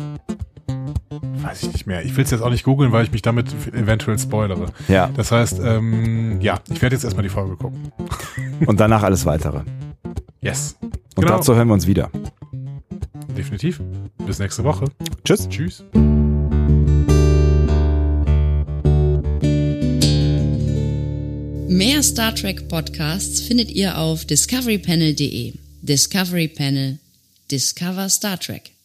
Weiß 1.42 1.62
ich 1.64 1.72
nicht 1.72 1.86
mehr. 1.86 2.04
Ich 2.04 2.16
will 2.16 2.24
es 2.24 2.30
jetzt 2.30 2.42
auch 2.42 2.50
nicht 2.50 2.64
googeln, 2.64 2.92
weil 2.92 3.04
ich 3.04 3.12
mich 3.12 3.22
damit 3.22 3.48
eventuell 3.72 4.18
spoilere. 4.18 4.66
Ja. 4.88 5.10
Das 5.16 5.32
heißt, 5.32 5.60
ähm, 5.64 6.40
ja, 6.40 6.60
ich 6.70 6.80
werde 6.80 6.94
jetzt 6.94 7.04
erstmal 7.04 7.22
die 7.22 7.28
Folge 7.28 7.56
gucken. 7.56 7.92
Und 8.66 8.78
danach 8.80 9.02
alles 9.02 9.24
weitere. 9.26 9.60
Yes. 10.40 10.76
Und 10.80 11.24
Genau. 11.24 11.36
dazu 11.38 11.54
hören 11.56 11.68
wir 11.68 11.74
uns 11.74 11.86
wieder. 11.86 12.10
Definitiv. 13.36 13.80
Bis 14.26 14.38
nächste 14.38 14.62
Woche. 14.64 14.86
Tschüss. 15.24 15.48
Tschüss. 15.48 15.84
Mehr 21.68 22.02
Star 22.02 22.34
Trek 22.34 22.68
Podcasts 22.68 23.40
findet 23.40 23.70
ihr 23.70 23.98
auf 23.98 24.24
discoverypanel.de. 24.24 25.52
Discovery 25.82 26.48
Panel. 26.48 26.98
Discover 27.48 28.10
Star 28.10 28.36
Trek. 28.36 28.77